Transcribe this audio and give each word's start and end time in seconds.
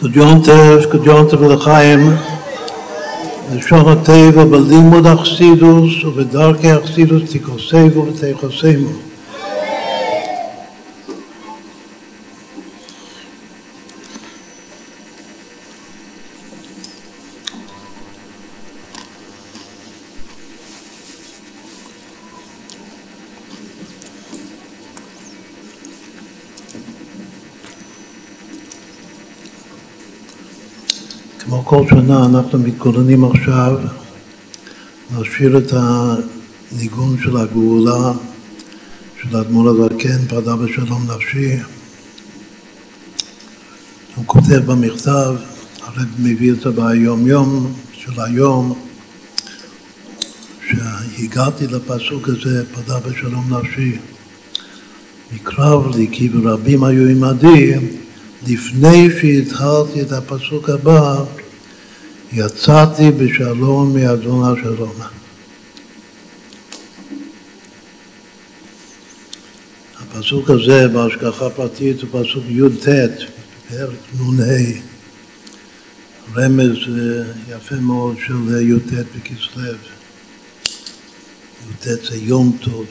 Good 0.00 0.16
morning, 0.16 0.42
good 0.42 1.06
morning 1.06 1.30
to 1.30 1.36
the 1.36 1.56
Chaim. 1.56 2.06
The 3.48 3.60
אכסידוס 3.60 3.84
HaTeva, 3.84 4.44
Balimud 4.44 5.06
HaChsidus, 5.06 6.02
and. 8.42 9.13
כל 31.66 31.84
שנה 31.90 32.26
אנחנו 32.26 32.58
מתכוננים 32.58 33.24
עכשיו 33.24 33.78
להשאיר 35.12 35.58
את 35.58 35.72
הניגון 35.72 37.16
של 37.22 37.36
הגאולה 37.36 38.12
של 39.22 39.36
האדמו"ר 39.36 39.68
הזקן, 39.68 40.26
פרדה 40.28 40.56
בשלום 40.56 41.06
נפשי. 41.14 41.56
הוא 44.14 44.24
כותב 44.26 44.60
במכתב, 44.66 45.34
הרב 45.82 46.06
מביא 46.18 46.52
את 46.52 46.60
זה 46.60 46.70
ביום 46.70 47.26
יום 47.26 47.72
של 47.92 48.20
היום, 48.20 48.78
שהגעתי 50.68 51.66
לפסוק 51.66 52.28
הזה, 52.28 52.64
פרדה 52.74 52.98
בשלום 53.00 53.54
נפשי, 53.54 53.98
מקרב 55.34 55.96
לי 55.96 56.08
כי 56.12 56.28
ברבים 56.28 56.84
היו 56.84 57.08
עמדי 57.08 57.74
לפני 58.46 59.08
שהתחלתי 59.20 60.02
את 60.02 60.12
הפסוק 60.12 60.70
הבא, 60.70 61.24
יצאתי 62.36 63.10
בשלום 63.10 63.94
מאדון 63.94 64.52
השלום. 64.52 64.94
הפסוק 70.00 70.50
הזה 70.50 70.88
בהשגחה 70.88 71.50
פרטית 71.50 72.02
הוא 72.02 72.08
פסוק 72.10 72.44
י"ט, 72.48 72.88
פרק 73.68 73.98
נ"ה, 74.20 74.80
רמז 76.36 76.76
יפה 77.48 77.74
מאוד 77.74 78.16
של 78.26 78.68
י"ט 78.68 78.92
בכסלו. 79.16 79.72
י"ט 81.70 82.04
זה 82.04 82.16
יום 82.16 82.56
טוב. 82.60 82.86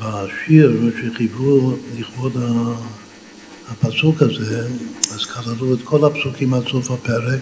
בשיר 0.00 0.90
שחיברו 1.00 1.76
לכבוד 1.98 2.32
הפסוק 3.68 4.22
הזה, 4.22 4.68
אז 5.14 5.26
כללו 5.26 5.74
את 5.74 5.78
כל 5.84 6.04
הפסוקים 6.04 6.54
עד 6.54 6.68
סוף 6.68 6.90
הפרק. 6.90 7.40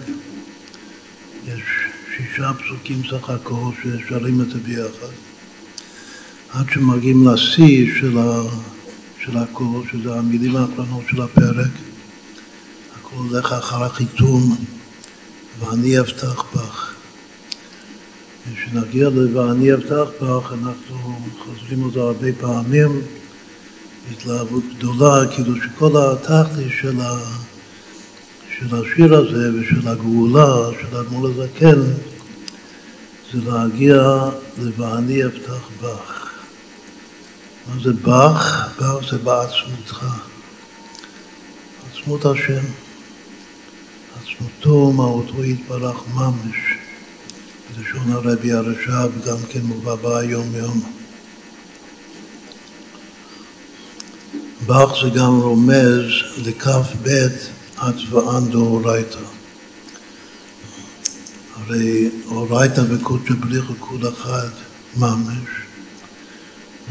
יש 1.47 1.61
שישה 2.17 2.51
פסוקים 2.53 3.01
סך 3.09 3.29
הכל 3.29 3.71
ששרים 3.81 4.41
את 4.41 4.49
זה 4.49 4.59
ביחד. 4.59 5.13
עד 6.49 6.65
שמגיעים 6.73 7.27
לשיא 7.27 7.87
של, 7.99 8.17
ה, 8.17 8.41
של 9.23 9.37
הכל, 9.37 9.81
שזה 9.91 10.13
המילים 10.13 10.55
האחרונות 10.55 11.03
של 11.09 11.21
הפרק. 11.21 11.71
הכל 12.99 13.15
הולך 13.15 13.51
אחר 13.51 13.83
החיתום, 13.83 14.57
ואני 15.59 15.99
אבטח 15.99 16.43
בך. 16.55 16.98
כשנגיע 18.55 19.09
ל"ואני 19.09 19.73
אבטח 19.73 20.09
בך", 20.21 20.53
אנחנו 20.63 21.19
חוזרים 21.43 21.83
על 21.83 21.91
זה 21.91 21.99
הרבה 21.99 22.27
פעמים, 22.39 23.01
התלהבות 24.11 24.63
גדולה, 24.77 25.27
כאילו 25.35 25.53
שכל 25.55 25.91
התחתי 25.97 26.69
של, 26.81 27.01
ה, 27.01 27.17
של 28.57 28.75
השיר 28.75 29.15
הזה 29.15 29.51
ושל 29.53 29.87
הגאולה 29.87 30.55
של 30.81 30.97
האדמו"ר 30.97 31.27
הזקן 31.27 31.81
זה 33.33 33.51
להגיע 33.51 34.29
ל"ואני 34.57 35.25
אבטח 35.25 35.69
בך". 35.81 36.29
מה 37.67 37.83
זה 37.83 37.93
בך? 37.93 38.69
בך 38.79 39.11
זה 39.11 39.17
בעצמותך, 39.17 40.05
עצמות 41.91 42.25
השם, 42.25 42.63
עצמותו, 44.21 44.91
מהותו 44.91 45.43
יתברך 45.43 46.03
ממש. 46.13 46.78
לשון 47.79 48.11
הרבי 48.11 48.53
הרש"ב 48.53 49.27
גם 49.27 49.37
כן 49.49 49.59
מובא 49.63 49.95
ביום 49.95 50.55
יום. 50.55 50.81
בך 54.65 54.89
זה 55.03 55.09
גם 55.09 55.39
רומז 55.39 56.05
לכ"ב 56.37 57.27
הצבען 57.77 58.51
דאורייתא. 58.51 59.19
הרי 61.55 62.09
אורייתא 62.25 62.81
וקודשא 62.89 63.33
בריחו 63.33 63.73
כול 63.79 64.09
אחד 64.09 64.49
ממש. 64.97 65.49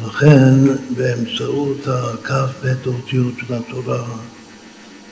לכן 0.07 0.55
באמצעות 0.97 1.89
הכ"ב 1.89 2.75
אותיות 2.87 3.35
של 3.39 3.55
התורה 3.55 4.05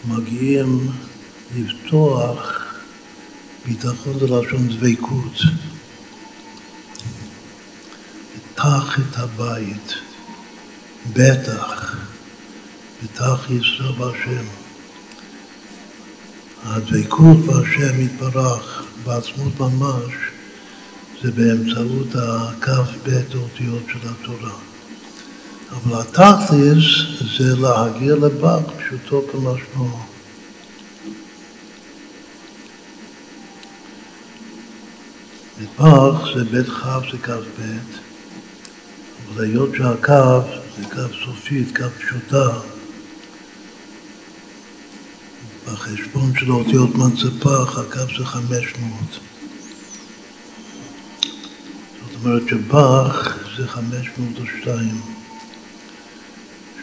מגיעים 0.04 0.90
לפתוח 1.56 2.65
ביטחון 3.66 4.18
זה 4.18 4.26
לשון 4.26 4.68
דבקות. 4.68 5.38
פתח 8.54 8.98
את 8.98 9.16
הבית, 9.16 9.94
בטח, 11.12 11.96
בטח 13.02 13.50
ישראל 13.50 13.92
בהשם. 13.92 14.44
הדבקות 16.64 17.36
בהשם 17.36 18.00
יתברך, 18.00 18.82
בעצמות 19.04 19.60
ממש, 19.60 20.12
זה 21.22 21.30
באמצעות 21.30 22.14
הכ"ב 22.14 23.10
אותיות 23.34 23.82
של 23.92 24.08
התורה. 24.08 24.54
אבל 25.70 26.00
התכלס 26.00 26.84
זה 27.38 27.56
להגיע 27.56 28.14
לבך, 28.14 28.60
פשוטו 28.78 29.22
כמשמעו. 29.32 30.05
מטבח 35.60 36.24
זה 36.34 36.44
בית 36.44 36.68
כ' 36.68 37.10
זה 37.12 37.18
כ"ב, 37.18 37.62
אבל 39.34 39.44
היות 39.44 39.70
שהקו 39.76 40.40
זה 40.76 40.84
קו 40.94 41.14
סופית, 41.24 41.76
קו 41.76 41.84
פשוטה, 41.98 42.58
בחשבון 45.66 46.32
של 46.38 46.50
האותיות 46.50 46.94
מנצפח 46.94 47.78
הקו 47.78 48.18
זה 48.18 48.24
500. 48.24 48.92
זאת 52.00 52.24
אומרת 52.24 52.42
שבאך 52.48 53.38
זה 53.56 53.68
502, 53.68 55.00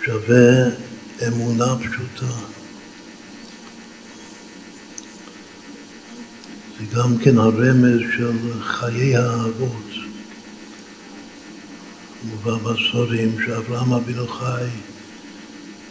שווה 0.05 0.69
אמונה 1.27 1.75
פשוטה. 1.79 2.33
זה 6.89 6.97
גם 6.97 7.17
כן 7.17 7.37
הרמז 7.37 7.99
של 8.17 8.61
חיי 8.63 9.15
האבות. 9.15 9.89
מובא 12.23 12.57
בספרים 12.57 13.35
שאברהם 13.45 13.93
אבינו 13.93 14.27
חי 14.27 14.67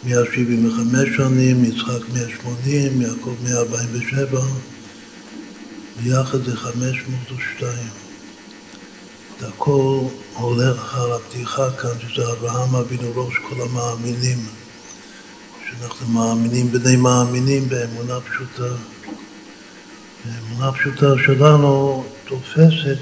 175 0.03 1.09
שנים, 1.17 1.65
יצחק 1.65 2.09
180, 2.13 3.01
יעקב 3.01 3.35
147, 3.43 4.41
ביחד 6.03 6.43
זה 6.43 6.57
502. 6.57 7.73
את 9.37 9.43
הכל 9.43 9.99
הולך 10.33 10.97
על 10.97 11.11
הפתיחה 11.11 11.71
כאן, 11.71 11.91
שזה 11.99 12.31
אברהם 12.31 12.75
אבינו 12.75 13.11
ראש 13.15 13.33
כל 13.49 13.61
המאמינים, 13.61 14.37
שאנחנו 15.69 16.07
מאמינים 16.07 16.71
בני 16.71 16.95
מאמינים 16.95 17.69
באמונה 17.69 18.19
פשוטה. 18.19 18.92
האמונה 20.25 20.67
הפשוטה 20.67 21.05
שלנו 21.25 22.03
תופסת 22.25 22.99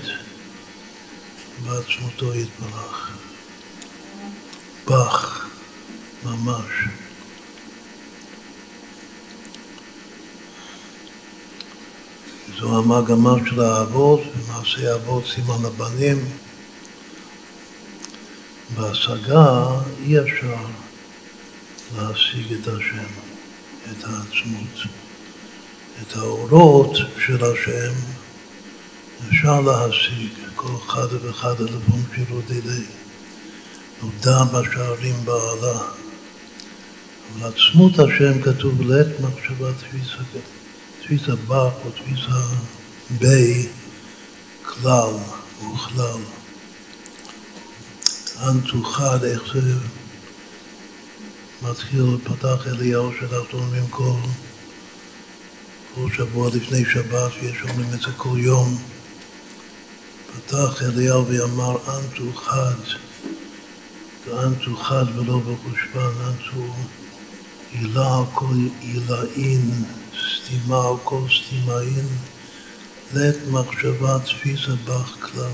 בעצמותו 1.65 2.35
יתברך. 2.35 3.12
בך, 4.85 5.47
ממש. 6.23 6.65
זו 12.59 12.77
המגמה 12.77 13.35
של 13.50 13.62
האבות, 13.62 14.21
במעשה 14.35 14.91
האבות 14.91 15.24
סימן 15.35 15.65
הבנים. 15.65 16.25
בהשגה 18.75 19.65
אי 20.00 20.19
אפשר 20.19 20.56
להשיג 21.97 22.53
את 22.53 22.67
השם, 22.67 23.12
את 23.91 24.03
העצמות. 24.03 25.00
את 26.01 26.15
האורות 26.15 26.98
של 27.25 27.45
השם 27.45 27.94
אפשר 29.27 29.62
להשיג 29.62 30.30
כל 30.56 30.75
אחד 30.86 31.07
ואחד 31.21 31.62
הלבום 31.62 32.03
שלו 32.15 32.42
דילי. 32.48 32.83
נודע 34.01 34.44
בשערים 34.44 35.15
בעלה. 35.25 35.80
אבל 37.33 37.50
עצמות 37.50 38.00
השם 38.00 38.42
כתוב 38.42 38.81
לעת 38.81 39.07
מחשבה 39.19 39.74
תפיסה, 39.74 40.24
תפיסה 41.01 41.36
בח 41.36 41.74
או 41.86 41.92
תפיסה 41.92 42.56
בי 43.09 43.68
כלל 44.63 45.13
וכלל. 45.59 46.21
אנטו 48.50 48.83
חד, 48.83 49.24
איך 49.24 49.44
זה 49.53 49.74
מתחיל, 51.62 52.18
פתח 52.24 52.68
אליהו 52.68 53.12
שאנחנו 53.19 53.59
אומרים 53.59 53.88
כל, 53.89 54.19
כל 55.95 56.09
שבוע 56.17 56.49
לפני 56.53 56.85
שבת, 56.85 57.31
ויש 57.41 57.61
אומרים 57.61 57.93
את 57.93 58.01
זה 58.01 58.11
כל 58.17 58.38
יום. 58.38 58.77
פתח 60.35 60.81
אליהו 60.81 61.27
ואמר 61.27 61.77
אנטו 61.88 62.33
חד, 62.35 62.75
אנטו 64.33 64.75
חד 64.75 65.05
ולא 65.15 65.39
בחושבן, 65.39 66.11
אנטו 66.27 66.73
הילה 67.73 68.17
על 68.17 68.23
כל 68.33 68.55
הילאין, 68.81 69.71
סתימה 70.35 70.88
על 70.88 70.95
כל 71.03 71.21
סתימאין, 71.29 72.07
לית 73.13 73.38
מחשבה 73.47 74.19
תפיסה 74.19 74.71
בך 74.85 75.17
כלל. 75.19 75.51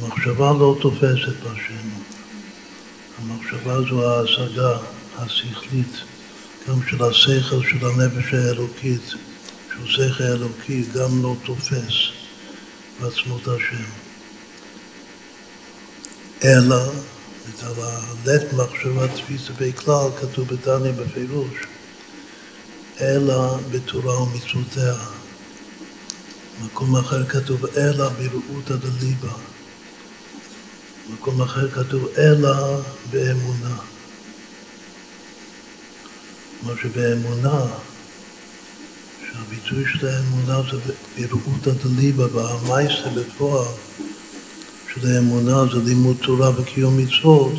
המחשבה 0.00 0.52
לא 0.52 0.76
תופסת 0.80 1.36
בשם. 1.42 1.88
המחשבה 3.18 3.82
זו 3.90 4.10
ההשגה 4.10 4.78
השכלית, 5.18 5.96
גם 6.68 6.80
של 6.90 7.04
השכל 7.04 7.62
של 7.62 7.86
הנפש 7.86 8.34
האלוקית, 8.34 9.02
שהוא 9.08 9.86
שכל 9.86 10.24
אלוקי, 10.24 10.82
גם 10.94 11.22
לא 11.22 11.36
תופס 11.44 11.94
בעצמות 13.00 13.48
השם. 13.48 13.84
אלא, 16.44 16.82
על 17.62 17.74
הלט 17.82 18.52
מחשבה 18.52 19.08
תפיסה 19.08 19.52
בכלל, 19.60 20.08
כתוב 20.20 20.48
בתניא 20.48 20.92
בפירוש, 20.92 21.54
אלא 23.00 23.58
בתורה 23.70 24.22
ומצוותיה. 24.22 24.94
מקום 26.64 26.96
אחר 26.96 27.24
כתוב 27.26 27.66
אלא 27.66 28.08
ברעותא 28.08 28.74
דליבה. 28.76 29.32
במקום 31.08 31.42
אחר 31.42 31.70
כתוב 31.70 32.08
אלא 32.18 32.80
באמונה. 33.10 33.91
כלומר 36.62 36.80
שבאמונה, 36.82 37.64
שהביטוי 39.20 39.84
של 39.92 40.06
האמונה 40.06 40.70
זה 40.70 40.92
ברעותא 41.16 41.70
דליבה, 41.70 42.26
והמייסה 42.32 43.10
בפועל 43.16 43.74
של 44.94 45.06
האמונה 45.06 45.64
זה 45.72 45.78
לימוד 45.84 46.16
תורה 46.22 46.50
וקיום 46.60 46.98
מצוות, 46.98 47.52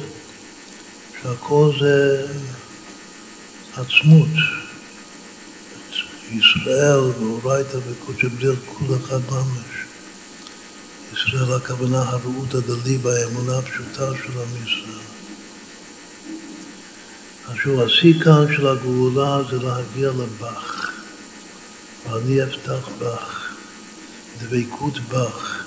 שהכל 1.22 1.72
זה 1.80 2.28
עצמות. 3.78 4.30
ישראל 6.32 7.00
ואורייתא 7.00 7.78
וקודשא 7.88 8.28
בריך 8.28 8.60
כול 8.66 8.88
אחד 8.98 9.20
ממש. 9.32 9.74
ישראל 11.14 11.54
הכוונה 11.54 12.02
הרעות 12.02 12.54
הדלי 12.54 12.98
באמונה 12.98 13.58
הפשוטה 13.58 14.12
של 14.18 14.32
עם 14.40 14.68
ישראל. 14.68 15.03
עכשיו 17.54 17.86
השיא 17.86 18.14
כאן 18.24 18.56
של 18.56 18.68
הגאולה 18.68 19.42
זה 19.52 19.58
להגיע 19.58 20.10
לבך, 20.10 20.92
ואני 22.10 22.44
אפתח 22.44 22.90
בך, 23.00 23.54
דבקות 24.42 25.00
בך. 25.00 25.64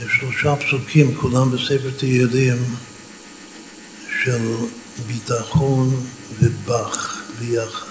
יש 0.00 0.12
שלושה 0.20 0.56
פסוקים, 0.56 1.14
כולם 1.14 1.50
בספר 1.50 1.90
תהילים, 1.96 2.76
של 4.24 4.54
ביטחון 5.06 6.06
ובך 6.40 7.22
ביחד. 7.38 7.86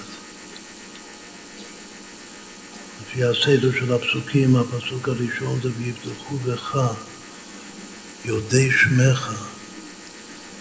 לפי 3.02 3.24
הסדר 3.24 3.72
של 3.72 3.94
הפסוקים, 3.94 4.56
הפסוק 4.56 5.10
הראשון 5.10 5.60
זה 5.64 5.70
ויבטחו 5.78 6.38
בך 6.38 6.78
יודעי 8.27 8.71
שמך, 8.71 9.31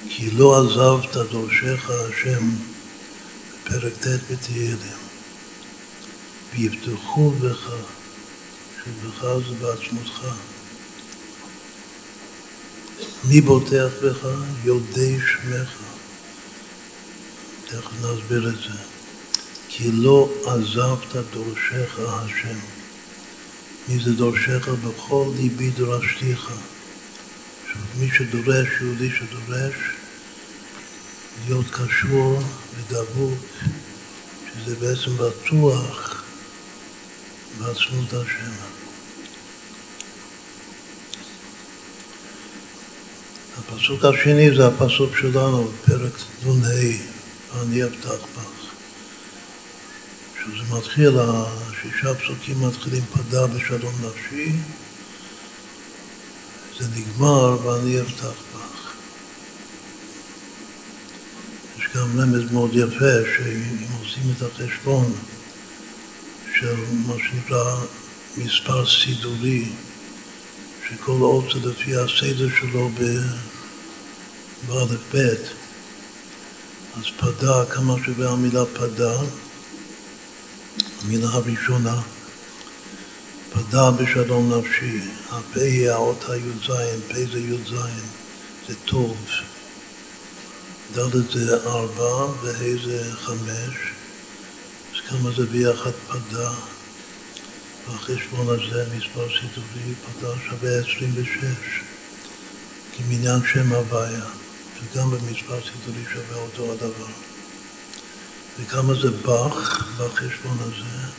כי 0.08 0.30
לא 0.30 0.60
עזבת 0.60 1.16
דורשך 1.30 1.90
השם, 1.90 2.50
בפרק 3.64 3.92
ט' 3.92 4.06
בתהילים. 4.30 4.98
ויבטחו 6.54 7.30
בך, 7.30 7.70
שבך 8.84 9.22
זה 9.22 9.54
בעצמותך. 9.60 10.26
מי 13.24 13.40
בוטח 13.40 13.88
בך? 14.02 14.28
יודעי 14.64 15.18
שמך. 15.20 15.76
תכף 17.66 17.92
נסביר 18.02 18.48
את 18.48 18.54
זה. 18.54 18.78
כי 19.68 19.92
לא 19.92 20.28
עזבת 20.46 21.16
דורשך 21.32 21.98
השם. 21.98 22.58
מי 23.88 24.04
זה 24.04 24.12
דורשך? 24.12 24.68
בכל 24.68 25.26
ליבי 25.36 25.70
דרשתיך. 25.70 26.50
מי 27.98 28.08
שדורש, 28.10 28.68
יהודי 28.80 29.10
שדורש, 29.10 29.74
להיות 31.46 31.66
קשור 31.70 32.42
ודבוק, 32.76 33.38
שזה 34.54 34.76
בעצם 34.76 35.16
בטוח 35.16 36.22
בעצמות 37.58 38.12
השם. 38.12 38.52
הפסוק 43.58 44.04
השני 44.04 44.56
זה 44.56 44.66
הפסוק 44.66 45.16
שלנו, 45.16 45.70
פרק 45.86 46.12
נ"ה, 46.46 46.70
אני 47.62 47.84
אבטח 47.84 48.22
בך. 48.36 48.56
שזה 50.46 50.76
מתחיל, 50.76 51.16
השישה 51.18 52.14
פסוקים 52.14 52.66
מתחילים 52.68 53.02
פדה 53.02 53.46
בשלום 53.46 53.94
נפשי, 54.02 54.52
זה 56.80 56.86
נגמר 56.96 57.66
ואני 57.66 58.00
אבטח 58.00 58.32
בך. 58.54 58.92
יש 61.78 61.88
גם 61.94 62.20
רמז 62.20 62.52
מאוד 62.52 62.70
יפה, 62.74 63.14
שאם 63.36 63.86
עושים 64.00 64.32
את 64.36 64.42
החשבון 64.42 65.12
של 66.58 66.74
מה 67.06 67.14
שנקרא 67.18 67.76
מספר 68.36 68.86
סידורי, 68.86 69.68
שכל 70.88 71.18
אות 71.20 71.44
זה 71.54 71.70
לפי 71.70 71.96
הסדר 71.96 72.48
שלו 72.60 72.90
באלף 74.68 75.00
בית, 75.12 75.40
אז 76.96 77.04
פדה, 77.16 77.64
כמה 77.70 77.94
שווה 78.04 78.30
המילה 78.30 78.64
פדה? 78.74 79.18
המילה 81.04 81.28
הראשונה, 81.28 82.00
פדה 83.52 83.90
בשלום 83.90 84.52
נפשי, 84.52 85.00
הפה 85.28 85.60
היא 85.60 85.90
האות 85.90 86.24
הי"ז, 86.28 86.66
פה 87.08 87.14
זה 87.32 87.38
י"ז, 87.38 87.74
זה 88.68 88.74
טוב, 88.84 89.16
ד' 90.94 91.30
זה 91.32 91.56
ארבע 91.66 92.26
וה' 92.42 92.84
זה 92.84 93.12
חמש, 93.14 93.74
אז 94.94 95.00
כמה 95.08 95.30
זה 95.36 95.46
ביחד 95.46 95.90
פדה? 96.08 96.50
והחשבון 97.88 98.46
הזה, 98.48 98.84
מספר 98.96 99.26
סידורי, 99.28 99.94
פדה 99.94 100.32
שווה 100.48 100.78
עשרים 100.78 101.12
ושש, 101.14 101.80
כמניין 102.96 103.40
שם 103.52 103.72
הוויה, 103.72 104.24
וגם 104.82 105.10
במספר 105.10 105.58
סידורי 105.60 106.04
שווה 106.12 106.42
אותו 106.42 106.72
הדבר. 106.72 107.12
וכמה 108.60 108.94
זה 108.94 109.10
בח 109.10 109.86
בחשבון 109.98 110.56
הזה? 110.60 111.15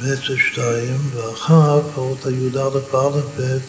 זה 0.00 0.38
שתיים, 0.38 1.10
ואחר 1.14 1.80
פרות 1.94 2.26
הי"א 2.26 2.68
באלף 2.92 3.24
בית 3.36 3.62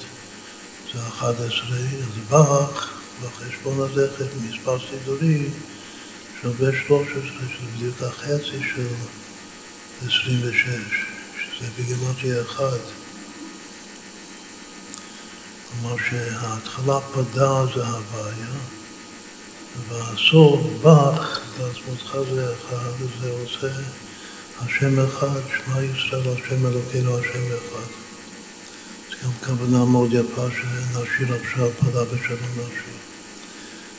זה 0.93 0.99
אחד 1.07 1.33
עשרה, 1.33 1.77
אז 1.77 2.29
בח 2.29 2.89
בחשבון 3.23 3.79
הזה, 3.79 4.07
מספר 4.49 4.77
סידורי, 4.89 5.49
שווה 6.41 6.71
שלוש 6.87 7.07
עשרה, 7.07 7.49
שזה 7.49 7.67
בדיוק 7.75 8.01
החצי 8.01 8.59
של 8.75 8.87
עשרים 10.07 10.39
ושש, 10.43 11.05
שזה 11.37 11.69
בגימטריה 11.79 12.41
אחד. 12.41 12.77
כלומר 15.69 15.95
שההתחלה 16.09 16.99
פדה 16.99 17.65
זה 17.75 17.87
הוויה, 17.87 18.53
והסוף 19.89 20.61
בך 20.83 21.39
בעצמותך 21.57 22.17
זה 22.33 22.53
אחד, 22.53 22.91
וזה 22.99 23.31
עושה 23.31 24.02
השם 24.61 24.99
אחד, 24.99 25.39
שמע 25.49 25.83
ישראל, 25.83 26.21
השם 26.21 26.65
אלוקינו, 26.65 27.17
השם 27.19 27.45
אחד. 27.47 27.89
זו 29.09 29.15
גם 29.23 29.31
כוונה 29.45 29.85
מאוד 29.85 30.13
יפה 30.13 30.47
שנשאיר 30.49 31.35
עכשיו 31.35 31.69
פדה 31.79 32.03
בשלום 32.03 32.49
נפשי. 32.57 32.93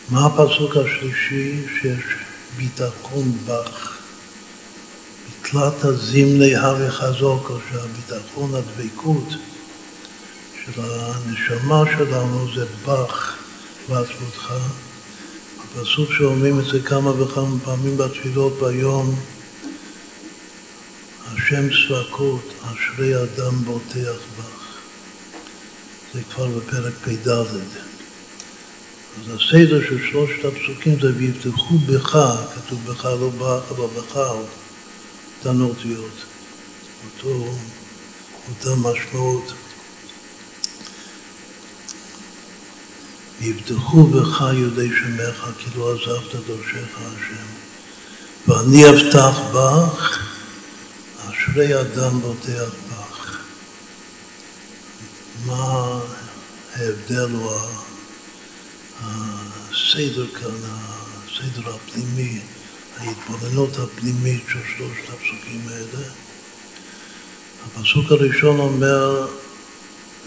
מה 0.08 0.26
הפסוק 0.26 0.76
השלישי 0.76 1.66
שיש 1.80 2.04
ביטחון 2.56 3.32
בך. 3.46 3.98
בתלת 5.42 5.84
הזימני 5.84 6.56
הרי 6.56 6.90
חזוק, 6.90 7.50
או 7.50 7.56
שהביטחון, 7.70 8.54
הדבקות 8.54 9.28
של 10.64 10.80
הנשמה 10.84 11.82
שלנו 11.96 12.46
זה 12.54 12.64
בך 12.86 13.36
ועצמותך. 13.88 14.52
הפסוק 15.58 16.12
שאומרים 16.18 16.60
את 16.60 16.64
זה 16.64 16.80
כמה 16.80 17.22
וכמה 17.22 17.56
פעמים 17.64 17.96
בתפילות 17.96 18.52
ביום, 18.60 19.14
השם 21.36 21.68
צבקות, 21.68 22.54
אשרי 22.62 23.22
אדם 23.22 23.64
בוטח 23.64 24.16
בך. 24.38 24.78
זה 26.14 26.20
כבר 26.34 26.46
בפרק 26.46 26.92
פ"ד. 27.04 27.28
אז 27.28 27.48
הסדר 29.28 29.80
של 29.88 29.98
שלושת 30.10 30.44
הפסוקים 30.44 31.00
זה 31.00 31.12
ויבטחו 31.16 31.78
בך, 31.78 32.18
כתוב 32.54 32.84
בך 32.86 33.04
לא 33.04 33.30
בך, 33.30 33.70
אבל 33.70 33.86
בך, 33.96 34.16
אותן 35.38 35.60
אותיות, 35.60 36.24
אותו, 37.04 37.54
אותה 38.48 38.70
משמעות. 38.76 39.52
ויבטחו 43.40 44.06
בך 44.06 44.44
יהודי 44.52 44.88
שמך, 44.88 45.48
כי 45.58 45.78
לא 45.78 45.94
עזבת 45.94 46.46
דורשך 46.46 46.88
השם. 46.96 47.46
ואני 48.48 48.88
אבטח 48.88 49.38
בך, 49.54 50.33
אשרי 51.54 51.80
אדם 51.80 52.20
בוטח 52.20 52.74
בך. 52.90 53.38
מה 55.46 56.00
ההבדל 56.74 57.34
או 57.34 57.58
הסדר 59.00 60.26
כאן, 60.34 60.58
הסדר 60.64 61.74
הפנימי, 61.74 62.40
ההתבוננות 62.96 63.78
הפנימית 63.78 64.44
של 64.48 64.58
שלושת 64.76 65.08
הפסוקים 65.08 65.60
האלה? 65.68 66.08
הפסוק 67.66 68.10
הראשון 68.10 68.58
אומר, 68.58 69.26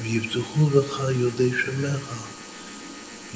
ויבטחו 0.02 0.66
בך 0.66 1.02
יהודי 1.20 1.52
שמך. 1.66 2.14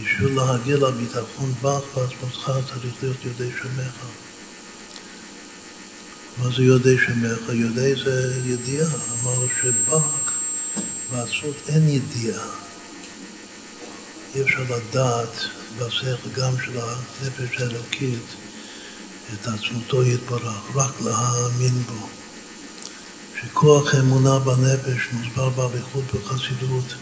בשביל 0.03 0.35
להגיע 0.35 0.77
לביטחון 0.77 1.53
בך 1.61 1.97
ועצמתך 1.97 2.51
צריך 2.69 2.93
להיות 3.01 3.17
יודעי 3.25 3.51
שמך. 3.61 4.05
מה 6.37 6.49
זה 6.57 6.63
יודעי 6.63 6.97
שמך? 6.97 7.49
יודעי 7.49 7.95
זה 8.03 8.41
ידיעה. 8.45 8.89
אמרנו 9.23 9.47
שבך 9.61 10.31
בעצמות 11.11 11.55
אין 11.67 11.89
ידיעה. 11.89 12.45
אי 14.35 14.41
אפשר 14.41 14.63
לדעת 14.63 15.35
בשכל 15.77 16.29
גם 16.35 16.53
של 16.65 16.79
הנפש 16.79 17.61
האלוקית 17.61 18.25
את 19.33 19.47
עצמותו 19.47 20.03
יתברך, 20.03 20.75
רק 20.75 21.01
להאמין 21.01 21.83
בו. 21.87 22.07
שכוח 23.41 23.95
אמונה 23.95 24.39
בנפש 24.39 25.07
מוסבר 25.11 25.49
באריכות 25.49 26.03
בחסידות 26.13 26.93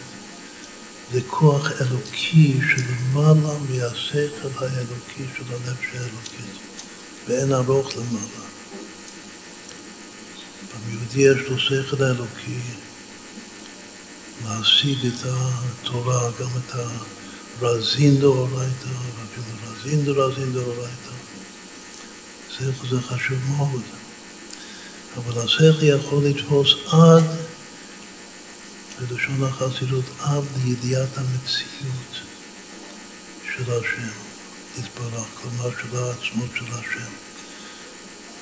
זה 1.12 1.20
כוח 1.26 1.70
אלוקי 1.80 2.60
שלמעלה 2.70 3.58
מהשכל 3.68 4.64
האלוקי 4.64 5.24
של 5.36 5.44
הנפש 5.48 5.86
האלוקית, 5.94 6.60
ואין 7.28 7.52
ארוך 7.52 7.92
למעלה. 7.96 8.49
ביהודי 10.78 11.20
יש 11.20 11.48
לו 11.48 11.58
שכל 11.58 12.04
האלוקי 12.04 12.60
להשיג 14.44 15.06
את 15.06 15.26
התורה, 15.26 16.30
גם 16.40 16.48
את 16.58 16.74
הרזין 17.60 18.20
דאורייתא, 18.20 18.86
ואפילו 18.86 19.72
רזין 19.72 20.04
דרזין 20.04 20.52
דאורייתא. 20.52 21.10
שכל 22.50 22.88
זה 22.90 23.02
חשוב 23.02 23.38
מאוד. 23.56 23.82
אבל 25.16 25.42
השכל 25.42 25.82
יכול 25.82 26.24
לתפוס 26.24 26.74
עד 26.86 27.24
בלשון 29.00 29.44
החסידות 29.44 30.04
עד 30.20 30.44
לידיעת 30.64 31.08
המציאות 31.18 32.14
של 33.44 33.72
השם, 33.72 34.12
יתברך, 34.78 35.26
כלומר 35.34 35.70
של 35.70 35.96
העצמות 35.96 36.50
של 36.54 36.64
השם, 36.72 37.10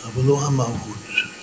אבל 0.05 0.25
לא 0.25 0.47
המהות. 0.47 1.38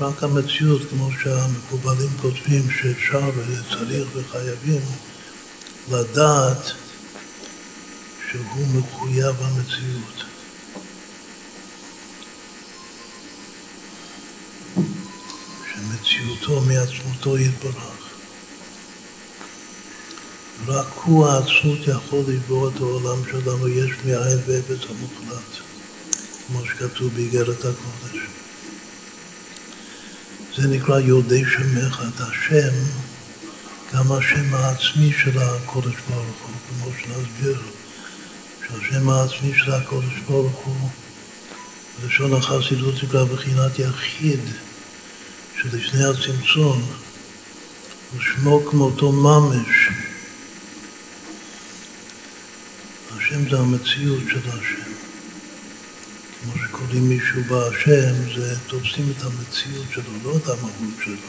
רק 0.00 0.22
המציאות, 0.22 0.82
כמו 0.90 1.08
שהמקובלים 1.22 2.10
כותבים 2.20 2.70
שאפשר 2.70 3.30
וצריך 3.36 4.08
וחייבים 4.14 4.82
לדעת 5.90 6.72
שהוא 8.30 8.66
מחויב 8.74 9.36
המציאות. 9.40 10.32
מציאותו 16.02 16.60
מעצמותו 16.60 17.38
יתברך. 17.38 17.92
רק 20.66 20.86
הוא 21.04 21.26
העצמות 21.26 21.78
יכול 21.86 22.24
לברוא 22.28 22.70
את 22.70 22.76
העולם 22.80 23.22
שלנו 23.30 23.68
יש 23.68 23.90
מאין 24.04 24.38
ואפס 24.46 24.90
המוחלט, 24.90 25.56
כמו 26.46 26.64
שכתוב 26.66 27.14
באיגרת 27.14 27.58
הקודש. 27.58 28.01
זה 30.56 30.68
נקרא 30.68 31.00
יודעי 31.00 31.44
שמך, 31.44 32.02
את 32.08 32.20
השם, 32.20 32.74
גם 33.94 34.12
השם 34.12 34.54
העצמי 34.54 35.12
של 35.22 35.38
הקודש 35.38 35.94
ברוך 36.08 36.42
הוא, 36.42 36.56
כמו 36.68 36.92
שנסביר, 36.98 37.62
שהשם 38.68 39.08
העצמי 39.08 39.52
של 39.64 39.72
הקודש 39.72 40.18
ברוך 40.28 40.56
הוא, 40.64 40.88
בלשון 42.02 42.34
החסידות 42.34 42.94
נקרא 43.04 43.24
בחינת 43.24 43.78
יחיד. 43.78 44.40
שלפני 45.62 46.04
הצמצום 46.04 46.82
ושמו 48.16 48.62
כמותו 48.70 49.12
ממש. 49.12 49.88
השם 53.16 53.50
זה 53.50 53.58
המציאות 53.58 54.22
של 54.30 54.48
השם. 54.48 54.91
כמו 56.42 56.52
שקוראים 56.66 57.08
מישהו 57.08 57.42
בהשם, 57.48 58.14
זה 58.36 58.54
תופסים 58.66 59.12
את 59.16 59.22
המציאות 59.22 59.86
שלו, 59.92 60.12
לא 60.24 60.36
את 60.36 60.48
המהות 60.48 60.94
שלו, 61.04 61.28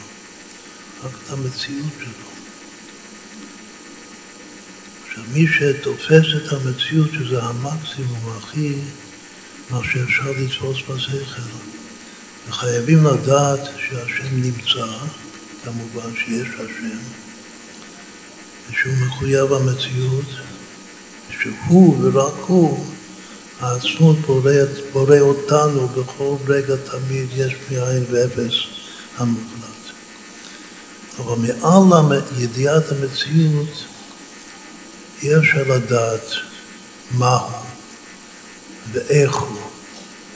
רק 1.04 1.12
את 1.24 1.32
המציאות 1.32 1.92
שלו. 1.98 2.28
עכשיו, 5.06 5.24
מי 5.32 5.46
שתופס 5.46 6.26
את 6.36 6.52
המציאות, 6.52 7.10
שזה 7.12 7.42
המקסימום 7.42 8.36
הכי, 8.38 8.74
מה 9.70 9.80
שאפשר 9.84 10.30
לתפוס 10.30 10.78
בשכל, 10.88 11.42
וחייבים 12.48 13.04
לדעת 13.04 13.60
שהשם 13.76 14.42
נמצא, 14.42 14.86
כמובן 15.64 16.10
שיש 16.16 16.48
השם, 16.54 16.98
ושהוא 18.70 18.94
מחויב 19.06 19.52
המציאות, 19.52 20.26
שהוא 21.42 21.96
ורק 22.02 22.34
הוא, 22.46 22.86
העצמות 23.64 24.16
בורא, 24.18 24.52
בורא 24.92 25.18
אותנו 25.20 25.88
בכל 25.88 26.36
רגע 26.46 26.74
תמיד 26.76 27.28
יש 27.36 27.54
מאין 27.70 28.04
ואפס 28.10 28.54
המוחלט. 29.16 29.64
אבל 31.18 31.36
מעל 31.36 32.20
ידיעת 32.38 32.84
המציאות 32.92 33.84
אי 35.22 35.38
אפשר 35.38 35.62
לדעת 35.74 36.26
מהו 37.10 37.48
ואיך 38.92 39.34
הוא. 39.34 39.58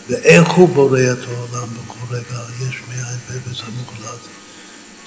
ואיך 0.08 0.48
הוא 0.48 0.68
בורא 0.68 1.00
את 1.12 1.18
העולם 1.28 1.68
בכל 1.74 2.14
רגע, 2.14 2.40
יש 2.68 2.82
מאין 2.88 3.18
ואפס 3.28 3.62
המוחלט, 3.66 4.20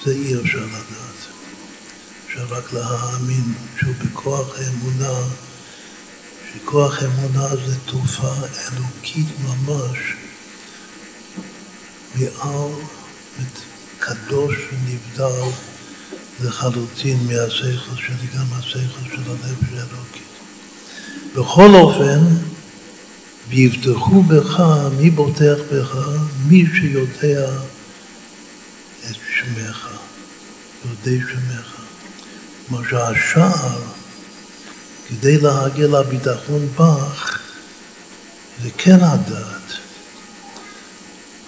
זה 0.04 0.12
אי 0.12 0.40
אפשר 0.40 0.58
לדעת. 0.58 1.12
אפשר 2.26 2.44
רק 2.50 2.72
להאמין 2.72 3.54
שהוא 3.80 3.94
בכוח 4.04 4.58
האמונה, 4.58 5.18
שכוח 6.54 7.02
אמונה 7.02 7.48
זה 7.66 7.78
תרופה 7.86 8.32
אלוקית 8.72 9.26
ממש, 9.44 9.98
מעל 12.14 12.70
קדוש 13.98 14.56
ונבדל 14.72 15.50
לחלוטין 16.40 17.18
מהשכל 17.26 17.96
שלי, 17.96 18.26
גם 18.36 18.46
השכל 18.52 19.10
של 19.10 19.22
הנפש 19.30 19.72
האלוקית. 19.72 20.32
בכל 21.34 21.74
אופן, 21.74 22.20
ויבטחו 23.48 24.22
בך, 24.22 24.62
מי 24.98 25.10
בוטח 25.10 25.56
בך? 25.72 25.96
מי 26.46 26.64
שיודע 26.74 27.50
את 29.10 29.16
שמך, 29.36 29.88
יודע 30.84 31.24
שמך. 31.28 31.76
כלומר 32.68 32.88
שהשער, 32.90 33.80
כדי 35.20 35.38
להגיע 35.38 35.86
לביטחון 35.86 36.68
בך, 36.78 37.38
זה 38.62 38.70
כן 38.78 38.98
הדעת. 39.00 39.72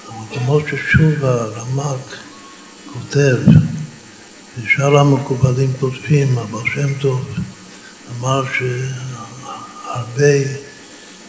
אבל 0.09 0.39
כמו 0.39 0.61
ששוב 0.61 1.25
הרמ"ק 1.25 2.17
כותב, 2.93 3.37
ושאר 4.59 4.99
המקובלים 4.99 5.73
כותבים, 5.81 6.39
אבל 6.39 6.61
שם 6.75 6.99
טוב 7.01 7.27
אמר 8.19 8.43
שהרבה 8.55 10.35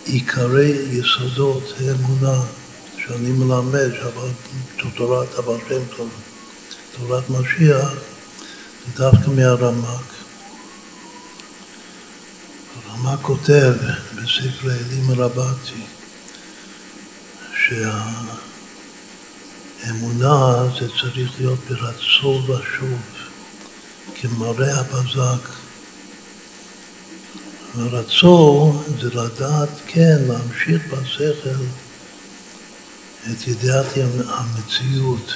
עיקרי 0.05 0.71
יסודות 0.91 1.73
האמונה 1.79 2.41
שאני 2.97 3.29
מלמד, 3.29 3.89
תורת 4.95 5.39
הבעל 5.39 5.59
שם 5.69 5.81
טוב, 5.97 6.09
תורת 6.97 7.29
משיח, 7.29 7.89
זה 8.85 8.91
דווקא 8.95 9.29
מהרמק. 9.29 10.24
הרמק 12.95 13.19
כותב 13.21 13.73
בספר 14.15 14.71
אלים 14.71 15.11
רבתי 15.11 15.81
שהאמונה 19.83 20.63
זה 20.79 20.87
צריך 21.01 21.31
להיות 21.39 21.59
ברצון 21.69 22.51
ושוב, 22.51 22.99
כמראה 24.15 24.79
הבזק. 24.79 25.49
ורצון 27.75 28.83
זה 29.01 29.09
לדעת, 29.09 29.69
כן, 29.87 30.17
להמשיך 30.27 30.93
בשכל 30.93 31.63
את 33.31 33.47
ידיעת 33.47 33.85
המציאות, 34.27 35.33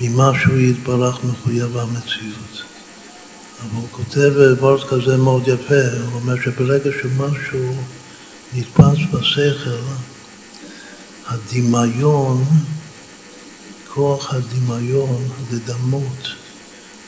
ממה 0.00 0.32
שהוא 0.42 0.58
יתברך 0.58 1.24
מחויב 1.24 1.76
המציאות. 1.76 2.65
הוא 3.74 3.88
כותב 3.90 4.32
וורט 4.60 4.88
כזה 4.88 5.16
מאוד 5.16 5.48
יפה, 5.48 5.74
הוא 6.04 6.14
אומר 6.14 6.34
שברגע 6.44 6.90
שמשהו 7.02 7.76
נתפס 8.54 8.98
בשכל, 9.12 9.70
הדמיון, 11.26 12.44
כוח 13.94 14.34
הדמיון 14.34 15.28
לדמות, 15.52 16.28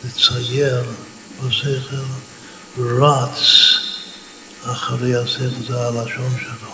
לצייר 0.05 0.83
בשכל, 1.45 1.97
רץ 2.79 3.39
אחרי 4.65 5.17
השכל, 5.17 5.63
זה 5.69 5.81
הלשון 5.81 6.33
שלו. 6.41 6.73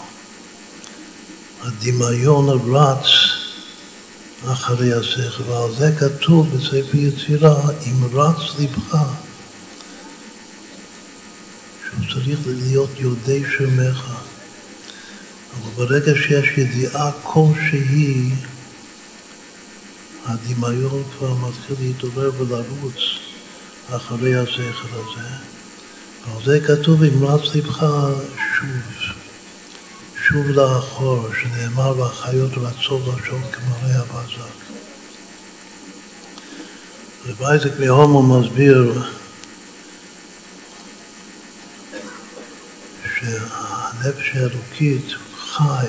הדמיון 1.63 2.49
רץ 2.75 3.07
אחרי 4.53 4.93
השכל, 4.93 5.43
ועל 5.43 5.75
זה 5.79 5.93
כתוב 5.99 6.57
בספר 6.57 6.97
יצירה, 6.97 7.61
אם 7.87 8.19
רץ 8.19 8.37
לבך, 8.59 9.24
צריך 12.15 12.39
להיות 12.47 12.91
יודעי 12.99 13.43
שמך. 13.59 14.13
אבל 15.53 15.87
ברגע 15.87 16.13
שיש 16.15 16.59
ידיעה 16.59 17.11
כלשהי, 17.23 18.31
הדמיון 20.27 21.03
כבר 21.19 21.35
מתחיל 21.35 21.77
להתעורר 21.81 22.31
ולרוץ 22.39 22.97
אחרי 23.91 24.37
השכל 24.37 24.89
הזה. 24.93 25.29
ועל 26.27 26.45
זה 26.45 26.61
כתוב, 26.67 27.03
אם 27.03 27.25
רץ 27.25 27.55
לבך 27.55 27.87
שוב. 28.59 28.69
שוב 30.29 30.47
לאחור, 30.47 31.29
שנאמר 31.43 31.99
והחיות 31.99 32.53
רצו 32.57 32.99
לשון 32.99 33.43
כמראה 33.53 34.01
הבזק. 34.01 34.55
רב 37.27 37.43
אייזק 37.43 37.81
מהומו 37.81 38.23
מסביר 38.23 39.03
שהנפש 43.25 44.31
האלוקית 44.35 45.07
חי 45.39 45.87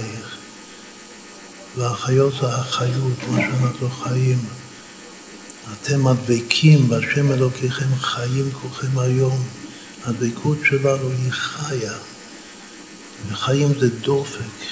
והחיות 1.78 2.34
החיות, 2.42 3.18
מה 3.28 3.38
שאנחנו 3.38 3.90
חיים. 3.90 4.40
אתם 5.74 6.08
הדבקים 6.08 6.90
בהשם 6.90 7.32
אלוקיכם 7.32 7.96
חיים 7.96 8.52
כולכם 8.52 9.00
היום. 9.00 9.44
הדבקות 10.06 10.58
שלנו 10.64 11.10
היא 11.10 11.32
חיה. 11.32 11.94
וחיים 13.30 13.74
זה 13.80 13.90
דופק, 13.90 14.66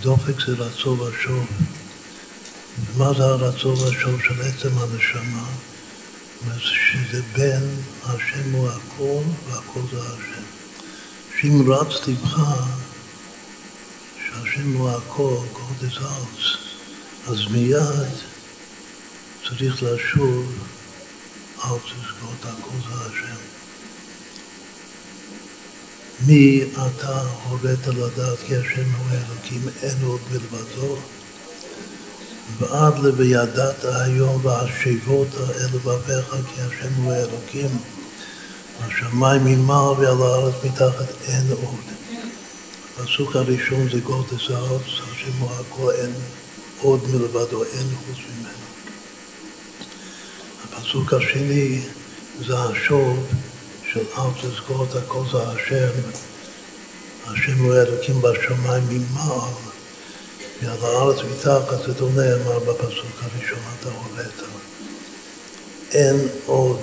דופק 0.00 0.46
זה 0.46 0.52
רצון 0.52 1.00
ושוב. 1.00 1.46
ומה 2.94 3.12
זה 3.16 3.24
הרצון 3.24 3.74
ושוב 3.74 4.20
של 4.28 4.42
עצם 4.42 4.70
הנשמה? 4.78 5.44
שזה 6.58 7.22
בין 7.32 7.76
השם 8.04 8.52
הוא 8.52 8.68
הכל 8.68 9.22
והכל 9.48 9.80
זה 9.92 9.98
השם. 10.02 10.29
רץ 11.44 12.08
לבך, 12.08 12.38
שהשם 14.18 14.72
הוא 14.72 14.90
הכל, 14.90 15.36
God 15.54 15.98
out, 15.98 16.42
אז 17.28 17.38
מיד 17.50 18.08
צריך 19.48 19.82
לשוב, 19.82 20.52
is 21.58 21.62
God, 21.62 22.48
הכל 22.48 22.76
זה 22.88 22.94
השם. 23.06 23.40
מי 26.26 26.64
אתה 26.72 27.22
הורית 27.48 27.86
לדעת 27.86 28.38
כי 28.46 28.56
השם 28.56 28.90
הוא 28.98 29.06
אלוקים, 29.10 29.68
אין 29.82 29.96
עוד 30.04 30.20
מלבדו. 30.30 30.96
ועד 32.58 32.98
ל"וידעת 32.98 33.84
היום 33.84 34.46
והשבות 34.46 35.28
אל 35.34 35.66
לבביך 35.74 36.30
כי 36.54 36.60
השם 36.60 36.94
הוא 36.94 37.12
אלוקים". 37.12 37.99
השמיים 38.80 39.44
ממעל 39.44 39.94
ועל 39.98 40.22
הארץ 40.22 40.54
מתחת 40.64 41.06
אין 41.28 41.46
עוד. 41.50 41.84
הפסוק 42.98 43.36
הראשון 43.36 43.88
זה 43.92 44.00
גודס 44.00 44.50
הארץ, 44.50 44.82
השם 44.82 45.38
הוא 45.38 45.50
הכל, 45.50 45.90
אין 45.90 46.12
עוד 46.80 47.00
מלבדו, 47.08 47.64
אין 47.64 47.86
חוץ 47.96 48.18
ממנו. 48.18 48.50
הפסוק 50.64 51.14
השני 51.14 51.80
זה 52.46 52.58
השוב. 52.58 53.26
של 53.92 54.04
תזכור 54.42 54.84
את 54.90 54.96
הכל 54.96 55.22
זה 55.32 55.38
השם, 55.42 56.00
השם 57.26 57.58
הוא 57.58 57.74
אלוקים 57.74 58.22
בשמיים 58.22 58.84
ממעל, 58.88 59.52
ועל 60.62 60.78
הארץ 60.82 61.16
מתחת 61.32 61.78
זה 61.86 61.92
לא 62.00 62.08
נאמר 62.08 62.58
בפסוק 62.58 63.22
הראשון, 63.22 63.58
אתה 63.80 63.88
הורית. 63.88 64.42
אין 65.92 66.28
עוד. 66.46 66.80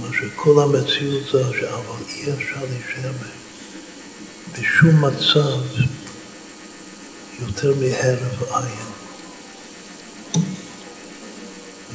מה 0.00 0.06
שכל 0.12 0.62
המציאות 0.62 1.22
זה, 1.32 1.70
אבל 1.70 2.02
אי 2.08 2.32
אפשר 2.32 2.60
להישאר 2.70 3.12
בשום 4.52 5.04
מצב 5.04 5.60
יותר 7.40 7.74
מהרף 7.80 8.52
עין. 8.52 8.86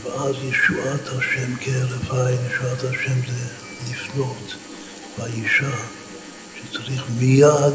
ואז 0.03 0.35
ישועת 0.43 1.07
השם 1.07 1.55
כהרף 1.61 2.11
עין, 2.11 2.39
ישועת 2.51 2.83
השם 2.83 3.31
זה 3.31 3.47
לפנות 3.91 4.55
באישה, 5.17 5.77
שצריך 6.55 7.03
מיד 7.19 7.73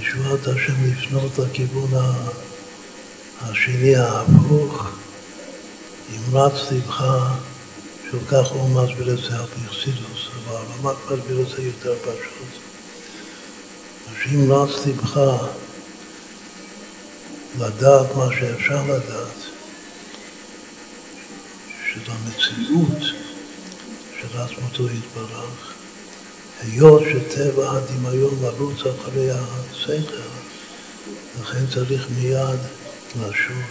ישועת 0.00 0.46
השם 0.46 0.74
לפנות 0.84 1.38
לכיוון 1.38 1.90
השני 3.42 3.96
ההפוך, 3.96 4.90
אם 6.10 6.36
רץ 6.36 6.72
לבך, 6.72 7.04
שוב 8.16 8.28
כך 8.28 8.52
הוא 8.52 8.68
מסביר 8.68 9.14
את 9.14 9.18
זה 9.18 9.38
על 9.38 9.46
פי 9.46 9.60
חסידוס, 9.68 10.28
אבל 10.48 10.56
הרמק 10.56 10.96
מסביר 11.10 11.40
את 11.40 11.48
זה 11.48 11.62
יותר 11.62 11.94
פשוט. 12.02 12.62
שאם 14.22 14.52
רץ 14.52 14.86
לבך 14.86 15.20
לדעת 17.58 18.16
מה 18.16 18.28
שאפשר 18.38 18.82
לדעת, 18.82 19.38
של 21.92 22.00
המציאות, 22.10 23.02
של 24.20 24.38
עצמותו 24.38 24.86
יתברך, 24.86 25.74
היות 26.62 27.02
שטבע 27.02 27.70
הדמיון 27.70 28.38
לרוץ 28.42 28.78
אחרי 28.80 29.30
השכל, 29.30 30.22
לכן 31.40 31.66
צריך 31.74 32.06
מיד 32.18 32.60
לשוב. 33.16 33.62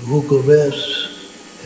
והוא 0.00 0.24
גורס 0.24 1.06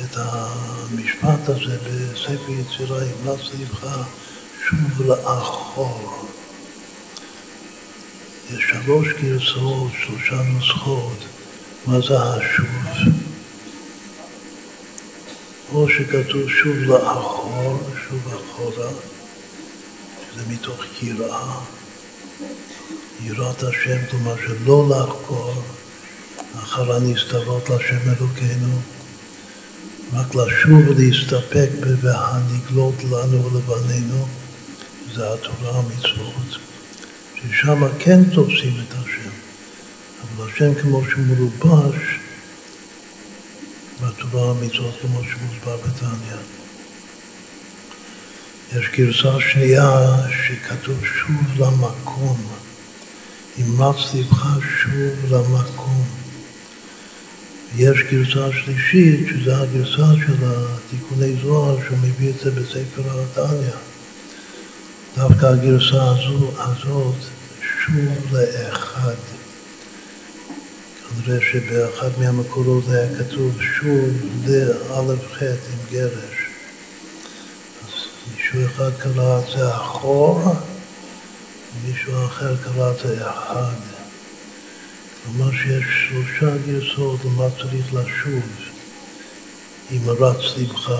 את 0.05 0.17
המשפט 0.17 1.49
הזה 1.49 1.79
בספר 1.79 2.51
יצירה, 2.51 2.99
המלץ 3.03 3.41
לבך 3.61 3.97
שוב 4.69 5.03
לאחור. 5.07 6.27
יש 8.51 8.65
שלוש 8.71 9.09
גרסאות, 9.23 9.93
שלושה 10.07 10.43
נוסחות, 10.43 11.19
מה 11.87 12.01
זה 12.01 12.23
השוב? 12.23 13.15
או 15.73 15.89
שכתוב 15.89 16.49
שוב 16.49 16.77
לאחור, 16.77 17.79
שוב 18.09 18.35
אחורה, 18.35 18.91
שזה 20.33 20.43
מתוך 20.49 20.85
יראה, 21.03 21.61
יראת 23.23 23.63
השם, 23.63 23.99
כלומר 24.11 24.35
שלא 24.37 24.89
לחקור 24.89 25.63
אחר 26.59 26.93
הנסתרות 26.93 27.69
להשם 27.69 27.99
אלוקינו, 28.07 28.79
רק 30.15 30.35
לשוב 30.35 30.89
ולהסתפק 30.89 31.69
ב"והנגלות 31.81 33.05
לנו 33.05 33.45
ולבנינו", 33.45 34.27
זה 35.15 35.33
התורה 35.35 35.79
המצוות, 35.79 36.59
ששם 37.35 37.83
כן 37.99 38.25
תופסים 38.25 38.77
את 38.89 38.93
השם, 38.93 39.31
אבל 40.23 40.51
השם 40.51 40.75
כמו 40.75 41.03
שהוא 41.11 41.25
מלובש 41.25 42.21
בתורה 44.01 44.51
המצוות 44.51 44.95
כמו 45.01 45.21
שמוסבר 45.25 45.77
בתניא. 45.77 46.37
יש 48.73 48.87
גרסה 48.97 49.41
שנייה 49.53 50.17
שכתוב 50.47 51.05
שוב 51.05 51.59
למקום, 51.59 52.37
אמרץ 53.61 54.15
לבך 54.15 54.47
שוב 54.83 55.33
למקום. 55.35 56.20
יש 57.77 57.99
גרסה 58.11 58.53
שלישית, 58.53 59.27
שזו 59.29 59.53
הגרסה 59.53 60.13
של 60.27 60.35
התיקוני 60.45 61.33
זוהר, 61.43 61.79
שהוא 61.85 61.99
מביא 61.99 62.31
את 62.31 62.41
זה 62.45 62.51
בספר 62.51 63.03
התניא. 63.23 63.71
דווקא 65.17 65.47
הגרסה 65.47 66.11
הזו, 66.11 66.51
הזאת, 66.59 67.17
שוב 67.87 68.37
לאחד. 68.37 69.15
כנראה 71.25 71.41
שבאחד 71.53 72.09
מהמקורות 72.19 72.85
היה 72.89 73.09
כתוב 73.19 73.59
שוב 73.63 74.11
לאלף 74.47 75.33
ח' 75.33 75.43
עם 75.43 75.79
גרש. 75.91 76.47
אז 77.85 77.93
מישהו 78.35 78.67
אחד 78.67 78.91
קרא 78.99 79.39
את 79.39 79.45
זה 79.57 79.75
אחורה, 79.75 80.55
ומישהו 81.85 82.27
אחר 82.27 82.57
קרא 82.57 82.93
את 82.93 82.99
זה 82.99 83.29
אחד. 83.29 83.90
כלומר 85.25 85.51
שיש 85.53 85.85
שלושה 86.09 86.57
גרסות 86.67 87.21
למה 87.25 87.47
צריך 87.61 87.95
לשוב 87.95 88.43
אם 89.93 90.01
רץ 90.09 90.59
לבך. 90.59 90.91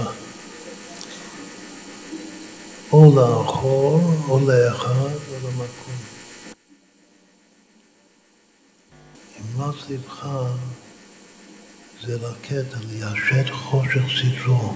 או 2.93 3.13
לאחור, 3.17 4.01
או 4.29 4.41
לאחד, 4.49 5.15
או 5.31 5.49
למקום. 5.49 5.95
אם 9.39 9.63
רץ 9.63 9.75
לבך 9.91 10.27
זה 12.07 12.17
לקטע, 12.17 12.77
ליישת 12.89 13.51
חושך 13.53 14.03
סדרו. 14.21 14.75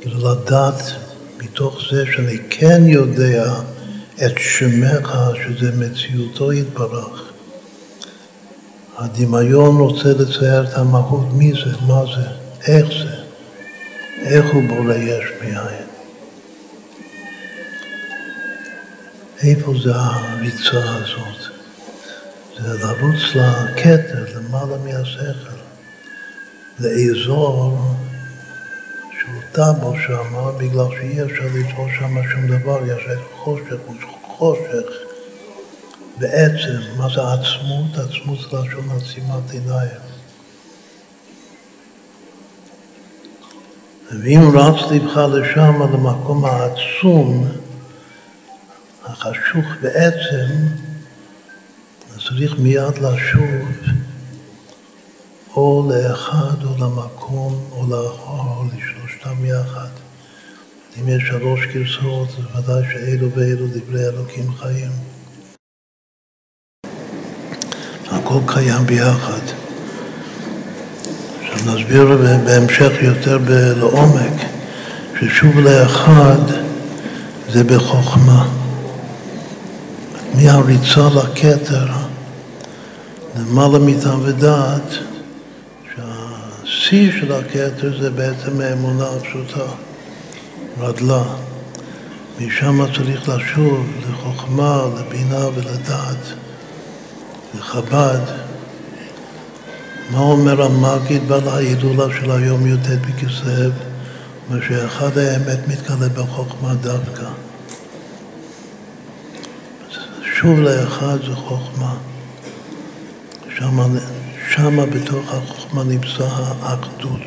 כאילו 0.00 0.32
לדעת 0.32 0.82
מתוך 1.38 1.78
זה 1.90 2.04
שאני 2.12 2.38
כן 2.50 2.82
יודע 2.86 3.44
את 4.26 4.38
שמך, 4.38 5.18
שזה 5.34 5.72
מציאותו 5.76 6.52
יתברך. 6.52 7.31
הדמיון 8.98 9.76
רוצה 9.80 10.08
לצייר 10.08 10.62
את 10.62 10.74
המהות, 10.74 11.26
מי 11.32 11.52
זה, 11.52 11.76
מה 11.86 12.02
זה, 12.14 12.28
איך 12.66 12.86
זה, 12.86 13.22
איך 14.24 14.54
הוא 14.54 14.62
בורא 14.68 14.94
יש 14.94 15.24
מאין. 15.40 15.86
איפה 19.42 19.72
זה 19.82 19.92
הריצה 19.94 20.96
הזאת? 20.96 21.52
זה 22.60 22.86
לרוץ 22.86 23.20
לכתר, 23.34 24.24
למעלה 24.36 24.76
מהשכל, 24.84 25.62
לאזור 26.80 27.78
שהוא 29.20 29.42
טאבו 29.52 29.94
שם, 30.06 30.34
בגלל 30.58 30.86
שאי 30.90 31.22
אפשר 31.22 31.44
ליצור 31.54 31.86
שם 31.98 32.14
שום 32.32 32.46
דבר, 32.48 32.86
יש 32.86 33.02
חושך, 33.36 33.76
חושך. 34.22 35.11
בעצם, 36.22 36.80
מה 36.96 37.08
זה 37.14 37.20
עצמות? 37.32 37.98
עצמות 37.98 38.38
זה 38.38 38.58
לשון 38.58 38.90
עצימת 38.96 39.50
עיניים. 39.50 40.00
ואם 44.22 44.40
רץ 44.54 44.90
לבך 44.90 45.16
לשם, 45.16 45.82
למקום 45.82 46.44
העצום, 46.44 47.48
החשוך 49.04 49.66
בעצם, 49.82 50.46
אז 52.14 52.20
צריך 52.28 52.58
מיד 52.58 52.98
לשוב 52.98 53.68
או 55.56 55.90
לאחד 55.90 56.64
או 56.64 56.74
למקום 56.78 57.68
או 57.72 57.86
לאחור 57.90 58.56
או 58.56 58.64
לשלושתם 58.64 59.44
יחד. 59.44 59.90
אם 61.00 61.08
יש 61.08 61.22
שלוש 61.28 61.60
גרסאות, 61.66 62.28
אז 62.28 62.64
ודאי 62.64 62.82
שאלו 62.92 63.30
ואלו 63.32 63.66
דברי 63.66 64.08
אלוקים 64.08 64.52
חיים. 64.58 65.11
הכל 68.12 68.38
קיים 68.46 68.86
ביחד. 68.86 69.40
עכשיו 71.42 71.74
נסביר 71.74 72.18
בהמשך 72.44 72.92
יותר 73.02 73.38
לעומק, 73.76 74.32
ששוב 75.20 75.60
לאחד 75.60 76.40
זה 77.48 77.64
בחוכמה. 77.64 78.48
מהריצה 80.34 81.08
לכתר, 81.14 81.86
למעלה 83.36 83.78
מטעם 83.78 84.20
ודעת, 84.22 84.94
שהשיא 85.94 87.12
של 87.20 87.32
הכתר 87.32 88.00
זה 88.02 88.10
בעצם 88.10 88.60
האמונה 88.60 89.04
הפשוטה, 89.04 89.64
רדלה. 90.80 91.22
משם 92.40 92.92
צריך 92.96 93.28
לשוב 93.28 93.86
לחוכמה, 94.10 94.82
לבינה 94.98 95.46
ולדעת. 95.54 96.41
לחב"ד, 97.58 98.20
מה 100.10 100.18
אומר 100.18 100.62
המגיד 100.62 101.28
בעל 101.28 101.48
ההילולה 101.48 102.14
של 102.20 102.30
היום 102.30 102.66
י"ט 102.66 102.86
בכסלו? 102.88 103.70
אומר 104.48 104.60
שאחד 104.68 105.18
האמת 105.18 105.68
מתגלה 105.68 106.08
בחוכמה 106.08 106.74
דווקא. 106.74 107.26
שוב 110.34 110.60
לאחד 110.60 111.16
זה 111.26 111.34
חוכמה. 111.34 111.94
שמה, 113.56 113.86
שמה 114.50 114.86
בתוך 114.86 115.34
החוכמה 115.34 115.84
נמצא 115.84 116.24
האחדות. 116.62 117.20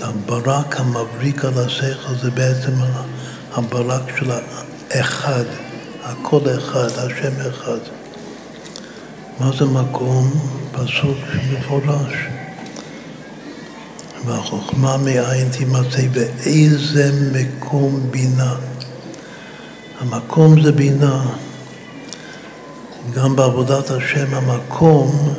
הברק 0.00 0.80
המבריק 0.80 1.44
על 1.44 1.58
השכל 1.58 2.14
זה 2.22 2.30
בעצם 2.30 2.72
הברק 3.54 4.16
של 4.18 4.30
האחד. 4.90 5.44
הכל 6.02 6.40
אחד, 6.58 6.88
השם 6.98 7.32
אחד. 7.48 7.78
מה 9.40 9.50
זה 9.58 9.64
מקום? 9.64 10.30
פסוק 10.72 11.18
מפורש. 11.52 12.12
והחוכמה 14.26 14.96
מאין 14.96 15.48
תימצא 15.48 16.02
באיזה 16.12 17.10
מקום 17.32 18.00
בינה. 18.10 18.54
המקום 20.00 20.62
זה 20.62 20.72
בינה. 20.72 21.22
גם 23.14 23.36
בעבודת 23.36 23.90
השם 23.90 24.34
המקום 24.34 25.34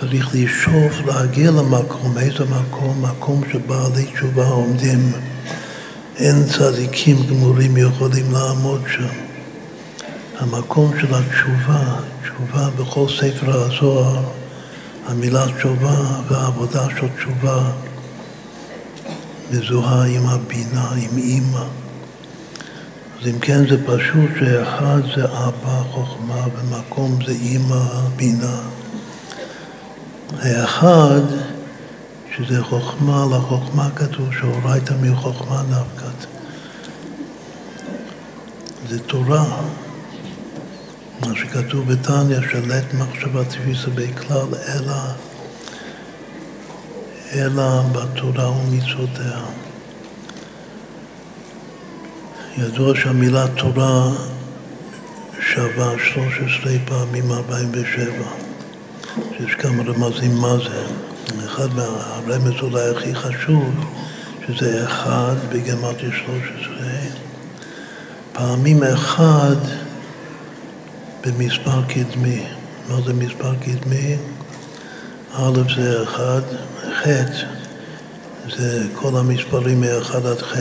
צריך 0.00 0.34
לשאוף 0.34 1.06
להגיע 1.06 1.50
למקום. 1.50 2.18
איזה 2.18 2.44
מקום? 2.44 3.02
מקום 3.02 3.42
שבעלי 3.52 4.04
תשובה 4.04 4.46
עומדים. 4.48 5.12
אין 6.16 6.44
צדיקים 6.44 7.16
גמורים 7.26 7.76
יכולים 7.76 8.32
לעמוד 8.32 8.82
שם. 8.96 9.27
המקום 10.38 10.92
של 11.00 11.14
התשובה, 11.14 11.96
תשובה 12.22 12.70
בכל 12.78 13.06
ספר 13.08 13.62
הזוהר, 13.62 14.22
המילה 15.06 15.44
תשובה 15.56 15.96
והעבודה 16.28 16.86
של 16.90 17.06
תשובה 17.16 17.70
מזוהה 19.50 20.06
עם 20.06 20.26
הבינה, 20.26 20.88
עם 20.96 21.18
אימא. 21.18 21.64
אז 23.20 23.28
אם 23.28 23.38
כן 23.38 23.68
זה 23.68 23.86
פשוט 23.86 24.30
שאחד 24.38 25.00
זה 25.16 25.24
אבא 25.24 25.82
חוכמה 25.90 26.46
ומקום 26.56 27.18
זה 27.26 27.32
אימא 27.32 27.84
בינה. 28.16 28.60
האחד 30.38 31.22
שזה 32.36 32.62
חוכמה, 32.62 33.26
לחוכמה 33.30 33.88
כתוב 33.96 34.28
שהורית 34.40 34.90
מחוכמה 35.02 35.62
נפקת. 35.70 36.26
זה 38.88 38.98
תורה. 38.98 39.44
מה 41.26 41.34
שכתוב 41.36 41.92
בתניא, 41.92 42.38
שלט 42.50 42.94
מחשבה 42.94 43.44
תפיסה 43.44 43.90
בכלל, 43.94 44.46
אלא, 44.68 44.94
אלא 47.34 47.82
בתורה 47.92 48.50
ומצוותיה. 48.50 49.40
ידוע 52.58 52.94
שהמילה 52.94 53.46
תורה 53.56 54.10
שווה 55.40 55.92
13 56.14 56.72
פעמים 56.84 57.32
47, 57.32 58.04
שיש 59.38 59.54
כמה 59.54 59.82
רמזים 59.82 60.34
מה 60.34 60.56
זה. 60.56 60.86
אחד 61.44 61.68
מהרמז 61.74 62.60
אולי 62.62 62.90
הכי 62.90 63.14
חשוב, 63.14 63.74
שזה 64.46 64.84
אחד 64.86 65.34
בגמטיה 65.48 66.10
13, 66.26 66.76
פעמים 68.32 68.82
אחד 68.82 69.56
במספר 71.26 71.82
קדמי. 71.88 72.44
מה 72.88 73.00
זה 73.06 73.12
מספר 73.12 73.54
קדמי? 73.54 74.16
א' 75.34 75.60
זה 75.76 76.02
אחד, 76.02 76.40
ח' 76.92 77.06
זה 78.56 78.82
כל 78.94 79.16
המספרים 79.16 79.80
מ-1 79.80 80.14
עד 80.14 80.42
ח', 80.42 80.56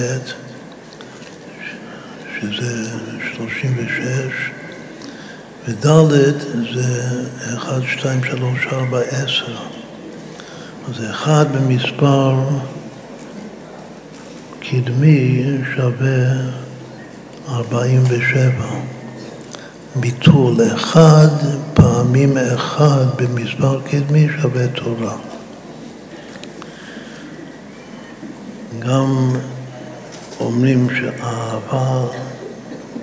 שזה 2.39 2.89
36, 3.35 4.51
וד' 5.67 5.87
זה 6.73 7.01
1, 7.57 7.81
2, 7.99 8.23
3, 8.23 8.67
4, 8.71 8.99
10. 8.99 9.55
אז 10.89 11.03
אחד 11.11 11.45
במספר 11.55 12.35
קדמי 14.59 15.43
שווה 15.75 16.27
47. 17.49 18.96
ביטול 19.99 20.55
אחד 20.75 21.27
פעמים 21.73 22.37
אחד 22.37 23.05
במספר 23.15 23.81
קדמי 23.81 24.27
שווה 24.41 24.67
תורה. 24.67 25.15
גם 28.79 29.33
אומרים 30.39 30.87
שאהבה 30.89 32.05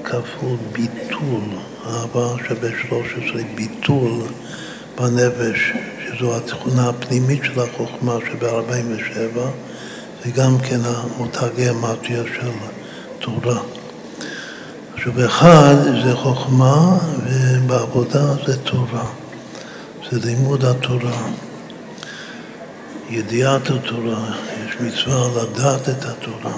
כפול 0.05 0.57
ביטול, 0.73 1.45
אהבה 1.87 2.29
שווה 2.49 2.71
13 2.89 3.43
ביטול 3.55 4.13
בנפש, 4.99 5.73
שזו 6.05 6.37
התכונה 6.37 6.89
הפנימית 6.89 7.41
של 7.45 7.61
החוכמה 7.61 8.17
שב-47, 8.31 9.39
זה 10.25 10.31
גם 10.31 10.59
כן 10.59 10.81
אותה 11.19 11.49
גיאמטריה 11.57 12.23
של 12.35 12.51
תורה. 13.19 13.61
עכשיו, 15.07 15.27
אחד 15.27 15.75
זה 16.05 16.17
חוכמה 16.17 16.99
ובעבודה 17.27 18.35
זה 18.47 18.57
תורה, 18.57 19.05
זה 20.11 20.19
לימוד 20.25 20.65
התורה, 20.65 21.23
ידיעת 23.11 23.71
התורה, 23.71 24.31
יש 24.67 24.81
מצווה 24.81 25.43
לדעת 25.43 25.89
את 25.89 26.05
התורה. 26.05 26.57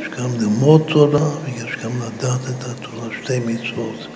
יש 0.00 0.08
גם 0.18 0.30
ללמוד 0.40 0.82
תורה 0.88 1.30
ויש 1.44 1.76
גם 1.84 1.90
לדעת 1.96 2.40
את 2.50 2.64
התורה, 2.64 3.08
שתי 3.22 3.38
מצוות 3.38 4.06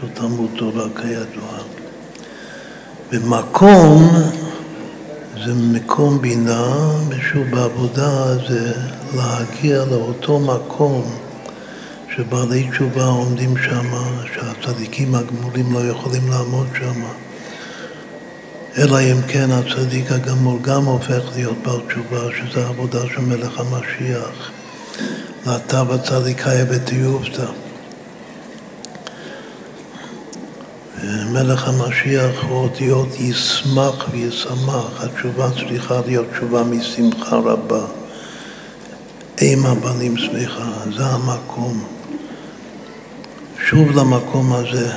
של 0.00 0.08
תלמוד 0.14 0.50
תורה 0.56 0.84
כידוע. 0.96 1.58
במקום 3.12 4.08
זה 5.44 5.54
מקום 5.54 6.20
בינה, 6.20 6.74
ושוב 7.08 7.46
בעבודה 7.50 8.34
זה 8.48 8.72
להגיע 9.14 9.84
לאותו 9.84 10.38
מקום 10.38 11.27
שבעלי 12.18 12.68
תשובה 12.70 13.04
עומדים 13.04 13.54
שם, 13.56 13.86
שהצדיקים 14.34 15.14
הגמורים 15.14 15.72
לא 15.72 15.78
יכולים 15.78 16.30
לעמוד 16.30 16.66
שם. 16.78 17.02
אלא 18.78 19.00
אם 19.00 19.22
כן 19.28 19.50
הצדיק 19.50 20.12
הגמור 20.12 20.58
גם 20.62 20.84
הופך 20.84 21.22
להיות 21.34 21.56
בעל 21.62 21.80
תשובה, 21.88 22.20
שזה 22.38 22.66
העבודה 22.66 22.98
של 23.14 23.20
מלך 23.20 23.60
המשיח. 23.60 24.50
ואתה 25.46 25.84
בצדיקאי 25.84 26.64
בתיובתא. 26.64 27.46
מלך 31.04 31.68
המשיח 31.68 32.44
הוא 32.48 32.62
אותיות 32.62 33.08
ישמח 33.20 34.08
וישמח, 34.10 35.04
התשובה 35.04 35.48
צריכה 35.50 36.00
להיות 36.06 36.26
תשובה 36.32 36.62
משמחה 36.64 37.36
רבה. 37.36 37.84
אימה 39.40 39.74
בנים 39.74 40.16
שמחה, 40.16 40.70
זה 40.96 41.06
המקום. 41.06 41.97
שוב 43.70 43.90
למקום 43.90 44.52
הזה. 44.52 44.92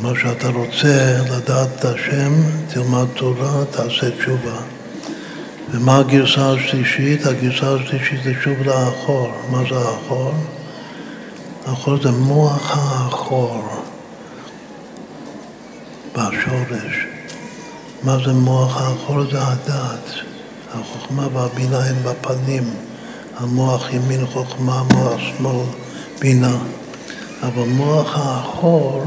מה 0.00 0.12
שאתה 0.20 0.48
רוצה 0.48 1.18
לדעת 1.30 1.68
את 1.78 1.84
השם, 1.84 2.32
תלמד 2.68 3.06
תורה, 3.14 3.64
תעשה 3.70 4.10
תשובה. 4.10 4.58
ומה 5.70 5.98
הגרסה 5.98 6.52
השלישית? 6.52 7.26
הגרסה 7.26 7.74
השלישית 7.74 8.22
זה 8.24 8.32
שוב 8.42 8.62
לאחור. 8.64 9.32
מה 9.50 9.62
זה 9.70 9.78
האחור? 9.78 10.32
האחור 11.66 12.02
זה 12.02 12.10
מוח 12.10 12.76
האחור 12.76 13.68
בשורש. 16.12 17.06
מה 18.02 18.16
זה 18.24 18.32
מוח 18.32 18.76
האחור? 18.76 19.24
זה 19.30 19.38
הדעת. 19.42 20.10
החוכמה 20.74 21.26
והבינה 21.32 21.78
הם 21.78 21.96
בפנים. 22.04 22.64
המוח 23.36 23.92
ימין 23.92 24.26
חוכמה, 24.26 24.82
מוח 24.82 25.20
שמאל 25.20 25.64
בינה. 26.20 26.56
אבל 27.42 27.68
מוח 27.68 28.16
האחור 28.18 29.02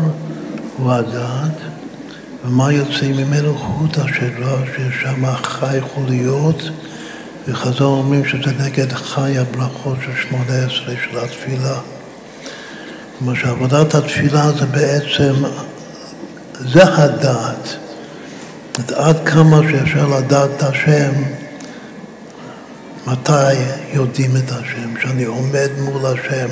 הוא 0.77 0.91
הדעת, 0.91 1.57
ומה 2.45 2.73
יוצא 2.73 3.05
ממנו? 3.05 3.57
חוט 3.57 3.97
השדרה, 3.97 4.57
שיש 4.75 5.01
שם 5.01 5.35
חי 5.43 5.77
חוליות, 5.93 6.69
וחז"ל 7.47 7.83
אומרים 7.83 8.25
שזה 8.25 8.51
נגד 8.59 8.93
חי 8.93 9.37
הברכות 9.37 9.97
של 10.05 10.11
שמונה 10.21 10.65
עשרה 10.65 10.95
של 11.03 11.19
התפילה. 11.19 11.79
כלומר 13.17 13.35
שעבודת 13.35 13.95
התפילה 13.95 14.51
זה 14.51 14.65
בעצם, 14.65 15.33
זה 16.59 16.83
הדעת. 16.83 17.75
עד 18.95 19.29
כמה 19.29 19.61
שאפשר 19.71 20.07
לדעת 20.07 20.49
את 20.57 20.63
השם, 20.63 21.11
מתי 23.07 23.53
יודעים 23.93 24.31
את 24.37 24.51
השם, 24.51 24.93
שאני 25.01 25.23
עומד 25.23 25.69
מול 25.79 26.05
השם. 26.05 26.47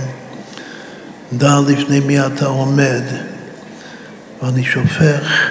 דע 1.38 1.60
לפני 1.68 2.00
מי 2.00 2.26
אתה 2.26 2.46
עומד, 2.46 3.04
ואני 4.42 4.64
שופך 4.64 5.50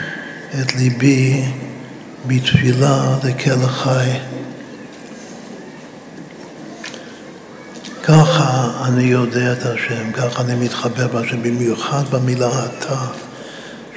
את 0.61 0.75
ליבי 0.75 1.45
בתפילה 2.27 3.19
לקל 3.25 3.63
החי. 3.63 4.11
ככה 8.03 8.71
אני 8.85 9.03
יודע 9.03 9.53
את 9.53 9.67
השם, 9.67 10.13
ככה 10.13 10.43
אני 10.43 10.55
מתחבר 10.55 11.09
בהשם, 11.09 11.43
במיוחד 11.43 12.03
במילה 12.11 12.51
אתה, 12.67 12.97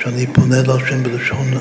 שאני 0.04 0.28
פונה 0.28 0.62
להשם 0.62 1.04
בלשון 1.04 1.52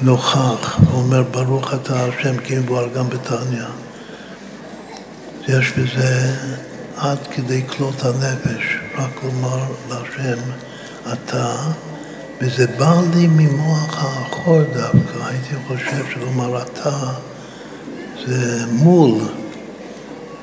נוכח, 0.00 0.78
ואומר 0.86 1.22
ברוך 1.22 1.74
אתה 1.74 2.04
השם, 2.04 2.36
כי 2.38 2.58
מבואר 2.58 2.88
גם 2.94 3.08
בתניא. 3.08 3.64
יש 5.48 5.72
בזה 5.72 6.34
עד 6.96 7.18
כדי 7.34 7.62
כלות 7.68 8.04
הנפש, 8.04 8.79
רק 8.94 9.24
לומר 9.24 9.64
להשם 9.88 10.38
אתה 11.12 11.54
וזה 12.40 12.66
בא 12.66 13.00
לי 13.14 13.26
ממוח 13.26 14.04
האחור 14.04 14.62
דווקא, 14.62 15.24
הייתי 15.24 15.54
חושב 15.68 16.04
שלומר 16.12 16.62
אתה 16.62 16.98
זה 18.26 18.66
מול, 18.72 19.18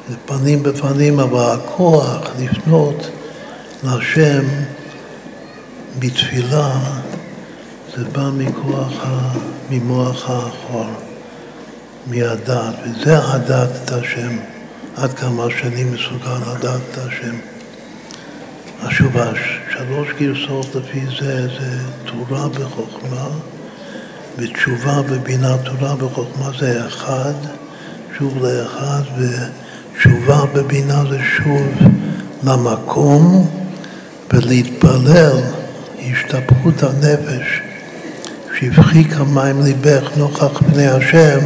זה 0.09 0.15
פנים 0.25 0.63
בפנים, 0.63 1.19
אבל 1.19 1.55
הכוח 1.55 2.27
לפנות 2.39 3.09
להשם 3.83 4.43
בתפילה 5.99 6.79
זה 7.97 8.03
בא 8.03 8.29
מכוח, 8.37 8.93
ממוח 9.69 10.29
האחור, 10.29 10.85
מהדעת, 12.07 12.75
וזה 12.83 13.17
הדעת 13.17 13.69
את 13.83 13.91
השם, 13.91 14.37
עד 14.95 15.13
כמה 15.13 15.43
שאני 15.59 15.83
מסוגל 15.83 16.37
לדעת 16.51 16.81
את 16.91 16.97
השם. 16.97 17.35
השובש, 18.83 19.39
שלוש 19.73 20.07
גרסאות 20.19 20.75
לפי 20.75 21.01
זה, 21.19 21.47
זה 21.47 21.79
תורה 22.05 22.47
בחוכמה 22.47 23.27
ותשובה 24.37 25.01
בבינה, 25.01 25.57
תורה 25.57 25.95
בחוכמה 25.95 26.51
זה 26.59 26.87
אחד, 26.87 27.33
שוב 28.17 28.45
לאחד, 28.45 29.01
ותשובה 29.17 30.45
בבינה 30.53 31.03
זה 31.09 31.19
שוב 31.37 31.67
למקום 32.43 33.47
ולהתפלל, 34.33 35.41
השתפכות 36.11 36.83
הנפש, 36.83 37.61
שהבחיק 38.59 39.13
המים 39.13 39.63
ליבך 39.63 40.17
נוכח 40.17 40.61
פני 40.71 40.87
השם, 40.87 41.39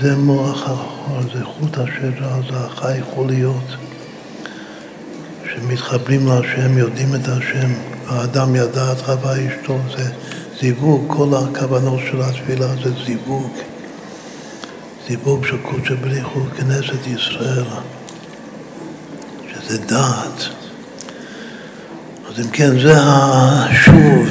זה 0.00 0.16
מוח 0.16 0.62
החול, 0.62 1.22
זה 1.34 1.44
חוט 1.44 1.78
השדרה, 1.78 2.38
זה 2.50 2.56
החי 2.56 2.98
חוליות. 3.14 3.87
שמתחברים 5.60 6.26
להשם, 6.26 6.78
יודעים 6.78 7.14
את 7.14 7.28
השם, 7.28 7.72
האדם 8.06 8.56
ידע 8.56 8.92
את 8.92 9.08
רבה 9.08 9.32
אשתו, 9.32 9.78
זה 9.96 10.10
זיווג, 10.60 11.04
כל 11.06 11.28
הכוונות 11.34 12.00
של 12.10 12.22
התפילה 12.22 12.66
זה 12.84 12.90
זיווג, 13.06 13.50
זיווג 15.08 15.46
של 15.46 15.56
קודש 15.62 15.90
בריך 15.90 16.26
הוא 16.26 16.46
כנסת 16.56 17.06
ישראל, 17.06 17.64
שזה 19.52 19.78
דעת. 19.78 20.48
אז 22.28 22.40
אם 22.40 22.50
כן, 22.52 22.80
זה 22.80 22.94
השוב, 22.98 24.28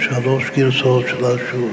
שלוש 0.00 0.50
גרסאות 0.56 1.04
של 1.08 1.24
השוב. 1.24 1.72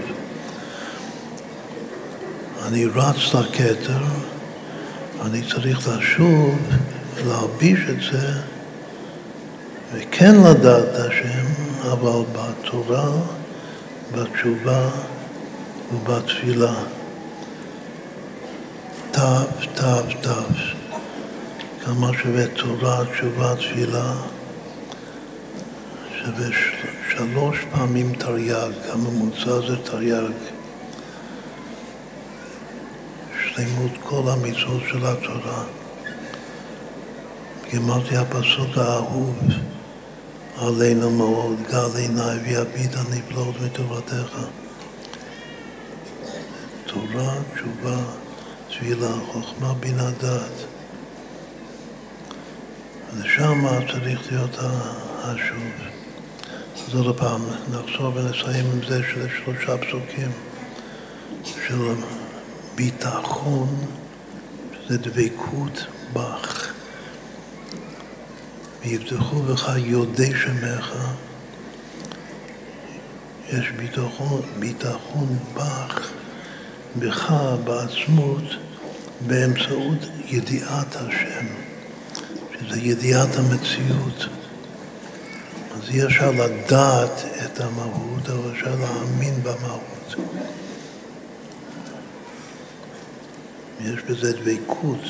אני 2.67 2.85
רץ 2.85 3.33
לכתר, 3.33 4.03
אני 5.25 5.41
צריך 5.53 5.89
לשוב, 5.89 6.59
להלביש 7.27 7.79
את 7.89 7.97
זה 8.11 8.54
וכן 9.93 10.35
לדעת 10.35 10.95
השם, 10.95 11.45
אבל 11.91 12.23
בתורה, 12.31 13.09
בתשובה 14.11 14.89
ובתפילה. 15.93 16.73
תו, 19.11 19.21
תו, 19.75 20.01
תו. 20.21 20.29
כמה 21.85 22.11
שווה 22.23 22.47
תורה, 22.47 23.03
תשובה, 23.05 23.55
תפילה, 23.55 24.13
שווה 26.19 26.47
שלוש 27.09 27.57
פעמים 27.71 28.15
תרי"ג, 28.15 28.71
הממוצע 28.93 29.67
זה 29.67 29.77
תרי"ג. 29.83 30.31
שלמות 33.43 33.91
כל 34.03 34.21
המצוות 34.27 34.83
של 34.91 35.05
התורה. 35.05 35.63
אמרתי 37.77 38.17
הפסוק 38.17 38.77
האהוב 38.77 39.35
עלינו 40.57 41.11
מאוד, 41.11 41.55
גל 41.71 41.97
עיניי 41.97 42.37
ויביט 42.37 42.91
הנפלאות 42.95 43.55
מתורתך. 43.61 44.37
תורה, 46.85 47.33
תשובה, 47.53 47.97
תפילה, 48.69 49.11
חוכמה, 49.31 49.73
בינה, 49.73 50.09
דעת. 50.21 50.65
ושם 53.17 53.65
צריך 53.91 54.31
להיות 54.31 54.55
השוב. 55.23 55.73
אז 56.87 56.95
עוד 56.95 57.17
פעם, 57.17 57.41
נחזור 57.71 58.11
ונסיים 58.15 58.65
עם 58.65 58.79
זה 58.87 59.01
של 59.13 59.27
שלושה 59.29 59.77
פסוקים 59.77 60.31
של 61.43 61.93
ביטחון, 62.75 63.85
שזה 64.87 64.97
דבקות 64.97 65.85
בך. 66.13 66.74
ויבטחו 68.85 69.41
בך 69.41 69.69
יודי 69.77 70.31
שמך. 70.43 70.93
יש 73.49 73.71
ביטחון, 73.77 74.41
ביטחון 74.59 75.37
בך, 75.53 76.11
בך, 76.99 77.33
בעצמות, 77.63 78.43
באמצעות 79.27 79.97
ידיעת 80.25 80.95
השם, 80.95 81.45
שזה 82.59 82.79
ידיעת 82.79 83.29
המציאות. 83.35 84.25
אז 85.75 85.89
אי 85.89 86.05
אפשר 86.05 86.31
לדעת 86.31 87.25
את 87.45 87.59
המהות, 87.59 88.29
אבל 88.29 88.51
אפשר 88.51 88.75
להאמין 88.75 89.43
במהות. 89.43 90.15
יש 93.81 94.01
בזה 94.09 94.33
דבקות 94.33 95.01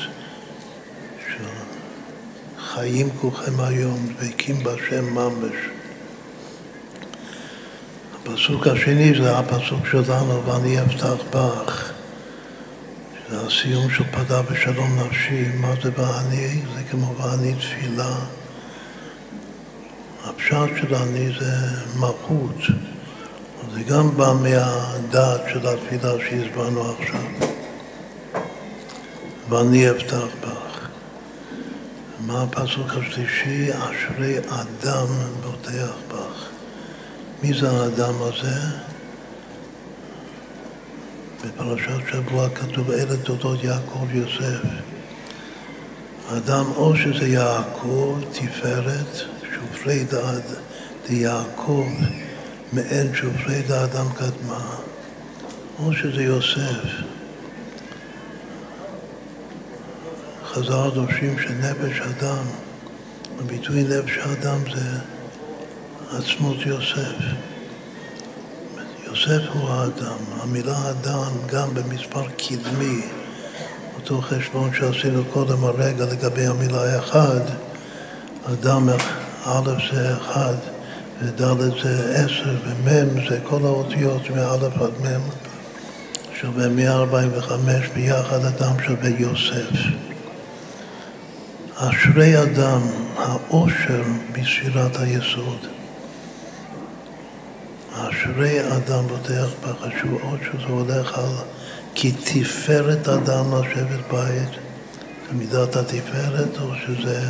חיים 2.78 3.08
כולכם 3.20 3.60
היום, 3.60 4.06
דבקים 4.20 4.58
בשם 4.64 5.14
ממש. 5.14 5.54
הפסוק 8.14 8.66
השני 8.66 9.12
זה 9.22 9.38
הפסוק 9.38 9.86
שלנו, 9.90 10.46
ואני 10.46 10.82
אפתח 10.82 11.14
בך. 11.30 11.92
זה 13.30 13.40
הסיום 13.40 13.90
של 13.90 14.04
פדה 14.04 14.42
בשלום 14.42 14.98
נפשי. 14.98 15.44
מה 15.60 15.72
זה 15.82 15.90
ואני? 15.96 16.62
זה 16.74 16.82
כמו 16.90 17.14
ואני 17.16 17.54
תפילה. 17.54 18.16
הפשט 20.24 20.76
של 20.80 20.94
אני 20.94 21.28
זה 21.40 21.52
מלכות. 21.96 22.56
זה 23.74 23.82
גם 23.82 24.16
בא 24.16 24.32
מהדעת 24.42 25.40
של 25.52 25.66
התפילה 25.66 26.12
שהסברנו 26.28 26.92
עכשיו. 26.92 27.48
ואני 29.48 29.90
אפתח 29.90 30.26
בך. 30.40 30.65
מה 32.20 32.42
הפסוק 32.42 32.86
השלישי? 32.90 33.70
אשרי 33.72 34.38
אדם 34.38 35.06
בוטח 35.42 35.94
בך. 36.08 36.48
מי 37.42 37.60
זה 37.60 37.70
האדם 37.70 38.14
הזה? 38.20 38.60
בפרשת 41.44 42.10
שבוע 42.12 42.48
כתוב 42.48 42.90
אלה 42.90 43.16
תולדות 43.16 43.64
יעקב 43.64 44.06
יוסף. 44.14 44.62
האדם 46.28 46.64
או 46.76 46.96
שזה 46.96 47.26
יעקב, 47.26 48.18
תפארת, 48.32 49.20
שופרי 49.54 50.04
דעת 50.04 50.44
דיעקב, 51.08 51.86
מעין 52.72 53.14
שופרי 53.14 53.62
דאדם 53.62 54.06
קדמה, 54.12 54.76
או 55.78 55.92
שזה 55.92 56.22
יוסף. 56.22 57.15
חז"ל 60.56 60.90
דורשים 60.94 61.38
שנפש 61.38 62.00
אדם, 62.00 62.44
הביטוי 63.38 63.82
נפש 63.82 64.18
האדם 64.18 64.58
זה 64.74 64.98
עצמות 66.18 66.56
יוסף. 66.66 67.16
יוסף 69.06 69.40
הוא 69.52 69.68
האדם. 69.68 70.16
המילה 70.42 70.90
אדם 70.90 71.30
גם 71.46 71.74
במספר 71.74 72.22
קדמי, 72.28 73.00
אותו 73.94 74.20
חשבון 74.20 74.70
שעשינו 74.74 75.24
קודם 75.24 75.64
הרגע 75.64 76.04
לגבי 76.04 76.46
המילה 76.46 76.98
אחד, 76.98 77.40
אדם 78.52 78.88
א' 79.44 79.70
זה 79.92 80.16
אחד 80.16 80.54
וד' 81.22 81.82
זה 81.82 82.24
עשר 82.24 82.56
ומ' 82.64 83.28
זה 83.28 83.40
כל 83.44 83.60
האותיות 83.64 84.30
מא' 84.30 84.52
עד 84.52 84.62
מ' 85.02 85.30
שווה 86.40 86.68
145 86.68 87.88
ביחד 87.94 88.44
אדם 88.44 88.72
שווה 88.86 89.08
יוסף. 89.08 90.06
אשרי 91.78 92.42
אדם, 92.42 92.80
העושר 93.16 94.02
בספירת 94.32 94.96
היסוד. 94.96 95.66
אשרי 97.92 98.60
אדם 98.76 99.06
בוטח 99.06 99.48
בחשובות 99.62 100.40
שזה 100.42 100.66
הולך 100.68 101.18
על 101.18 101.30
כי 101.94 102.12
תפארת 102.12 103.08
אדם 103.08 103.44
לשבת 103.54 104.12
בית, 104.12 104.48
זה 105.28 105.32
מידת 105.32 105.76
התפארת 105.76 106.60
או 106.60 106.68
שזה 106.86 107.20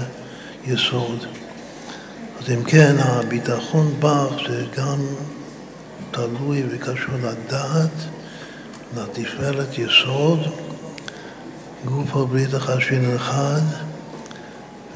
יסוד. 0.66 1.26
אז 2.40 2.50
אם 2.50 2.64
כן, 2.64 2.94
הביטחון 2.98 3.94
בך 4.00 4.32
זה 4.48 4.64
גם 4.76 5.06
תלוי 6.10 6.62
וקשור 6.70 7.14
לדעת, 7.22 8.04
לתפארת 8.96 9.78
יסוד, 9.78 10.40
גוף 11.84 12.16
הברית 12.16 12.54
החשין 12.54 13.14
אחד, 13.16 13.85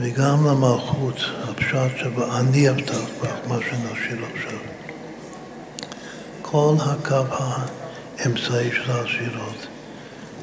וגם 0.02 0.46
למלכות, 0.46 1.16
הפשט 1.48 1.98
שבו 1.98 2.36
אני 2.36 2.70
אבטח 2.70 3.00
בך, 3.22 3.48
מה 3.48 3.56
שנשאיר 3.58 4.24
עכשיו. 4.34 4.58
כל 6.42 6.74
הקו 6.80 7.34
האמצעי 7.38 8.70
של 8.72 8.90
הספירות. 8.90 9.66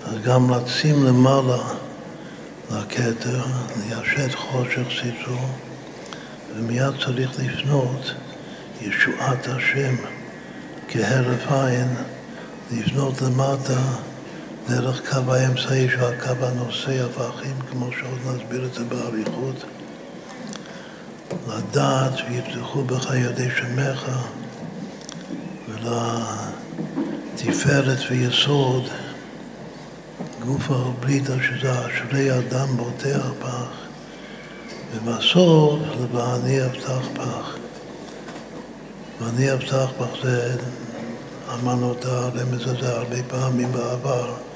אז 0.05 0.13
גם 0.23 0.51
רצים 0.53 1.05
למעלה 1.05 1.63
לכתר, 2.71 3.45
ליישת 3.77 4.35
חושך 4.35 4.87
סיצור, 5.01 5.49
ומיד 6.55 6.93
צריך 7.05 7.31
לפנות 7.39 8.13
ישועת 8.81 9.47
השם 9.47 9.95
כהרף 10.87 11.51
עין, 11.51 11.95
לפנות 12.71 13.21
למטה 13.21 13.81
דרך 14.69 15.01
קו 15.10 15.34
האמצעי 15.34 15.89
שהוא 15.89 16.08
הקו 16.08 16.45
הנושא 16.45 17.06
הפכים, 17.06 17.56
כמו 17.71 17.89
שעוד 17.91 18.19
נסביר 18.36 18.65
את 18.65 18.73
זה 18.73 18.84
באריכות. 18.84 19.63
לדעת 21.47 22.13
ויפתחו 22.30 22.84
בך 22.84 23.13
ידי 23.15 23.47
שמך 23.58 24.10
ולתפארת 27.43 27.97
ויסוד 28.10 28.89
גוף 30.45 30.71
הבריתה 30.71 31.34
שזה 31.43 31.71
אשרי 31.71 32.39
אדם 32.39 32.67
בוטח 32.77 33.27
בך 33.39 33.67
ובסוף 34.95 35.80
לבעני 36.01 36.65
אבטח 36.65 37.08
בך 37.13 37.56
ואני 39.21 39.53
אבטח 39.53 39.89
בך 39.99 40.23
זה 40.23 40.56
אמרנו 41.53 41.93
את 41.93 42.06
הרמז 42.06 42.67
הזה 42.67 42.97
הרבה 42.97 43.23
פעמים 43.27 43.71
בעבר 43.71 44.46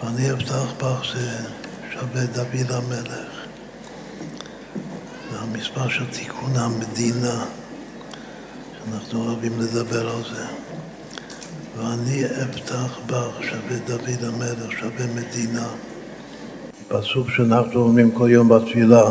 ואני 0.00 0.32
אבטח 0.32 0.72
בך 0.78 1.14
זה 1.14 1.48
שווה 1.92 2.26
דוד 2.26 2.70
המלך 2.70 3.30
זה 5.30 5.38
המספר 5.38 5.88
של 5.88 6.06
תיקון 6.10 6.56
המדינה 6.56 7.44
אנחנו 8.92 9.26
אוהבים 9.26 9.52
לדבר 9.60 10.08
על 10.08 10.22
זה. 10.34 10.44
ואני 11.78 12.24
אבטח 12.24 12.98
בך 13.06 13.42
שווה 13.42 13.78
דוד 13.86 14.24
המלך, 14.24 14.72
שווה 14.80 15.06
מדינה. 15.14 15.68
פסוק 16.88 17.30
שאנחנו 17.30 17.80
אומרים 17.80 18.10
כל 18.10 18.28
יום 18.30 18.48
בתפילה, 18.48 19.02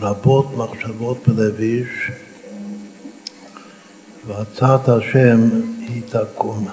רבות 0.00 0.56
מחשבות 0.56 1.28
בלב 1.28 1.60
איש, 1.60 2.10
והצעת 4.26 4.88
השם 4.88 5.40
היא 5.78 6.02
תקום. 6.08 6.68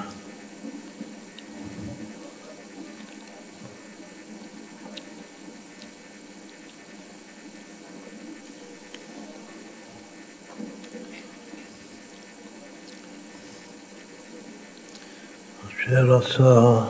כאשר 15.90 16.14
עשה 16.14 16.86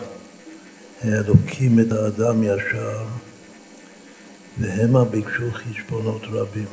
האלוקים 1.01 1.79
את 1.79 1.91
האדם 1.91 2.43
ישר, 2.43 3.05
והמה 4.59 5.05
ביקשו 5.05 5.51
חשבונות 5.51 6.21
רבים. 6.23 6.67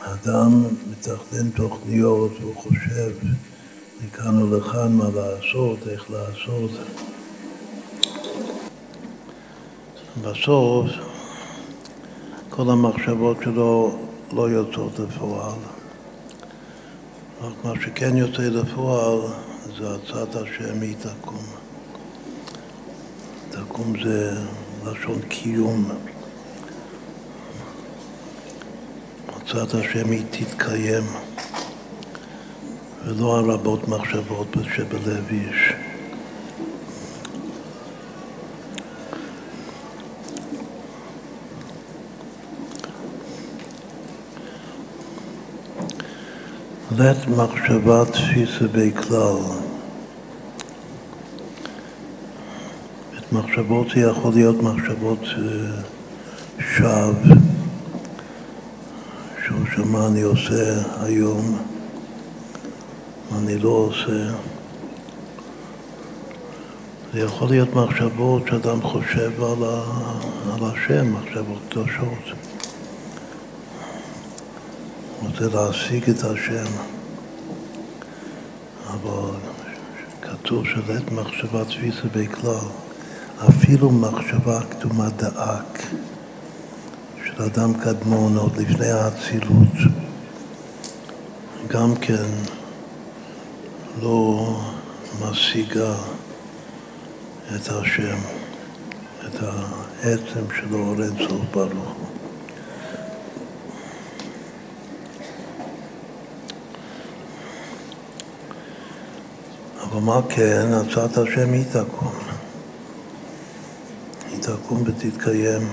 אדם 0.00 0.64
מתכנן 0.90 1.50
תוכניות, 1.50 2.32
הוא 2.42 2.54
חושב 2.56 3.10
מכאן 4.04 4.42
ולכאן 4.42 4.92
מה 4.92 5.08
לעשות, 5.14 5.78
איך 5.88 6.10
לעשות. 6.10 6.70
בסוף 10.22 10.86
כל 12.50 12.70
המחשבות 12.70 13.36
שלו 13.44 13.98
לא 14.32 14.50
יוצאות 14.50 14.98
לפועל. 14.98 15.58
רק 17.42 17.64
מה 17.64 17.72
שכן 17.84 18.16
יוצא 18.16 18.42
לפועל 18.42 19.18
זה 19.78 19.94
הצעת 19.94 20.34
השם 20.34 20.80
היא 20.80 20.94
תקום. 21.00 21.44
תקום 23.50 23.92
זה 24.04 24.32
לשון 24.84 25.20
קיום. 25.28 25.88
הצעת 29.28 29.74
השם 29.74 30.10
היא 30.10 30.24
תתקיים, 30.30 31.04
ולא 33.04 33.38
הרבות 33.38 33.88
מחשבות 33.88 34.56
שבלב 34.74 35.28
איש. 35.30 35.89
לית 46.98 47.28
מחשבה 47.28 48.04
תפיסה 48.04 48.64
בכלל. 48.72 49.36
מחשבות 53.32 53.86
זה 53.94 54.00
יכול 54.00 54.32
להיות 54.34 54.62
מחשבות 54.62 55.18
אה, 55.22 55.82
שווא, 56.58 57.34
שהוא 59.44 59.66
שמה 59.74 60.06
אני 60.06 60.22
עושה 60.22 60.82
היום, 61.00 61.58
מה 63.30 63.38
אני 63.38 63.58
לא 63.58 63.68
עושה. 63.68 64.32
זה 67.12 67.20
יכול 67.20 67.48
להיות 67.48 67.74
מחשבות 67.74 68.42
שאדם 68.46 68.82
חושב 68.82 69.42
על, 69.42 69.64
ה, 69.64 69.82
על 70.54 70.70
השם, 70.70 71.12
מחשבות 71.12 71.58
קדושות. 71.68 72.39
רוצה 75.22 75.56
להשיג 75.56 76.10
את 76.10 76.24
השם, 76.24 76.72
אבל 78.86 79.30
כתוב 80.22 80.64
שלעת 80.66 81.12
מחשבה 81.12 81.64
תפיסה 81.64 82.08
בכלל, 82.12 82.68
אפילו 83.48 83.90
מחשבה 83.90 84.60
קדומה 84.70 85.08
דאק 85.16 85.82
של 87.24 87.42
אדם 87.42 87.74
קדמון 87.74 88.36
עוד 88.36 88.56
לפני 88.56 88.90
האצילות, 88.90 89.74
גם 91.66 91.94
כן 91.96 92.28
לא 94.02 94.56
משיגה 95.20 95.94
את 97.56 97.68
השם, 97.68 98.18
את 99.26 99.42
העצם 99.42 100.44
שלו, 100.56 100.78
אור 100.78 101.02
אינסוף 101.02 101.42
ברוך 101.52 101.99
אבל 109.82 110.00
מה 110.00 110.20
כן, 110.28 110.66
הצעת 110.72 111.18
השם 111.18 111.52
היא 111.52 111.64
תקום. 111.72 112.14
היא 114.30 114.42
תקום 114.42 114.82
ותתקיים. 114.86 115.68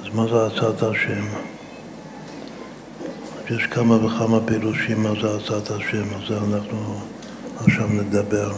אז 0.00 0.14
מה 0.14 0.26
זה 0.28 0.46
הצעת 0.46 0.82
השם? 0.82 1.24
יש 3.50 3.66
כמה 3.66 4.04
וכמה 4.04 4.40
פירושים 4.46 5.02
מה 5.02 5.10
זה 5.22 5.36
הצעת 5.36 5.70
השם, 5.70 6.14
על 6.14 6.26
זה 6.28 6.38
אנחנו 6.38 7.00
עכשיו 7.60 7.86
נדבר. 7.86 8.52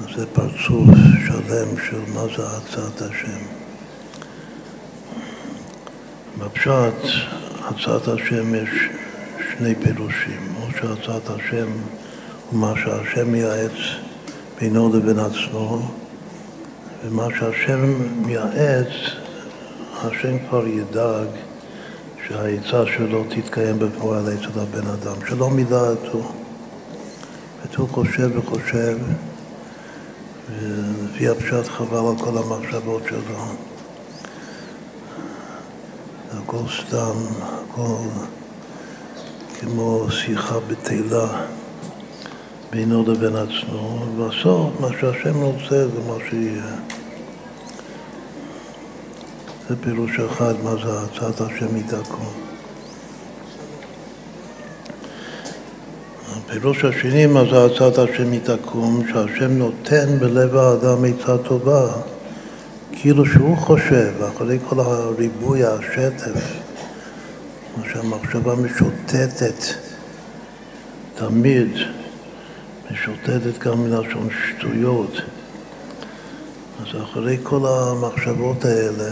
אז 0.00 0.16
זה 0.16 0.26
פרצוף 0.26 0.88
שלם 1.26 1.68
של 1.88 2.00
מה 2.14 2.22
זה 2.36 2.46
הצעת 2.46 3.02
השם. 3.02 3.38
בפשט, 6.38 7.08
הצעת 7.60 8.08
השם 8.08 8.54
יש 8.54 8.70
שני 9.58 9.74
פירושים. 9.74 10.57
שהצעת 10.80 11.30
השם 11.30 11.68
הוא 12.50 12.60
מה 12.60 12.74
שהשם 12.84 13.32
מייעץ 13.32 13.72
בינו 14.60 14.96
לבין 14.96 15.18
עצמו, 15.18 15.78
ומה 17.04 17.26
שהשם 17.38 17.94
מייעץ, 18.26 18.92
השם 20.02 20.38
כבר 20.48 20.66
ידאג 20.66 21.26
שהעצה 22.28 22.86
שלו 22.96 23.24
תתקיים 23.28 23.78
בפועל 23.78 24.24
אצל 24.34 24.60
הבן 24.60 24.86
אדם, 24.86 25.26
שלא 25.28 25.50
מדעתו. 25.50 26.32
והוא 27.72 27.88
חושב 27.88 28.30
וחושב, 28.34 28.98
ולפי 30.50 31.28
הפשט 31.28 31.68
חבל 31.68 32.08
על 32.08 32.18
כל 32.18 32.38
המחשבות 32.38 33.02
שלו. 33.08 33.44
הכל 36.32 36.62
סתם, 36.80 37.16
הכל... 37.42 37.98
כמו 39.60 40.06
שיחה 40.10 40.58
בתהילה 40.68 41.26
בינו 42.70 43.04
לבין 43.12 43.36
עצמו, 43.36 44.06
ובסוף 44.16 44.80
מה 44.80 44.88
שהשם 45.00 45.40
רוצה 45.42 45.88
זה 45.88 46.00
מה 46.08 46.14
שיהיה. 46.30 46.76
זה 49.68 49.76
פירוש 49.80 50.10
אחד, 50.20 50.54
מה 50.64 50.74
זה 50.84 51.00
הצעת 51.00 51.40
השם 51.40 51.76
יתקום. 51.76 52.32
הפירוש 56.36 56.84
השני, 56.84 57.26
מה 57.26 57.42
זה 57.50 57.64
הצעת 57.64 57.98
השם 57.98 58.32
יתקום, 58.32 59.02
שהשם 59.12 59.52
נותן 59.52 60.18
בלב 60.18 60.56
האדם 60.56 61.04
עצה 61.04 61.38
טובה, 61.38 61.86
כאילו 62.92 63.26
שהוא 63.26 63.56
חושב, 63.56 64.12
אחרי 64.34 64.58
כל 64.68 64.80
הריבוי, 64.80 65.64
השטף, 65.64 66.67
שהמחשבה 67.92 68.54
משוטטת 68.54 69.64
תמיד, 71.14 71.68
משוטטת 72.90 73.58
גם 73.58 73.84
מלשון 73.84 74.28
שטויות. 74.30 75.12
אז 76.80 77.02
אחרי 77.02 77.38
כל 77.42 77.60
המחשבות 77.66 78.64
האלה, 78.64 79.10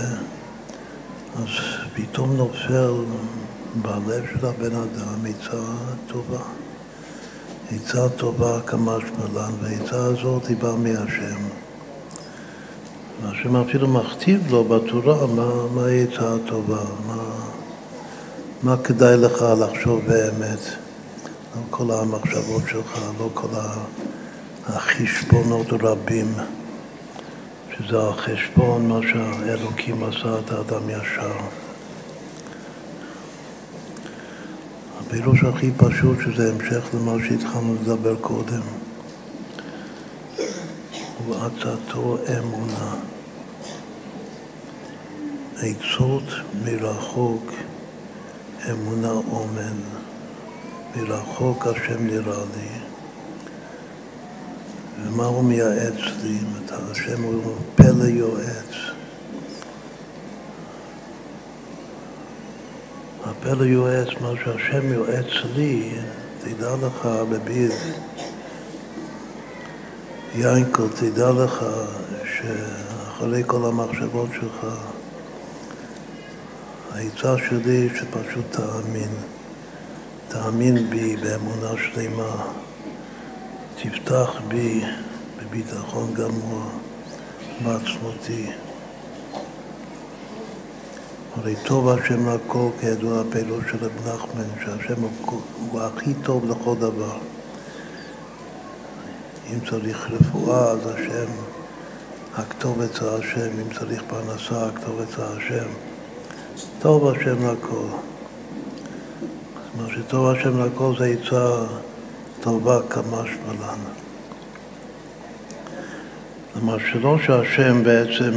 אז 1.36 1.48
פתאום 1.94 2.36
נופל 2.36 2.92
בלב 3.82 4.24
של 4.32 4.46
הבן 4.46 4.76
אדם 4.76 5.26
עצה 5.28 5.62
טובה. 6.06 6.42
עצה 7.72 8.08
טובה 8.08 8.60
כמשמלן, 8.66 9.52
והעצה 9.62 10.04
הזאת 10.04 10.46
היא 10.46 10.56
באה 10.56 10.76
מהשם. 10.76 11.40
והשם 13.22 13.56
אפילו 13.56 13.88
מכתיב 13.88 14.50
לו 14.50 14.64
בתורה 14.64 15.26
מה, 15.26 15.66
מה 15.74 15.86
העצה 15.86 16.34
הטובה, 16.34 16.84
מה... 17.06 17.45
מה 18.62 18.76
כדאי 18.84 19.16
לך 19.16 19.44
לחשוב 19.60 20.00
באמת, 20.06 20.58
לא 21.56 21.60
כל 21.70 21.90
המחשבות 21.90 22.62
שלך, 22.68 22.98
לא 23.18 23.30
כל 23.34 23.48
החשבונות 24.66 25.72
הרבים, 25.72 26.34
שזה 27.70 27.98
החשבון, 28.08 28.88
מה 28.88 29.00
שהאלוקים 29.02 30.04
עשה 30.04 30.38
את 30.38 30.50
האדם 30.50 30.90
ישר. 30.90 31.36
הפירוש 35.00 35.44
הכי 35.44 35.70
פשוט, 35.76 36.18
שזה 36.24 36.52
המשך 36.52 36.94
למה 36.94 37.12
שהתחלנו 37.28 37.74
לדבר 37.74 38.16
קודם, 38.16 38.62
הוא 41.26 41.36
עצתו 41.36 42.18
אמונה. 42.38 42.94
עצות 45.62 46.24
מרחוק 46.64 47.52
אמונה 48.70 49.10
אומן, 49.10 49.76
מרחוק 50.96 51.66
השם 51.66 52.06
נראה 52.06 52.44
לי. 52.56 52.68
ומה 55.02 55.24
הוא 55.24 55.44
מייעץ 55.44 56.00
לי? 56.22 56.38
השם 56.90 57.22
הוא 57.22 57.54
פלא 57.74 58.04
יועץ. 58.04 58.74
הפלא 63.24 63.64
יועץ, 63.64 64.08
מה 64.20 64.30
שהשם 64.44 64.92
יועץ 64.92 65.26
לי, 65.54 65.90
תדע 66.40 66.76
לך, 66.76 67.06
רבי 67.06 67.68
יינקל, 70.34 70.88
תדע 71.00 71.30
לך 71.30 71.64
שאחרי 72.24 73.42
כל 73.46 73.64
המחשבות 73.64 74.28
שלך 74.34 74.66
העצה 76.96 77.34
שלי 77.48 77.88
שפשוט 77.94 78.44
תאמין, 78.50 79.10
תאמין 80.28 80.90
בי 80.90 81.16
באמונה 81.16 81.70
שלמה, 81.76 82.46
תפתח 83.76 84.30
בי 84.48 84.84
בביטחון 85.38 86.14
גמור 86.14 86.70
בעצמותי. 87.64 88.50
הרי 91.36 91.54
טוב 91.64 91.88
השם 91.88 92.28
לכל, 92.28 92.68
כידוע 92.80 93.20
הפעילות 93.20 93.62
של 93.70 93.84
רב 93.84 94.08
נחמן, 94.08 94.64
שהשם 94.64 95.02
הוא, 95.02 95.80
הכי 95.80 96.14
טוב 96.14 96.50
לכל 96.50 96.74
דבר. 96.78 97.18
אם 99.52 99.58
צריך 99.70 100.10
רפואה, 100.10 100.70
אז 100.70 100.86
השם, 100.86 101.32
הכתובת 102.34 102.94
זה 102.94 103.14
השם, 103.14 103.50
אם 103.60 103.74
צריך 103.78 104.02
פרנסה, 104.08 104.66
הכתובת 104.66 105.08
זה 105.08 105.26
השם. 105.26 105.85
טוב 106.78 107.08
השם 107.08 107.36
לכל. 107.36 107.86
מה 109.76 109.86
שטוב 109.94 110.26
השם 110.26 110.60
לכל 110.60 110.92
זה 110.98 111.06
עצה 111.06 111.66
טובה 112.40 112.80
כמשמע 112.90 113.52
לנו. 113.52 113.90
כלומר, 116.52 116.76
שלא 116.78 117.16
שהשם 117.26 117.84
בעצם 117.84 118.32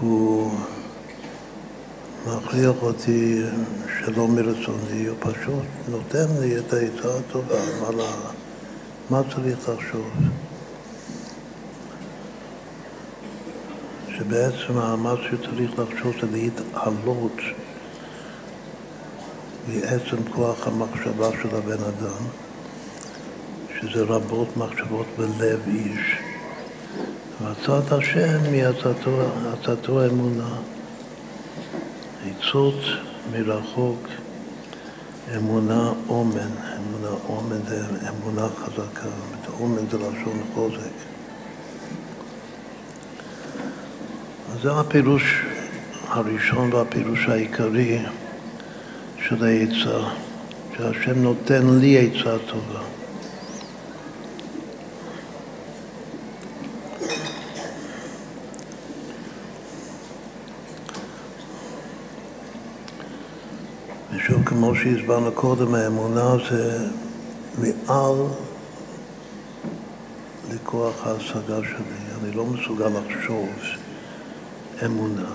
הוא 0.00 0.52
מכריח 2.26 2.74
אותי 2.82 3.42
שלא 3.98 4.28
מרצוני, 4.28 5.06
הוא 5.06 5.16
פשוט 5.20 5.64
נותן 5.88 6.26
לי 6.40 6.58
את 6.58 6.72
העצה 6.72 7.18
הטובה, 7.18 7.56
מה, 7.80 8.04
מה 9.10 9.22
צריך 9.34 9.68
לחשוב. 9.68 10.10
שבעצם 14.20 14.74
מה 15.02 15.14
שצריך 15.16 15.70
לחשוב 15.78 16.14
זה 16.20 16.26
להתעלות 16.32 17.36
מעצם 19.68 20.16
כוח 20.30 20.66
המחשבה 20.66 21.28
של 21.42 21.56
הבן 21.56 21.84
אדם, 21.84 22.24
שזה 23.80 24.02
רבות 24.02 24.56
מחשבות 24.56 25.06
בלב 25.18 25.60
איש. 25.66 26.18
ועצת 27.42 27.92
השם 27.92 28.42
היא 28.44 28.64
עצתו, 28.66 30.06
אמונה. 30.06 30.56
עצות 32.26 32.80
מרחוק, 33.32 34.08
אמונה 35.36 35.92
אומן, 36.08 36.50
אמונה 36.76 37.16
אומן 37.28 37.66
זה 37.68 37.84
אמונה 38.08 38.48
חזקה, 38.48 39.08
אומן 39.60 39.88
זה 39.90 39.98
לשון 39.98 40.42
חוזק. 40.54 41.09
אז 44.52 44.62
זה 44.62 44.72
הפירוש 44.72 45.44
הראשון 46.08 46.72
והפירוש 46.72 47.28
העיקרי 47.28 47.98
של 49.28 49.44
העצה, 49.44 49.98
שהשם 50.76 51.22
נותן 51.22 51.62
לי 51.66 51.98
עצה 51.98 52.36
טובה. 52.38 52.80
ושוב, 64.14 64.44
כמו 64.44 64.74
שהסברנו 64.74 65.32
קודם, 65.32 65.74
האמונה 65.74 66.34
זה 66.50 66.88
מעל 67.58 68.14
לכוח 70.50 71.06
ההשגה 71.06 71.58
שלי. 71.64 72.22
אני 72.22 72.36
לא 72.36 72.44
מסוגל 72.44 72.88
לחשוב 72.88 73.48
אמונה. 74.84 75.30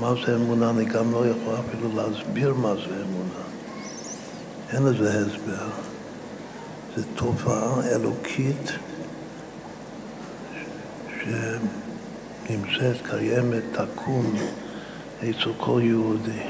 מה 0.00 0.14
זה 0.26 0.36
אמונה, 0.36 0.70
אני 0.70 0.84
גם 0.84 1.12
לא 1.12 1.26
יכול 1.26 1.54
אפילו 1.54 1.88
להסביר 1.96 2.54
מה 2.54 2.74
זה 2.74 3.02
אמונה. 3.02 3.42
אין 4.72 4.82
לזה 4.82 5.20
הסבר. 5.20 5.68
זו 6.96 7.02
תופעה 7.14 7.86
אלוקית 7.86 8.72
שנמצאת, 12.46 12.96
קיימת, 13.10 13.62
תקום 13.72 14.34
אצל 15.18 15.52
כל 15.56 15.80
יהודי. 15.84 16.42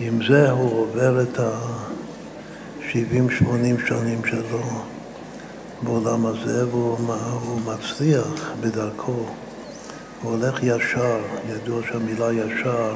עם 0.00 0.20
זה 0.28 0.50
הוא 0.50 0.80
עובר 0.80 1.22
את 1.22 1.38
ה-70-80 1.38 3.88
שנים 3.88 4.24
שלו 4.24 4.62
בעולם 5.82 6.26
הזה, 6.26 6.68
והוא 6.68 7.60
מצליח 7.60 8.52
בדרכו. 8.60 9.24
הוא 10.22 10.32
הולך 10.32 10.62
ישר, 10.62 11.18
ידוע 11.48 11.82
שהמילה 11.88 12.32
ישר, 12.32 12.94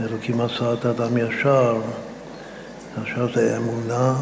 אלוקים 0.00 0.40
עשה 0.40 0.72
את 0.72 0.84
האדם 0.84 1.16
ישר, 1.16 1.80
עכשיו 3.02 3.28
זה 3.34 3.56
אמונה 3.56 4.14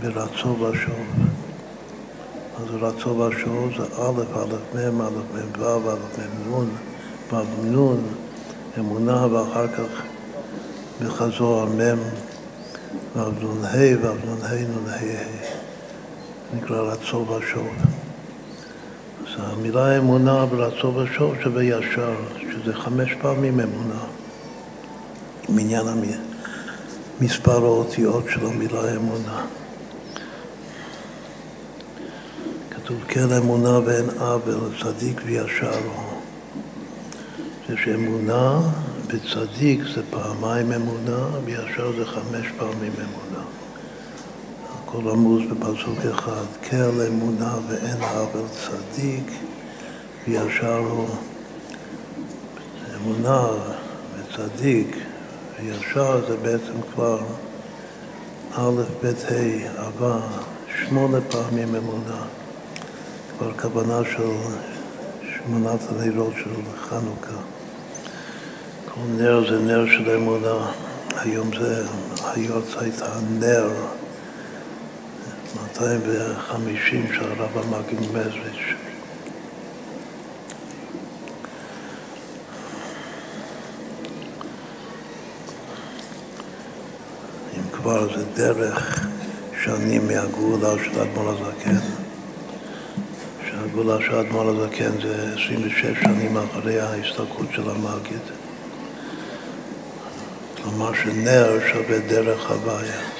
ברצו 0.00 0.48
ושוב. 0.48 1.06
אז 2.56 2.74
רצו 2.80 3.08
ושוב 3.08 3.70
זה 3.76 3.84
א', 3.84 4.22
א', 4.38 4.90
מ', 4.90 5.00
א', 5.00 5.10
מ', 5.10 5.60
ו', 5.60 5.90
א', 5.90 5.96
מ', 6.18 6.64
נ', 7.32 7.34
ו', 7.34 7.94
נ', 7.94 8.02
אמונה, 8.78 9.26
ואחר 9.26 9.68
כך 9.68 10.02
בחזור 11.02 11.62
המ' 11.62 11.98
ו', 13.16 13.18
נ', 13.18 13.64
ה', 13.64 13.96
ו', 14.02 14.14
נ', 14.26 14.44
ה', 14.44 14.54
נ', 14.54 14.88
ה', 14.88 16.56
נקרא 16.56 16.80
רצו 16.80 17.16
ושוב. 17.16 17.99
אז 19.30 19.44
המילה 19.52 19.98
אמונה 19.98 20.46
ברצו 20.46 20.94
ושוב 20.94 21.34
שווה 21.42 21.64
ישר, 21.64 22.14
שזה 22.52 22.74
חמש 22.74 23.14
פעמים 23.20 23.60
אמונה. 23.60 24.04
מניין 25.48 25.86
מספר 27.20 27.64
האותיות 27.64 28.24
של 28.30 28.46
המילה 28.46 28.96
אמונה. 28.96 29.46
כתוב 32.70 32.96
כן 33.08 33.32
אמונה 33.32 33.78
ואין 33.78 34.10
עוול, 34.18 34.70
צדיק 34.82 35.20
וישר 35.24 35.78
הוא. 35.84 36.20
זה 37.68 37.74
שאמונה 37.84 38.60
וצדיק 39.06 39.80
זה 39.94 40.02
פעמיים 40.10 40.72
אמונה, 40.72 41.26
וישר 41.44 41.92
זה 41.98 42.06
חמש 42.06 42.46
פעמים 42.58 42.92
אמונה. 42.98 43.44
הכל 44.90 45.10
עמוס 45.10 45.42
בפסוק 45.50 45.98
אחד, 46.14 46.44
כל 46.70 47.02
אמונה 47.08 47.54
ואין 47.68 48.02
עוול 48.02 48.46
צדיק 48.48 49.30
וישר 50.28 50.76
הוא. 50.76 51.08
אמונה 52.96 53.46
וצדיק 54.16 54.96
וישר 55.56 56.26
זה 56.28 56.36
בעצם 56.36 56.82
כבר 56.94 57.18
א', 58.54 58.82
ב', 59.02 59.06
ה', 59.06 59.78
אהבה, 59.78 60.20
שמונה 60.78 61.18
פעמים 61.20 61.74
אמונה. 61.74 62.22
כבר 63.38 63.52
כוונה 63.52 64.00
של 64.04 64.30
שמונת 65.22 65.80
הנרות 65.90 66.32
של 66.36 66.50
חנוכה. 66.76 67.40
כל 68.94 69.00
נר 69.16 69.50
זה 69.50 69.58
נר 69.58 69.86
של 69.86 70.10
אמונה. 70.10 70.72
היום 71.16 71.50
זה 71.60 71.84
היורצייט 72.24 72.94
הנר, 73.02 73.70
250 75.78 77.06
של 77.14 77.24
הרב 77.24 77.58
המגיד 77.58 78.00
מזריץ'. 78.00 78.74
אם 87.56 87.62
כבר 87.72 88.16
זה 88.16 88.24
דרך 88.34 89.06
שנים 89.64 90.06
מהגאולה 90.06 90.84
של 90.84 91.00
אדמו"ר 91.00 91.28
הזקן. 91.28 91.76
שהגאולה 93.46 93.96
של 94.06 94.14
אדמו"ר 94.14 94.48
הזקן 94.48 95.00
זה 95.02 95.34
26 95.44 96.00
שנים 96.04 96.36
אחרי 96.36 96.80
ההסתלקות 96.80 97.46
של 97.54 97.70
המגיד. 97.70 98.20
כלומר 100.62 100.94
שנר 100.94 101.58
שווה 101.72 101.98
דרך 101.98 102.50
הוויה. 102.50 103.19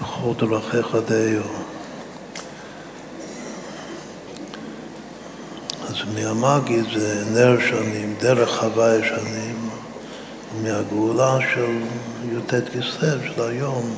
בכל 0.00 0.46
דרכיך 0.46 0.96
דיו. 1.08 1.42
אז 5.88 5.96
מהמגיד 6.14 6.84
זה 6.94 7.24
נר 7.32 7.60
שנים, 7.60 8.14
דרך 8.20 8.62
הוויה 8.62 9.04
שנים, 9.04 9.68
מהגאולה 10.62 11.38
של 11.54 11.78
י"ט 12.32 12.54
כסלו 12.54 13.34
של 13.34 13.42
היום, 13.42 13.94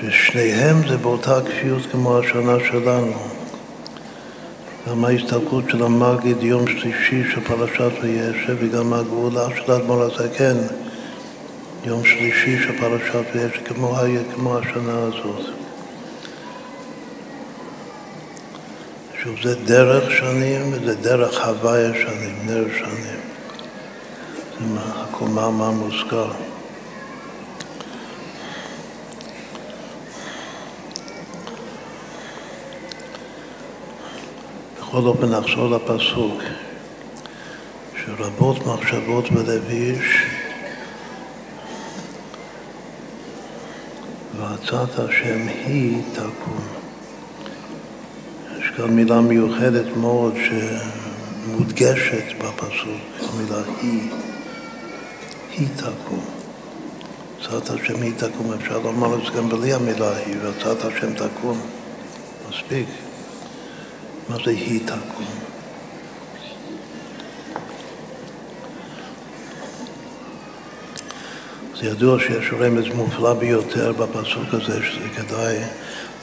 ששניהם 0.00 0.88
זה 0.88 0.96
באותה 0.96 1.40
כפיות 1.40 1.82
כמו 1.92 2.18
השנה 2.18 2.56
שלנו. 2.70 3.12
גם 4.88 5.04
ההסתלקות 5.04 5.64
של 5.70 5.82
המגיד 5.82 6.42
יום 6.42 6.66
שלישי 6.66 7.22
של 7.34 7.40
פרשת 7.40 7.92
וישב 8.02 8.56
וגם 8.60 8.92
הגאולה 8.92 9.48
של 9.56 9.72
אדמו"ר 9.72 10.02
הזקן 10.02 10.56
יום 11.84 12.04
שלישי 12.04 12.62
של 12.62 12.78
פרשת 12.78 13.24
וישב 13.34 13.64
כמו, 13.64 13.96
כמו 14.34 14.58
השנה 14.58 14.98
הזאת. 14.98 15.46
שוב, 19.22 19.36
זה 19.42 19.54
דרך 19.54 20.10
שנים 20.10 20.72
וזה 20.72 20.94
דרך 20.94 21.46
הוויה 21.46 21.92
שנים, 21.94 22.36
נר 22.46 22.64
שנים. 22.78 23.20
זה 24.60 24.80
הכל 24.80 25.24
מאמר 25.24 25.70
מוזכר. 25.70 26.30
בכל 34.78 34.98
אופן 35.06 35.26
נחזור 35.26 35.70
לפסוק. 35.70 36.42
שרבות 38.06 38.66
מחשבות 38.66 39.30
בלב 39.30 39.70
איש 39.70 40.41
ועצת 44.42 44.98
השם 44.98 45.48
היא 45.66 46.02
תקום. 46.12 46.60
יש 48.58 48.70
כאן 48.76 48.90
מילה 48.90 49.20
מיוחדת 49.20 49.96
מאוד 49.96 50.34
שמודגשת 51.46 52.24
בפסוק, 52.38 53.02
המילה 53.18 53.62
היא, 53.82 54.10
היא 55.50 55.68
תקום. 55.76 56.24
עצת 57.40 57.70
השם 57.70 58.02
היא 58.02 58.12
תקום, 58.16 58.52
אפשר 58.52 58.78
לומר 58.78 59.14
את 59.14 59.20
זה 59.24 59.38
גם 59.38 59.48
בלי 59.48 59.72
המילה 59.72 60.16
היא, 60.16 60.36
ועצת 60.42 60.84
השם 60.84 61.14
תקום, 61.14 61.60
מספיק. 62.48 62.86
מה 64.28 64.36
זה 64.44 64.50
היא 64.50 64.80
תקום? 64.86 65.41
זה 71.82 71.88
ידוע 71.88 72.18
שיש 72.18 72.52
רמז 72.52 72.84
מופלא 72.94 73.34
ביותר 73.34 73.92
בפסוק 73.92 74.48
הזה, 74.52 74.82
שזה 74.82 75.08
כדאי 75.16 75.58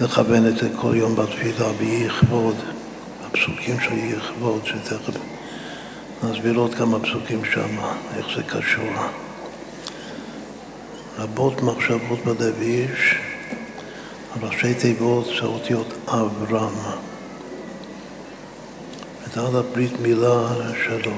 לכוון 0.01 0.47
את 0.47 0.57
זה 0.57 0.69
כל 0.75 0.95
יום 0.95 1.15
בתפילה, 1.15 1.73
ביהי 1.79 2.09
כבוד, 2.09 2.55
הפסוקים 3.25 3.79
של 3.79 3.93
יהי 3.93 4.19
כבוד, 4.19 4.65
שתכף 4.65 5.19
נסביר 6.23 6.55
עוד 6.55 6.75
כמה 6.75 6.99
פסוקים 6.99 7.45
שם, 7.45 7.77
איך 8.17 8.27
זה 8.35 8.43
קשור. 8.43 8.89
רבות 11.17 11.61
מחשבות 11.61 12.19
בלב 12.25 12.61
איש, 12.61 13.15
ראשי 14.41 14.73
תיבות 14.73 15.25
זה 15.25 15.45
אותיות 15.45 15.93
אברהם. 16.07 16.73
ודעת 19.23 19.53
הברית 19.53 19.99
מילה 19.99 20.47
שלו, 20.85 21.11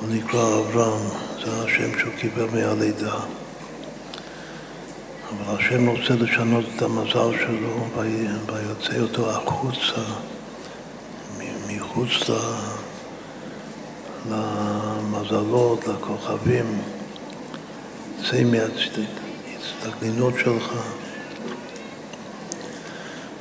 הוא 0.00 0.08
נקרא 0.08 0.58
אברהם, 0.58 1.29
זה 1.44 1.64
השם 1.64 1.98
שהוא 1.98 2.12
קיבל 2.18 2.46
מהלידה. 2.52 3.14
אבל 5.30 5.56
השם 5.58 5.88
רוצה 5.88 6.14
לשנות 6.14 6.64
את 6.76 6.82
המזל 6.82 7.38
שלו 7.38 7.86
ויוצא 8.46 9.00
אותו 9.00 9.30
החוצה, 9.30 10.02
מחוץ 11.68 12.30
למזלות, 14.30 15.86
לכוכבים. 15.88 16.80
צא 18.30 18.44
מההצטגנינות 18.44 20.34
שלך. 20.38 20.72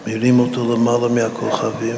מרים 0.07 0.39
אותו 0.39 0.73
למעלה 0.73 1.07
מהכוכבים, 1.07 1.95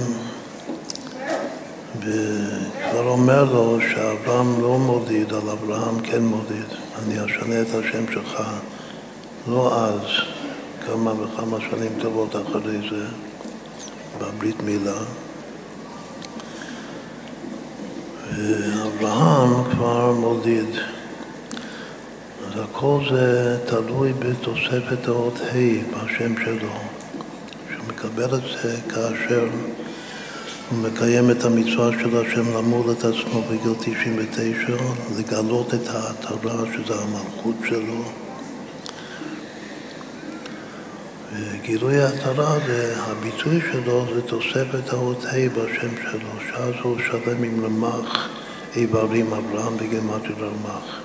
וכבר 1.99 3.07
אומר 3.07 3.43
לו 3.43 3.77
שאברהם 3.81 4.61
לא 4.61 4.77
מודיד, 4.79 5.33
על 5.33 5.49
אברהם 5.49 5.99
כן 5.99 6.21
מודיד. 6.21 6.65
אני 7.03 7.25
אשנה 7.25 7.61
את 7.61 7.67
השם 7.67 8.13
שלך, 8.13 8.43
לא 9.47 9.85
אז, 9.85 10.01
כמה 10.85 11.11
וכמה 11.11 11.57
שנים 11.69 11.91
טובות 12.01 12.35
אחרי 12.35 12.89
זה, 12.89 13.05
בברית 14.19 14.63
מילה. 14.63 15.01
ואברהם 18.35 19.71
כבר 19.71 20.11
מודיד. 20.11 20.75
אז 22.47 22.59
הכל 22.63 22.99
זה 23.11 23.57
תלוי 23.65 24.13
בתוספת 24.13 25.07
האות 25.07 25.39
ה' 25.39 26.05
בשם 26.05 26.33
שלו, 26.45 26.73
שהוא 27.69 27.85
מקבל 27.87 28.35
את 28.35 28.41
זה 28.61 28.75
כאשר 28.89 29.47
הוא 30.71 30.79
מקיים 30.79 31.31
את 31.31 31.43
המצווה 31.43 31.91
של 31.91 32.17
השם 32.17 32.57
למול 32.57 32.91
את 32.91 33.05
עצמו 33.05 33.41
בגיל 33.41 33.73
99, 33.79 34.55
לגלות 35.17 35.73
את 35.73 35.87
ההתרה, 35.87 36.63
שזה 36.73 36.93
המלכות 37.01 37.55
שלו. 37.69 38.03
וגילוי 41.33 42.01
ההתרה, 42.01 42.57
הביטוי 42.97 43.59
שלו 43.71 44.05
זה 44.15 44.21
תוספת 44.21 44.93
האות 44.93 45.25
ה' 45.25 45.49
בשם 45.49 45.95
שלו, 46.11 46.29
שאז 46.49 46.73
הוא 46.83 46.97
שלם 47.07 47.43
עם 47.43 47.65
רמ"ח 47.65 48.29
איברים, 48.75 49.33
אברהם 49.33 49.77
בגמטרי 49.77 50.35
רמ"ח. 50.39 51.01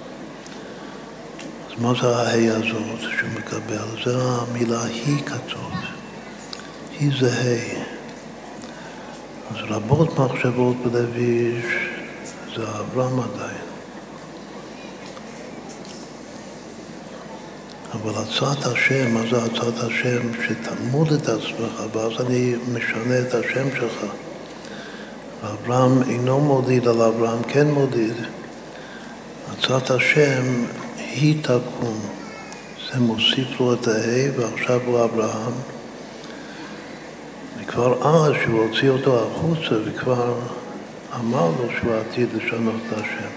מה 1.79 1.93
זה 2.03 2.17
ההי 2.17 2.51
הזאת 2.51 3.01
שהוא 3.01 3.31
מקבל? 3.39 4.05
זה 4.05 4.17
המילה 4.17 4.85
היא 4.85 5.23
כתוב. 5.25 5.73
היא 6.99 7.11
זה 7.21 7.33
ה'. 7.33 7.96
אז 9.51 9.57
רבות 9.69 10.19
מחשבות 10.19 10.77
בלב 10.77 11.17
איש 11.17 11.65
זה 12.57 12.63
אברהם 12.63 13.21
עדיין. 13.21 13.67
אבל 17.93 18.23
הצעת 18.23 18.67
השם, 18.67 19.15
מה 19.15 19.21
זה 19.31 19.45
הצעת 19.45 19.79
השם? 19.79 20.21
שתלמוד 20.43 21.13
את 21.13 21.29
עצמך, 21.29 21.83
ואז 21.93 22.13
אני 22.27 22.55
משנה 22.73 23.21
את 23.21 23.35
השם 23.35 23.69
שלך. 23.77 24.07
אברהם 25.43 26.03
אינו 26.03 26.41
מודיד 26.41 26.89
על 26.89 27.03
אברהם, 27.03 27.43
כן 27.43 27.71
מודיד. 27.71 28.15
הצעת 29.53 29.91
השם 29.91 30.65
היא 30.99 31.43
תקום. 31.43 32.01
זה 32.93 33.01
מוסיף 33.01 33.61
לו 33.61 33.75
את 33.75 33.89
הה' 33.89 34.31
ועכשיו 34.37 34.81
הוא 34.87 35.05
אברהם. 35.05 35.53
וכבר 37.77 38.09
אז, 38.09 38.33
שהוא 38.45 38.63
הוציא 38.63 38.91
אותו 38.91 39.27
החוצה 39.27 39.77
וכבר 39.85 40.35
אמר 41.21 41.47
לו 41.47 41.69
שהוא 41.79 41.95
עתיד 41.95 42.29
לשנות 42.35 42.75
את 42.89 42.93
השם. 42.93 43.29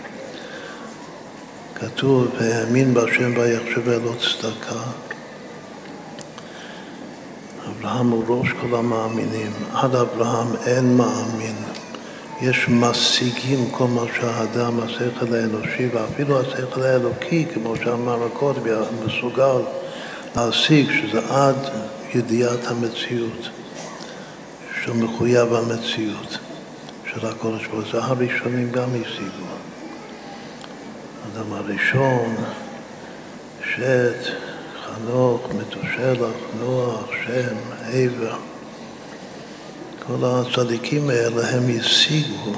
כתוב, 1.75 2.27
והאמין 2.39 2.93
בהשם 2.93 3.33
ויחשבה 3.37 3.97
לו 3.97 4.13
צדקה. 4.15 4.81
אברהם 7.69 8.09
הוא 8.09 8.23
ראש 8.27 8.47
כל 8.61 8.75
המאמינים. 8.75 9.51
עד 9.73 9.95
אברהם 9.95 10.47
אין 10.65 10.97
מאמין. 10.97 11.55
יש 12.41 12.69
משיגים 12.69 13.69
כל 13.71 13.87
מה 13.87 14.03
שהאדם, 14.15 14.79
השכל 14.79 15.35
האנושי 15.35 15.87
ואפילו 15.93 16.39
השכל 16.39 16.83
האלוקי, 16.83 17.45
כמו 17.53 17.75
שאמר 17.83 18.27
קודם, 18.33 18.61
מסוגל 19.05 19.61
להשיג, 20.35 20.89
שזה 20.91 21.19
עד 21.29 21.69
ידיעת 22.15 22.67
המציאות, 22.67 23.49
שהוא 24.89 25.03
מחויב 25.03 25.53
המציאות 25.53 26.37
של 27.13 27.27
הקודש 27.27 27.67
ברוך 27.67 27.91
זה 27.91 28.03
הראשונים 28.03 28.71
גם 28.71 28.89
השיגו. 28.89 29.45
האדם 31.23 31.53
הראשון, 31.53 32.35
שת, 33.75 34.33
חנוך, 34.85 35.41
מתושלח, 35.59 36.35
נוח, 36.59 37.05
שם, 37.25 37.55
עבר. 37.91 38.37
כל 40.07 40.25
הצדיקים 40.25 41.09
האלה 41.09 41.49
הם 41.49 41.63
השיגו 41.79 42.53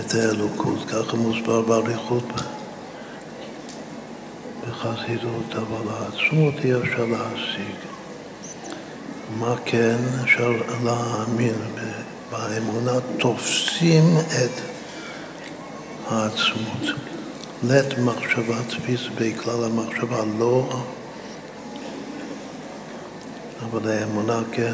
את 0.00 0.14
האלוקות, 0.14 0.78
ככה 0.88 1.16
מוסבר 1.16 1.60
באריכות 1.60 2.24
בחסידות, 4.60 5.54
אבל 5.54 5.92
העצמות 5.92 6.54
אי 6.64 6.74
אפשר 6.74 7.04
להשיג. 7.04 7.89
מה 9.38 9.54
כן 9.64 9.96
אפשר 10.24 10.52
להאמין? 10.84 11.54
באמונה 12.30 12.92
תופסים 13.18 14.16
את 14.18 14.60
העצמות. 16.08 16.96
לית 17.62 17.98
מחשבה 17.98 18.56
תפיס 18.68 19.00
בכלל 19.14 19.64
המחשבה 19.64 20.24
לא, 20.38 20.82
אבל 23.64 23.90
האמונה 23.90 24.40
כן. 24.52 24.72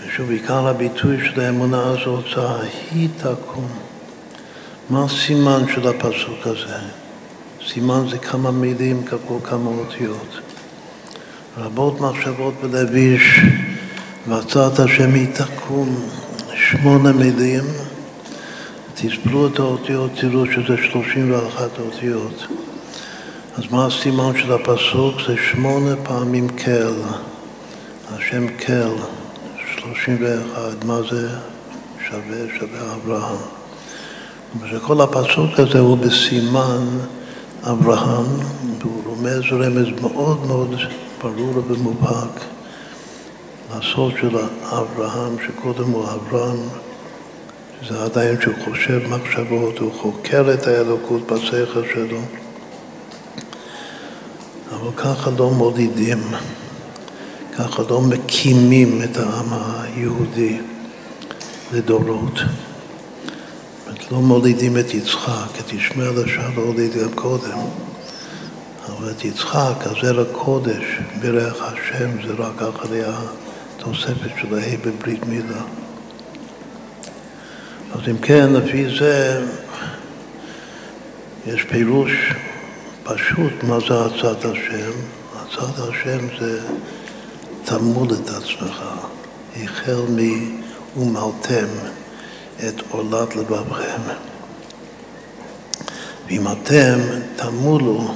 ושוב, 0.00 0.30
עיקר 0.30 0.66
הביטוי 0.66 1.16
של 1.24 1.40
האמונה 1.40 1.90
הזאת 1.90 2.24
זה 2.34 2.48
היא 2.90 3.08
תקום. 3.16 3.68
מה 4.90 5.04
הסימן 5.04 5.62
של 5.74 5.88
הפסוק 5.88 6.46
הזה? 6.46 6.78
סימן 7.68 8.08
זה 8.10 8.18
כמה 8.18 8.50
מילים, 8.50 9.04
כמה 9.44 9.70
אותיות. 9.70 10.45
רבות 11.58 12.00
מחשבות 12.00 12.54
בלב 12.62 12.94
איש, 12.94 13.40
והצעת 14.28 14.78
השם 14.78 15.14
היא 15.14 15.26
תקום. 15.34 16.08
שמונה 16.70 17.12
מילים, 17.12 17.64
תספרו 18.94 19.46
את 19.46 19.58
האותיות, 19.58 20.10
תראו 20.20 20.46
שזה 20.46 20.76
31 20.92 21.78
אותיות. 21.78 22.46
אז 23.58 23.64
מה 23.70 23.86
הסימן 23.86 24.32
של 24.38 24.52
הפסוק? 24.52 25.14
זה 25.26 25.34
שמונה 25.50 25.96
פעמים 26.02 26.48
כל. 26.48 26.94
השם 28.16 28.46
כל. 28.48 28.96
31, 29.80 30.84
מה 30.84 30.98
זה 31.10 31.28
שווה? 32.08 32.58
שווה 32.58 32.94
אברהם. 32.94 33.36
שכל 34.70 35.00
הפסוק 35.00 35.58
הזה 35.58 35.78
הוא 35.78 35.98
בסימן 35.98 36.86
אברהם, 37.62 38.26
והוא 38.80 39.02
רומז 39.06 39.42
רמז 39.52 40.00
מאוד 40.00 40.46
מאוד 40.46 40.74
ברור 41.22 41.62
ומובהק 41.66 42.40
לסוד 43.70 44.12
של 44.20 44.36
אברהם, 44.62 45.36
שקודם 45.46 45.90
הוא 45.90 46.04
אברהם, 46.04 46.56
זה 47.88 48.02
עדיין 48.02 48.40
שהוא 48.40 48.54
חושב 48.64 49.00
מחשבות, 49.08 49.78
הוא 49.78 49.92
חוקר 50.00 50.54
את 50.54 50.66
האלוקות 50.66 51.26
בשכל 51.26 51.82
שלו, 51.94 52.20
אבל 54.70 54.90
ככה 54.96 55.30
לא 55.38 55.50
מולידים, 55.50 56.22
ככה 57.58 57.82
לא 57.90 58.00
מקימים 58.00 59.02
את 59.02 59.16
העם 59.16 59.48
היהודי 59.50 60.58
לדורות. 61.72 62.40
לא 64.10 64.20
מולידים 64.20 64.78
את 64.78 64.94
יצחק, 64.94 65.60
את 65.60 65.72
ישמעאל 65.72 66.22
אפשר 66.24 66.50
להוליד 66.54 66.92
גם 66.94 67.12
קודם, 67.14 67.58
את 69.10 69.24
יצחק, 69.24 69.74
הזרע 69.80 70.24
קודש, 70.32 70.84
ברך 71.20 71.62
השם, 71.62 72.26
זה 72.26 72.34
רק 72.38 72.62
אחרי 72.62 73.02
התוספת 73.04 74.30
של 74.40 74.54
הה' 74.54 74.76
בברית 74.84 75.26
מילה. 75.26 75.62
אז 77.92 78.00
אם 78.10 78.18
כן, 78.18 78.52
לפי 78.52 78.98
זה 78.98 79.44
יש 81.46 81.62
פירוש 81.62 82.34
פשוט 83.04 83.52
מה 83.62 83.78
זה 83.80 84.04
עצת 84.04 84.44
השם. 84.44 84.90
עצת 85.34 85.78
השם 85.78 86.38
זה 86.40 86.60
תמול 87.64 88.08
את 88.12 88.28
עצמך, 88.28 88.82
החל 89.56 90.02
מ"ומלתם" 90.08 91.66
את 92.68 92.82
עולת 92.90 93.36
לבבכם. 93.36 94.00
ואם 96.28 96.52
אתם 96.52 96.98
תמולו 97.36 98.14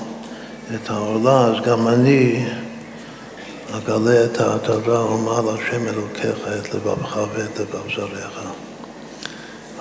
את 0.74 0.90
העולה, 0.90 1.44
אז 1.44 1.64
גם 1.64 1.88
אני 1.88 2.46
אגלה 3.72 4.24
את 4.24 4.40
העטרה 4.40 5.04
ומעל 5.04 5.44
השם 5.48 5.88
אלוקיך 5.88 6.38
את 6.58 6.74
לבבך 6.74 7.16
ואת 7.34 7.58
לבב 7.58 7.94
זריך. 7.96 8.40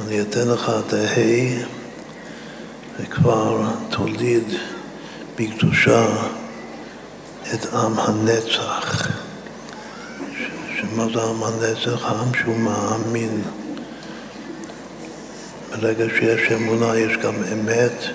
אני 0.02 0.22
אתן 0.22 0.48
לך 0.48 0.72
את 0.88 0.94
ההי 0.94 1.60
וכבר 3.00 3.68
תוליד 3.90 4.54
בקדושה 5.40 6.06
את 7.54 7.74
עם 7.74 7.94
הנצח. 8.00 9.08
שמה 10.80 11.06
זה 11.14 11.22
עם 11.24 11.44
הנצח? 11.44 12.06
העם 12.06 12.34
שהוא 12.34 12.58
מאמין. 12.58 13.42
ברגע 15.70 16.06
שיש 16.20 16.52
אמונה 16.52 16.98
יש 16.98 17.18
גם 17.18 17.34
אמת, 17.54 18.06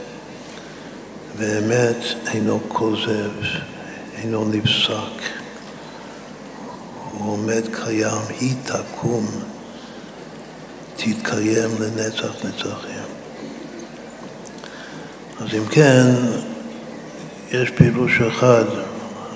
ואמת 1.37 1.97
אינו 2.27 2.61
כוזב, 2.69 3.31
אינו 4.17 4.45
נפסק. 4.45 5.23
הוא 7.11 7.33
עומד 7.33 7.63
קיים, 7.73 8.23
היא 8.41 8.55
תקום, 8.65 9.27
תתקיים 10.97 11.71
לנצח 11.81 12.45
נצחים. 12.45 13.05
אז 15.41 15.55
אם 15.55 15.67
כן, 15.71 16.05
יש 17.51 17.71
פירוש 17.71 18.21
אחד, 18.21 18.65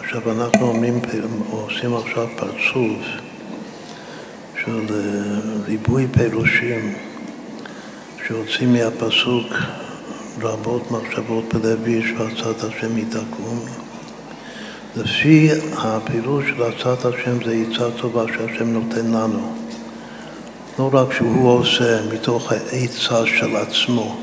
עכשיו 0.00 0.32
אנחנו 0.32 0.66
עומדים, 0.66 1.00
עושים 1.50 1.96
עכשיו 1.96 2.26
פרצוף 2.36 3.06
של 4.64 4.86
אה, 4.90 5.64
ריבוי 5.66 6.06
פירושים. 6.12 6.94
שיוצאים 8.26 8.72
מהפסוק 8.72 9.46
רבות 10.42 10.90
מחשבות 10.90 11.54
בלב 11.54 11.86
איש 11.86 12.12
ועצת 12.18 12.64
השם 12.64 12.98
יתקום. 12.98 13.60
לפי 14.96 15.50
הפירוש 15.76 16.44
של 16.46 16.62
עצת 16.62 17.04
השם 17.04 17.44
זה 17.44 17.64
עצה 17.70 17.90
טובה 17.90 18.24
שהשם 18.32 18.66
נותן 18.72 19.06
לנו. 19.06 19.52
לא 20.78 20.90
רק 20.92 21.12
שהוא 21.12 21.50
עושה 21.50 22.00
מתוך 22.12 22.52
העצה 22.52 23.26
של 23.26 23.56
עצמו 23.56 24.16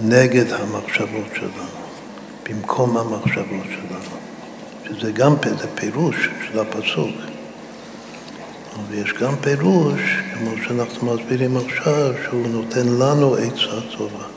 נגד 0.00 0.52
המחשבות 0.52 1.26
שלנו, 1.34 1.70
במקום 2.48 2.96
המחשבות 2.96 3.64
שלנו, 3.64 4.16
שזה 4.88 5.12
גם 5.12 5.34
פירוש 5.74 6.28
של 6.46 6.58
הפסוק. 6.60 7.16
ויש 8.88 9.12
גם 9.20 9.36
פירוש, 9.40 10.00
כמו 10.34 10.50
שאנחנו 10.66 11.14
מסבירים 11.14 11.56
עכשיו, 11.56 12.12
שהוא 12.24 12.46
נותן 12.48 12.88
לנו 12.88 13.34
עצה 13.34 13.80
טובה. 13.96 14.29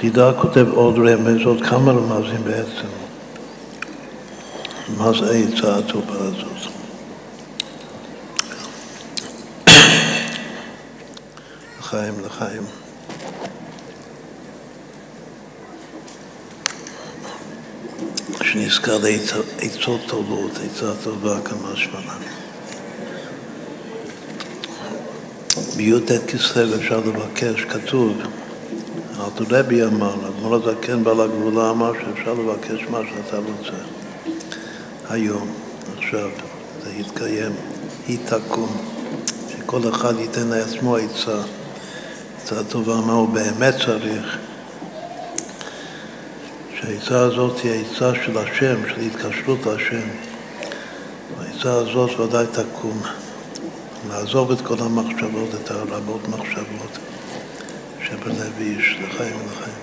החידה 0.00 0.32
כותב 0.32 0.66
עוד 0.72 0.98
רמז, 0.98 1.46
עוד 1.46 1.62
כמה 1.62 1.92
רמזים 1.92 2.44
בעצם. 2.44 2.88
מה 4.96 5.12
זה 5.12 5.30
העצה 5.30 5.76
הטובה 5.76 6.14
הזאת? 6.14 6.72
לחיים, 11.78 12.14
לחיים. 12.24 12.62
שנזכר 18.42 18.98
לעצות 18.98 20.00
טובות, 20.06 20.50
עצה 20.50 20.92
טובה 21.04 21.40
כמה 21.44 21.76
שמונה. 21.76 22.14
בי"ט 25.76 26.10
כסלו 26.26 26.76
אפשר 26.76 26.98
לבקש, 26.98 27.64
כתוב, 27.64 28.16
רבי 29.50 29.84
אמר, 29.84 30.14
אדמו"ר 30.14 30.54
הזקן 30.54 31.04
בעל 31.04 31.20
הגבולה 31.20 31.70
אמר 31.70 31.92
שאפשר 31.92 32.34
לבקש 32.34 32.86
מה 32.90 32.98
שאתה 33.08 33.36
רוצה. 33.36 33.82
היום, 35.10 35.48
עכשיו, 35.98 36.28
זה 36.84 36.90
יתקיים, 36.96 37.52
היא 38.08 38.18
תקום, 38.24 38.76
שכל 39.48 39.80
אחד 39.88 40.14
ייתן 40.18 40.46
לעצמו 40.46 40.96
עצה. 40.96 41.40
עצה 42.42 42.64
טובה 42.64 43.00
מה 43.06 43.12
הוא 43.12 43.28
באמת 43.28 43.74
צריך, 43.86 44.38
שהעצה 46.80 47.20
הזאת 47.20 47.58
היא 47.58 47.72
העצה 47.72 48.12
של 48.24 48.38
השם, 48.38 48.76
של 48.88 49.00
התקשרות 49.00 49.66
להשם. 49.66 50.08
העצה 51.40 51.72
הזאת 51.72 52.20
ודאי 52.20 52.46
תקום. 52.52 53.02
לעזוב 54.08 54.50
את 54.50 54.60
כל 54.60 54.76
המחשבות, 54.80 55.48
את 55.54 55.70
הרבות 55.70 56.28
מחשבות 56.28 56.98
שבלב 58.10 58.52
איש, 58.60 58.96
לחיים 59.00 59.36
ולחיים. 59.36 59.74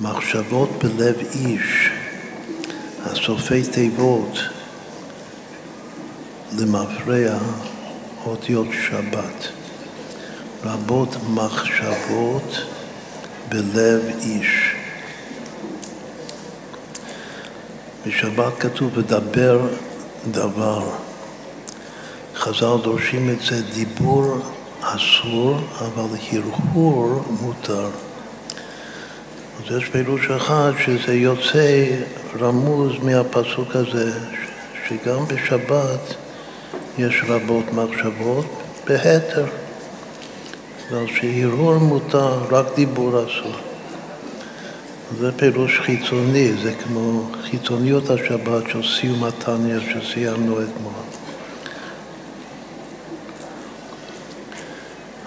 מחשבות 0.00 0.70
בלב 0.84 1.16
איש, 1.34 1.90
הסופי 3.04 3.62
תיבות 3.62 4.38
למפרע 6.58 7.38
אותיות 8.26 8.66
שבת. 8.88 9.48
רבות 10.64 11.16
מחשבות 11.34 12.66
בלב 13.48 14.02
איש. 14.22 14.65
בשבת 18.16 18.52
כתוב 18.58 18.98
ודבר 18.98 19.60
דבר. 20.30 20.82
חז"ל 22.34 22.82
דורשים 22.82 23.30
את 23.30 23.40
זה 23.40 23.62
דיבור 23.74 24.38
אסור, 24.80 25.58
אבל 25.78 26.16
הרהור 26.32 27.24
מותר. 27.40 27.88
אז 29.58 29.76
יש 29.76 29.84
פירוש 29.88 30.30
אחד 30.30 30.72
שזה 30.84 31.14
יוצא 31.14 31.84
רמוז 32.40 32.92
מהפסוק 33.02 33.76
הזה, 33.76 34.12
שגם 34.88 35.24
בשבת 35.28 36.14
יש 36.98 37.22
רבות 37.28 37.64
מחשבות 37.72 38.46
בהתר. 38.86 39.46
אבל 40.90 41.06
שהרהור 41.06 41.78
מותר, 41.78 42.38
רק 42.50 42.66
דיבור 42.74 43.24
אסור. 43.24 43.75
זה 45.14 45.32
פירוש 45.32 45.80
חיצוני, 45.80 46.52
זה 46.62 46.74
כמו 46.74 47.30
חיצוניות 47.50 48.10
השבת 48.10 48.62
של 48.72 48.82
סיום 48.82 49.24
התניא 49.24 49.78
שסיימנו 49.80 50.62
אתמול. 50.62 50.92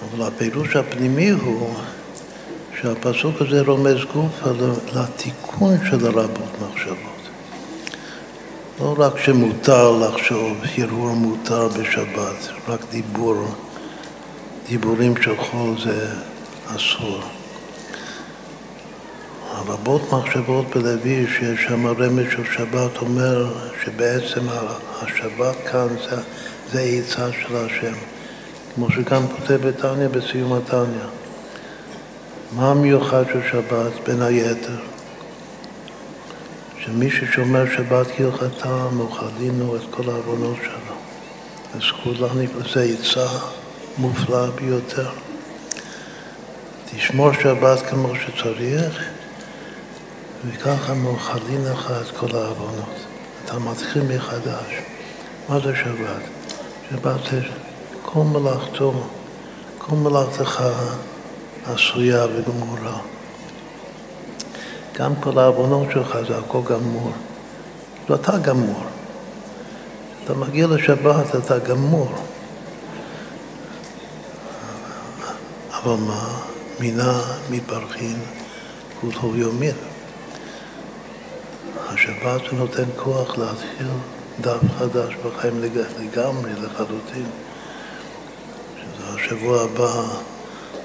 אבל 0.02 0.28
הפירוש 0.28 0.76
הפנימי 0.76 1.30
הוא 1.30 1.74
שהפסוק 2.82 3.42
הזה 3.42 3.62
רומז 3.62 3.98
גוף 4.14 4.42
לתיקון 4.96 5.78
של 5.90 6.08
הרבות 6.08 6.62
מחשבות. 6.62 7.20
לא 8.80 8.96
רק 8.98 9.20
שמותר 9.20 9.92
לחשוב, 9.92 10.58
הרהור 10.78 11.10
מותר 11.10 11.68
בשבת, 11.68 12.50
רק 12.68 12.80
דיבור, 12.92 13.46
דיבורים 14.70 15.14
של 15.22 15.38
חול 15.38 15.76
זה 15.84 16.08
אסור. 16.76 17.39
הרבות 19.60 20.14
מחשבות 20.14 20.66
בלוי 20.76 21.28
שיש 21.28 21.64
שם 21.64 21.88
רמז 21.88 22.26
של 22.32 22.43
שבת 22.57 22.97
אומר 22.97 23.53
שבעצם 23.84 24.41
השבת 25.01 25.55
כאן 25.72 25.88
זה, 26.10 26.22
זה 26.72 26.82
עצה 26.82 27.32
של 27.32 27.55
השם. 27.55 27.93
כמו 28.76 28.91
שגם 28.91 29.28
כותב 29.28 29.68
בתניא 29.68 30.07
בסיום 30.07 30.53
התניא 30.53 31.05
מה 32.51 32.72
המיוחד 32.72 33.24
של 33.34 33.39
שבת 33.51 33.91
בין 34.07 34.22
היתר? 34.22 34.80
שמי 36.80 37.12
ששומר 37.12 37.66
שבת 37.76 38.07
כהלכתה 38.18 38.88
מאוחדים 38.93 39.70
את 39.76 39.82
כל 39.91 40.10
העוונות 40.10 40.57
שלו. 40.64 40.95
וזכות 41.76 42.20
להניף 42.20 42.51
לזה 42.55 42.84
עצה 42.84 43.28
מופלאה 43.97 44.51
ביותר. 44.51 45.10
תשמור 46.91 47.34
שבת 47.34 47.80
כמו 47.89 48.14
שצריך 48.16 49.18
וככה 50.48 50.94
מאוחדים 50.94 51.66
לך 51.66 51.92
את 52.02 52.18
כל 52.18 52.36
העוונות. 52.38 52.96
אתה 53.46 53.60
מתחיל 53.60 54.04
מחדש. 54.16 54.82
מה 55.50 55.60
זה 55.60 55.76
שבת? 55.76 56.22
שבת 56.90 57.20
זה 57.32 57.42
כל 58.02 58.20
מלאכתו, 58.20 58.94
כל 59.78 59.96
מלאכתך 59.96 60.64
עשויה 61.66 62.26
וגמורה. 62.26 62.98
גם 64.98 65.16
כל 65.16 65.40
העוונות 65.40 65.88
שלך 65.94 66.18
זה 66.28 66.38
הכל 66.38 66.62
גמור. 66.70 67.12
ואתה 68.10 68.38
גמור. 68.38 68.84
אתה 70.24 70.34
מגיע 70.34 70.68
לשבת, 70.68 71.36
אתה 71.36 71.60
גמור. 71.60 72.14
אבל 75.72 75.96
מה? 75.96 76.40
מינה 76.80 77.22
מתברכין 77.50 78.20
כולו 79.02 79.36
יומין. 79.36 79.89
השבת 81.94 82.42
זה 82.52 82.58
נותן 82.58 82.84
כוח 82.96 83.38
להתחיל 83.38 83.88
דף 84.42 84.60
חדש 84.78 85.14
בחיים 85.16 85.62
לגמרי, 86.00 86.52
לחלוטין. 86.52 87.26
שזה 88.78 89.08
השבוע 89.16 89.62
הבא 89.62 90.04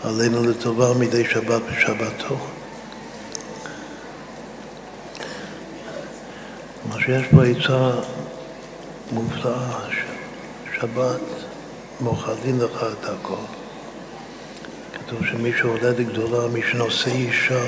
עלינו 0.03 0.45
לטובה 0.45 0.95
מדי 0.99 1.25
שבת 1.25 1.63
בשבתו. 1.63 2.37
מה 6.89 7.01
שיש 7.01 7.27
פה 7.31 7.45
עצה 7.45 7.91
מופלאה, 9.13 9.81
שבת 10.81 11.21
מוכלים 12.01 12.61
לך 12.61 12.85
את 12.93 13.05
הכל. 13.05 13.35
כתוב 14.95 15.27
שמי 15.27 15.53
שעולה 15.59 15.91
לגדולה, 15.91 16.49
מי 16.49 16.61
שנושא 16.71 17.11
אישה, 17.11 17.65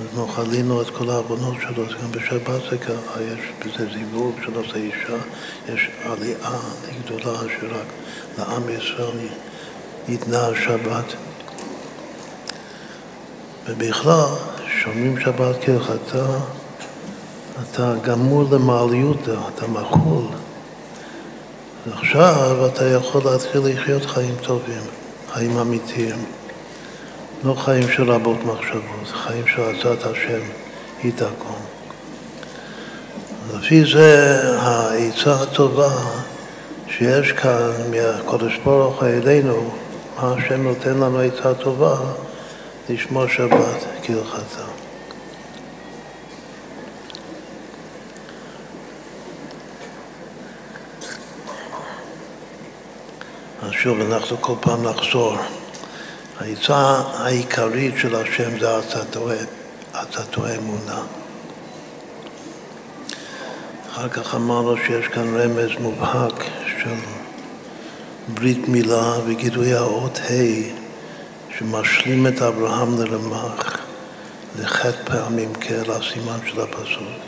אז 0.00 0.18
נאכלינו 0.18 0.82
את 0.82 0.90
כל 0.90 1.10
העוונות 1.10 1.54
שלו, 1.60 1.86
אז 1.86 1.94
גם 2.02 2.12
בשבת 2.12 2.60
זה 2.70 2.78
ככה, 2.78 3.22
יש 3.22 3.40
בזה 3.58 3.86
זיווג 3.92 4.34
של 4.44 4.54
עושה 4.54 4.76
אישה, 4.76 5.16
יש 5.68 5.90
עלייה 6.04 6.58
גדולה 7.04 7.38
שרק 7.38 7.86
לעם 8.38 8.62
ישראל 8.68 9.16
ניתנה 10.08 10.46
השבת. 10.46 11.04
ובכלל, 13.66 14.26
שומעים 14.82 15.20
שבת 15.20 15.56
כהלכתה, 15.64 16.26
אתה 17.62 17.94
גמור 18.02 18.44
למעליותא, 18.50 19.34
אתה 19.54 19.66
מחול. 19.66 20.24
ועכשיו 21.86 22.66
אתה 22.66 22.84
יכול 22.84 23.22
להתחיל 23.24 23.60
לחיות 23.64 24.06
חיים 24.06 24.34
טובים, 24.42 24.82
חיים 25.32 25.58
אמיתיים. 25.58 26.24
לא 27.44 27.54
חיים 27.54 27.88
של 27.88 28.10
רבות 28.10 28.44
מחשבות, 28.44 29.08
חיים 29.12 29.46
של 29.46 29.62
עצת 29.62 30.06
השם 30.06 30.40
היא 31.02 31.12
תקום. 31.16 31.60
לפי 33.54 33.84
זה 33.84 34.40
העצה 34.58 35.42
הטובה 35.42 35.90
שיש 36.88 37.32
כאן 37.32 37.70
מהקדוש 37.90 38.58
ברוך 38.64 39.02
הוא 39.02 39.08
אלינו, 39.08 39.70
מה 40.16 40.34
השם 40.34 40.62
נותן 40.62 40.94
לנו 40.94 41.18
עצה 41.18 41.54
טובה, 41.54 41.96
לשמור 42.88 43.26
שבת 43.26 43.84
כהלכתה. 44.02 44.64
אז 53.62 53.72
שוב, 53.72 54.00
אנחנו 54.00 54.36
כל 54.40 54.54
פעם 54.60 54.82
נחזור. 54.82 55.36
העצה 56.40 57.02
העיקרית 57.14 57.94
של 57.98 58.14
השם 58.14 58.58
זה 58.60 58.76
עצתו 59.92 60.46
אמונה. 60.58 61.02
אחר 63.90 64.08
כך 64.08 64.34
אמרנו 64.34 64.76
שיש 64.76 65.06
כאן 65.06 65.36
רמז 65.36 65.70
מובהק 65.80 66.44
של 66.66 66.94
ברית 68.28 68.68
מילה 68.68 69.12
וגילוי 69.26 69.74
האות 69.74 70.18
ה' 70.18 70.80
שמשלים 71.58 72.26
את 72.26 72.42
אברהם 72.42 73.02
לרמ"ח 73.02 73.76
לחטא 74.58 75.04
פעמים 75.04 75.54
כאל 75.54 75.90
הסימן 75.90 76.38
של 76.46 76.60
הפסוק. 76.60 77.20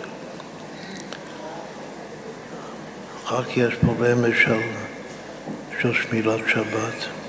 אחר 3.24 3.42
כך 3.42 3.56
יש 3.56 3.74
פה 3.74 3.94
רמז 4.00 4.32
של, 4.44 4.60
של 5.80 5.92
שמילת 5.94 6.40
שבת. 6.48 7.21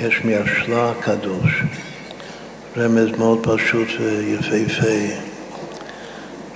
יש 0.00 0.24
מהשלה 0.24 0.90
הקדוש, 0.90 1.62
רמז 2.76 3.18
מאוד 3.18 3.38
פשוט 3.42 3.88
ויפהפה, 3.98 5.14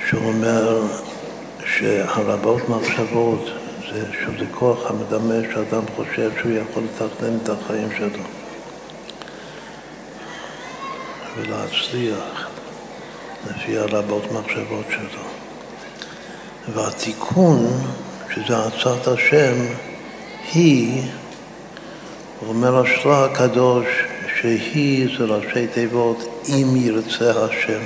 שאומר 0.08 0.82
שהרבות 1.66 2.68
מחשבות 2.68 3.50
זה 3.92 4.04
שזה 4.12 4.44
כוח 4.50 4.90
המדמה 4.90 5.34
שאדם 5.52 5.82
חושב 5.96 6.30
שהוא 6.40 6.52
יכול 6.52 6.82
לתכנן 6.82 7.36
את 7.42 7.48
החיים 7.48 7.88
שלו 7.98 8.24
ולהצליח 11.36 12.48
לפי 13.50 13.78
הרבות 13.78 14.32
מחשבות 14.32 14.84
שלו. 14.90 15.22
והתיקון, 16.74 17.66
שזה 18.34 18.56
עצת 18.58 19.08
השם, 19.08 19.54
היא 20.52 21.02
אומר 22.48 22.78
השלה 22.78 23.24
הקדוש 23.24 23.86
שהיא 24.40 25.18
זה 25.18 25.24
ראשי 25.24 25.66
תיבות 25.66 26.44
אם 26.48 26.76
ירצה 26.76 27.44
השם. 27.44 27.80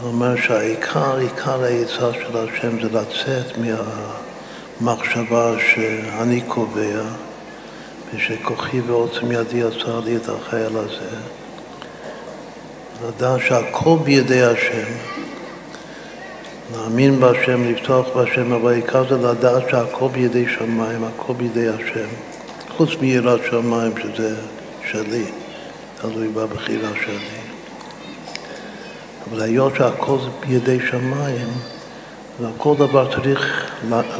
הוא 0.00 0.08
אומר 0.08 0.36
שהעיקר, 0.36 1.16
עיקר 1.16 1.62
העצה 1.62 2.12
של 2.12 2.36
השם 2.36 2.82
זה 2.82 2.88
לצאת 2.98 3.58
מהמחשבה 4.80 5.54
שאני 5.58 6.40
קובע 6.40 7.02
ושכוחי 8.14 8.80
ועוצם 8.80 9.32
ידי 9.32 9.58
יצר 9.58 10.00
לי 10.00 10.16
את 10.16 10.28
החייל 10.28 10.76
הזה. 10.76 11.16
לדעת 13.08 13.40
שהכל 13.40 13.96
בידי 14.04 14.42
השם. 14.42 14.92
להאמין 16.72 17.20
בהשם, 17.20 17.64
לפתוח 17.64 18.06
בהשם, 18.14 18.52
אבל 18.52 18.72
העיקר 18.72 19.08
זה 19.08 19.28
לדעת 19.28 19.62
שהכל 19.70 20.08
בידי 20.12 20.44
שמיים, 20.58 21.04
הכל 21.04 21.32
בידי 21.32 21.68
השם. 21.68 22.08
חוץ 22.76 22.90
מיראת 23.00 23.40
שמיים 23.50 23.92
שזה 24.02 24.36
שלי, 24.90 25.24
תלוי 26.00 26.28
בבחירה 26.28 26.90
שלי. 27.04 27.40
אבל 29.30 29.42
היות 29.42 29.76
שהכל 29.76 30.18
זה 30.18 30.28
בידי 30.40 30.78
שמיים, 30.90 31.48
ועל 32.40 32.52
כל 32.58 32.74
דבר 32.78 33.14
צריך 33.14 33.70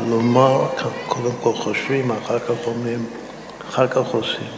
לומר, 0.08 0.66
קודם 1.08 1.34
כל 1.42 1.52
חושבים, 1.52 2.10
אחר 2.10 2.38
כך 2.38 2.66
אומרים, 2.66 3.06
אחר 3.68 3.86
כך 3.86 4.06
עושים. 4.06 4.50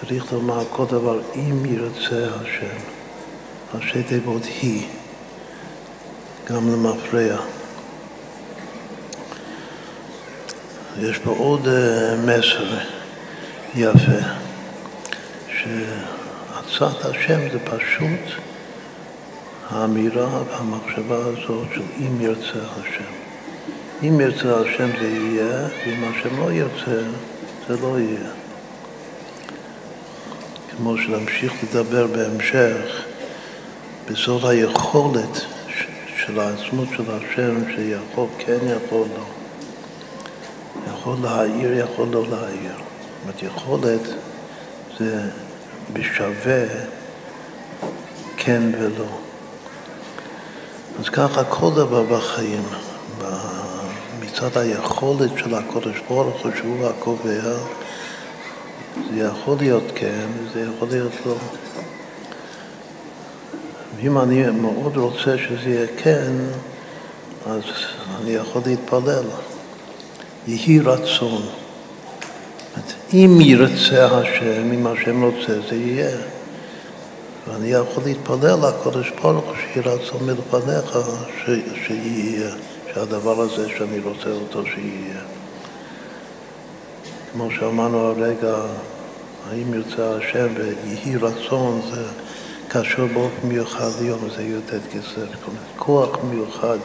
צריך 0.00 0.32
לומר 0.32 0.64
כל 0.70 0.84
דבר 0.84 1.18
אם 1.36 1.66
ירצה 1.66 2.26
השם. 2.42 2.76
ראשי 3.74 4.02
תיבות 4.02 4.44
היא. 4.44 4.99
גם 6.50 6.72
למפרע. 6.72 7.36
יש 11.00 11.18
פה 11.18 11.30
עוד 11.38 11.68
אה, 11.68 12.16
מסר 12.16 12.78
יפה, 13.74 14.26
שעצת 15.48 17.04
השם 17.04 17.40
זה 17.52 17.58
פשוט 17.64 18.40
האמירה 19.70 20.42
והמחשבה 20.42 21.16
הזאת 21.16 21.66
של 21.74 21.82
אם 21.98 22.20
ירצה 22.20 22.60
השם. 22.80 23.12
אם 24.02 24.20
ירצה 24.20 24.60
השם 24.60 24.88
זה 25.00 25.08
יהיה, 25.08 25.68
ואם 25.86 26.04
השם 26.04 26.40
לא 26.40 26.52
ירצה, 26.52 27.02
זה 27.68 27.76
לא 27.82 28.00
יהיה. 28.00 28.30
כמו 30.76 30.96
שנמשיך 30.98 31.52
לדבר 31.62 32.06
בהמשך 32.06 33.04
בסוד 34.10 34.44
היכולת 34.44 35.44
של 36.26 36.40
העצמות 36.40 36.88
של 36.96 37.04
השם, 37.10 37.74
שיכול, 37.74 38.26
כן 38.38 38.58
יכול 38.62 39.06
לא. 39.16 39.24
יכול 40.92 41.16
להעיר, 41.22 41.78
יכול 41.78 42.08
לא 42.08 42.22
להעיר. 42.30 42.72
זאת 42.72 43.22
אומרת, 43.22 43.42
יכולת 43.42 44.00
זה 44.98 45.20
בשווה 45.92 46.64
כן 48.36 48.62
ולא. 48.78 49.06
אז 51.00 51.08
ככה 51.08 51.44
כל 51.44 51.70
דבר 51.74 52.02
בחיים, 52.02 52.62
מצד 54.20 54.56
היכולת 54.58 55.30
של 55.36 55.54
הקודש 55.54 55.96
ברוך 56.08 56.44
הוא 56.44 56.52
שהוא 56.56 56.86
הקובע, 56.86 57.42
זה 59.10 59.20
יכול 59.20 59.56
להיות 59.58 59.84
כן, 59.94 60.26
זה 60.52 60.66
יכול 60.76 60.88
להיות 60.88 61.12
לא. 61.26 61.34
ואם 64.02 64.18
אני 64.18 64.50
מאוד 64.50 64.96
רוצה 64.96 65.38
שזה 65.38 65.70
יהיה 65.70 65.86
כן, 65.96 66.32
אז 67.46 67.62
אני 68.20 68.30
יכול 68.30 68.62
להתפלל. 68.66 69.24
יהי 70.46 70.80
רצון. 70.80 71.42
אם 73.14 73.38
ירצה 73.40 74.06
השם, 74.06 74.72
אם 74.72 74.86
השם 74.86 75.24
רוצה, 75.24 75.60
זה 75.68 75.76
יהיה. 75.76 76.16
ואני 77.48 77.68
יכול 77.68 78.02
להתפלל 78.06 78.58
לקודש 78.68 79.10
ברוך 79.22 79.44
הוא 79.44 79.54
שיהי 79.56 79.84
רצון 79.84 80.26
מלפניך 80.26 80.98
שיהיה, 81.86 82.50
שהדבר 82.94 83.40
הזה 83.40 83.68
שאני 83.68 83.98
רוצה 83.98 84.30
אותו 84.30 84.62
שיהיה. 84.66 85.20
כמו 87.32 87.48
שאמרנו 87.50 87.98
הרגע, 87.98 88.56
האם 89.50 89.74
ירצה 89.74 90.16
השם 90.16 90.48
ויהי 90.56 91.16
רצון, 91.16 91.80
זה 91.90 92.04
קשור 92.72 93.06
באופן 93.06 93.48
מיוחד 93.48 93.88
ליום, 94.00 94.28
זה 94.36 94.42
י"ט 94.42 94.70
כסף, 94.92 95.48
כוח 95.76 96.18
מיוחד 96.24 96.78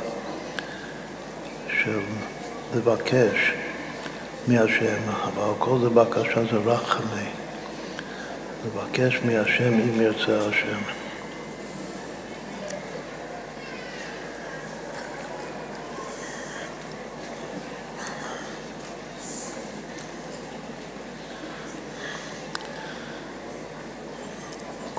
של 1.67 1.99
לבקש 2.75 3.53
מהשם, 4.47 5.09
אבל 5.09 5.53
כל 5.59 5.77
זה 5.81 5.89
בקשה 5.89 6.41
זה 6.51 6.57
רחמי, 6.65 7.29
לבקש 8.65 9.19
מהשם 9.25 9.73
אם 9.73 10.01
ירצה 10.01 10.37
השם. 10.49 11.04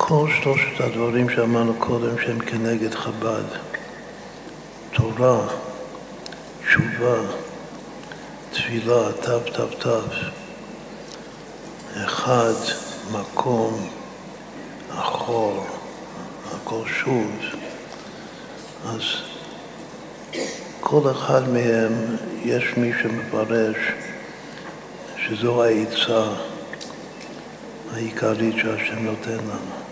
כל 0.09 0.29
שלושת 0.43 0.81
הדברים 0.81 1.31
שאמרנו 1.31 1.75
קודם 1.79 2.19
שהם 2.25 2.39
כנגד 2.39 2.95
חב"ד, 2.95 3.43
תורה, 4.93 5.47
תשובה, 6.65 7.19
תפילה, 8.53 9.13
תו, 9.13 9.41
תו, 9.41 9.67
תו, 9.67 9.99
אחד, 12.05 12.53
מקום, 13.13 13.89
אחור, 14.91 15.67
הכל 16.55 16.83
שוב, 16.87 17.31
אז 18.87 19.03
כל 20.81 21.11
אחד 21.11 21.49
מהם 21.49 21.93
יש 22.45 22.65
מי 22.77 22.93
שמפרש 23.03 23.77
שזו 25.17 25.65
העצה 25.65 26.25
העיקרית 27.95 28.55
שהשם 28.57 29.05
נותן 29.05 29.39
לנו. 29.39 29.86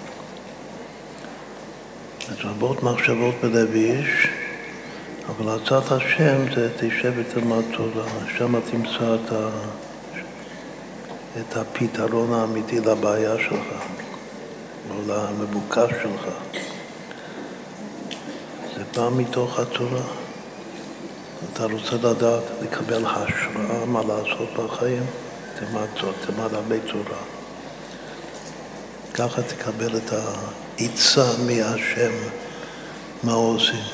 את 2.33 2.45
רבות 2.45 2.83
מחשבות 2.83 3.35
בלב 3.43 3.75
איש, 3.75 4.29
אבל 5.27 5.57
עצת 5.57 5.93
השם 5.93 6.55
זה 6.55 6.69
תשב 6.79 7.13
ותלמד 7.17 7.63
תורה, 7.77 8.07
שם 8.39 8.61
תמצא 8.61 9.15
את, 9.15 9.33
ה... 9.33 9.49
את 11.41 11.57
הפתרון 11.57 12.33
האמיתי 12.33 12.81
לבעיה 12.81 13.39
שלך, 13.39 13.83
או 14.91 14.95
למבוקש 15.07 15.91
שלך. 16.03 16.35
זה 18.77 18.83
בא 18.97 19.09
מתוך 19.17 19.59
התורה. 19.59 20.03
אתה 21.53 21.65
רוצה 21.65 21.97
לדעת, 21.97 22.43
לקבל 22.63 23.05
השראה 23.07 23.85
מה 23.87 24.01
לעשות 24.01 24.49
בחיים, 24.57 25.07
תלמד, 25.59 25.87
תלמד 26.27 26.55
הרבה 26.55 26.77
תורה. 26.81 27.19
ככה 29.15 29.43
תקבל 29.43 29.97
את 29.97 30.13
העצה 30.79 31.25
מהשם, 31.47 32.13
מה 33.23 33.33
עושים. 33.33 33.85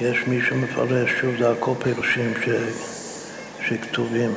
יש 0.00 0.18
מי 0.26 0.40
שמפרש, 0.48 1.10
שוב 1.20 1.34
זה 1.38 1.50
הכל 1.50 1.72
פירושים 1.78 2.34
ש, 2.44 2.48
שכתובים, 3.68 4.34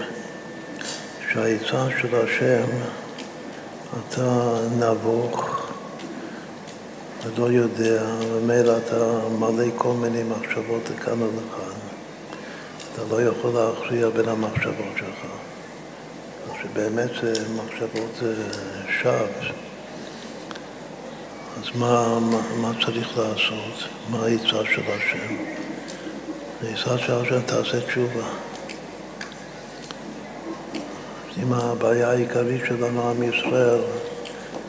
שהעצה 1.34 1.88
של 2.02 2.16
השם, 2.16 2.68
אתה 4.00 4.54
נבוך 4.80 5.62
ולא 7.24 7.52
יודע, 7.52 8.04
ומילא 8.32 8.78
אתה 8.78 9.20
מלא 9.40 9.66
כל 9.78 9.94
מיני 9.94 10.24
מחשבות 10.24 10.90
לכאן 10.90 11.22
ולכאן. 11.22 11.78
אתה 12.94 13.02
לא 13.10 13.22
יכול 13.22 13.52
להכריע 13.54 14.10
בין 14.10 14.30
המחשבות 14.30 14.94
שלך. 14.98 15.41
שבאמת 16.62 17.10
זה 17.22 17.34
מחשבות 17.56 18.16
זה 18.20 18.36
שווא. 19.02 19.28
אז 21.58 21.76
מה, 21.76 22.20
מה, 22.20 22.42
מה 22.62 22.72
צריך 22.86 23.18
לעשות? 23.18 23.90
מה 24.10 24.26
העצה 24.26 24.66
של 24.76 24.82
השם? 24.88 25.36
העצה 26.64 26.98
של 26.98 27.14
השם 27.14 27.42
תעשה 27.42 27.82
תשובה. 27.88 28.28
אם 31.44 31.54
הבעיה 31.54 32.10
העיקרית 32.10 32.62
שלנו, 32.68 33.10
עם 33.10 33.24
ישראל, 33.24 33.82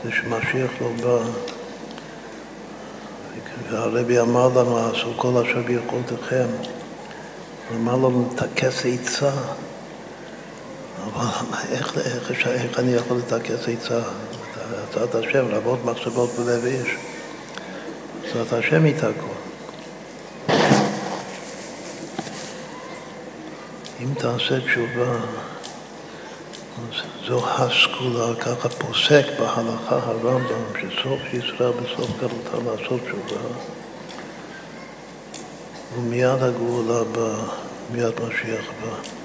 זה 0.04 0.10
שמשיח 0.12 0.70
לא 0.80 0.88
בא, 1.02 1.18
והרבי 3.70 4.20
אמר 4.20 4.48
לנו, 4.48 4.78
עשו 4.78 5.12
כל 5.16 5.42
אשר 5.46 5.62
ביכולתכם, 5.66 6.46
אמר 7.74 7.96
לנו, 7.96 8.34
תכס 8.36 8.86
עצה. 8.86 9.30
איך, 11.70 11.98
איך, 11.98 12.30
איך, 12.30 12.46
איך 12.46 12.78
אני 12.78 12.92
יכול 12.92 13.16
לטכס 13.16 13.68
עצה? 13.68 14.00
הצעת 14.90 15.14
השם, 15.14 15.46
רבות 15.50 15.84
מחשבות 15.84 16.30
בלב 16.30 16.64
איש. 16.64 16.88
הצעת 18.24 18.52
השם 18.52 18.84
איתה 18.84 19.06
כל. 19.06 19.42
אם 24.00 24.14
תעשה 24.14 24.60
תשובה, 24.60 25.18
זו 27.26 27.46
הסגולה, 27.46 28.34
ככה 28.40 28.68
פוסק 28.68 29.26
בהלכה 29.38 29.96
הרמב"ם, 29.96 30.62
שסוף 30.80 31.20
ישראל 31.32 31.70
בסוף 31.70 32.10
גלותה 32.20 32.70
לעשות 32.70 33.00
תשובה, 33.00 33.40
ומיד 35.96 36.42
הגאולה 36.42 37.04
באה, 37.04 37.44
מיד 37.90 38.12
משיח 38.20 38.64
בא. 38.82 39.21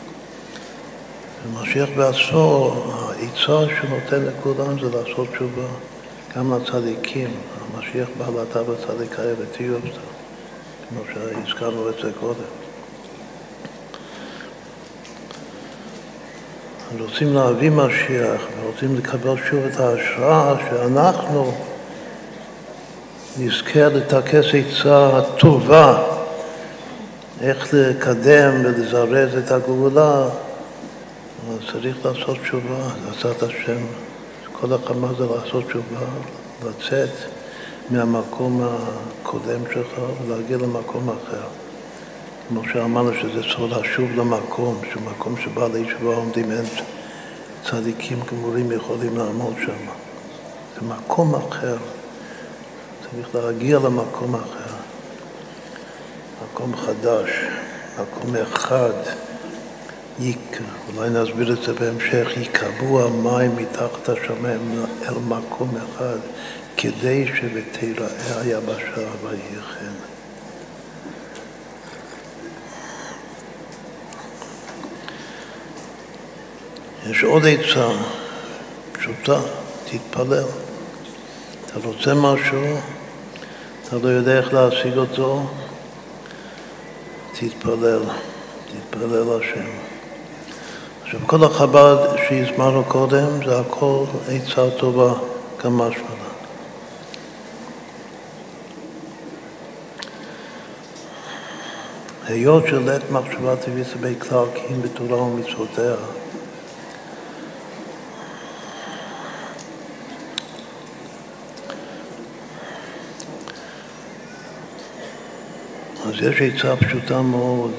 ומשיח 1.54 1.90
בעצמו, 1.98 2.74
העצה 2.88 3.76
שנותן 3.76 4.26
לכולם 4.26 4.80
זה 4.80 4.98
לעשות 4.98 5.28
תשובה, 5.34 5.68
גם 6.36 6.54
לצדיקים. 6.54 7.30
המשיח 7.76 8.08
בא 8.18 8.26
לאתה 8.40 8.64
בצדיקה 8.64 9.22
ותהיו 9.40 9.74
אותה, 9.76 9.88
כמו 10.90 11.02
שהזכרנו 11.14 11.90
את 11.90 11.96
זה 12.04 12.12
קודם. 12.20 12.68
רוצים 17.00 17.34
להביא 17.34 17.70
משיח 17.70 18.42
ורוצים 18.62 18.96
לקבל 18.96 19.36
שוב 19.50 19.60
את 19.66 19.80
ההשראה 19.80 20.56
שאנחנו 20.70 21.54
נזכה 23.40 23.88
לטכס 23.88 24.46
עצה 24.54 25.22
טובה 25.38 26.04
איך 27.42 27.74
לקדם 27.74 28.52
ולזרז 28.64 29.38
את 29.38 29.52
הגאולה 29.52 30.30
צריך 31.72 32.06
לעשות 32.06 32.38
תשובה, 32.44 32.88
עצת 33.12 33.44
השם. 33.44 33.78
כל 34.52 34.74
הקמה 34.74 35.08
זה 35.18 35.26
לעשות 35.26 35.66
תשובה, 35.68 36.06
לצאת 36.66 37.10
מהמקום 37.90 38.62
הקודם 38.64 39.62
שלך 39.74 40.02
ולהגיע 40.22 40.58
למקום 40.58 41.10
אחר. 41.10 41.48
כמו 42.48 42.62
שאמרנו 42.74 43.14
שזה 43.14 43.42
סוד 43.56 43.74
השוב 43.74 44.10
למקום, 44.16 44.82
שמקום 44.94 45.36
שבא 45.44 45.68
לישיבה 45.68 46.16
עומדים 46.16 46.52
אין 46.52 46.66
צדיקים 47.64 48.20
גמורים 48.32 48.72
יכולים 48.72 49.18
לעמוד 49.18 49.54
שם. 49.66 49.92
זה 50.76 50.82
מקום 50.88 51.36
אחר, 51.36 51.78
צריך 53.02 53.36
להגיע 53.36 53.80
למקום 53.80 54.36
אחר, 54.36 54.76
מקום 56.44 56.76
חדש, 56.76 57.30
מקום 58.02 58.36
אחד. 58.36 58.94
יק, 60.20 60.62
אולי 60.96 61.10
נסביר 61.10 61.54
את 61.54 61.64
זה 61.64 61.74
בהמשך, 61.74 62.28
יקבעו 62.38 63.02
המים 63.02 63.56
מתחת 63.56 64.10
השמיים 64.10 64.86
אל 65.08 65.14
מקום 65.28 65.78
אחד, 65.78 66.18
כדי 66.78 67.26
שבתיראה 67.36 68.42
היבשה 68.42 69.08
ויהי 69.24 69.40
כן. 69.80 69.94
יש 77.12 77.24
עוד 77.24 77.44
עצה 77.46 77.88
פשוטה, 78.92 79.40
תתפלל. 79.86 80.44
אתה 81.66 81.80
רוצה 81.84 82.14
משהו, 82.14 82.78
אתה 83.84 83.96
לא 83.96 84.08
יודע 84.08 84.38
איך 84.38 84.54
להשיג 84.54 84.98
אותו, 84.98 85.50
תתפלל, 87.34 88.04
תתפלל 88.72 89.40
השם. 89.42 89.87
עכשיו, 91.08 91.20
כל 91.28 91.44
החב"ד 91.44 91.98
שהזמנו 92.30 92.84
קודם, 92.84 93.46
זה 93.46 93.60
הכל 93.60 94.04
עצה 94.28 94.70
טובה, 94.78 95.14
גם 95.64 95.78
משמע. 95.78 96.08
היות 102.26 102.64
שלית 102.68 103.12
מחשבה 103.12 103.56
טבעית 103.56 103.88
זה 103.88 103.96
בכלל 104.02 104.46
כי 104.56 104.74
אם 104.74 104.82
בתורה 104.82 105.22
ומצוותיה 105.22 105.96
אז 116.06 116.14
יש 116.22 116.42
עצה 116.42 116.76
פשוטה 116.76 117.22
מאוד, 117.22 117.74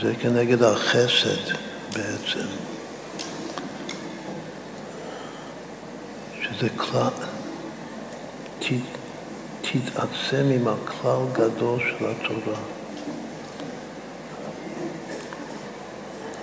שזה 0.00 0.14
כנגד 0.14 0.62
החסד 0.62 1.54
בעצם, 1.92 2.46
שזה 6.42 6.68
כלל, 6.76 7.08
תתעצם 9.60 10.46
עם 10.54 10.68
הכלל 10.68 11.22
גדול 11.32 11.80
של 11.80 12.04
התורה. 12.06 12.58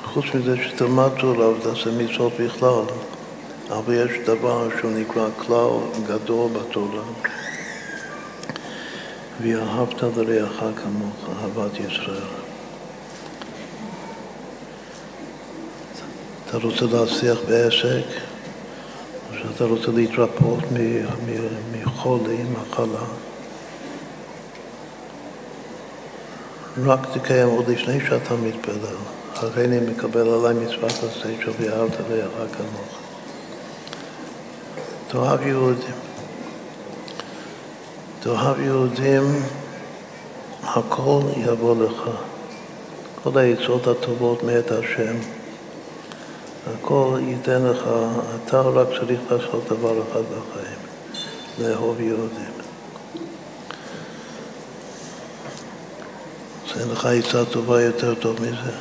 חוץ 0.03 0.25
מזה 0.35 0.55
שתלמד 0.63 1.09
תורה 1.19 1.49
ותעשה 1.49 1.91
מצוות 1.91 2.33
בכלל, 2.39 2.83
אבל 3.69 3.93
יש 3.93 4.11
דבר 4.25 4.69
שהוא 4.79 4.91
נקרא 4.91 5.27
כלל 5.37 5.69
גדול 6.07 6.49
בתורה. 6.51 7.03
ואהבת 9.41 10.03
לרעך 10.17 10.63
כמוך, 10.83 11.29
אהבת 11.41 11.79
ישראל. 11.79 12.42
אתה 16.57 16.67
רוצה 16.67 16.85
להצליח 16.85 17.37
בעסק, 17.47 18.05
או 19.29 19.37
שאתה 19.37 19.65
רוצה 19.65 19.91
להתרפות 19.91 20.63
מחולי, 21.71 22.37
מחלה, 22.51 23.05
רק 26.83 26.99
תקיים 27.13 27.47
עוד 27.47 27.69
לפני 27.69 27.99
שאתה 28.07 28.35
מתפלל. 28.35 28.95
הרי 29.35 29.65
אני 29.65 29.79
מקבל 29.79 30.27
עליי 30.27 30.53
מצוות 30.53 30.91
עשה 30.91 31.29
של 31.43 31.51
ואהבת 31.59 31.91
לרעך 32.09 32.55
כמוך. 32.57 32.99
תאהב 35.07 35.47
יהודים. 35.47 35.95
תאהב 38.19 38.59
יהודים, 38.59 39.43
הכל 40.63 41.21
יבוא 41.37 41.75
לך. 41.85 42.09
כל 43.23 43.39
העצות 43.39 43.87
הטובות 43.87 44.43
מאת 44.43 44.71
השם, 44.71 45.15
הכל 46.67 47.19
ייתן 47.27 47.63
לך, 47.63 47.83
אתה 48.45 48.61
רק 48.61 48.87
צריך 48.99 49.19
לעשות 49.31 49.63
דבר 49.69 50.01
אחד 50.01 50.21
בחיים, 50.21 50.79
לאהוב 51.59 52.01
יהודים. 52.01 52.53
אז 56.65 56.81
אין 56.81 56.89
לך 56.89 57.05
עצה 57.05 57.45
טובה 57.45 57.81
יותר 57.81 58.15
טוב 58.15 58.41
מזה. 58.41 58.71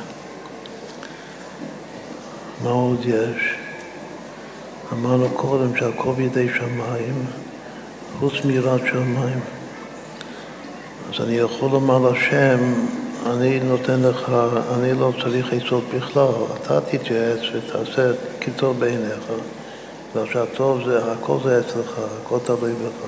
מה 2.63 2.69
עוד 2.69 3.05
יש? 3.05 3.55
אמרנו 4.93 5.29
קודם 5.29 5.77
שהכל 5.77 6.13
בידי 6.13 6.47
שמיים, 6.57 7.25
חוץ 8.19 8.33
מיראת 8.45 8.81
שמיים. 8.91 9.39
אז 11.13 11.21
אני 11.21 11.35
יכול 11.35 11.71
לומר 11.71 11.99
להשם, 11.99 12.73
אני 13.25 13.59
נותן 13.59 14.01
לך, 14.01 14.31
אני 14.73 14.93
לא 14.93 15.11
צריך 15.23 15.53
עצות 15.53 15.83
בכלל, 15.95 16.27
אתה 16.61 16.81
תתייעץ 16.81 17.39
ותעשה 17.53 18.11
כטוב 18.41 18.79
בעיניך, 18.79 19.23
והשהטוב 20.15 20.83
זה, 20.85 21.11
הכל 21.11 21.37
זה 21.43 21.59
אצלך, 21.59 21.99
הכל 22.21 22.37
תלוי 22.45 22.73
בך. 22.73 23.07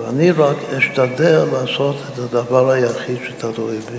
ואני 0.00 0.30
רק 0.30 0.56
אשתדל 0.78 1.44
לעשות 1.52 1.96
את 2.12 2.18
הדבר 2.18 2.70
היחיד 2.70 3.18
שתלוי 3.28 3.78
בי, 3.78 3.98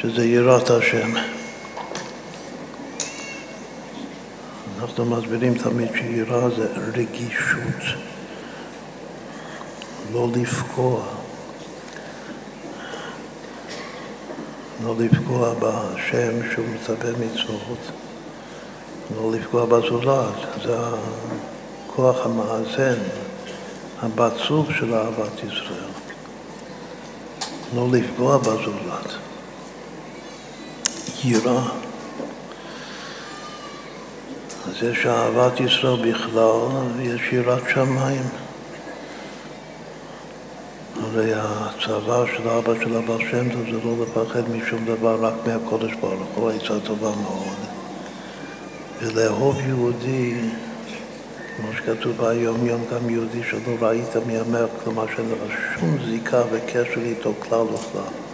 שזה 0.00 0.24
יראת 0.24 0.70
השם. 0.70 1.12
אנחנו 4.80 5.04
מסבירים 5.04 5.54
תמיד 5.54 5.88
שיראה 5.94 6.48
זה 6.50 6.66
רגישות, 6.94 7.82
לא 10.12 10.28
לפגוע. 10.36 11.23
לא 14.82 14.94
לפגוע 14.98 15.54
בשם 15.54 16.52
שהוא 16.52 16.66
מצפה 16.74 17.08
מצוות, 17.20 17.78
לא 19.16 19.32
לפגוע 19.32 19.66
בזולת, 19.66 20.34
זה 20.64 20.76
הכוח 21.88 22.26
המאזן, 22.26 22.98
הבצוף 24.02 24.66
של 24.78 24.94
אהבת 24.94 25.38
ישראל. 25.38 25.90
לא 27.74 27.88
לפגוע 27.92 28.38
בזולת. 28.38 29.14
יראה. 31.24 31.62
אז 34.68 34.82
יש 34.82 35.06
אהבת 35.06 35.60
ישראל 35.60 36.12
בכלל 36.12 36.60
ויש 36.96 37.32
יראת 37.32 37.62
שמיים. 37.74 38.43
הרי 41.02 41.32
הצבא 41.34 42.24
של 42.36 42.48
אבא 42.48 42.74
של 42.84 42.96
אבא 42.96 43.18
שם 43.30 43.50
טוב 43.50 43.64
זה 43.64 43.78
לא 43.84 43.94
לפחד 44.02 44.50
משום 44.50 44.84
דבר, 44.84 45.24
רק 45.24 45.34
מהקודש 45.46 45.92
ברוך 46.00 46.28
הוא, 46.34 46.50
עצה 46.50 46.80
טובה 46.84 47.10
מאוד. 47.22 47.56
ולאהוב 49.02 49.60
יהודי, 49.66 50.34
כמו 51.56 51.68
שכתוב 51.76 52.16
ביום 52.16 52.66
יום 52.66 52.80
גם 52.92 53.10
יהודי 53.10 53.40
שלא 53.50 53.86
ראית 53.86 54.16
מימך, 54.26 54.70
כלומר 54.84 55.04
שאין 55.16 55.26
לך 55.28 55.58
שום 55.78 55.96
זיקה 56.06 56.42
וקשר 56.52 57.00
איתו 57.00 57.32
כלל 57.40 57.60
וכלל. 57.60 58.24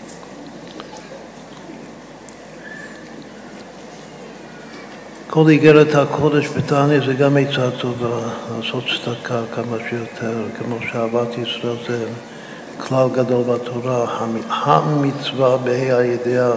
כל 5.27 5.49
איגרת 5.49 5.95
הקודש 5.95 6.49
בתניא 6.49 7.01
זה 7.07 7.15
גם 7.15 7.37
עצה 7.37 7.71
טובה, 7.71 8.29
לעשות 8.57 8.85
צדקה 9.05 9.41
כמה 9.55 9.77
שיותר, 9.91 10.45
כמו 10.59 10.77
שאהבת 10.93 11.39
ישראל 11.39 11.77
זה 11.89 12.07
כלל 12.89 13.09
גדול 13.13 13.45
בתורה, 13.45 14.19
המצווה 14.49 15.57
בה"א 15.57 15.97
הידיעה 15.97 16.53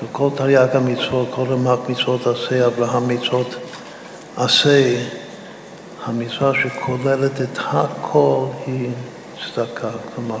של 0.00 0.06
כל 0.12 0.28
תרי"ג 0.36 0.68
המצוות, 0.72 1.28
כל 1.34 1.42
רמ"ק 1.42 1.78
מצוות 1.88 2.26
עשה, 2.26 2.66
אברהם 2.66 3.08
מצוות 3.08 3.54
עשה, 4.36 4.96
המצווה 6.04 6.52
שכוללת 6.54 7.40
את 7.40 7.58
הכל 7.58 8.44
היא 8.66 8.90
צדקה, 9.54 9.90
כלומר 10.14 10.36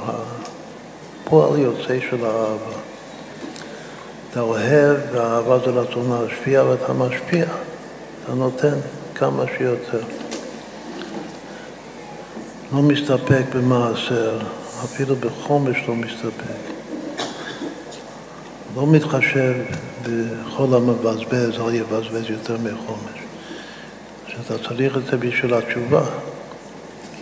הפועל 1.24 1.58
יוצא 1.58 1.98
של 2.10 2.24
האהבה. 2.24 2.76
אתה 4.30 4.40
אוהב 4.40 4.96
והאהבה 5.12 5.58
זה 5.58 5.70
רצון 5.70 6.12
להשפיע 6.12 6.64
ואתה 6.64 6.92
משפיע, 6.92 7.44
אתה 8.24 8.34
נותן 8.34 8.74
כמה 9.14 9.44
שיותר. 9.58 10.00
לא 12.72 12.82
מסתפק 12.82 13.44
במעשר, 13.54 14.38
אפילו 14.84 15.16
בחומש 15.16 15.76
לא 15.88 15.94
מסתפק. 15.94 16.76
לא 18.76 18.86
מתחשב 18.86 19.54
בכל 20.02 20.74
המבזבז, 20.74 21.60
אל 21.60 21.74
יבזבז 21.74 22.30
יותר 22.30 22.56
מחומש. 22.56 23.20
שאתה 24.26 24.68
צריך 24.68 24.96
את 24.96 25.06
זה 25.06 25.16
בשביל 25.16 25.54
התשובה, 25.54 26.04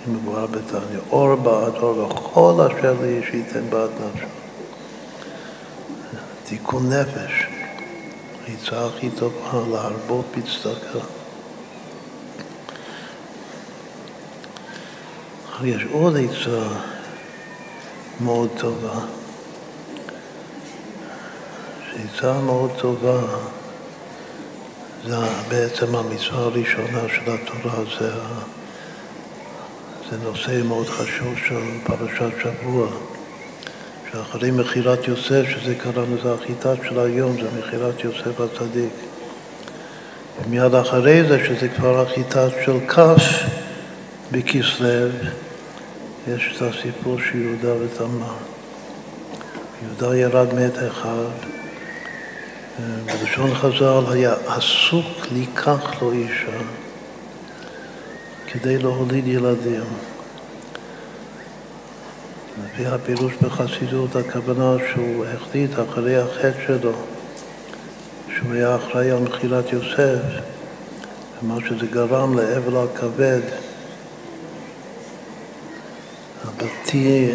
כי 0.04 0.10
מבואר 0.10 0.46
בתניא, 0.46 1.00
אור 1.10 1.34
בעד 1.34 1.74
אור 1.74 1.98
וכל 1.98 2.66
אשר 2.66 2.94
לי 3.02 3.20
שייתן 3.30 3.70
בעד 3.70 3.90
נפשו. 3.90 4.26
תיקון 6.44 6.92
נפש, 6.92 7.46
העצה 8.48 8.86
הכי 8.86 9.10
טובה 9.10 9.62
להרבות 9.72 10.24
בצדקה. 10.36 10.98
יש 15.64 15.82
עוד 15.92 16.16
עצה 16.16 16.93
מאוד 18.20 18.48
טובה. 18.58 19.00
שעצה 21.90 22.40
מאוד 22.40 22.70
טובה 22.78 23.20
זה 25.06 25.16
בעצם 25.48 25.94
המצווה 25.94 26.40
הראשונה 26.40 27.00
של 27.08 27.30
התורה, 27.30 27.84
זה, 28.00 28.10
זה 30.10 30.16
נושא 30.24 30.62
מאוד 30.64 30.86
חשוב 30.86 31.34
של 31.48 31.60
פרשת 31.84 32.34
שבוע, 32.42 32.88
שאחרי 34.12 34.50
מכירת 34.50 35.08
יוסף, 35.08 35.44
שזה 35.48 35.74
קראנו, 35.74 36.16
זה 36.22 36.34
החיטה 36.34 36.72
של 36.88 36.98
היום, 36.98 37.36
זה 37.42 37.48
מכירת 37.58 38.04
יוסף 38.04 38.40
הצדיק. 38.40 38.92
ומיד 40.44 40.74
אחרי 40.74 41.28
זה, 41.28 41.46
שזה 41.46 41.68
כבר 41.68 42.00
החיטה 42.00 42.46
של 42.64 42.78
כ' 42.88 42.98
בכסלו, 44.30 45.08
יש 46.28 46.54
את 46.56 46.62
הסיפור 46.62 47.18
של 47.18 47.38
יהודה 47.38 47.84
ותמר. 47.84 48.34
יהודה 49.82 50.16
ירד 50.16 50.54
מאת 50.54 50.78
אחד, 50.88 51.30
בלשון 53.06 53.54
חז"ל 53.54 54.12
היה 54.12 54.34
עסוק 54.46 55.06
לקח 55.32 56.02
לו 56.02 56.12
אישה 56.12 56.58
כדי 58.46 58.78
להוליד 58.78 59.26
ילדים. 59.26 59.84
לפי 62.64 62.86
הפירוש 62.86 63.32
בחסידות, 63.42 64.16
הכוונה 64.16 64.76
שהוא 64.92 65.24
החליט 65.24 65.70
אחרי 65.90 66.16
החטא 66.16 66.66
שלו, 66.66 66.92
שהוא 68.36 68.52
היה 68.52 68.76
אחראי 68.76 69.10
על 69.10 69.18
מכירת 69.18 69.72
יוסף, 69.72 70.22
ומה 71.42 71.56
שזה 71.68 71.86
גרם 71.86 72.38
לאבל 72.38 72.76
הכבד, 72.76 73.40
הבלתי 76.44 77.34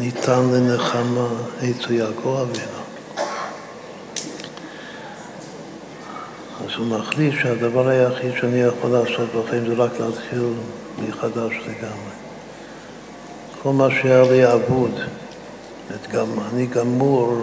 ניתן 0.00 0.42
לנחמה 0.52 1.28
אצל 1.58 1.92
יעקב 1.92 2.36
אבינו. 2.42 2.84
אז 6.60 6.70
הוא 6.76 6.86
מחליט 6.86 7.34
שהדבר 7.42 7.88
היחיד 7.88 8.32
שאני 8.40 8.60
יכול 8.60 8.90
לעשות 8.90 9.28
בחיים 9.34 9.66
זה 9.66 9.74
רק 9.74 10.00
להתחיל 10.00 10.52
מחדש 10.98 11.52
לגמרי. 11.66 12.14
כל 13.62 13.72
מה 13.72 13.88
שהיה 13.90 14.22
לי 14.22 14.52
אבוד, 14.52 15.00
גם 16.12 16.26
אני 16.52 16.66
גמור 16.66 17.36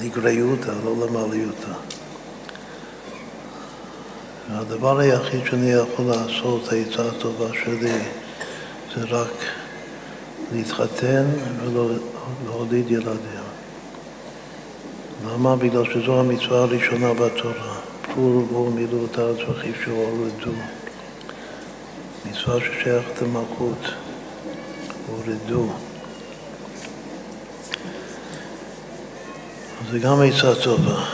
לגריותא, 0.00 0.72
לא 0.84 1.06
למעליותא. 1.06 1.72
והדבר 4.50 4.98
היחיד 4.98 5.40
שאני 5.50 5.70
יכול 5.70 6.04
לעשות, 6.04 6.72
העצה 6.72 7.08
הטובה 7.08 7.46
שלי, 7.64 7.98
זה 8.96 9.04
רק 9.04 9.32
להתחתן 10.52 11.24
ולהוליד 11.64 12.90
ילדים. 12.90 13.40
למה? 15.26 15.56
בגלל 15.56 15.84
שזו 15.84 16.20
המצווה 16.20 16.62
הראשונה 16.62 17.14
בתורה. 17.14 17.80
פור 18.14 18.24
ובואו 18.24 18.70
מילאו 18.70 19.04
את 19.04 19.18
הארץ 19.18 19.38
וחיפשו 19.48 19.90
הורדו. 19.90 20.52
מצווה 22.30 22.60
ששייכת 22.60 23.22
למלכות. 23.22 23.78
הורדו. 25.06 25.72
זה 29.90 29.98
גם 29.98 30.22
עצה 30.22 30.54
טובה. 30.54 31.04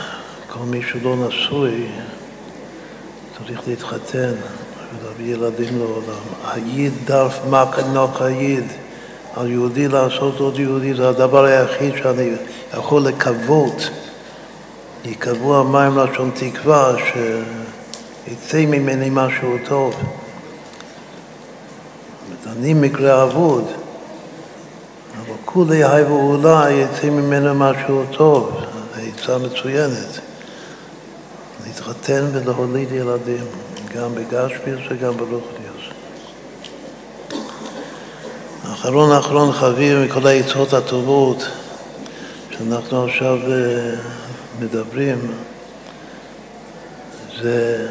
כל 0.49 0.59
מי 0.59 0.81
שלא 0.91 1.27
נשוי 1.27 1.87
צריך 3.37 3.67
להתחתן 3.67 4.33
ילדים 5.19 5.77
לעולם. 5.77 6.23
היד 6.53 6.93
דף 7.05 7.39
מקנוק 7.49 8.21
היד. 8.21 8.63
על 9.35 9.51
יהודי 9.51 9.87
לעשות 9.87 10.39
עוד 10.39 10.59
יהודי 10.59 10.93
זה 10.93 11.09
הדבר 11.09 11.43
היחיד 11.43 11.93
שאני 11.95 12.31
יכול 12.73 13.01
לקוות. 13.01 13.89
יקבעו 15.05 15.59
המים 15.59 15.97
לשון 15.97 16.31
תקווה, 16.33 16.95
שיצא 16.97 18.65
ממני 18.65 19.09
משהו 19.11 19.57
טוב. 19.67 19.95
אני 22.51 22.73
מקרה 22.73 23.23
אבוד, 23.23 23.63
אבל 25.17 25.35
כולי 25.45 25.83
היי 25.83 26.03
ואולי 26.03 26.73
יצא 26.73 27.09
ממנו 27.09 27.55
משהו 27.55 28.03
טוב, 28.11 28.61
עצה 28.95 29.37
מצוינת. 29.37 30.19
להתחתן 31.67 32.25
ולהוליד 32.33 32.91
ילדים, 32.91 33.45
גם 33.95 34.15
בגשמיאס 34.15 34.79
וגם 34.89 35.17
ברוכניוס. 35.17 35.83
אחרון 38.73 39.11
אחרון 39.11 39.51
חביב 39.51 39.97
מכל 39.97 40.27
העצות 40.27 40.73
הטובות 40.73 41.43
שאנחנו 42.51 43.05
עכשיו 43.05 43.37
אה, 43.51 43.95
מדברים, 44.59 45.31
זה 47.41 47.87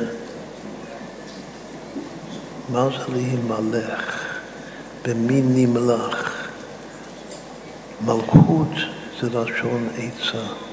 מה 2.69 2.89
זה 2.91 3.05
להימלך, 3.15 4.39
במי 5.05 5.41
נמלך. 5.45 6.47
מלכות 8.05 8.69
זה 9.21 9.29
לשון 9.29 9.89
עצה. 9.99 10.66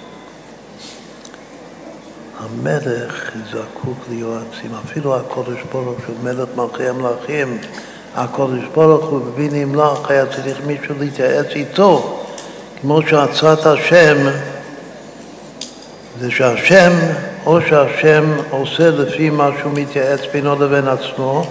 המלך 2.39 3.31
זקוק 3.51 3.97
ליועצים, 4.09 4.71
אפילו 4.85 5.15
הקודש 5.15 5.59
ברוך 5.71 5.99
הוא 6.07 6.15
מלך 6.23 6.49
מלכי 6.55 6.87
המלכים, 6.87 7.57
הקודש 8.15 8.63
ברוך 8.75 9.05
הוא 9.05 9.19
בבי 9.19 9.49
נמלך 9.51 10.11
היה 10.11 10.25
צריך 10.25 10.57
מישהו 10.67 10.95
להתייעץ 10.99 11.45
איתו, 11.55 12.19
כמו 12.81 12.99
שעצת 13.01 13.65
השם 13.65 14.17
זה 16.19 16.31
שהשם, 16.31 16.91
או 17.45 17.61
שהשם 17.61 18.23
עושה 18.49 18.89
לפי 18.89 19.29
מה 19.29 19.49
שהוא 19.59 19.71
מתייעץ 19.75 20.19
בינו 20.33 20.63
לבין 20.63 20.87
עצמו, 20.87 21.43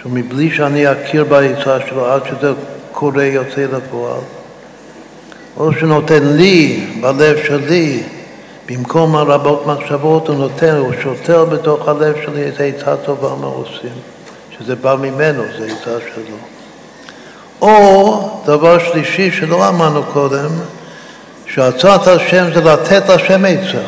שהוא 0.00 0.12
מבלי 0.12 0.50
שאני 0.50 0.92
אכיר 0.92 1.24
בעצה 1.24 1.78
שלו 1.88 2.06
עד 2.06 2.22
שזה 2.28 2.52
קורה 2.92 3.24
יוצא 3.24 3.66
לפועל, 3.72 4.20
או 5.56 5.72
שנותן 5.72 6.22
לי, 6.22 6.86
בלב 7.00 7.36
שלי, 7.46 8.02
במקום 8.66 9.16
הרבות 9.16 9.66
מחשבות 9.66 10.28
הוא 10.28 10.36
נותן, 10.36 10.76
הוא 10.76 10.92
שוטר 11.02 11.44
בתוך 11.44 11.88
הלב 11.88 12.14
שלי 12.24 12.48
את 12.48 12.60
עצה 12.60 12.96
טובה 12.96 13.34
מה 13.40 13.46
עושים, 13.46 13.94
שזה 14.58 14.76
בא 14.76 14.96
ממנו, 15.00 15.42
זה 15.58 15.64
עצה 15.66 15.98
שלו. 16.14 16.36
או 17.60 18.40
דבר 18.44 18.78
שלישי 18.78 19.30
שלא 19.30 19.68
אמרנו 19.68 20.02
קודם, 20.02 20.50
שהצעת 21.46 22.06
השם 22.06 22.54
זה 22.54 22.60
לתת 22.60 23.10
השם 23.10 23.44
עצה. 23.44 23.84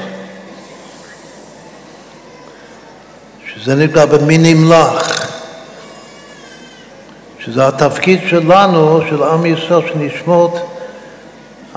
שזה 3.54 3.74
נקרא 3.74 4.04
במי 4.04 4.38
נמלך. 4.38 5.26
שזה 7.38 7.68
התפקיד 7.68 8.20
שלנו, 8.28 9.00
של 9.08 9.22
עם 9.22 9.46
ישראל, 9.46 9.80
שנשמות, 9.88 10.75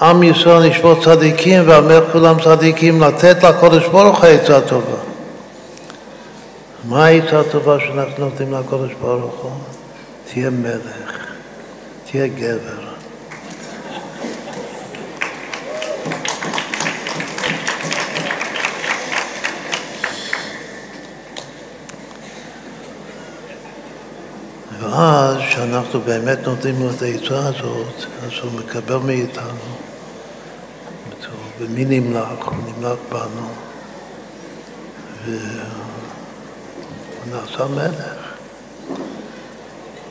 עם 0.02 0.24
ישראל 0.24 0.70
נשמות 0.70 1.04
צדיקים 1.04 1.64
ואמר 1.68 2.12
כולם 2.12 2.36
צדיקים, 2.44 3.04
לתת 3.04 3.44
לקודש 3.44 3.88
ברוך 3.88 4.24
העצה 4.24 4.62
טובה. 4.62 4.98
מה 6.86 7.06
העצה 7.06 7.40
הטובה 7.40 7.80
שאנחנו 7.80 8.26
נותנים 8.26 8.54
לקודש 8.54 8.92
ברוך 9.02 9.36
הוא? 9.42 9.52
תהיה 10.26 10.50
מלך, 10.50 11.28
תהיה 12.12 12.28
גבר. 12.28 12.90
ואז, 24.80 25.38
כשאנחנו 25.50 26.02
באמת 26.02 26.38
נותנים 26.46 26.76
לו 26.80 26.90
את 26.90 27.02
העצה 27.02 27.48
הזאת, 27.48 28.06
אז 28.26 28.32
הוא 28.42 28.52
מקבל 28.60 28.98
מאיתנו, 28.98 29.89
ומי 31.60 31.86
נמלך? 31.86 32.46
הוא 32.46 32.56
נמלך 32.56 32.98
בנו, 33.12 33.48
והוא 35.26 35.36
נעשה 37.32 37.68
מלך. 37.68 38.34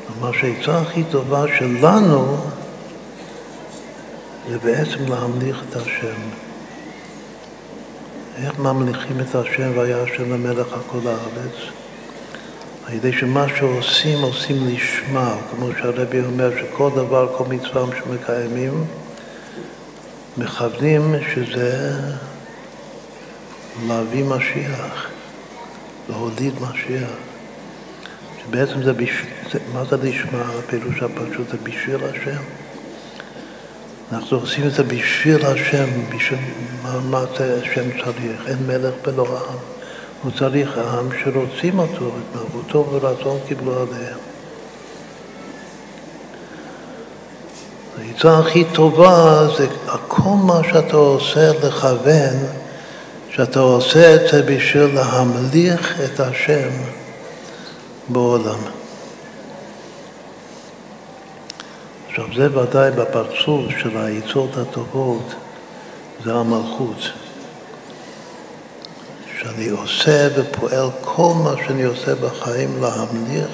כלומר 0.07 0.33
שהעצה 0.33 0.79
הכי 0.79 1.05
טובה 1.05 1.45
שלנו 1.59 2.37
זה 4.49 4.59
בעצם 4.59 5.07
להמליך 5.09 5.62
את 5.69 5.77
השם. 5.77 6.20
איך 8.37 8.59
ממליכים 8.59 9.20
את 9.20 9.35
השם 9.35 9.70
והיה 9.77 10.03
השם 10.03 10.33
למלך 10.33 10.73
על 10.73 10.81
כל 10.87 11.09
הארץ? 11.09 11.55
על 12.87 12.95
ידי 12.95 13.12
שמה 13.12 13.47
שעושים, 13.59 14.23
עושים 14.23 14.57
לשמה, 14.66 15.35
כמו 15.51 15.69
שהרבי 15.79 16.20
אומר 16.20 16.51
שכל 16.61 16.91
דבר, 16.95 17.29
כל 17.37 17.45
מצווה 17.49 17.85
שמקיימים, 17.99 18.85
מכוונים 20.39 21.15
שזה 21.35 21.93
להביא 23.86 24.24
משיח, 24.24 25.06
להוליד 26.09 26.55
משיח. 26.55 27.10
שבעצם 28.43 28.82
זה, 28.82 28.93
בש... 28.93 29.10
מה 29.73 29.85
זה 29.85 29.97
לשמה, 29.97 30.43
הפירוש 30.59 31.02
הפשוט, 31.02 31.48
זה 31.51 31.56
בשביל 31.62 32.05
השם. 32.05 32.43
אנחנו 34.12 34.36
עושים 34.36 34.66
את 34.66 34.73
זה 34.73 34.82
בשביל 34.82 35.47
השם, 35.47 35.89
בשביל 36.16 36.39
מה, 36.82 37.01
מה 37.01 37.24
זה 37.39 37.60
השם 37.62 37.90
צריך, 38.05 38.48
אין 38.48 38.59
מלך 38.66 38.94
בלא 39.06 39.39
העם. 39.39 39.59
הוא 40.23 40.32
צריך 40.39 40.78
העם 40.78 41.09
שרוצים 41.24 41.78
אותו, 41.78 42.09
את 42.09 42.36
מלכותו 42.36 42.90
ורצון 42.93 43.39
קיבלו 43.48 43.82
עליהם. 43.82 44.27
העצה 48.01 48.39
הכי 48.39 48.65
טובה 48.65 49.47
זה 49.59 49.66
כל 50.09 50.37
מה 50.45 50.61
שאתה 50.73 50.97
עושה 50.97 51.51
לכוון, 51.62 52.37
שאתה 53.31 53.61
עושה 53.61 54.15
את 54.15 54.20
זה 54.33 54.43
בשביל 54.43 54.95
להמליך 54.95 56.01
את 56.05 56.20
השם 56.20 56.69
בעולם. 58.09 58.59
עכשיו 62.09 62.25
זה 62.37 62.59
ודאי 62.59 62.91
בפרצוף 62.91 63.65
של 63.83 63.97
העצות 63.97 64.57
הטובות, 64.57 65.35
זה 66.25 66.35
המלכות. 66.35 67.11
שאני 69.41 69.69
עושה 69.69 70.29
ופועל 70.37 70.89
כל 71.01 71.33
מה 71.45 71.55
שאני 71.66 71.83
עושה 71.83 72.15
בחיים 72.15 72.83
להמליך 72.83 73.51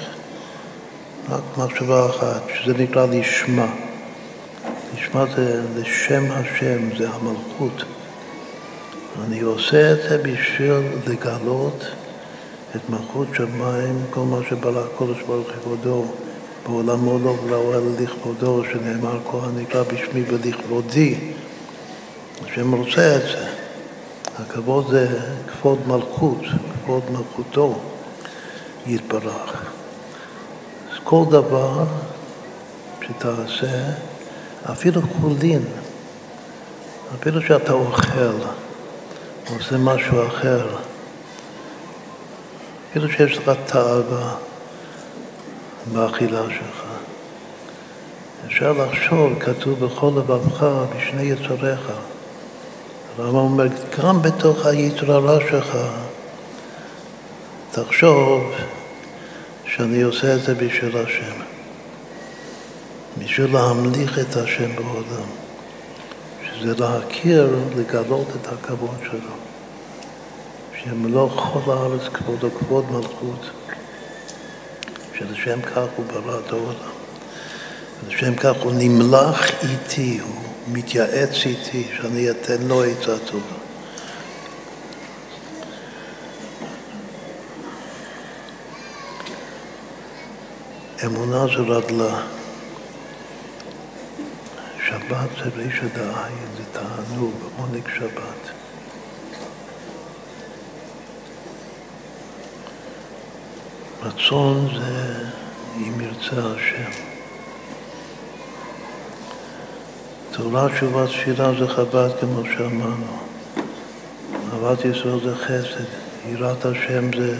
רק 1.29 1.41
מחשבה 1.57 2.05
אחת, 2.09 2.41
שזה 2.53 2.73
נקרא 2.73 3.05
לשמה. 3.05 3.84
לשמה 4.95 5.25
זה 5.35 5.61
לשם 5.75 6.31
השם, 6.31 6.97
זה 6.97 7.09
המלכות. 7.09 7.83
אני 9.23 9.41
עושה 9.41 9.91
את 9.91 9.97
זה 10.09 10.17
בשביל 10.17 10.81
לגלות 11.07 11.85
את 12.75 12.89
מלכות 12.89 13.27
שמיים, 13.33 13.99
כל 14.09 14.19
מה 14.19 14.37
שברא 14.49 14.83
הקודש 14.85 15.21
ברוך 15.27 15.47
כבודו, 15.47 16.05
בעולמו 16.65 17.19
לא 17.19 17.29
ולאוהל 17.29 17.83
לכבודו, 17.99 18.63
שנאמר 18.71 19.19
כהן 19.31 19.57
נקרא 19.57 19.83
בשמי 19.83 20.23
ולכבודי. 20.27 21.15
השם 22.45 22.75
רוצה 22.75 23.15
את 23.15 23.21
זה. 23.21 23.47
הכבוד 24.39 24.87
זה 24.89 25.19
כבוד 25.47 25.79
מלכות, 25.87 26.41
כבוד 26.83 27.03
מלכותו 27.11 27.79
יתברך. 28.87 29.63
אז 30.91 30.97
כל 31.03 31.23
דבר 31.29 31.83
שתעשה, 33.01 33.91
אפילו 34.71 35.01
חולין, 35.01 35.63
אפילו 37.19 37.41
שאתה 37.41 37.73
אוכל, 37.73 38.35
עושה 39.49 39.77
משהו 39.77 40.27
אחר, 40.27 40.67
אפילו 42.89 43.09
שיש 43.09 43.37
לך 43.37 43.51
תאווה 43.65 44.35
באכילה 45.93 46.43
שלך. 46.49 46.83
אפשר 48.45 48.71
לחשוב, 48.71 49.39
כתוב 49.39 49.85
בכל 49.85 50.11
לבבך, 50.17 50.65
בשני 50.97 51.23
יצריך. 51.23 51.91
הרמב"ם 53.17 53.35
אומר, 53.35 53.65
גם 53.99 54.21
בתוך 54.21 54.65
היצר 54.65 55.11
הרע 55.11 55.39
שלך, 55.49 55.77
תחשוב 57.71 58.51
שאני 59.65 60.01
עושה 60.01 60.35
את 60.35 60.41
זה 60.41 60.55
בשביל 60.55 60.97
השם. 60.97 61.44
בשביל 63.17 63.53
להמליך 63.53 64.19
את 64.19 64.35
השם 64.35 64.75
בעולם. 64.75 65.27
שזה 66.43 66.73
להכיר, 66.79 67.55
לגלות 67.77 68.27
את 68.41 68.47
הכבוד 68.47 68.97
שלו. 69.03 69.35
שמלוא 70.83 71.29
כל 71.29 71.71
הארץ 71.71 72.01
כבודו, 72.13 72.49
כבוד 72.59 72.91
מלכות. 72.91 73.49
שלשם 75.17 75.61
כך 75.61 75.85
הוא 75.95 76.05
ברא 76.05 76.39
את 76.39 76.51
העולם. 76.51 76.95
ולשם 78.03 78.35
כך 78.35 78.55
הוא 78.63 78.71
נמלח 78.75 79.63
איתי, 79.63 80.19
הוא 80.19 80.41
מתייעץ 80.67 81.45
איתי, 81.45 81.87
שאני 81.97 82.29
אתן 82.29 82.61
לו 82.61 82.83
עצה 82.83 83.19
טובה. 83.19 83.55
אמונה 91.05 91.45
זה 91.47 91.61
רדלה. 91.61 92.21
שבת 94.95 95.29
זה 95.37 95.49
רישא 95.55 95.87
דעין, 95.95 96.47
זה 96.57 96.63
תענוג, 96.71 97.33
עונג 97.57 97.87
שבת. 97.97 98.51
רצון 104.03 104.67
זה 104.77 105.23
אם 105.77 106.01
ירצה 106.01 106.47
השם. 106.55 106.91
תורה, 110.31 110.67
תשובה, 110.69 111.07
תפילה 111.07 111.51
זה 111.59 111.67
חב"ד 111.67 112.09
כמו 112.19 112.41
שאמרנו. 112.57 113.17
אהבת 114.53 114.85
ישראל 114.85 115.19
זה 115.23 115.35
חסד, 115.35 115.85
יראת 116.29 116.65
השם 116.65 117.13
זה, 117.13 117.37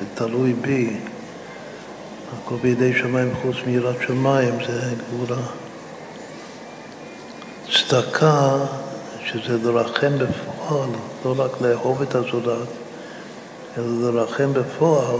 זה 0.00 0.06
תלוי 0.14 0.52
בי. 0.52 0.96
הכל 2.32 2.56
בידי 2.62 2.92
שמיים 2.98 3.34
חוץ 3.42 3.56
מיראת 3.66 3.96
שמיים 4.06 4.54
זה 4.66 4.94
גבורה. 4.96 5.61
צדקה, 7.72 8.56
שזה 9.24 9.58
לרחם 9.58 10.12
בפועל, 10.18 10.88
לא 11.24 11.34
רק 11.38 11.60
לאהוב 11.60 12.02
את 12.02 12.14
הזולת, 12.14 12.68
אלא 13.78 14.12
לרחם 14.12 14.52
בפועל, 14.52 15.16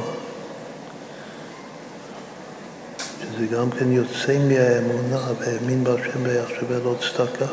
שזה 3.20 3.47
גם 3.47 3.70
כן 3.70 3.93
יוצא 3.93 4.39
מהאמונה, 4.39 5.33
והאמין 5.39 5.85
בהשם 5.85 6.23
ויחשבה 6.23 6.79
לו 6.85 6.95
צדקה. 6.99 7.47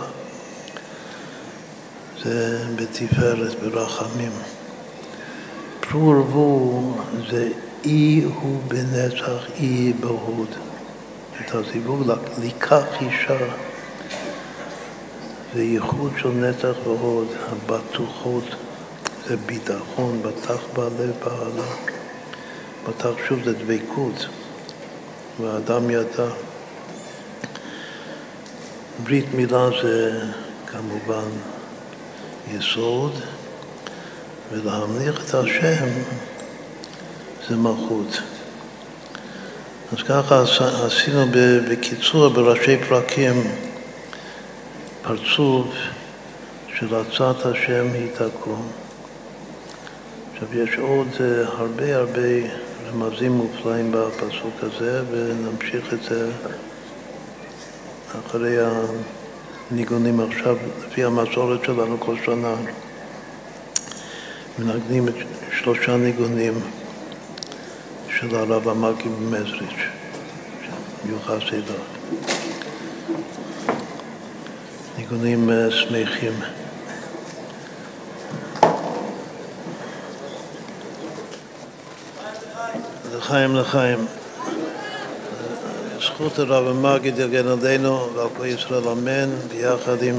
זה 2.24 2.60
בתפארת, 2.76 3.60
ברחמים. 3.60 4.32
פרו 5.80 6.08
ורבו 6.08 6.82
זה 7.30 7.50
אי 7.86 8.24
הוא 8.42 8.62
בנצח, 8.68 9.46
אי 9.56 9.94
בהוד. 10.00 10.50
את 11.42 11.56
הזיווג 11.56 12.12
לקח 12.44 12.84
אישה 13.02 13.38
זה 15.54 15.64
ייחוד 15.64 16.12
של 16.22 16.30
נצח 16.30 16.74
והוד, 16.84 17.28
הבטוחות 17.50 18.44
זה 19.28 19.38
ביטחון, 19.38 20.22
בטח 20.22 20.62
בעלי 20.74 21.12
בעלה. 21.24 21.68
בטח 22.90 23.10
שוב 23.28 23.40
זה 23.44 23.54
דבקות. 23.54 24.26
והאדם 25.42 25.90
ידע. 25.90 26.30
ברית 29.04 29.34
מילה 29.34 29.70
זה 29.82 30.22
כמובן 30.68 31.30
יסוד, 32.52 33.14
ולהמליך 34.52 35.30
את 35.30 35.34
השם 35.34 35.88
זה 37.50 37.56
מלכות. 37.56 38.22
אז 39.92 40.04
ככה 40.08 40.44
עשינו 40.86 41.26
בקיצור, 41.70 42.30
בראשי 42.30 42.78
פרקים, 42.90 43.44
פרצוף 45.02 45.68
של 46.78 46.96
הצעת 46.96 47.46
השם 47.46 47.88
היא 47.94 48.08
תקום. 48.14 48.68
עכשיו 50.34 50.60
יש 50.60 50.78
עוד 50.78 51.08
אה, 51.20 51.44
הרבה 51.48 51.96
הרבה 51.96 52.30
רמזים 52.88 53.32
מופלאים 53.32 53.92
בפסוק 53.92 54.54
הזה, 54.62 55.04
ונמשיך 55.12 55.94
את 55.94 56.04
זה 56.04 56.32
אחרי 58.20 58.58
הניגונים 59.72 60.20
עכשיו, 60.20 60.58
לפי 60.88 61.04
המסורת 61.04 61.64
שלנו 61.64 62.00
כל 62.00 62.16
שנה. 62.26 62.56
מנגנים 64.60 65.08
את 65.08 65.16
שלושה 65.60 65.98
ניגונים 65.98 66.54
של 68.10 68.36
הרב 68.36 68.68
המקי 68.68 69.10
ממזריץ', 69.10 69.84
מיוחס 71.06 71.54
אליו. 71.54 71.99
ניגונים 75.12 75.50
אה, 75.50 75.72
שמחים. 75.72 76.34
לחיים 83.18 83.56
לחיים. 83.56 84.06
זכות 86.00 86.40
הרב 86.40 86.68
המגיד 86.68 87.20
יגן 87.20 87.48
עלינו 87.48 88.10
ועל 88.16 88.28
כל 88.38 88.46
ישראל 88.46 88.88
אמן, 88.88 89.30
ביחד 89.50 90.04
עם 90.04 90.16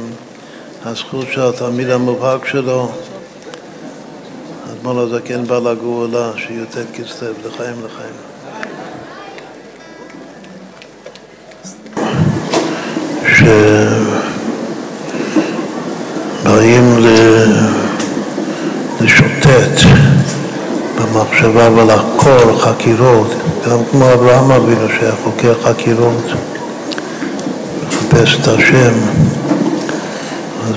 הזכות 0.85 1.27
של 1.33 1.41
התלמיד 1.41 1.91
המובהק 1.91 2.47
שלו, 2.47 2.93
אדמון 4.73 4.99
הזקן 4.99 5.45
בעל 5.45 5.67
הגאולה, 5.67 6.33
שי"ט 6.37 6.77
כסלו, 6.95 7.33
לחיים 7.47 7.77
לחיים. 7.85 8.15
שבאים 13.37 13.80
לשוטט 19.51 19.87
במחשבה 20.97 21.71
ולחקור 21.71 22.61
חקירות, 22.61 23.35
גם 23.69 23.79
כמו 23.91 24.13
אברהם 24.13 24.51
אבינו 24.51 24.89
שהיה 24.89 25.13
חוקר 25.25 25.55
חקירות, 25.63 26.25
לחפש 27.87 28.39
את 28.41 28.49
השם. 28.49 28.93
אז 30.69 30.77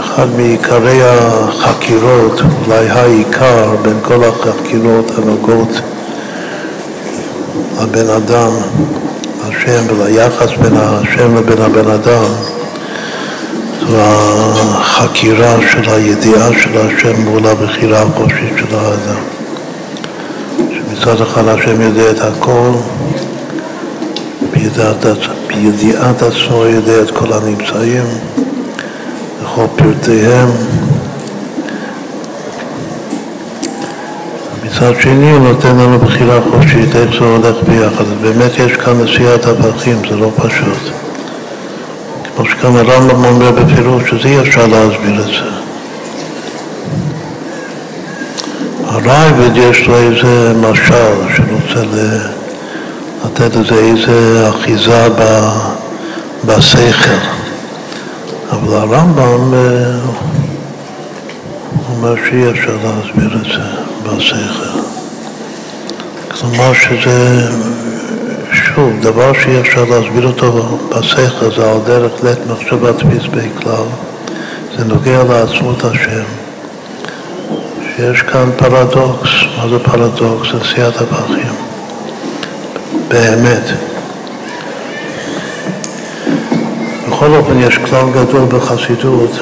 אחד 0.00 0.26
מעיקרי 0.36 1.00
החקירות, 1.02 2.40
אולי 2.66 2.88
העיקר 2.88 3.76
בין 3.82 3.98
כל 4.02 4.24
החקירות 4.24 5.12
הנוגעות 5.18 5.80
לבן 7.82 8.10
אדם, 8.10 8.50
השם 9.48 9.82
וליחס 9.88 10.50
בין 10.62 10.76
השם 10.76 11.34
לבין 11.34 11.62
הבן 11.62 11.90
אדם, 11.90 12.24
זו 13.88 13.96
החקירה 14.78 15.56
של 15.72 15.90
הידיעה 15.90 16.48
של 16.62 16.78
השם 16.78 17.20
מול 17.20 17.46
הבחירה 17.46 18.02
החופשית 18.02 18.52
של 18.56 18.76
האדם. 18.76 19.22
שמצד 20.56 21.20
אחד 21.20 21.48
השם 21.48 21.80
יודע 21.80 22.10
את 22.10 22.20
הכל, 22.20 22.70
בידיעת, 24.52 25.06
בידיעת 25.46 26.22
עצמו 26.22 26.64
יודע 26.66 27.02
את 27.02 27.10
כל 27.10 27.32
הנמצאים, 27.32 28.04
וכל 29.42 29.66
פרטיהם. 29.76 30.48
מצד 34.64 34.92
שני 35.00 35.30
הוא 35.30 35.38
נותן 35.38 35.76
לנו 35.76 35.98
בחירה 35.98 36.40
חופשית 36.50 36.96
איך 36.96 37.10
זה 37.18 37.24
הולך 37.24 37.56
ביחד. 37.68 38.04
באמת 38.22 38.58
יש 38.58 38.72
כאן 38.72 39.00
נשיאת 39.00 39.46
הפכים, 39.46 40.02
זה 40.10 40.16
לא 40.16 40.30
פשוט. 40.36 41.07
כמו 42.38 42.46
שגם 42.46 42.76
הרמב"ם 42.76 43.24
אומר 43.24 43.50
בפירוש, 43.50 44.10
שזה 44.10 44.28
אי 44.28 44.40
אפשר 44.40 44.66
להסביר 44.66 45.20
את 45.20 45.26
זה. 45.26 45.50
הרייבד 48.84 49.56
יש 49.56 49.86
לו 49.86 49.96
איזה 49.96 50.52
משל 50.60 51.34
שרוצה 51.36 51.86
לתת 53.24 53.56
לזה 53.56 53.74
איזה 53.74 54.48
אחיזה 54.48 55.08
בשכל. 56.44 57.10
אבל 58.50 58.74
הרמב"ם 58.74 59.54
אומר 61.90 62.14
שאי 62.28 62.50
אפשר 62.50 62.76
להסביר 62.84 63.36
את 63.36 63.44
זה 63.44 63.64
בשכל. 64.04 64.78
כלומר 66.28 66.72
שזה 66.72 67.48
שוב, 68.78 68.92
דבר 69.00 69.32
שאי 69.32 69.60
אפשר 69.60 69.84
להסביר 69.84 70.26
אותו 70.26 70.78
בשכל 70.90 71.54
זה 71.56 71.70
על 71.70 71.78
דרך 71.86 72.24
לית 72.24 72.38
מחשבת 72.50 72.94
פסבי 72.96 73.48
כלל. 73.62 73.84
זה 74.78 74.84
נוגע 74.84 75.22
לעצמות 75.22 75.84
השם. 75.84 76.24
שיש 77.96 78.22
כאן 78.22 78.50
פרדוקס. 78.56 79.28
מה 79.56 79.68
זה 79.68 79.78
פרדוקס? 79.78 80.48
זה 80.52 80.58
סיעת 80.74 81.00
הפחים. 81.00 81.52
באמת. 83.08 83.64
בכל 87.08 87.34
אופן 87.34 87.60
יש 87.60 87.78
כלל 87.78 88.10
גדול 88.10 88.44
בחסידות 88.48 89.40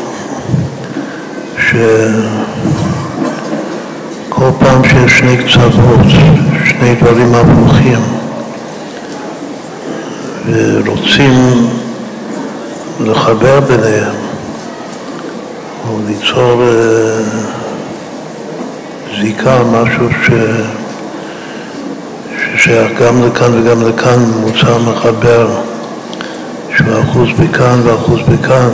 שכל 1.59 1.81
פעם 4.59 4.85
שיש 4.85 5.19
שני 5.19 5.37
קצוות, 5.37 6.07
שני 6.65 6.95
דברים 6.95 7.35
הפוכים 7.35 8.26
ורוצים 10.47 11.66
לחבר 13.01 13.60
ביניהם 13.60 14.14
או 15.89 15.98
ליצור 16.06 16.62
אה, 16.62 17.20
זיקה, 19.20 19.62
משהו 19.73 20.09
ש... 20.10 20.31
ששייך 22.55 23.01
גם 23.01 23.23
לכאן 23.27 23.51
וגם 23.55 23.89
לכאן, 23.89 24.18
מוצר 24.40 24.78
מחבר, 24.78 25.48
שהוא 26.77 27.02
אחוז 27.02 27.28
בכאן 27.39 27.81
ואחוז 27.85 28.20
בכאן, 28.20 28.70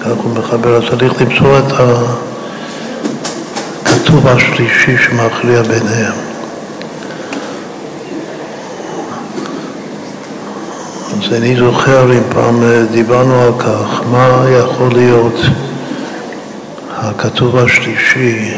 כך 0.00 0.10
הוא 0.22 0.34
מחבר, 0.38 0.76
אז 0.76 0.82
צריך 0.90 1.22
למצוא 1.22 1.58
את 1.58 1.72
הכתוב 3.86 4.26
השלישי 4.26 4.96
שמכריע 4.98 5.62
ביניהם. 5.62 6.31
אז 11.32 11.38
אני 11.38 11.56
זוכר 11.56 12.12
אם 12.12 12.22
פעם 12.32 12.62
אה, 12.62 12.84
דיברנו 12.90 13.42
על 13.42 13.52
כך, 13.58 14.02
מה 14.10 14.44
יכול 14.50 14.92
להיות 14.92 15.34
הכתוב 16.90 17.56
השלישי 17.56 18.54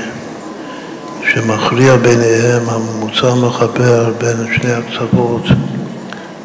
שמכריע 1.31 1.97
ביניהם, 1.97 2.63
הממוצע 2.69 3.29
המחבר 3.29 4.13
בין 4.19 4.37
שני 4.57 4.73
הקצוות, 4.73 5.43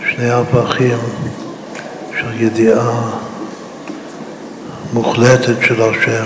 שני 0.09 0.31
הפכים 0.31 0.97
של 2.19 2.41
ידיעה 2.41 3.01
מוחלטת 4.93 5.61
של 5.61 5.81
השם, 5.81 6.25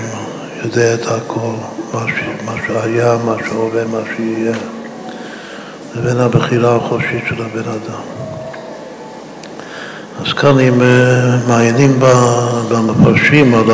יודע 0.63 0.93
את 0.93 1.05
הכל, 1.07 1.53
מה, 1.93 2.05
ש... 2.07 2.45
מה 2.45 2.53
שהיה, 2.67 3.17
מה 3.25 3.35
שהווה, 3.47 3.83
מה 3.91 3.99
שיהיה, 4.15 4.53
לבין 5.95 6.17
הבחירה 6.17 6.75
החופשית 6.75 7.23
של 7.29 7.41
הבן 7.43 7.69
אדם. 7.69 8.12
כאן 10.33 10.59
אם 10.59 10.81
אה, 10.81 11.37
מעיינים 11.47 11.99
במפרשים 12.69 13.55
על 13.55 13.65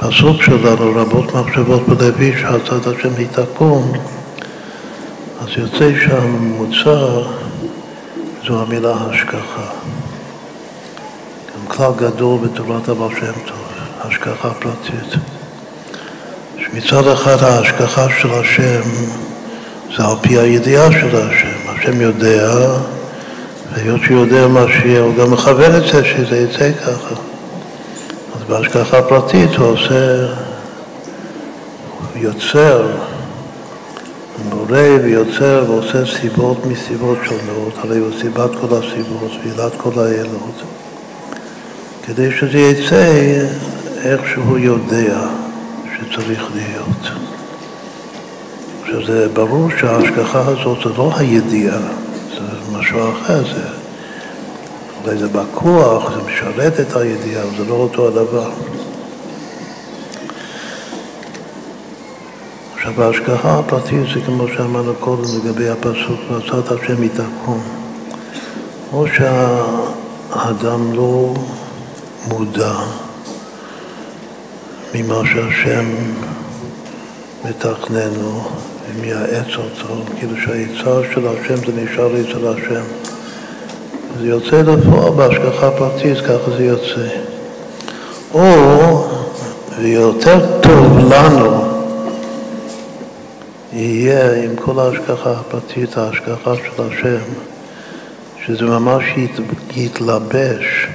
הפסוק 0.00 0.42
שלנו, 0.42 0.92
רבות 0.94 1.34
מחשבות 1.34 1.88
בלוי 1.88 2.32
שעצת 2.40 2.86
השם 2.86 3.16
היא 3.16 3.26
תקום, 3.32 3.92
אז 5.40 5.48
יוצא 5.56 5.90
שהממוצע 6.04 7.28
זו 8.46 8.62
המילה 8.62 8.92
השגחה. 8.92 9.70
גם 11.54 11.66
כלל 11.66 11.90
גדול 11.96 12.38
בתורת 12.38 12.88
הבעל 12.88 13.10
שם 13.20 13.32
טוב, 13.46 13.66
השגחה 14.00 14.50
פרטית. 14.50 15.14
שמצד 16.58 17.08
אחד 17.08 17.42
ההשגחה 17.42 18.06
של 18.20 18.34
השם 18.34 18.82
זה 19.96 20.04
על 20.04 20.16
פי 20.20 20.38
הידיעה 20.38 20.92
של 20.92 21.16
השם. 21.16 21.68
השם 21.68 22.00
יודע 22.00 22.48
והיות 23.74 24.00
שהוא 24.04 24.20
יודע 24.20 24.48
מה 24.48 24.64
שיהיה, 24.68 25.00
הוא 25.00 25.14
גם 25.14 25.30
מכוון 25.30 25.76
את 25.76 25.82
זה 25.82 26.04
שזה 26.04 26.36
יצא 26.36 26.72
ככה. 26.72 27.14
אז 28.34 28.44
בהשגחה 28.48 29.02
פרטית 29.02 29.54
הוא 29.56 29.66
עושה, 29.66 30.26
הוא 31.98 32.22
יוצר, 32.22 32.86
מורה 34.50 34.88
ויוצר 35.02 35.64
ועושה 35.68 36.06
סיבות 36.20 36.66
מסיבות 36.66 37.18
שונות, 37.24 37.74
הרי 37.78 37.98
הוא 37.98 38.10
סיבת 38.20 38.50
כל 38.60 38.76
הסיבות, 38.76 39.30
ועילת 39.44 39.72
כל 39.76 40.00
האלות, 40.00 40.62
כדי 42.06 42.30
שזה 42.30 42.58
יצא 42.58 43.12
איך 44.04 44.20
שהוא 44.32 44.58
יודע 44.58 45.18
שצריך 45.96 46.48
להיות. 46.54 47.18
עכשיו 48.82 49.06
זה 49.06 49.28
ברור 49.28 49.68
שההשגחה 49.80 50.40
הזאת 50.40 50.78
זה 50.84 50.90
לא 50.98 51.12
הידיעה 51.16 51.78
משהו 52.92 53.12
אחר, 53.12 53.44
זה, 53.54 53.68
אולי 55.04 55.18
זה 55.18 55.28
בכוח, 55.28 56.10
זה 56.14 56.22
משרת 56.22 56.80
את 56.80 56.96
הידיעה, 56.96 57.42
אבל 57.42 57.56
זה 57.56 57.64
לא 57.64 57.74
אותו 57.74 58.08
הדבר. 58.08 58.50
עכשיו 62.74 63.02
ההשגחה 63.02 63.58
הפרטית 63.58 64.06
זה 64.14 64.20
כמו 64.26 64.48
שאמרנו 64.48 64.94
קודם 64.94 65.22
לגבי 65.22 65.68
הפסוק, 65.68 66.20
ועצת 66.30 66.72
השם 66.72 67.02
יתקום. 67.02 67.62
או 68.92 69.06
שהאדם 69.08 70.92
לא 70.92 71.34
מודע 72.28 72.74
ממה 74.94 75.20
שהשם 75.24 75.86
מתכנן 77.44 78.10
לו, 78.22 78.48
ומייעץ 78.88 79.56
אותו, 79.56 79.94
כאילו 80.18 80.36
שהעצה 80.36 81.12
של 81.14 81.28
השם 81.28 81.56
זה 81.56 81.82
נשאר 81.82 82.20
אצל 82.20 82.46
השם. 82.48 82.82
זה 84.20 84.26
יוצא 84.26 84.62
לפועל 84.62 85.12
בהשגחה 85.12 85.70
פרטית, 85.70 86.18
ככה 86.20 86.50
זה 86.56 86.64
יוצא. 86.64 87.08
או, 88.34 89.08
ויותר 89.78 90.60
טוב 90.60 90.98
לנו 90.98 91.72
יהיה 93.72 94.44
עם 94.44 94.56
כל 94.56 94.80
ההשגחה 94.80 95.30
הפרטית, 95.30 95.96
ההשגחה 95.96 96.54
של 96.56 96.82
השם, 96.82 97.22
שזה 98.46 98.64
ממש 98.64 99.04
ית, 99.16 99.40
יתלבש 99.76 100.86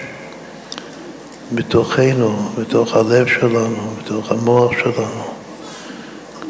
בתוכנו, 1.51 2.49
בתוך 2.57 2.95
הלב 2.95 3.27
שלנו, 3.27 3.91
בתוך 4.03 4.31
המוח 4.31 4.71
שלנו. 4.71 5.36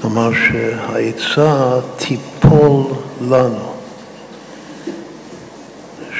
כלומר 0.07 0.29
שהעצה 0.33 1.79
תיפול 1.97 2.83
לנו, 3.21 3.73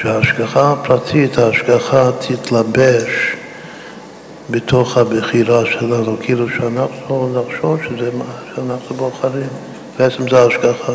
שההשגחה 0.02 0.72
הפרטית, 0.72 1.38
ההשגחה 1.38 2.10
תתלבש 2.20 3.36
בתוך 4.50 4.98
הבחירה 4.98 5.66
שלנו, 5.66 6.18
כאילו 6.22 6.50
שאנחנו 6.50 7.42
נחשוב 7.42 7.80
שזה 7.84 8.10
מה 8.18 8.26
שאנחנו 8.56 8.96
בוחרים, 8.96 9.50
בעצם 9.98 10.30
זה 10.30 10.40
ההשגחה. 10.40 10.94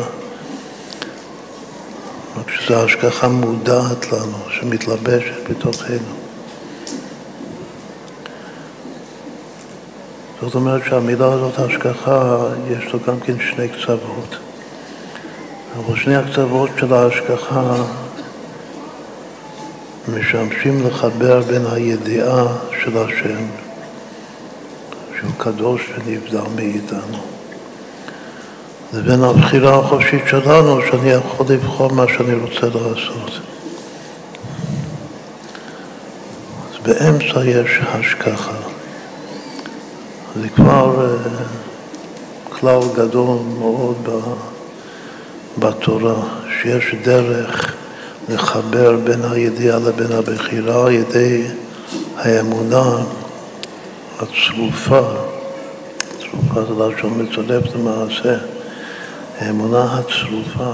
רק 2.37 2.49
שזו 2.49 2.83
השגחה 2.83 3.27
מודעת 3.27 4.11
לנו, 4.11 4.37
שמתלבשת 4.49 5.49
בתוכנו. 5.49 6.22
זאת 10.43 10.55
אומרת 10.55 10.81
שהמילה 10.85 11.33
הזאת, 11.33 11.59
השגחה, 11.59 12.37
יש 12.69 12.93
לו 12.93 12.99
גם 13.07 13.19
כן 13.19 13.33
שני 13.39 13.67
קצוות. 13.67 14.37
אבל 15.77 15.95
שני 15.97 16.15
הקצוות 16.15 16.69
של 16.79 16.93
ההשגחה 16.93 17.75
משמשים 20.07 20.87
לחבר 20.87 21.41
בין 21.41 21.65
הידיעה 21.71 22.45
של 22.83 22.97
השם, 22.97 23.45
שהוא 25.19 25.31
קדוש 25.37 25.81
ונבדל 25.95 26.49
מאיתנו, 26.55 27.17
לבין 28.93 29.23
הבחירה 29.23 29.79
החופשית 29.79 30.23
שלנו, 30.27 30.81
שאני 30.81 31.09
יכול 31.09 31.45
לבחור 31.49 31.91
מה 31.91 32.05
שאני 32.07 32.33
רוצה 32.33 32.65
לעשות. 32.65 33.39
אז 36.71 36.77
באמצע 36.83 37.45
יש 37.45 37.79
השגחה. 37.93 38.72
זה 40.41 40.49
כבר 40.49 41.07
uh, 41.07 42.53
כלל 42.59 42.79
גדול 42.95 43.37
מאוד 43.59 44.09
בתורה, 45.57 46.15
שיש 46.61 46.95
דרך 47.03 47.73
לחבר 48.29 48.97
בין 49.03 49.21
הידיעה 49.31 49.79
לבין 49.79 50.11
הבחירה 50.11 50.85
על 50.85 50.91
ידי 50.91 51.47
האמונה 52.17 53.03
הצרופה, 54.19 55.01
צרופה 56.19 56.63
זה 56.63 56.83
לשון 56.83 57.21
מצלף 57.21 57.75
למעשה, 57.75 58.37
האמונה 59.39 59.83
הצרופה 59.83 60.73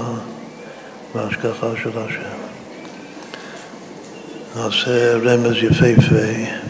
בהשגחה 1.14 1.66
של 1.82 1.90
השם. 1.98 2.40
נעשה 4.56 5.16
רמז 5.16 5.56
יפהפה. 5.62 6.69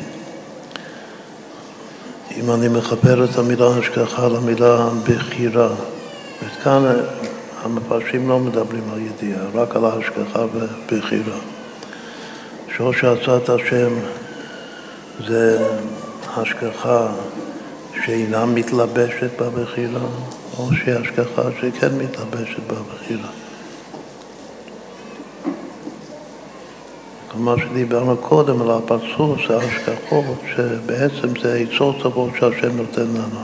אם 2.41 2.51
אני 2.51 2.69
מחבר 2.69 3.25
את 3.25 3.39
המילה 3.39 3.67
השגחה 3.67 4.29
למילה 4.29 4.89
בחירה, 5.09 5.69
וכאן 6.45 6.83
המפרשים 7.63 8.29
לא 8.29 8.39
מדברים 8.39 8.83
על 8.93 8.99
ידיעה, 8.99 9.43
רק 9.55 9.77
על 9.77 9.85
ההשגחה 9.85 10.45
ובחירה. 10.55 11.39
שורש 12.77 13.05
הצעת 13.05 13.49
השם 13.49 13.93
זה 15.27 15.67
השגחה 16.37 17.09
שאינה 18.05 18.47
מתלבשת 18.47 19.41
בבחירה, 19.41 20.07
או 20.59 20.69
שהיא 20.75 20.95
השגחה 20.95 21.43
שכן 21.61 21.99
מתלבשת 21.99 22.61
בבחירה. 22.67 23.40
כלומר 27.31 27.57
שדיברנו 27.57 28.17
קודם 28.17 28.63
על 28.63 28.71
הפרצוף, 28.71 29.39
זה 29.49 29.57
השגחות, 29.57 30.25
שבעצם 30.57 31.41
זה 31.43 31.55
עצות 31.55 31.97
טובות 32.03 32.31
שהשם 32.41 32.77
נותן 32.77 33.03
לנו. 33.03 33.41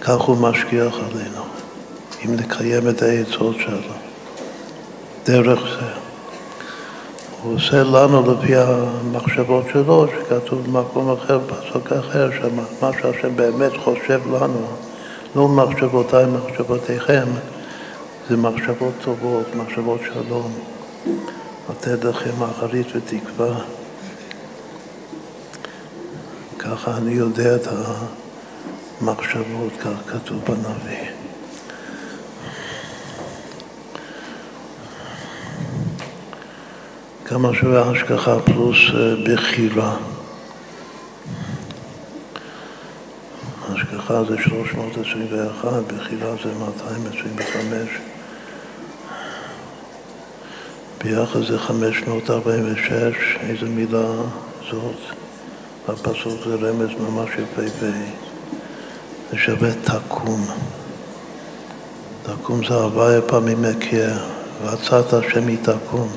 כך 0.00 0.20
הוא 0.20 0.36
משגיח 0.36 0.94
עלינו, 0.94 1.42
אם 2.24 2.36
נקיים 2.36 2.88
את 2.88 3.02
העצות 3.02 3.56
שלו. 3.58 3.94
דרך 5.26 5.60
זה. 5.60 5.86
הוא 7.42 7.54
עושה 7.54 7.82
לנו 7.82 8.32
לפי 8.32 8.56
המחשבות 8.56 9.64
שלו, 9.72 10.06
שכתוב 10.08 10.66
במקום 10.66 11.10
אחר, 11.10 11.38
בפסוק 11.38 11.92
אחר, 11.92 12.30
שמה 12.40 12.90
שהשם 13.02 13.36
באמת 13.36 13.72
חושב 13.84 14.20
לנו, 14.26 14.66
לא 15.36 15.48
מחשבותיי, 15.48 16.24
מחשבותיכם, 16.26 17.26
זה 18.28 18.36
מחשבות 18.36 18.92
טובות, 19.04 19.46
מחשבות 19.54 20.00
שלום, 20.14 20.52
לתת 21.70 22.04
לכם 22.04 22.42
אחרית 22.42 22.86
ותקווה. 22.94 23.64
ככה 26.58 26.96
אני 26.96 27.12
יודע 27.12 27.56
את 27.56 27.66
ה... 27.66 27.72
מחשבות, 29.02 29.72
כך 29.80 30.12
כתוב 30.12 30.44
בנביא. 30.44 31.10
כמה 37.24 37.54
שווה 37.54 37.90
השגחה 37.90 38.40
פלוס 38.40 38.76
אה, 38.94 39.14
בחירה. 39.24 39.96
השגחה 43.68 44.24
זה 44.24 44.36
321, 44.38 45.82
בחירה 45.86 46.34
זה 46.44 46.54
225. 46.54 47.88
ביחד 51.04 51.40
זה 51.42 51.58
546, 51.58 53.38
איזה 53.40 53.66
מילה 53.66 54.08
זאת? 54.70 54.96
הפסוק 55.88 56.40
זה 56.46 56.54
רמז 56.54 56.88
ממש 57.00 57.30
יפהפה. 57.30 57.86
זה 59.30 59.38
שווה 59.38 59.68
תקום. 59.84 60.46
תקום 62.22 62.64
זה 62.68 62.74
הוויה 62.74 63.22
פעמים 63.22 63.62
מכיר, 63.62 64.12
והצעת 64.64 65.12
השם 65.12 65.48
היא 65.48 65.58
תקום. 65.62 66.08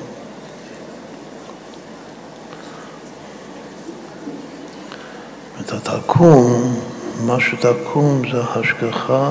את 5.60 5.72
התקום, 5.72 6.80
מה 7.26 7.36
שתקום 7.40 8.22
זה 8.32 8.40
השגחה 8.42 9.30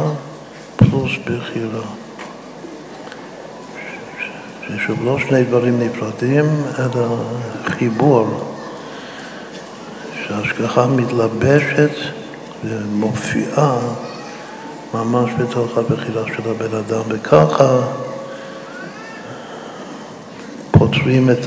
פלוס 0.75 1.11
בחירה. 1.25 2.04
ששוב 4.67 5.05
לא 5.05 5.19
שני 5.19 5.43
דברים 5.43 5.79
נפרדים, 5.79 6.45
אלא 6.79 7.17
חיבור, 7.65 8.53
שההשגחה 10.27 10.87
מתלבשת 10.87 11.91
ומופיעה 12.63 13.77
ממש 14.93 15.31
בתוך 15.39 15.77
הבחירה 15.77 16.23
של 16.27 16.49
הבן 16.49 16.77
אדם, 16.77 17.01
וככה 17.07 17.79
פותרים 20.71 21.29
את 21.29 21.45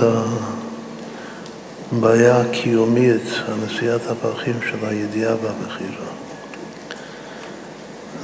הבעיה 1.93 2.40
הקיומית, 2.40 3.31
הנשיאת 3.49 4.01
הפרחים 4.11 4.55
של 4.70 4.86
הידיעה 4.86 5.35
והבחירה. 5.43 6.09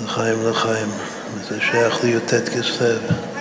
לחיים 0.05 0.37
לחיים, 0.51 0.89
וזה 1.35 1.61
שייך 1.61 2.05
לי"ט 2.05 2.35
כסלו. 2.49 3.34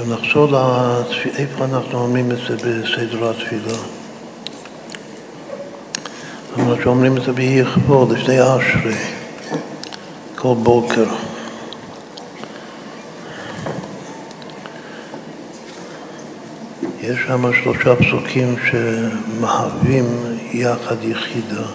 עכשיו 0.00 0.16
נחזור 0.16 0.46
לאיפה 0.46 1.64
אנחנו 1.64 1.98
אומרים 1.98 2.30
את 2.30 2.36
זה 2.48 2.56
בסדר 2.56 3.30
התפילה. 3.30 3.78
אנחנו 6.56 6.82
שאומרים 6.82 7.16
את 7.16 7.22
זה 7.22 7.32
ביהי 7.32 7.64
כבוד, 7.64 8.12
לפני 8.12 8.40
אשרי, 8.40 8.94
כל 10.36 10.54
בוקר. 10.62 11.04
יש 17.00 17.18
שם 17.26 17.52
שלושה 17.62 17.96
פסוקים 17.96 18.56
שמהווים 18.70 20.06
יחד 20.52 21.04
יחידה. 21.04 21.66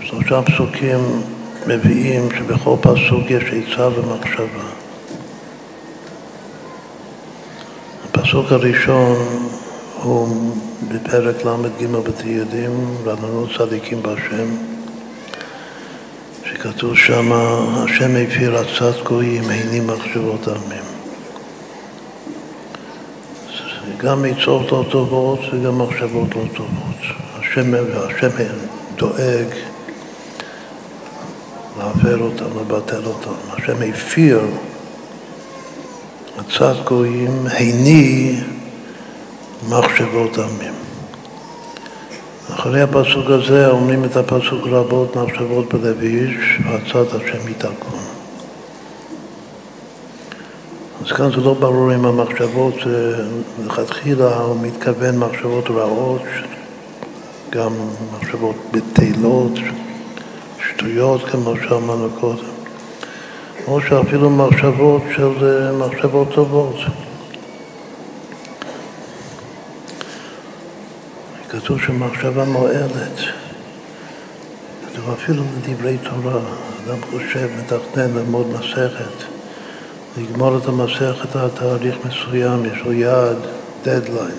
שלושה 0.00 0.42
פסוקים 0.42 1.22
מביאים 1.66 2.28
שבכל 2.38 2.76
פסוק 2.80 3.30
יש 3.30 3.44
עצה 3.44 3.88
ומחשבה. 3.88 4.73
הפסוק 8.34 8.52
הראשון 8.52 9.16
הוא 10.02 10.56
בפרק 10.88 11.44
ל"ג 11.44 11.86
בתהילים, 11.86 12.96
רעננות 13.06 13.48
צדיקים 13.58 14.02
בהשם, 14.02 14.48
שכתוב 16.44 16.96
שם, 16.96 17.32
השם 17.32 18.10
הפיר 18.16 18.56
עצת 18.56 19.02
גויים, 19.04 19.50
איני 19.50 19.80
מחשבות 19.80 20.48
עמים. 20.48 20.84
גם 23.96 24.24
עצות 24.24 24.72
לא 24.72 24.84
טובות 24.90 25.40
וגם 25.52 25.78
מחשבות 25.78 26.28
לא 26.36 26.44
טובות. 26.54 27.00
השם, 27.38 27.72
השם 27.96 28.28
דואג 28.96 29.48
להעביר 31.78 32.18
אותם, 32.18 32.60
לבטל 32.60 33.04
אותם. 33.04 33.30
השם 33.52 33.76
הפיר 33.92 34.40
מצד 36.38 36.74
גויים, 36.84 37.46
הני 37.46 38.40
מחשבות 39.68 40.38
עמים. 40.38 40.74
אחרי 42.54 42.82
הפסוק 42.82 43.26
הזה 43.28 43.70
אומרים 43.70 44.04
את 44.04 44.16
הפסוק 44.16 44.66
רבות 44.66 45.16
מחשבות 45.16 45.74
בלב 45.74 46.00
איש, 46.00 46.60
והצד 46.64 47.16
השם 47.16 47.48
יתקון. 47.48 48.00
אז 51.04 51.12
כאן 51.12 51.30
זה 51.30 51.36
לא 51.36 51.54
ברור 51.54 51.94
אם 51.94 52.04
המחשבות, 52.04 52.74
לכתחילה 53.66 54.38
הוא 54.38 54.56
מתכוון 54.62 55.18
מחשבות 55.18 55.70
רעות, 55.70 56.22
גם 57.50 57.72
מחשבות 58.12 58.56
בטלות, 58.72 59.52
שטויות 60.68 61.24
כמו 61.24 61.54
שאמרנו 61.68 62.08
קודם. 62.20 62.53
או 63.66 63.80
שאפילו 63.80 64.30
מחשבות 64.30 65.02
של 65.16 65.70
מחשבות 65.72 66.28
טובות. 66.34 66.76
כתוב 71.48 71.80
שמחשבה 71.80 72.44
מועלת. 72.44 73.18
כתוב 74.86 75.10
אפילו 75.10 75.42
לדברי 75.56 75.98
תורה, 75.98 76.40
אדם 76.84 76.98
חושב, 77.10 77.48
מתכנן 77.58 78.10
ללמוד 78.14 78.46
מסכת, 78.46 79.24
לגמור 80.18 80.58
את 80.58 80.66
המסכת 80.66 81.36
על 81.36 81.48
תאריך 81.48 81.96
מסוים, 82.04 82.64
יש 82.64 82.80
לו 82.84 82.92
יעד, 82.92 83.36
דדליין. 83.84 84.38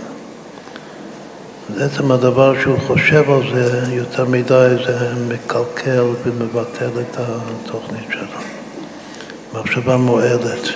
אז 1.70 1.82
עצם 1.82 2.12
הדבר 2.12 2.62
שהוא 2.62 2.80
חושב 2.88 3.32
על 3.32 3.42
זה 3.56 3.94
יותר 3.96 4.26
מדי, 4.26 4.76
זה 4.88 5.14
מקלקל 5.28 6.06
ומבטל 6.24 6.90
את 7.02 7.18
התוכנית 7.18 8.08
שלו. 8.10 8.55
מחשבה 9.60 9.98
מועדת. 9.98 10.68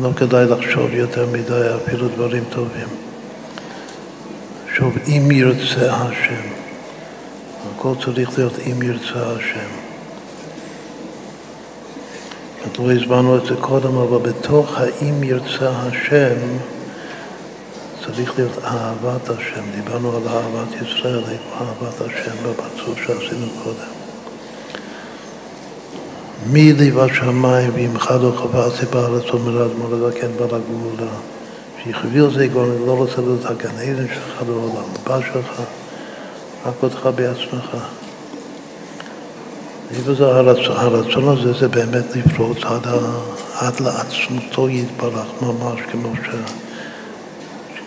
לא 0.00 0.10
כדאי 0.16 0.46
לחשוב 0.46 0.94
יותר 0.94 1.26
מדי 1.32 1.62
אפילו 1.76 2.08
דברים 2.08 2.44
טובים. 2.50 2.88
שוב, 4.74 4.96
אם 5.06 5.30
ירצה 5.30 5.92
השם. 5.94 6.48
הכל 7.76 7.94
צריך 8.04 8.38
להיות 8.38 8.52
אם 8.58 8.82
ירצה 8.82 9.30
השם. 9.36 9.68
עוד 12.64 12.88
לא 12.88 12.92
הסברנו 12.92 13.36
את 13.36 13.46
זה 13.46 13.54
קודם, 13.60 13.96
אבל 13.96 14.30
בתוך 14.30 14.78
האם 14.78 15.24
ירצה 15.24 15.70
השם 15.70 16.36
צריך 18.06 18.38
להיות 18.38 18.64
אהבת 18.64 19.30
השם. 19.30 19.62
דיברנו 19.74 20.16
על 20.16 20.28
אהבת 20.28 20.82
ישראל, 20.82 21.22
אהבת 21.52 22.00
השם 22.00 22.36
בפרצוף 22.42 22.98
שעשינו 23.06 23.46
קודם. 23.64 24.03
מי 26.46 26.72
לי 26.72 26.90
בשמיים 26.90 27.70
ואם 27.74 27.98
חד 27.98 28.20
לא 28.22 28.32
חפצתי 28.36 28.86
בארץ 28.86 29.34
ומרד 29.34 29.70
מולדכן 29.78 30.28
בא 30.38 30.44
לגאולה. 30.44 31.12
שיחוויל 31.84 32.30
זה 32.34 32.48
כבר, 32.48 32.66
לא 32.86 32.92
רוצה 32.92 33.20
להיות 33.20 33.44
הגן 33.44 33.78
עדן 33.78 34.06
שלך 34.08 34.42
לעולם, 34.48 34.84
הבא 35.02 35.20
שלך, 35.32 35.60
רק 36.66 36.74
אותך 36.82 37.08
בעצמך. 37.14 37.76
וזה 39.90 40.26
הרצון, 40.26 41.28
הזה 41.28 41.52
זה 41.52 41.68
באמת 41.68 42.16
לפרוץ 42.16 42.58
עד, 42.64 42.86
עד 43.58 43.80
לעצמותו 43.80 44.68
יתברך, 44.68 45.26
ממש 45.42 45.80
כמו, 45.92 46.12
ש, 46.16 46.28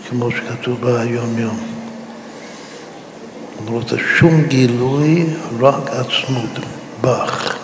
כמו 0.10 0.32
שכתוב 0.32 0.82
ביום 0.82 1.40
יום. 1.40 1.60
לא 3.66 3.72
רוצה 3.72 3.96
שום 4.18 4.44
גילוי, 4.48 5.26
רק 5.60 5.90
עצמות, 5.90 6.60
בך. 7.02 7.57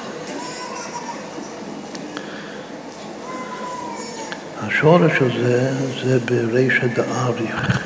השורש 4.67 5.11
הזה 5.21 5.71
זה 6.03 6.19
ברישא 6.19 6.87
דאריך, 6.95 7.79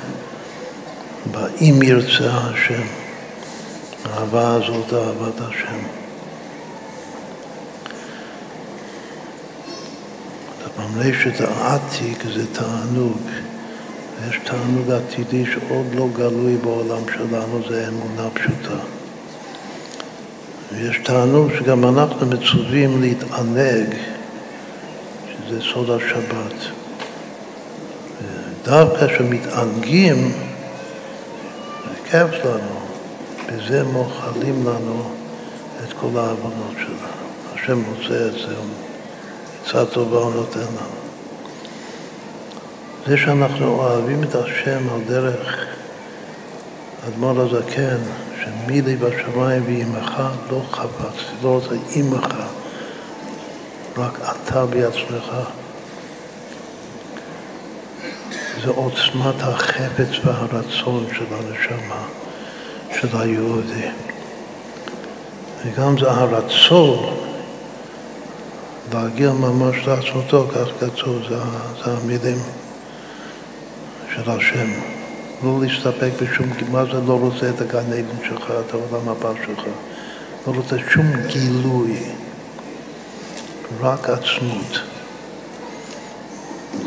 באם 1.31 1.81
ירצה 1.81 2.31
השם. 2.31 2.83
האהבה 4.05 4.53
הזאת, 4.53 4.93
אהבת 4.93 5.41
השם. 5.41 5.77
במרשת 10.77 11.41
העתיק 11.41 12.23
זה 12.33 12.45
תענוג. 12.53 13.17
יש 14.29 14.39
תענוג 14.43 14.91
עתידי 14.91 15.45
שעוד 15.45 15.85
לא 15.95 16.07
גלוי 16.15 16.57
בעולם 16.57 17.01
שלנו, 17.13 17.61
זה 17.69 17.87
אמונה 17.87 18.29
פשוטה. 18.33 18.79
ויש 20.71 20.99
תענוג 21.03 21.51
שגם 21.59 21.85
אנחנו 21.85 22.25
מצווים 22.25 23.01
להתענג 23.01 23.95
זה 25.49 25.61
סוד 25.61 25.89
השבת. 25.89 26.53
דווקא 28.63 29.07
כשמתענגים, 29.07 30.31
זה 31.83 32.09
כיף 32.11 32.45
לנו, 32.45 32.79
בזה 33.47 33.83
מוכלים 33.83 34.67
לנו 34.67 35.09
את 35.83 35.93
כל 35.93 36.09
העוונות 36.15 36.73
שלנו. 36.77 37.27
השם 37.55 37.81
רוצה 37.83 38.27
את 38.27 38.33
זה, 38.33 38.55
עצה 39.63 39.85
טובה 39.85 40.17
הוא 40.17 40.33
נותן 40.33 40.59
לנו. 40.59 40.97
זה 43.07 43.17
שאנחנו 43.17 43.67
אוהבים 43.67 44.23
את 44.23 44.35
השם 44.35 44.89
על 44.89 45.01
דרך 45.07 45.65
אדמו"ר 47.07 47.41
הזקן, 47.41 47.97
שמי 48.41 48.81
לי 48.81 48.95
בשמיים 48.95 49.63
ועמך 49.65 50.21
לא 50.51 50.61
חפצתי, 50.71 51.33
לא 51.43 51.49
רוצה 51.49 51.75
עמך. 51.95 52.56
רק 53.96 54.20
אתה 54.20 54.66
בעצמך. 54.66 55.32
זה 58.64 58.70
עוצמת 58.70 59.40
החפץ 59.40 60.08
והרצון 60.24 61.06
של 61.14 61.24
הנשמה, 61.30 62.04
של 63.00 63.08
היהודי. 63.12 63.88
וגם 65.64 65.98
זה 65.98 66.10
הרצון 66.10 67.14
להגיע 68.92 69.32
ממש 69.32 69.76
לעצמתו, 69.86 70.48
כך 70.54 70.68
כתוב, 70.80 71.22
זה, 71.28 71.36
זה 71.84 71.90
המילים 71.90 72.38
של 74.14 74.30
השם. 74.30 74.70
לא 75.44 75.58
להסתפק 75.62 76.10
בשום, 76.22 76.46
מה 76.70 76.84
זה 76.84 77.00
לא 77.06 77.18
רוצה 77.18 77.48
את 77.48 77.60
הגן 77.60 77.92
עדן 77.92 78.28
שלך, 78.28 78.52
את 78.66 78.74
העולם 78.74 79.08
הבא 79.08 79.32
שלך. 79.46 79.64
לא 80.46 80.52
רוצה 80.52 80.76
שום 80.90 81.06
גילוי. 81.26 81.98
רק 83.81 84.09
עצמות. 84.09 84.79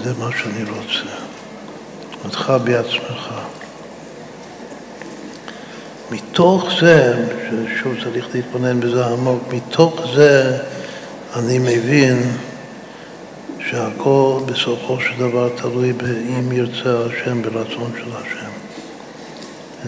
זה 0.05 0.12
מה 0.19 0.28
שאני 0.39 0.70
רוצה. 0.70 1.15
אותך 2.24 2.52
בעצמך. 2.65 3.31
מתוך 6.11 6.69
זה, 6.81 7.27
ששוב 7.51 7.94
צריך 8.05 8.27
להתבונן 8.35 8.81
בזה 8.81 9.07
עמוק, 9.07 9.43
מתוך 9.52 10.07
זה 10.15 10.59
אני 11.36 11.59
מבין 11.59 12.36
שהכל 13.70 14.40
בסופו 14.47 15.01
של 15.01 15.19
דבר 15.19 15.48
תלוי 15.57 15.93
באם 15.93 16.52
ירצה 16.52 16.98
השם, 17.07 17.43
ברצון 17.43 17.93
של 17.98 18.11
השם. 18.16 18.51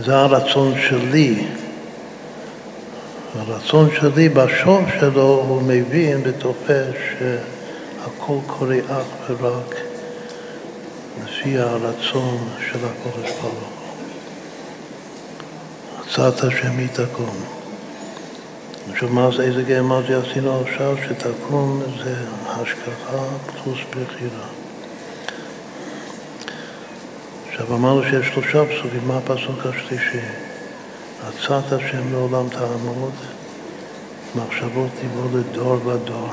זה 0.05 0.17
הרצון 0.17 0.75
שלי. 0.89 1.45
הרצון 3.39 3.89
שלי, 4.01 4.29
בשוב 4.29 4.85
שלו, 5.01 5.45
הוא 5.49 5.63
מבין 5.63 6.21
ותופס 6.25 6.95
שהכל 7.19 8.39
קורה 8.47 8.77
אך 8.89 9.31
ורק 9.41 9.75
לפי 11.25 11.59
הרצון 11.59 12.49
של 12.71 12.79
הקודש 12.79 13.31
ברוך 13.31 13.43
הוא. 13.43 13.83
הצעת 16.07 16.45
השם 16.45 16.79
היא 16.79 16.89
תקום. 16.89 17.37
עכשיו, 18.93 19.09
מה 19.09 19.29
זה, 19.37 19.43
איזה 19.43 19.63
גאמה 19.63 20.01
זה 20.09 20.19
עשינו 20.19 20.61
עכשיו? 20.61 20.97
שתקום 21.09 21.83
זה 22.05 22.15
השגחה 22.47 23.25
פלוס 23.47 23.79
בחירה. 23.91 24.47
עכשיו, 27.49 27.75
אמרנו 27.77 28.03
שיש 28.03 28.27
שלושה 28.27 28.65
פסוקים, 28.65 29.01
מה 29.07 29.19
הפסוק 29.19 29.67
השלישי? 29.67 30.52
עצת 31.29 31.73
השם 31.73 32.13
לעולם 32.13 32.49
תעמוד, 32.49 33.13
מחשבות 34.35 34.89
תיבוא 35.01 35.39
לדור 35.39 35.87
ודור. 35.87 36.29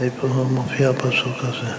איפה 0.00 0.26
מופיע 0.26 0.90
הפסוק 0.90 1.36
הזה? 1.38 1.72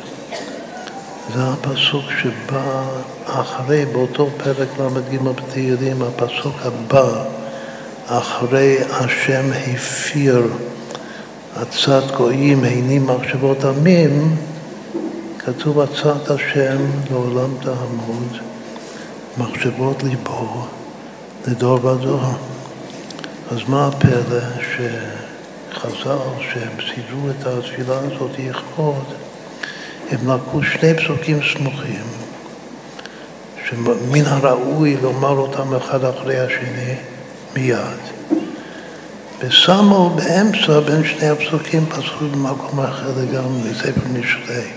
זה 1.34 1.40
הפסוק 1.44 2.04
שבא 2.22 2.84
אחרי, 3.26 3.86
באותו 3.86 4.30
פרק 4.38 4.68
ל"ג 4.80 5.18
בתהילים, 5.22 6.02
הפסוק 6.02 6.56
הבא, 6.62 7.24
אחרי 8.08 8.78
השם 8.91 9.46
הפיר 9.74 10.48
עצת 11.56 12.04
גויים, 12.18 12.64
הנים 12.64 13.08
מחשבות 13.08 13.64
עמים, 13.64 14.36
כתוב 15.40 15.80
עצת 15.80 16.32
השם 16.32 16.78
לעולם 17.12 17.50
תעמוד, 17.62 18.38
מחשבות 19.38 20.04
ליבו. 20.04 20.78
לדור 21.49 21.85
ודור. 21.85 22.21
אז 23.51 23.57
מה 23.67 23.88
הפלא 23.88 24.39
שחז"ל, 24.61 26.17
שהם 26.39 26.71
סידרו 26.77 27.30
את 27.30 27.47
התפילה 27.47 27.99
הזאת 27.99 28.31
לכבוד, 28.39 29.05
הם 30.11 30.31
לקחו 30.31 30.63
שני 30.63 30.93
פסוקים 30.93 31.39
סמוכים, 31.53 32.03
שמן 33.69 34.26
הראוי 34.26 34.97
לומר 35.01 35.38
אותם 35.38 35.76
אחד 35.76 36.03
אחרי 36.03 36.39
השני 36.39 36.95
מיד. 37.55 37.99
ושמו 39.39 40.09
באמצע 40.09 40.80
בין 40.80 41.03
שני 41.03 41.30
הפסוקים 41.30 41.85
פסוק 41.85 42.21
במקום 42.21 42.80
אחר 42.80 43.11
לגמרי, 43.17 43.71
מספר 43.71 44.01
משלי. 44.13 44.67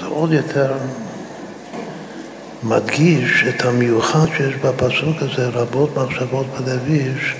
זה 0.00 0.06
עוד 0.06 0.32
יותר 0.32 0.72
מדגיש 2.68 3.44
את 3.48 3.64
המיוחד 3.64 4.26
שיש 4.36 4.54
בפסוק 4.54 5.16
הזה, 5.20 5.48
רבות 5.48 5.96
מחשבות 5.96 6.46
בלב 6.46 6.86
איש, 6.86 7.34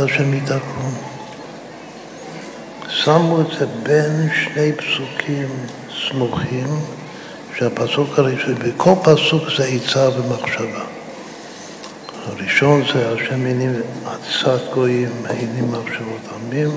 השם 0.00 0.34
יתקום. 0.34 0.94
שמו 2.88 3.40
את 3.40 3.46
זה 3.58 3.66
בין 3.82 4.28
שני 4.44 4.72
פסוקים 4.72 5.48
סמוכים, 6.08 6.66
שהפסוק 7.58 8.18
הראשון, 8.18 8.54
בכל 8.54 8.94
פסוק 9.02 9.42
זה 9.56 9.64
עצה 9.64 10.08
ומחשבה. 10.08 10.84
הראשון 12.26 12.82
זה 12.94 13.12
השם 13.12 13.46
הנים 13.46 13.72
עצת 14.06 14.74
גויים, 14.74 15.12
הנים 15.24 15.72
מחשבות 15.72 16.20
עמים. 16.34 16.70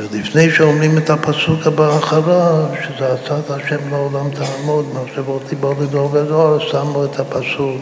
ולפני 0.00 0.50
שאומרים 0.50 0.98
את 0.98 1.10
הפסוק 1.10 1.66
הבא 1.66 1.98
אחריו, 1.98 2.66
שזה 2.82 3.12
עצת 3.12 3.50
השם 3.50 3.90
לעולם 3.90 4.30
תעמוד, 4.30 4.86
מחשבות 4.94 5.42
ליבו 5.50 5.74
לדור 5.82 6.14
ודור, 6.14 6.58
שמו 6.58 7.04
את 7.04 7.20
הפסוק 7.20 7.80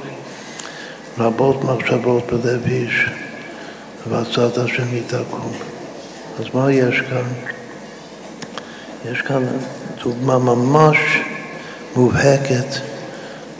רבות 1.18 1.64
מחשבות 1.64 2.26
בלב 2.32 2.66
איש, 2.66 3.06
ועצת 4.10 4.58
השם 4.58 4.86
היא 4.92 5.02
תקום. 5.06 5.52
אז 6.38 6.44
מה 6.54 6.72
יש 6.72 7.00
כאן? 7.00 7.24
יש 9.12 9.22
כאן 9.22 9.46
דוגמה 10.04 10.38
ממש 10.38 10.96
מובהקת 11.96 12.80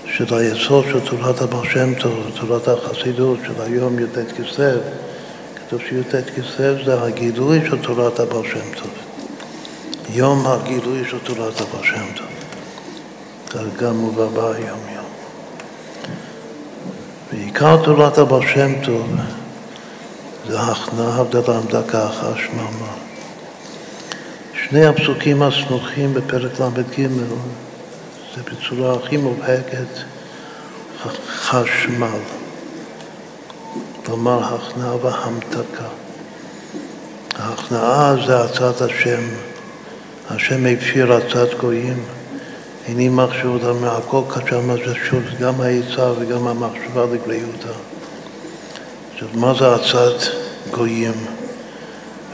של 0.06 0.34
היסוד 0.34 0.84
של 0.92 1.00
תורת 1.00 1.40
הבעל 1.40 1.68
שם 1.72 1.94
טוב, 1.94 2.30
תורת 2.40 2.68
החסידות 2.68 3.38
של 3.46 3.62
היום 3.62 3.98
י"ט 3.98 4.18
כסלו. 4.40 4.80
כתוב 5.68 5.80
שי"ט 5.88 6.14
כסלו 6.14 6.84
זה 6.84 7.02
הגילוי 7.02 7.60
של 7.70 7.82
תורת 7.82 8.20
הבעל 8.20 8.44
שם 8.44 8.74
טוב. 8.74 8.90
יום 10.10 10.46
הגילוי 10.46 11.04
של 11.10 11.18
תורת 11.18 11.60
הבעל 11.60 11.84
שם 11.84 12.04
טוב. 12.16 12.26
כך 13.48 13.82
גם 13.82 13.96
מובא 13.96 14.26
ביום 14.26 14.80
יום. 14.94 15.04
ועיקר 17.32 17.84
תורת 17.84 18.18
הבעל 18.18 18.46
שם 18.46 18.72
טוב 18.84 19.06
זה 20.48 20.60
הכנעה 20.60 21.20
הבדלה 21.20 21.60
דקה 21.60 22.06
אחת 22.06 22.36
שממה. 22.36 22.92
שני 24.54 24.86
הפסוקים 24.86 25.42
הסמוכים 25.42 26.14
בפרק 26.14 26.60
ל"ג 26.60 27.06
זה 28.36 28.42
בצורה 28.42 28.96
הכי 28.96 29.16
מובהקת 29.16 29.98
חשמל, 31.28 32.18
כלומר 34.08 34.54
הכנעה 34.54 34.96
והמתקה. 34.96 35.88
ההכנעה 37.34 38.14
זה 38.26 38.40
עצת 38.40 38.80
השם, 38.80 39.20
השם 40.30 40.66
הפשיר 40.66 41.12
עצת 41.12 41.54
גויים, 41.60 42.04
איני 42.86 43.08
מחשבותה 43.08 43.72
מהכל 43.72 44.22
קשמה 44.28 44.74
זה 44.86 44.94
שוב 45.04 45.22
גם 45.40 45.60
העצה 45.60 46.12
וגם 46.18 46.46
המחשבה 46.46 47.04
לגריותה. 47.12 47.72
עכשיו, 49.12 49.28
מה 49.34 49.54
זה 49.54 49.74
עצת 49.74 50.26
גויים? 50.70 51.26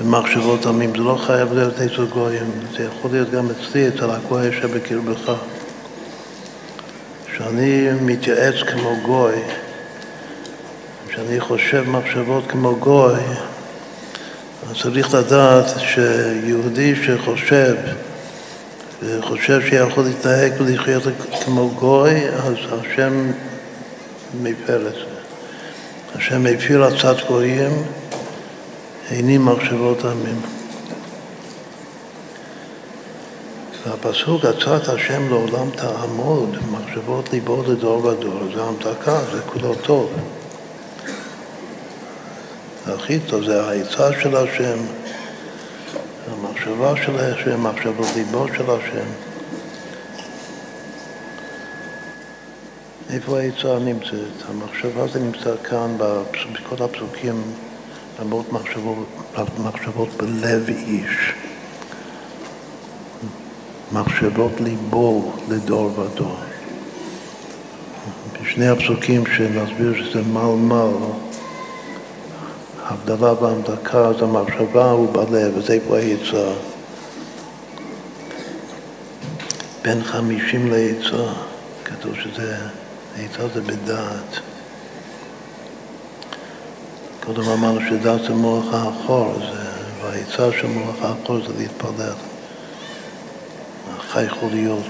ומחשבות 0.01 0.67
עמים. 0.67 0.91
זה 0.91 1.03
לא 1.03 1.19
חייב 1.27 1.53
להיות 1.53 1.75
אצל 1.75 2.07
גויים, 2.07 2.51
זה 2.77 2.85
יכול 2.85 3.11
להיות 3.11 3.31
גם 3.31 3.47
אצלי, 3.51 3.89
אצל 3.89 4.11
הגוי 4.11 4.53
שבקרבך. 4.61 5.33
כשאני 7.27 7.89
מתייעץ 8.01 8.55
כמו 8.73 8.97
גוי, 9.03 9.35
כשאני 11.15 11.41
חושב 11.41 11.85
מחשבות 11.91 12.45
כמו 12.49 12.77
גוי, 12.77 13.21
אז 14.71 14.77
צריך 14.83 15.15
לדעת 15.15 15.65
שיהודי 15.79 16.95
שחושב, 16.97 17.75
וחושב 19.03 19.61
שיכול 19.69 20.05
להתנהג 20.05 20.53
ולחיות 20.59 21.03
כמו 21.45 21.71
גוי, 21.71 22.29
אז 22.29 22.55
השם 22.71 23.33
מפר 24.43 24.89
את 24.89 24.93
זה. 24.93 25.15
השם 26.15 26.47
הפיר 26.47 26.85
עצת 26.85 27.17
גויים 27.29 27.73
איני 29.11 29.39
מחשבות 29.39 30.05
עמים. 30.05 30.41
והפסוק 33.87 34.45
עצת 34.45 34.89
השם 34.89 35.29
לעולם 35.29 35.71
תעמוד, 35.71 36.57
מחשבות 36.71 37.33
ליבו 37.33 37.63
לדור 37.69 38.05
ודור, 38.05 38.41
זה 38.55 38.63
המתקה, 38.63 39.19
זה 39.33 39.41
כולו 39.47 39.75
טוב. 39.75 40.11
הכי 42.87 43.21
טוב 43.21 43.45
זה 43.45 43.65
העצה 43.65 44.21
של 44.21 44.37
השם, 44.37 44.79
המחשבה 46.31 46.95
של 46.97 47.19
השם, 47.19 47.67
מחשבות 47.67 48.07
ליבו 48.17 48.47
של 48.57 48.71
השם. 48.71 49.07
איפה 53.11 53.41
העצה 53.41 53.79
נמצאת? 53.79 54.49
המחשבה 54.49 55.07
זה 55.13 55.21
נמצא 55.21 55.51
כאן, 55.65 55.97
בכל 56.53 56.85
הפסוקים 56.85 57.43
רבות 58.19 58.53
מחשבות, 58.53 59.07
מחשבות 59.59 60.09
בלב 60.17 60.69
איש, 60.69 61.33
מחשבות 63.93 64.61
ליבו 64.61 65.33
לדור 65.49 66.01
ודור. 66.01 66.37
בשני 68.43 68.69
הפסוקים 68.69 69.25
שנסביר 69.37 70.05
שזה 70.05 70.23
מלמל, 70.23 70.93
הבדלה 72.85 73.33
והמדקה 73.33 74.13
זה 74.19 74.25
המחשבה 74.25 74.91
הוא 74.91 75.13
בלב, 75.13 75.57
וזה 75.57 75.73
איפה 75.73 75.99
העצה. 75.99 76.53
בין 79.83 80.05
חמישים 80.05 80.71
לעצה, 80.73 81.33
כתוב 81.85 82.15
שזה, 82.15 82.57
העצה 83.17 83.49
זה 83.55 83.61
בדעת. 83.61 84.39
קודם 87.27 87.49
אמרנו 87.49 87.81
שדעת 87.89 88.23
זה 88.23 88.35
מוח 88.35 88.75
האחור, 88.75 89.35
והעצה 90.03 90.53
של 90.53 90.67
מוח 90.67 90.97
האחור 91.03 91.41
זה 91.47 91.53
להתפלל. 91.59 92.13
חי 94.09 94.23
יכול 94.23 94.49
להיות 94.53 94.87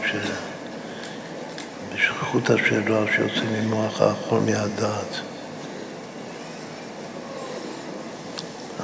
שבשכחות 1.95 2.51
השאלה 2.51 3.05
שיוצאים 3.17 3.53
ממוח 3.53 4.01
האחור 4.01 4.41
מהדעת. 4.41 5.34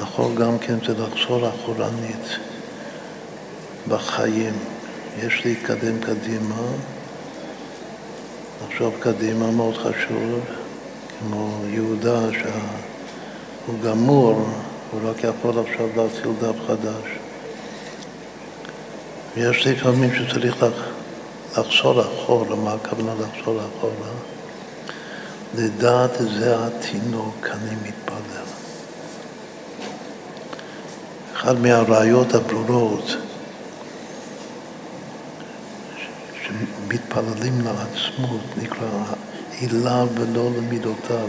אחור 0.02 0.34
גם 0.34 0.58
כן 0.58 0.74
זה 0.86 0.92
לחזור 0.92 1.48
אחורנית 1.48 2.38
בחיים. 3.88 4.54
יש 5.18 5.42
להתקדם 5.44 6.00
קדימה, 6.00 6.62
לחשוב 8.64 8.94
קדימה 9.00 9.50
מאוד 9.50 9.76
חשוב, 9.76 10.40
כמו 11.20 11.58
יהודה 11.68 12.32
שה... 12.32 12.58
הוא 13.66 13.80
גמור, 13.84 14.48
הוא 14.90 15.00
רק 15.10 15.24
יכול 15.24 15.58
עכשיו 15.58 15.86
להתחיל 15.96 16.30
דף 16.40 16.56
חדש. 16.66 17.18
ויש 19.36 19.66
לפעמים 19.66 20.10
שצריך 20.14 20.64
לחזור 21.58 22.00
אחורה, 22.00 22.56
מה 22.56 22.72
הכוונה 22.72 23.12
לחזור 23.14 23.60
אחורה? 23.60 24.10
לדעת 25.54 26.10
זה 26.18 26.66
התינוק, 26.66 27.46
אני 27.52 27.74
מתפלל. 27.82 28.29
אחת 31.40 31.56
מהראיות 31.56 32.34
הברורות 32.34 33.16
שמתפללים 36.42 37.60
לעצמות 37.60 38.40
נקרא 38.62 39.04
הילה 39.60 40.04
ולא 40.14 40.50
למידותיו. 40.56 41.28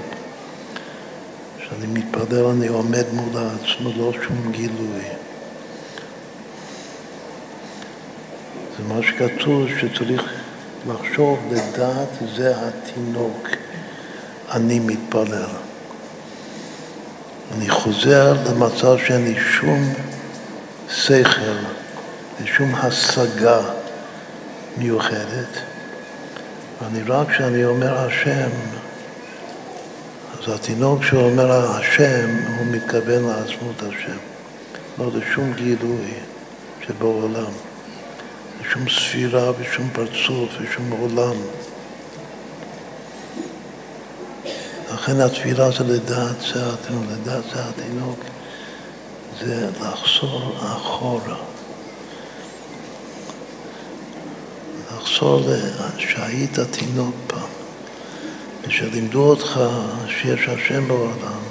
כשאני 1.60 1.88
מתפלל 1.88 2.46
אני 2.46 2.68
עומד 2.68 3.06
מול 3.14 3.30
עצמו, 3.30 3.92
לא 3.98 4.14
שום 4.24 4.52
גילוי. 4.52 5.04
זה 8.78 8.84
מה 8.88 8.96
שכתוב 9.04 9.68
שצריך 9.80 10.24
לחשוב, 10.88 11.40
לדעת 11.52 12.10
זה 12.36 12.54
התינוק, 12.58 13.50
אני 14.52 14.80
מתפלל. 14.80 15.71
אני 17.56 17.70
חוזר 17.70 18.34
למצב 18.50 18.98
שאין 19.08 19.26
לי 19.26 19.36
שום 19.40 19.94
שכל 20.90 21.58
ושום 22.42 22.76
השגה 22.76 23.60
מיוחדת, 24.78 25.60
ואני 26.82 27.04
רק 27.08 27.30
כשאני 27.30 27.66
אומר 27.66 27.98
השם, 27.98 28.50
אז 30.34 30.56
התינוק 30.56 31.04
שאומר 31.04 31.52
השם, 31.52 32.30
הוא 32.58 32.68
מתכוון 32.68 33.24
לעצמות 33.24 33.84
השם. 33.84 34.18
לא 35.00 35.12
לשום 35.14 35.54
גילוי 35.54 36.14
שבעולם, 36.88 37.52
לשום 38.62 38.90
ספירה 38.90 39.52
ושום 39.60 39.90
פרצוף 39.94 40.50
ושום 40.62 40.92
עולם. 40.92 41.36
לכן 44.94 45.22
התפילה 45.22 45.72
זה 45.72 45.84
לדעת 45.84 46.36
זה 46.54 46.74
התינוק, 46.74 47.06
לדעת 47.12 47.44
זה 47.54 47.60
התינוק, 47.70 48.20
זה 49.42 49.70
לחזור 49.82 50.56
אחורה. 50.60 51.38
לחזור 54.96 55.42
שהיית 55.98 56.60
תינוק 56.60 57.16
פעם. 57.28 57.50
ושלימדו 58.62 59.30
אותך 59.30 59.60
שיש 60.08 60.48
השם 60.48 60.88
בעולם, 60.88 61.42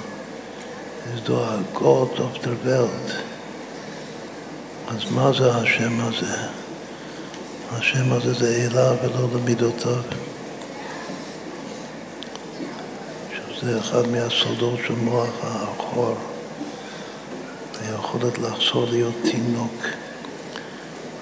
is 1.13 1.27
the 1.27 1.63
God 1.73 2.19
of 2.19 2.43
the 2.43 2.55
world. 2.65 3.11
אז 4.87 5.11
מה 5.11 5.31
זה 5.37 5.55
השם 5.55 5.99
הזה? 5.99 6.37
השם 7.71 8.11
הזה 8.11 8.33
זה 8.33 8.55
אלה 8.55 8.91
ולא 8.91 9.27
למידותיו. 9.33 10.01
שזה 13.61 13.79
אחד 13.79 14.07
מהסודות 14.07 14.79
של 14.87 14.93
מוח 14.93 15.29
האחור. 15.43 16.15
היכולת 17.81 18.37
לחזור 18.37 18.85
להיות 18.89 19.13
תינוק, 19.31 19.85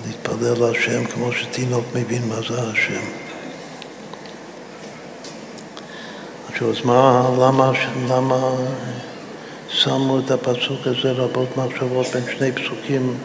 להתפלל 0.07 0.67
להשם 0.67 1.05
כמו 1.05 1.31
שתינוק 1.31 1.85
מבין 1.95 2.27
מה 2.29 2.35
זה 2.35 2.61
השם. 2.61 3.01
עכשיו, 6.49 6.69
אז 6.69 6.85
מה, 6.85 7.29
למה, 7.39 7.71
למה 8.09 8.51
שמו 9.69 10.19
את 10.19 10.31
הפסוק 10.31 10.87
הזה 10.87 11.11
רבות 11.11 11.57
מחשבות 11.57 12.07
בין 12.13 12.23
שני 12.37 12.51
פסוקים 12.51 13.17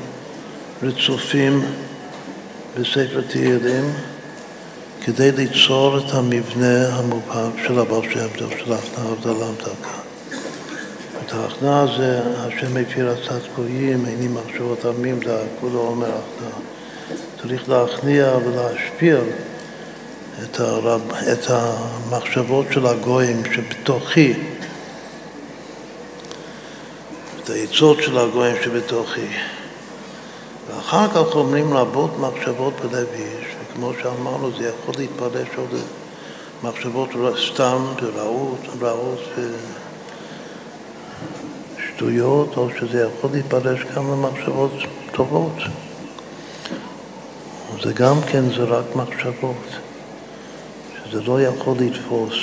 רצופים 0.82 1.64
בספר 2.74 3.20
תהילים 3.28 3.92
כדי 5.04 5.32
ליצור 5.32 5.98
את 5.98 6.14
המבנה 6.14 6.88
המובהק 6.88 7.52
של 7.66 7.78
הבעל 7.78 8.02
שם 8.12 8.28
טוב, 8.38 8.50
של 8.50 8.72
ההכנעה 8.72 9.12
הבדלה 9.12 9.46
דקה. 9.58 9.98
את 11.26 11.32
ההכנעה 11.32 11.80
הזה, 11.80 12.20
השם 12.36 12.74
מפיר 12.74 13.10
עצת 13.10 13.40
גויים, 13.56 14.06
איני 14.06 14.28
מחשבות 14.28 14.84
עמים, 14.84 15.20
זה 15.24 15.46
כולו 15.60 15.80
אומר 15.80 16.06
הכנעה. 16.06 16.60
צריך 17.42 17.68
להכניע 17.68 18.36
ולהשפיע 18.44 19.18
את, 20.42 20.60
הרב, 20.60 21.00
את 21.32 21.46
המחשבות 21.48 22.66
של 22.70 22.86
הגויים 22.86 23.42
שבתוכי, 23.54 24.34
את 27.42 27.50
העצות 27.50 28.02
של 28.02 28.18
הגויים 28.18 28.56
שבתוכי. 28.64 29.28
ואחר 30.68 31.08
כך 31.08 31.34
אומרים 31.34 31.74
רבות 31.74 32.18
מחשבות 32.18 32.74
בלב 32.80 33.06
איש, 33.14 33.53
וכמו 33.74 33.92
שאמרנו, 34.02 34.50
זה 34.58 34.68
יכול 34.68 34.94
להתפרש 34.98 35.48
עוד 35.56 35.70
מחשבות 36.62 37.08
סתם 37.52 37.84
ורעות, 38.02 38.60
רעות 38.80 39.20
ושטויות, 41.76 42.56
או 42.56 42.68
שזה 42.80 43.02
יכול 43.02 43.30
להתפרש 43.32 43.80
גם 43.96 44.10
למחשבות 44.10 44.72
טובות. 45.12 45.52
זה 47.82 47.92
גם 47.92 48.20
כן, 48.26 48.48
זה 48.48 48.64
רק 48.64 48.84
מחשבות, 48.96 49.66
שזה 51.04 51.22
לא 51.22 51.42
יכול 51.42 51.76
לתפוס. 51.80 52.34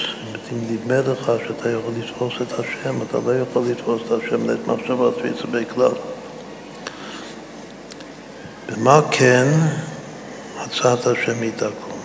אם 0.52 0.58
נדמה 0.72 1.12
לך 1.12 1.32
שאתה 1.48 1.70
יכול 1.70 1.94
לתפוס 2.00 2.34
את 2.42 2.60
השם, 2.60 3.02
אתה 3.02 3.18
לא 3.26 3.40
יכול 3.40 3.64
לתפוס 3.68 4.02
את 4.08 4.12
השם 4.12 4.50
לעת 4.50 4.68
מחשבות 4.68 5.18
ויצא 5.24 5.46
בכלל. 5.52 5.92
ומה 8.70 9.02
כן 9.12 9.48
הצעת 10.66 11.08
השם 11.08 11.42
היא 11.42 11.52
תקום? 11.56 12.00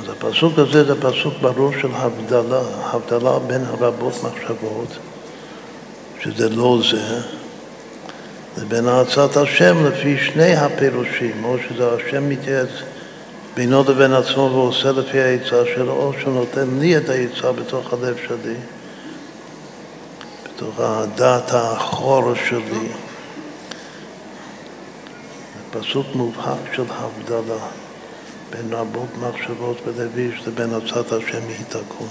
אז 0.00 0.08
הפסוק 0.08 0.58
הזה 0.58 0.84
זה 0.84 1.00
פסוק 1.00 1.34
ברור 1.40 1.72
של 1.80 1.88
הבדלה, 1.92 2.60
הבדלה 2.82 3.38
בין 3.38 3.64
הרבות 3.64 4.14
מחשבות, 4.22 4.88
שזה 6.20 6.48
לא 6.48 6.78
זה, 6.90 7.20
לבין 8.58 8.88
הצעת 8.88 9.36
השם 9.36 9.86
לפי 9.86 10.18
שני 10.18 10.56
הפירושים, 10.56 11.44
או 11.44 11.56
שזה 11.68 11.88
השם 11.92 12.28
מתייעץ 12.28 12.68
בינו 13.54 13.84
לבין 13.88 14.12
עצמו 14.12 14.50
ועושה 14.52 14.92
לפי 14.92 15.20
העצה 15.20 15.62
שלו, 15.74 15.92
או 15.92 16.12
שהוא 16.20 16.34
נותן 16.34 16.68
לי 16.78 16.96
את 16.96 17.08
העצה 17.08 17.52
בתוך 17.52 17.92
הלב 17.92 18.16
שלי, 18.28 18.54
בתוך 20.44 20.80
הדעת 20.80 21.52
האחור 21.52 22.34
שלי. 22.48 23.05
פסוק 25.80 26.06
מובהק 26.14 26.74
של 26.74 26.82
הבדלה 26.90 27.66
בין 28.50 28.72
רבות 28.72 29.08
מחשבות 29.20 29.76
בלב 29.86 30.18
איש 30.18 30.46
לבין 30.46 30.74
עצת 30.74 31.12
השם 31.12 31.48
היא 31.48 31.64
תקום. 31.68 32.08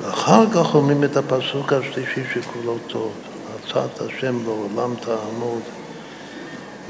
ואחר 0.00 0.44
כך 0.54 0.74
אומרים 0.74 1.04
את 1.04 1.16
הפסוק 1.16 1.72
השלישי 1.72 2.20
שכולו 2.34 2.76
טוב, 2.86 3.12
עצת 3.54 4.00
השם 4.00 4.44
לעולם 4.44 4.94
תעמוד, 5.00 5.62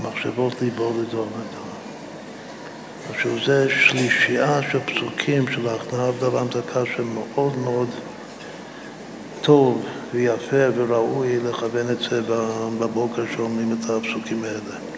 מחשבות 0.03 0.63
ליבו 0.63 0.91
לדור 0.91 1.27
לדור. 1.27 1.73
עכשיו 3.11 3.33
זה 3.47 3.71
שלישייה 3.71 4.61
של 4.73 4.79
פסוקים 4.81 5.53
של 5.53 5.69
ההכנעה 5.69 6.11
דקה 6.51 6.83
שמאוד 6.97 7.59
מאוד 7.59 7.89
טוב 9.41 9.85
ויפה 10.13 10.67
וראוי 10.77 11.39
לכוון 11.39 11.91
את 11.91 11.99
זה 12.11 12.23
בבוקר 12.79 13.23
שאומרים 13.37 13.77
את 13.81 13.91
הפסוקים 13.91 14.45
האלה. 14.45 14.92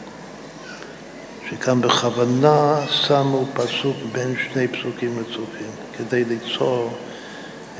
שכאן 1.50 1.80
בכוונה 1.80 2.80
שמו 2.90 3.46
פסוק 3.54 3.96
בין 4.12 4.34
שני 4.36 4.68
פסוקים 4.68 5.18
רצופים, 5.18 5.70
כדי 5.98 6.24
ליצור 6.24 6.90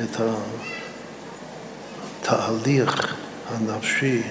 את 0.00 0.20
התהליך 2.22 3.14
הנפשי 3.50 4.22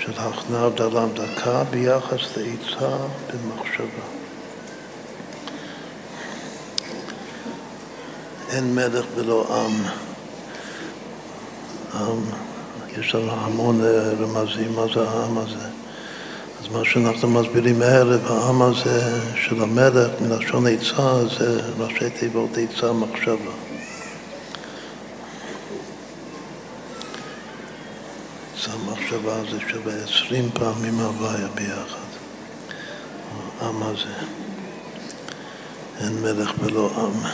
של 0.00 0.12
הכנעה 0.16 0.66
הבדלה 0.66 1.06
דקה 1.06 1.64
ביחס 1.70 2.36
לעיצה 2.36 2.96
במחשבה. 3.28 4.04
אין 8.50 8.74
מלך 8.74 9.04
ולא 9.14 9.46
עם. 9.50 9.74
עם, 11.94 12.22
יש 12.98 13.14
לנו 13.14 13.32
המון 13.32 13.80
רמזים 14.20 14.76
מה 14.76 14.84
זה 14.94 15.08
העם 15.08 15.38
הזה. 15.38 15.79
מה 16.72 16.84
שאנחנו 16.84 17.30
מסבירים 17.30 17.82
הערב, 17.82 18.26
העם 18.26 18.62
הזה 18.62 19.20
של 19.34 19.62
המלך 19.62 20.10
מלשון 20.20 20.66
עצה 20.66 21.28
זה 21.38 21.60
ראשי 21.78 22.10
תיבות 22.10 22.50
עצה 22.58 22.92
מחשבה. 22.92 23.52
עצה 28.54 28.70
מחשבה 28.86 29.40
זה 29.50 29.58
שווה 29.68 29.94
עשרים 29.94 30.50
פעמים 30.54 31.00
הוויה 31.00 31.48
ביחד, 31.54 32.10
העם 33.60 33.82
הזה. 33.82 34.14
אין 36.00 36.22
מלך 36.22 36.52
ולא 36.58 36.90
עם. 36.96 37.30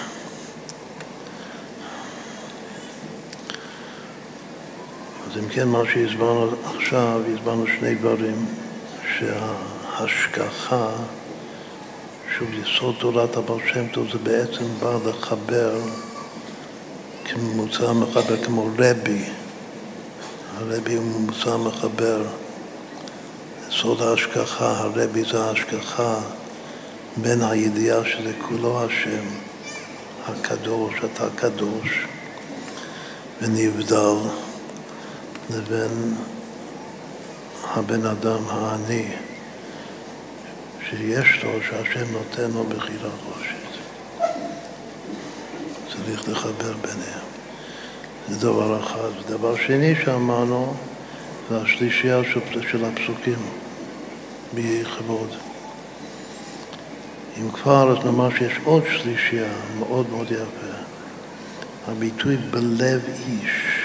אז 5.26 5.38
אם 5.38 5.48
כן, 5.48 5.68
מה 5.68 5.82
שהסברנו 5.92 6.50
עכשיו, 6.76 7.20
הסברנו 7.34 7.64
שני 7.78 7.94
דברים. 7.94 8.65
שההשגחה, 9.14 10.88
שוב, 12.38 12.48
יסוד 12.54 12.94
תורת 12.98 13.36
הבעל 13.36 13.58
שם 13.72 13.88
טוב 13.88 14.06
זה 14.12 14.18
בעצם 14.18 14.64
בא 14.80 14.98
לחבר 15.06 15.80
כממוצע 17.24 17.92
מחבר, 17.92 18.44
כמו 18.44 18.68
רבי. 18.78 19.24
הרבי 20.56 20.94
הוא 20.94 21.04
ממוצע 21.04 21.56
מחבר. 21.56 22.22
סוד 23.70 24.02
ההשגחה, 24.02 24.70
הרבי 24.78 25.22
זה 25.32 25.44
ההשגחה 25.44 26.20
בין 27.16 27.42
הידיעה 27.42 28.04
שזה 28.04 28.32
כולו 28.48 28.84
השם, 28.84 29.24
הקדוש, 30.26 30.94
אתה 31.04 31.26
קדוש 31.36 32.06
ונבדל, 33.42 34.16
לבין 35.50 36.14
הבן 37.74 38.06
אדם 38.06 38.48
העני 38.48 39.08
שיש 40.88 41.44
לו, 41.44 41.50
שהשם 41.68 42.12
נותן 42.12 42.50
לו 42.50 42.64
בחירה 42.64 43.10
חושית. 43.24 43.56
צריך 45.92 46.28
לחבר 46.28 46.72
ביניהם. 46.80 47.26
זה 48.28 48.40
דבר 48.40 48.80
אחד. 48.80 49.08
ודבר 49.20 49.56
שני 49.56 49.94
שאמרנו, 50.04 50.74
זה 51.50 51.60
השלישייה 51.60 52.20
של 52.70 52.84
הפסוקים 52.84 53.38
בכבוד. 54.54 55.30
אם 57.40 57.50
כבר, 57.50 57.98
אז 57.98 58.04
ממש 58.04 58.34
יש 58.40 58.52
עוד 58.64 58.82
שלישייה 58.90 59.52
מאוד 59.78 60.10
מאוד 60.10 60.26
יפה. 60.30 60.76
הביטוי 61.88 62.36
בלב 62.36 63.00
איש. 63.28 63.75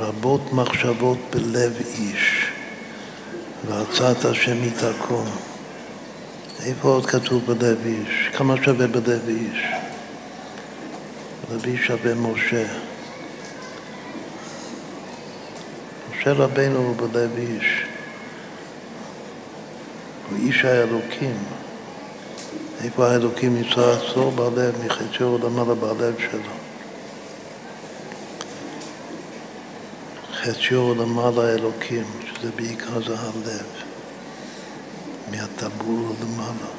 רבות 0.00 0.52
מחשבות 0.52 1.18
בלב 1.30 1.72
איש, 1.98 2.46
ועצת 3.66 4.24
השם 4.24 4.62
היא 4.62 4.70
תקום. 4.70 5.26
איפה 6.64 6.88
עוד 6.88 7.06
כתוב 7.06 7.46
בלב 7.46 7.78
איש? 7.86 8.30
כמה 8.36 8.54
שווה 8.64 8.86
בלב 8.86 9.28
איש? 9.28 9.64
בלב 11.48 11.64
איש 11.64 11.86
שווה 11.86 12.14
משה. 12.14 12.64
משה 16.10 16.32
רבנו 16.32 16.78
הוא 16.78 16.96
בלב 16.96 17.30
איש. 17.36 17.84
הוא 20.30 20.38
איש 20.38 20.64
האלוקים. 20.64 21.36
איפה 22.84 23.08
האלוקים 23.08 23.54
נמצא 23.54 23.94
אצלו? 23.96 24.30
בלב, 24.30 24.74
מחציו 24.84 25.38
למעלה 25.38 25.74
בלב 25.74 26.14
שלו. 26.30 26.61
חציו 30.42 30.94
למעלה 30.94 31.54
אלוקים, 31.54 32.04
שזה 32.26 32.50
בעיקר 32.56 33.02
זה 33.06 33.14
הלב. 33.18 33.66
מהטבור 35.30 36.14
למעלה. 36.22 36.72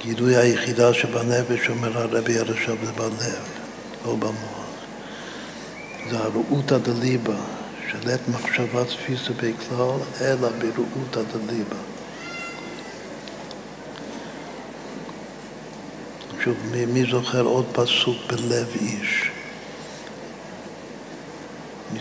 גילוי 0.00 0.36
היחידה 0.36 0.94
שבנפש, 0.94 1.68
אומר 1.68 1.98
הרבי 1.98 2.38
הרשב, 2.38 2.84
זה 2.84 2.92
בלב, 2.92 3.48
לא 4.06 4.14
במוח. 4.14 4.68
זה 6.10 6.18
הרעותא 6.18 6.78
דליבה, 6.78 7.36
שלט 7.90 8.20
מחשבה 8.28 8.84
תפיסה 8.84 9.32
בכלל, 9.32 9.98
אלא 10.20 10.48
ברעותא 10.48 11.20
דליבה. 11.32 11.76
שוב, 16.44 16.56
מי, 16.72 16.86
מי 16.86 17.10
זוכר 17.10 17.42
עוד 17.42 17.66
פסוק 17.72 18.16
בלב 18.26 18.66
איש? 18.80 19.30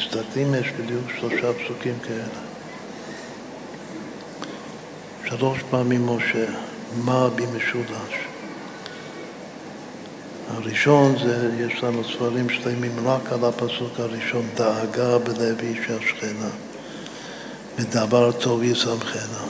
מסתכלים, 0.07 0.55
יש 0.55 0.67
בדיוק 0.71 1.03
שלושה 1.19 1.53
פסוקים 1.53 1.93
כאלה. 2.03 2.39
שלוש 5.25 5.59
פעמים 5.69 6.05
משה, 6.05 6.45
מה 7.05 7.29
במשולש. 7.29 8.13
הראשון 10.47 11.15
זה, 11.23 11.49
יש 11.59 11.83
לנו 11.83 12.03
ספרים 12.03 12.49
שלמים 12.49 13.07
רק 13.07 13.33
על 13.33 13.45
הפסוק 13.45 13.99
הראשון, 13.99 14.47
דאגה 14.55 15.17
בלב 15.17 15.59
איש 15.59 15.79
השכנה, 15.89 16.49
ודבר 17.77 18.31
טוב 18.31 18.63
ישמחנה. 18.63 19.43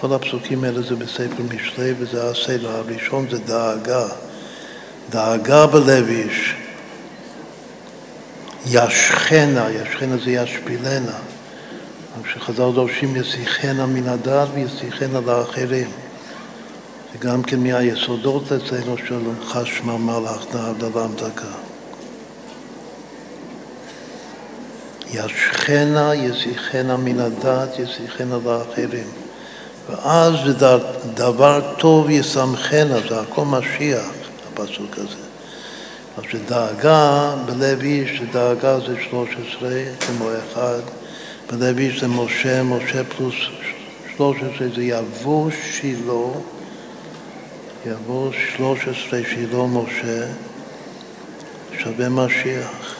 כל 0.00 0.14
הפסוקים 0.14 0.64
האלה 0.64 0.82
זה 0.82 0.96
בספר 0.96 1.42
משלי 1.54 1.94
וזה 1.98 2.30
הסדר. 2.30 2.76
הראשון 2.76 3.26
זה 3.30 3.38
דאגה, 3.38 4.06
דאגה 5.10 5.66
בלב 5.66 6.08
איש. 6.08 6.57
ישכנה, 8.68 9.70
ישכנה 9.70 10.16
זה 10.24 10.30
ישפילנה. 10.30 11.18
כשחז"ל 12.22 12.72
דורשים 12.74 13.16
יסיחנה 13.16 13.86
מן 13.86 14.08
הדת 14.08 14.48
ויסיחנה 14.54 15.20
לאחרים. 15.20 15.90
זה 17.12 17.18
גם 17.28 17.42
כן 17.42 17.60
מהיסודות 17.60 18.52
אצלנו 18.52 18.96
של 19.08 19.20
חשמל 19.44 19.96
מלאך 19.96 20.44
דלם 20.78 21.12
דקה. 21.14 21.54
ישכנה, 25.10 26.14
יסיחנה 26.14 26.96
מן 26.96 27.20
הדת, 27.20 27.78
יסיחנה 27.78 28.38
לאחרים. 28.44 29.08
ואז 29.90 30.34
דבר 31.14 31.74
טוב 31.78 32.10
ישמחנה, 32.10 32.96
זה 33.08 33.20
הכל 33.20 33.44
משיח, 33.44 34.10
הפסוק 34.52 34.98
הזה. 34.98 35.27
אז 36.18 36.24
שדאגה 36.30 37.34
בלב 37.46 37.80
איש, 37.80 38.18
שדאגה 38.18 38.80
זה 38.80 38.96
13 39.10 39.70
כמו 40.00 40.28
אחד, 40.38 40.80
בלב 41.50 41.78
איש 41.78 42.00
זה 42.00 42.08
משה, 42.08 42.62
משה 42.62 43.04
פלוס 43.04 43.34
13 44.16 44.68
זה 44.74 44.82
יבוא 44.82 45.50
שילה, 45.50 46.28
יבוא 47.86 48.32
13 48.56 49.20
שילה 49.30 49.62
משה, 49.66 50.26
שווה 51.78 52.08
משיח. 52.08 52.94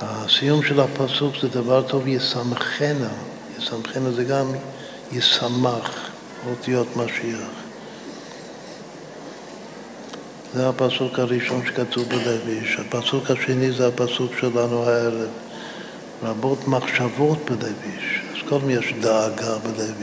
הסיום 0.00 0.62
של 0.62 0.80
הפסוק 0.80 1.34
זה 1.42 1.48
דבר 1.48 1.82
טוב 1.82 2.08
ישמחנה, 2.08 3.10
ישמחנה 3.58 4.10
זה 4.10 4.24
גם 4.24 4.46
ישמח, 5.12 6.10
אותיות 6.50 6.96
משיח. 6.96 7.63
זה 10.54 10.68
הפסוק 10.68 11.18
הראשון 11.18 11.62
שכתוב 11.66 12.08
בלב 12.08 12.48
איש. 12.48 12.78
הפסוק 12.78 13.30
השני 13.30 13.72
זה 13.72 13.88
הפסוק 13.88 14.32
שלנו 14.40 14.84
הערב. 14.84 15.28
רבות 16.22 16.68
מחשבות 16.68 17.38
בלב. 17.50 17.82
אז 18.32 18.48
קודם 18.48 18.70
יש 18.70 18.94
דאגה 19.00 19.58
בלב 19.58 20.02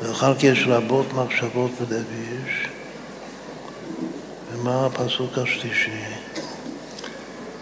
ואחר 0.00 0.34
כך 0.34 0.44
יש 0.44 0.64
רבות 0.66 1.06
מחשבות 1.12 1.70
בלב. 1.88 2.04
ומה 4.52 4.86
הפסוק 4.86 5.38
השלישי? 5.38 6.00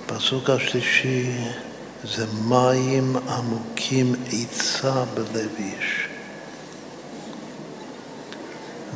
הפסוק 0.07 0.51
השלישי 0.51 1.33
זה 2.05 2.27
מים 2.49 3.17
עמוקים 3.29 4.15
עצה 4.33 5.05
בלב. 5.15 6.08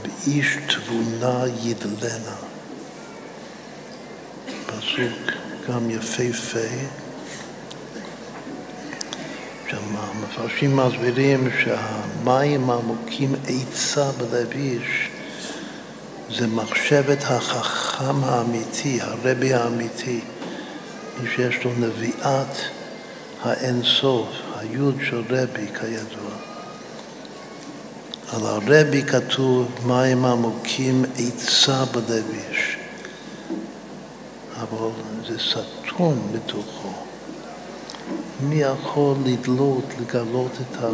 ואיש 0.03 0.59
תבונה 0.69 1.45
ידלנה. 1.63 2.37
פסוק 4.67 5.33
גם 5.69 5.91
יפהפה. 5.91 6.69
המפרשים 10.13 10.77
מסבירים 10.77 11.49
שהמים 11.65 12.71
העמוקים 12.71 13.35
עצה 13.49 14.11
בלב 14.13 14.51
איש 14.53 15.09
זה 16.31 16.47
מחשבת 16.47 17.19
החכם 17.23 18.25
האמיתי, 18.25 19.01
הרבי 19.01 19.55
האמיתי, 19.55 20.21
מי 21.21 21.29
שיש 21.37 21.65
לו 21.65 21.71
נביאת 21.79 22.57
האינסוף, 23.43 24.29
היוד 24.59 24.97
של 25.09 25.23
רבי 25.31 25.67
כידוע. 25.81 26.22
על 28.33 28.47
הרבי 28.47 29.03
כתוב 29.03 29.69
מים 29.87 30.25
עמוקים 30.25 31.05
עצה 31.19 31.85
בלב 31.85 32.25
איש, 32.31 32.77
אבל 34.61 34.91
זה 35.29 35.39
סתום 35.39 36.33
בתוכו. 36.33 36.93
מי 38.41 38.55
יכול 38.55 39.17
לדלות, 39.25 39.85
לגלות 40.01 40.51
את, 40.53 40.77
ה, 40.83 40.89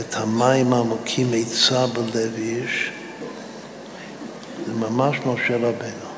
את 0.00 0.14
המים 0.16 0.72
העמוקים 0.72 1.30
עצה 1.34 1.86
בלב 1.86 2.34
איש? 2.36 2.90
זה 4.66 4.72
ממש 4.72 5.16
משה 5.26 5.56
רבנו. 5.56 6.10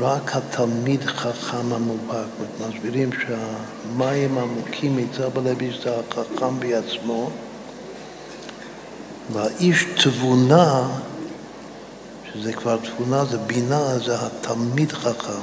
רק 0.00 0.36
התלמיד 0.36 1.04
חכם 1.04 1.72
המובהק. 1.72 2.26
מסבירים 2.60 3.10
שהמים 3.12 4.38
העמוקים 4.38 4.96
מצד 4.96 5.34
בלב 5.34 5.60
איש 5.60 5.80
זה 5.84 5.90
החכם 5.98 6.60
בעצמו, 6.60 7.30
והאיש 9.32 9.84
תבונה, 10.02 10.88
שזה 12.32 12.52
כבר 12.52 12.76
תבונה, 12.76 13.24
זה 13.24 13.38
בינה, 13.38 13.98
זה 13.98 14.16
התלמיד 14.26 14.92
חכם. 14.92 15.42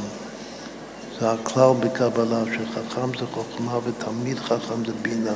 זה 1.20 1.32
הכלל 1.32 1.72
בקבלה, 1.80 2.44
שחכם 2.46 3.18
זה 3.20 3.26
חוכמה 3.34 3.78
ותלמיד 3.84 4.40
חכם 4.40 4.86
זה 4.86 4.92
בינה. 5.02 5.34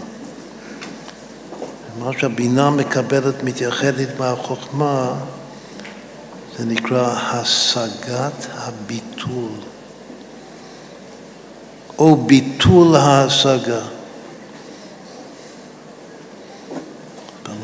ומה 1.98 2.12
שהבינה 2.20 2.70
מקבלת, 2.70 3.44
מתייחדת 3.44 4.20
מהחוכמה, 4.20 5.14
זה 6.58 6.66
נקרא 6.66 7.16
השגת 7.18 8.48
הביטול, 8.54 9.52
או 12.00 12.16
ביטול 12.16 12.96
ההשגה. 12.96 13.99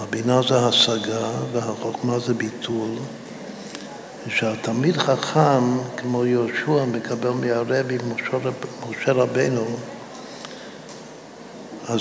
הבינה 0.08 0.42
זה 0.42 0.66
השגה 0.68 1.30
והחוכמה 1.52 2.20
זה 2.20 2.34
ביטול. 2.34 2.90
כשהתלמיד 4.28 4.98
חכם, 4.98 5.78
כמו 5.98 6.26
יהושע, 6.26 6.86
מקבל 6.86 7.30
מהרבי 7.30 7.98
משה 8.90 9.12
רבנו, 9.12 9.66
אז 11.88 12.00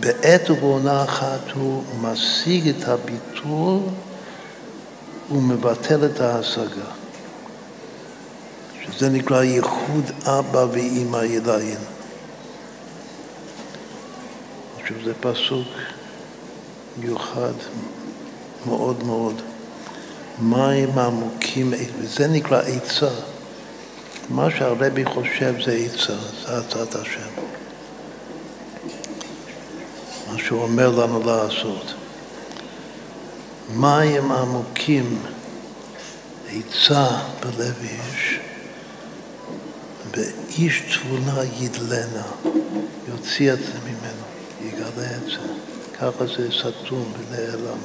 בעת 0.00 0.50
ובעונה 0.50 1.04
אחת 1.04 1.50
הוא 1.54 1.82
משיג 2.00 2.68
את 2.68 2.88
הביטול 2.88 3.80
ומבטל 5.30 6.04
את 6.04 6.20
ההשגה. 6.20 6.90
שזה 8.82 9.08
נקרא 9.08 9.42
ייחוד 9.42 10.10
אבא 10.24 10.66
ואימא 10.72 11.24
ילין. 11.24 11.78
עכשיו 14.80 14.96
זה 15.04 15.12
פסוק 15.20 15.68
מיוחד 17.00 17.52
מאוד 18.66 19.04
מאוד. 19.04 19.42
מים 20.38 20.98
עמוקים, 20.98 21.74
וזה 21.98 22.26
נקרא 22.28 22.60
עצה. 22.60 23.10
מה 24.30 24.50
שהרבי 24.50 25.04
חושב 25.04 25.54
זה 25.64 25.72
עצה, 25.72 26.14
זה 26.46 26.58
הצעת 26.58 26.94
השם. 26.94 27.30
מה 30.32 30.38
שהוא 30.38 30.62
אומר 30.62 30.88
לנו 30.88 31.22
לעשות. 31.26 31.94
מים 33.76 34.32
עמוקים, 34.32 35.22
עצה 36.52 37.06
בלב 37.40 37.74
איש, 37.82 38.38
ואיש 40.16 40.82
תבונה 40.92 41.40
ידלנה, 41.60 42.26
יוציא 43.08 43.52
את 43.52 43.58
זה 43.58 43.72
ממנו, 43.84 44.24
יגלה 44.62 45.16
את 45.16 45.24
זה. 45.24 45.67
ככה 45.98 46.26
זה 46.26 46.48
סתום 46.52 47.12
ונעלם, 47.18 47.78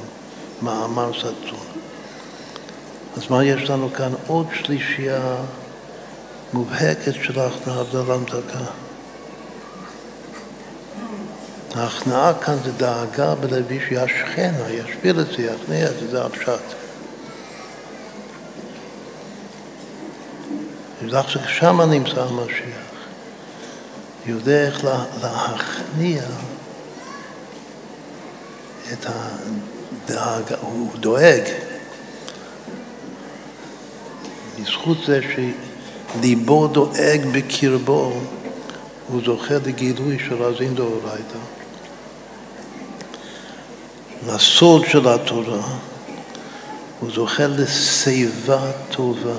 מאמר 0.62 1.12
סתום. 1.20 1.66
אז 3.18 3.24
מה 3.30 3.46
יש 3.46 3.70
לנו 3.70 3.94
כאן? 3.94 4.14
עוד 4.28 4.48
שלישייה 4.54 5.36
מובהקת 6.54 7.14
של 7.24 7.40
ההכנעה 7.40 7.80
הבדלה 7.80 8.14
המתקה. 8.16 8.66
ההכנעה 11.76 12.34
כאן 12.34 12.56
זה 12.64 12.72
דאגה 12.72 13.36
בלוי 13.36 13.80
שישכנה, 13.90 14.70
ישפיל 14.70 15.20
את 15.20 15.28
זה, 15.28 15.44
יכניע 15.44 15.86
את 15.90 16.00
זה, 16.00 16.08
זה 16.12 16.26
הפשט. 16.26 16.62
שם 21.48 21.82
נמצא 21.82 22.24
המשיח. 22.24 22.84
יודע 24.26 24.66
איך 24.66 24.86
להכניע 25.22 26.24
את 28.94 29.06
הדאגה, 29.06 30.56
הוא 30.62 30.90
דואג. 31.00 31.44
בזכות 34.60 34.98
זה 35.06 35.20
שליבו 35.34 36.68
דואג 36.68 37.22
בקרבו, 37.32 38.14
הוא 39.08 39.22
זוכה 39.26 39.54
לגילוי 39.66 40.20
של 40.20 40.44
רזין 40.44 40.76
דאורייתא. 40.76 41.38
לסוד 44.28 44.86
של 44.86 45.08
התורה, 45.08 45.62
הוא 47.00 47.12
זוכה 47.12 47.48
לשיבה 47.48 48.72
טובה. 48.92 49.36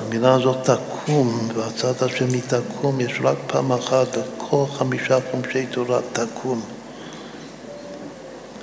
המילה 0.00 0.34
הזאת 0.34 0.70
תקום, 0.70 1.48
והצעת 1.54 2.02
השם 2.02 2.28
היא 2.28 2.42
תקום, 2.46 3.00
יש 3.00 3.18
רק 3.22 3.36
פעם 3.46 3.72
אחת 3.72 4.06
בכל 4.16 4.64
חמישה 4.78 5.18
חומשי 5.30 5.66
תורה 5.66 6.00
תקום. 6.12 6.62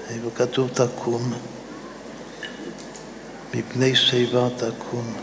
איפה 0.09 0.29
כתוב 0.35 0.69
תקום? 0.73 1.33
מפני 3.53 3.95
שיבה 3.95 4.47
תקום. 4.57 5.13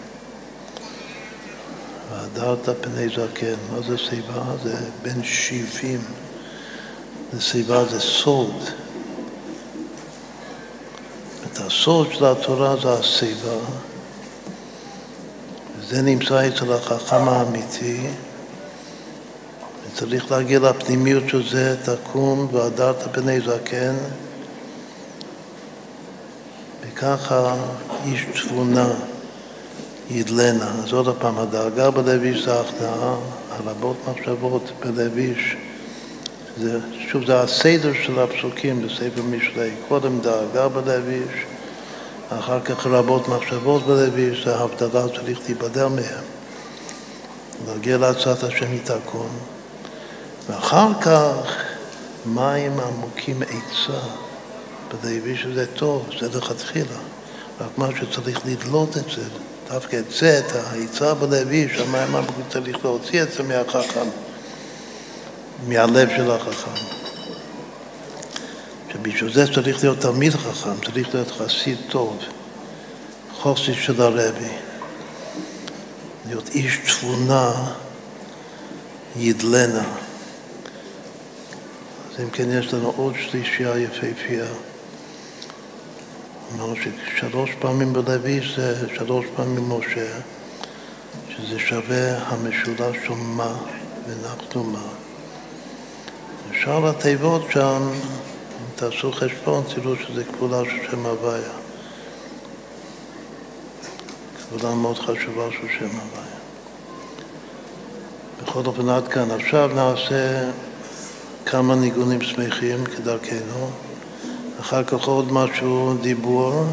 והדרת 2.11 2.69
פני 2.81 3.09
זקן. 3.09 3.55
מה 3.73 3.81
זה 3.89 3.99
שיבה? 3.99 4.43
זה 4.63 4.77
בין 5.03 5.25
שבעים. 5.25 6.01
שיבה 7.39 7.85
זה 7.85 8.01
סוד. 8.01 8.55
את 11.47 11.59
הסוד 11.59 12.13
של 12.13 12.25
התורה 12.25 12.77
זה 12.83 12.93
השיבה. 12.93 13.57
זה 15.89 16.03
נמצא 16.03 16.49
אצל 16.49 16.73
החכם 16.73 17.29
האמיתי. 17.29 18.07
וצריך 19.87 20.31
להגיע 20.31 20.59
לפנימיות 20.59 21.29
של 21.29 21.49
זה, 21.51 21.77
תקום 21.85 22.49
והדרת 22.53 23.15
פני 23.15 23.41
זקן. 23.41 23.95
וככה 26.97 27.55
איש 28.05 28.27
תבונה 28.49 28.89
ידלנה. 30.11 30.71
אז 30.85 30.93
עוד 30.93 31.17
פעם, 31.19 31.39
הדאגה 31.39 31.91
בלב 31.91 32.23
איש 32.23 32.45
זה 32.45 32.55
ההכנעה, 32.55 33.15
הרבות 33.51 33.97
מחשבות 34.09 34.71
בלב 34.81 35.17
איש. 35.17 35.57
זה, 36.61 36.79
שוב, 37.09 37.27
זה 37.27 37.41
הסדר 37.41 37.93
של 38.03 38.19
הפסוקים 38.19 38.87
בספר 38.87 39.23
משלי. 39.23 39.71
קודם 39.89 40.21
דאגה 40.21 40.69
בלב 40.69 41.09
איש, 41.09 41.45
אחר 42.39 42.61
כך 42.61 42.87
רבות 42.87 43.29
מחשבות 43.29 43.87
בלב 43.87 44.17
איש, 44.17 44.45
זה 44.45 44.57
הבדלה 44.57 45.09
צריך 45.09 45.39
להיבדל 45.47 45.87
מהם. 45.87 46.25
להגיע 47.67 47.99
להצעת 47.99 48.43
השם 48.43 48.75
יתקום. 48.75 49.29
ואחר 50.49 50.89
כך 51.01 51.63
מים 52.27 52.81
עמוקים 52.81 53.43
עצה. 53.43 54.26
בלוי 54.95 55.37
שזה 55.37 55.67
טוב, 55.67 56.11
זה 56.21 56.39
לכתחילה. 56.39 56.97
רק 57.61 57.79
מה 57.79 57.89
שצריך 58.01 58.41
לדלות 58.47 58.97
את 58.97 59.05
זה, 59.17 59.23
דווקא 59.69 59.97
את 59.97 60.11
זה, 60.11 60.39
את 60.39 60.53
העיצה 60.53 61.15
בלוי, 61.15 61.69
שהמים 61.77 62.17
צריך 62.49 62.85
להוציא 62.85 63.23
את 63.23 63.33
זה 63.33 63.43
מהחכם, 63.43 64.09
מהלב 65.69 66.09
של 66.17 66.31
החכם. 66.31 66.97
שבשביל 68.93 69.33
זה 69.33 69.55
צריך 69.55 69.85
להיות 69.85 70.01
תלמיד 70.01 70.33
חכם, 70.33 70.81
צריך 70.85 71.15
להיות 71.15 71.31
חסיד 71.31 71.79
טוב, 71.89 72.19
חוסי 73.35 73.75
של 73.75 74.03
הרבי, 74.03 74.55
להיות 76.27 76.49
איש 76.49 76.79
תבונה 76.87 77.53
ידלנה. 79.17 79.85
אז 82.13 82.21
אם 82.21 82.31
כן 82.31 82.51
יש 82.51 82.75
לנו 82.75 82.93
עוד 82.97 83.15
שלישייה 83.31 83.79
יפהפייה. 83.79 84.47
אמרנו 86.55 86.75
ששלוש 86.77 87.51
פעמים 87.59 87.93
בלוי 87.93 88.41
זה 88.57 88.89
שלוש 88.95 89.27
פעמים 89.37 89.69
משה, 89.69 90.19
שזה 91.29 91.59
שווה 91.59 92.19
המשולש 92.19 92.97
של 93.07 93.13
מה 93.15 93.57
ונחנו 94.07 94.65
מה. 94.65 94.83
שאר 96.53 96.89
התיבות 96.89 97.43
שם, 97.51 97.89
אם 97.93 98.67
תעשו 98.77 99.13
חשבון, 99.13 99.65
תראו 99.75 99.97
שזה 99.97 100.25
כפולה 100.25 100.65
של 100.65 100.91
שם 100.91 101.07
הוויה. 101.07 101.53
כפולה 104.39 104.75
מאוד 104.75 104.99
חשובה 104.99 105.51
של 105.51 105.69
שם 105.79 105.85
הוויה. 105.85 106.37
בכל 108.43 108.67
אופן 108.67 108.89
עד 108.89 109.09
כאן. 109.09 109.31
עכשיו 109.31 109.71
נעשה 109.75 110.51
כמה 111.47 111.75
ניגונים 111.75 112.21
שמחים 112.21 112.85
כדרכנו. 112.85 113.86
אחר 114.67 114.85
כך 114.85 115.09
עוד 115.09 115.33
משהו 115.33 115.95
דיבור, 116.01 116.65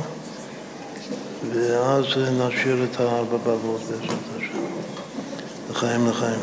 ואז 1.54 2.06
נשאיר 2.16 2.84
את 2.84 3.00
הארבע 3.00 3.38
בבות 3.38 3.82
בעזרת 3.82 4.20
השם. 4.38 4.60
לחיים 5.70 6.08
לחיים. 6.08 6.40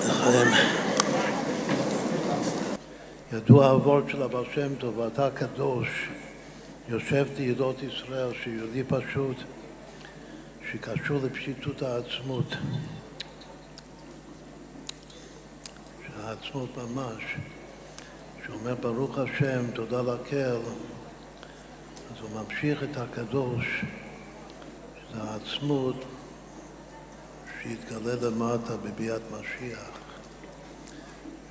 לחיים. 0.00 0.48
ידוע 3.32 3.66
הוורד 3.66 4.08
של 4.08 4.22
אבא 4.22 4.40
שם 4.54 4.74
טוב, 4.78 4.98
ואתה 4.98 5.28
קדוש, 5.30 6.08
יושב 6.88 7.26
תהילות 7.36 7.76
ישראל, 7.82 8.28
שיהודי 8.42 8.82
פשוט, 8.88 9.36
שקשור 10.72 11.20
לפשיטות 11.24 11.82
העצמות. 11.82 12.54
העצמות 16.24 16.70
ממש, 16.76 17.22
שאומר 18.46 18.74
ברוך 18.74 19.18
השם, 19.18 19.70
תודה 19.74 20.02
לקל, 20.02 20.56
אז 22.10 22.20
הוא 22.20 22.30
ממשיך 22.42 22.82
את 22.82 22.96
הקדוש, 22.96 23.84
שזה 24.96 25.22
העצמות 25.22 26.04
שיתגלה 27.62 28.14
למטה 28.14 28.76
בביאת 28.76 29.22
משיח. 29.30 29.90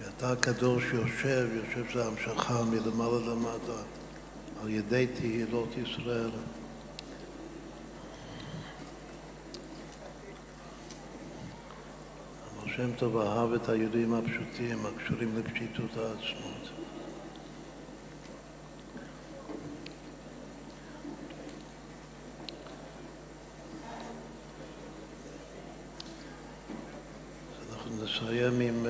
ואתה 0.02 0.32
הקדוש 0.32 0.84
יושב, 0.94 1.48
יושב 1.54 1.90
שזה 1.90 2.06
המשכה 2.06 2.64
מלמעלה 2.64 3.20
למטה, 3.28 3.82
על 4.62 4.70
ידי 4.70 5.08
תהילות 5.08 5.70
ישראל. 5.78 6.30
השם 12.74 12.96
טוב 12.96 13.18
אהב 13.18 13.54
את 13.54 13.70
היהודים 13.70 14.14
הפשוטים 14.14 14.86
הקשורים 14.86 15.38
לפשיטות 15.38 15.90
העצמות. 15.98 16.70
אנחנו 27.72 28.04
נסיים 28.04 28.60
עם 28.62 28.86
uh, 28.86 28.90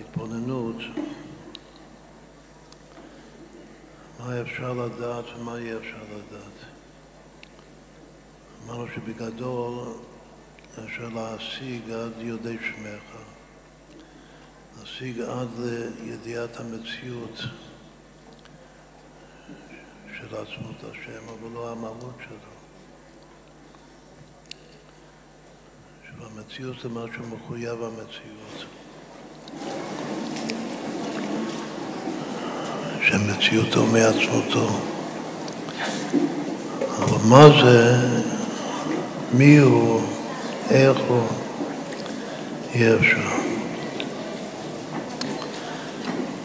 התבוננות 0.00 0.76
מה 4.20 4.40
אפשר 4.40 4.72
לדעת 4.72 5.24
ומה 5.38 5.56
אי 5.56 5.76
אפשר 5.76 6.02
לדעת. 6.10 6.66
אמרנו 8.64 8.86
שבגדול 8.94 10.11
אשר 10.78 11.08
להשיג 11.08 11.90
עד 11.90 12.12
יודעי 12.18 12.56
שמך, 12.58 13.16
להשיג 14.80 15.20
עד 15.20 15.48
לידיעת 15.58 16.60
המציאות 16.60 17.38
של 20.18 20.36
עצמות 20.36 20.76
השם, 20.90 21.28
אבל 21.28 21.50
לא 21.54 21.72
המהות 21.72 22.16
שלו. 22.28 22.52
שהמציאות 26.06 26.76
זה 26.82 26.88
משהו 26.88 27.22
מחויב 27.26 27.78
המציאות. 27.82 28.64
שמציאותו 33.02 33.86
מעצמותו. 33.86 34.68
אבל 36.98 37.28
מה 37.28 37.48
זה, 37.64 37.96
מי 39.32 39.58
הוא 39.58 40.21
איך 40.72 40.98
הוא, 41.08 41.20
אי 42.74 42.94
אפשר. 42.94 43.28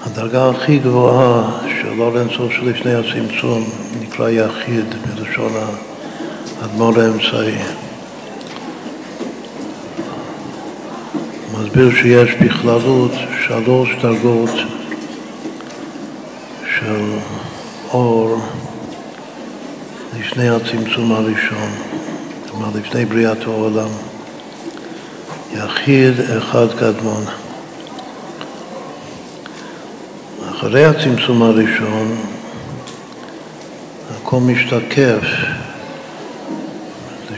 הדרגה 0.06 0.50
הכי 0.50 0.80
גבוהה 0.80 1.60
של 1.82 2.02
אור 2.02 2.20
אינסוף 2.20 2.52
שלפני 2.52 2.94
הצמצום 2.96 3.64
נקרא 4.02 4.30
יחיד 4.30 4.86
בלשון 5.06 5.52
האדמו"ר 6.62 7.00
האמצעי. 7.00 7.58
מסביר 11.54 11.92
שיש 11.96 12.32
בכללות 12.34 13.12
שלוש 13.48 13.90
דרגות 14.02 14.56
של 16.80 17.04
אור 17.94 18.38
לפני 20.20 20.50
הצמצום 20.50 21.12
הראשון, 21.12 21.70
כלומר 22.50 22.70
לפני 22.76 23.06
בריאת 23.06 23.44
העולם. 23.44 24.07
יחיד 25.58 26.14
אחד 26.38 26.68
קדמון. 26.80 27.24
אחרי 30.52 30.86
הצמצום 30.86 31.44
הראשון, 31.44 32.16
הכל 34.16 34.40
משתקף. 34.40 35.24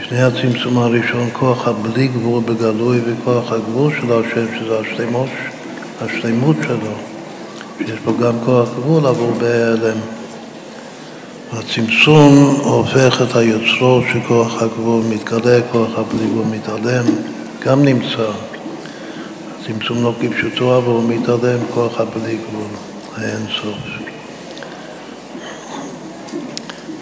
לפני 0.00 0.22
הצמצום 0.22 0.78
הראשון, 0.78 1.28
כוח 1.32 1.68
הבלי 1.68 2.08
גבול 2.08 2.42
בגלוי 2.42 3.00
וכוח 3.06 3.52
הגבול 3.52 3.92
של 4.00 4.12
השם, 4.12 4.46
שזה 4.58 4.78
השלמות, 4.78 5.28
השלמות 6.00 6.56
שלו, 6.62 6.94
שיש 7.78 7.98
פה 8.04 8.12
גם 8.22 8.34
כוח 8.44 8.68
גבול 8.76 9.06
עבור 9.06 9.32
בהיעלם. 9.38 9.98
הצמצום 11.52 12.56
הופך 12.62 13.22
את 13.22 13.36
היוצרות 13.36 14.04
שכוח 14.12 14.62
הגבול 14.62 15.02
מתגלה, 15.08 15.58
כוח 15.72 15.90
הבלי 15.98 16.26
גבול 16.26 16.44
מתעלם, 16.50 17.04
גם 17.64 17.84
נמצא. 17.84 18.30
הצמצום 19.60 20.04
לא 20.04 20.12
כפשוטו, 20.20 20.76
אבל 20.76 20.86
הוא 20.86 21.08
מתעלם 21.08 21.58
כוח 21.74 22.00
הבלי 22.00 22.36
גבול. 22.36 22.70
האין 23.16 23.46
סוף. 23.62 23.78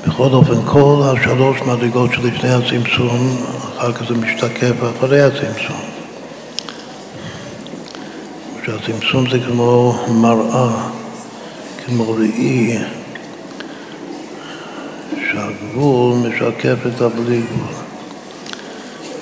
בכל 0.06 0.28
אופן, 0.32 0.62
כל 0.66 1.02
השלוש 1.04 1.62
מדרגות 1.62 2.10
שלפני 2.12 2.50
הצמצום, 2.50 3.36
אחר 3.78 3.92
כך 3.92 4.08
זה 4.08 4.14
משתקף 4.14 4.74
אחרי 4.98 5.22
הצמצום. 5.22 5.80
שהצמצום 8.66 9.30
זה 9.30 9.38
כמו 9.46 10.04
מראה, 10.08 10.88
כמו 11.86 12.10
ראי, 12.10 12.78
שהגבול 15.32 16.18
משקף 16.18 16.86
את 16.86 17.00
הבלי 17.00 17.40
גבול. 17.40 17.77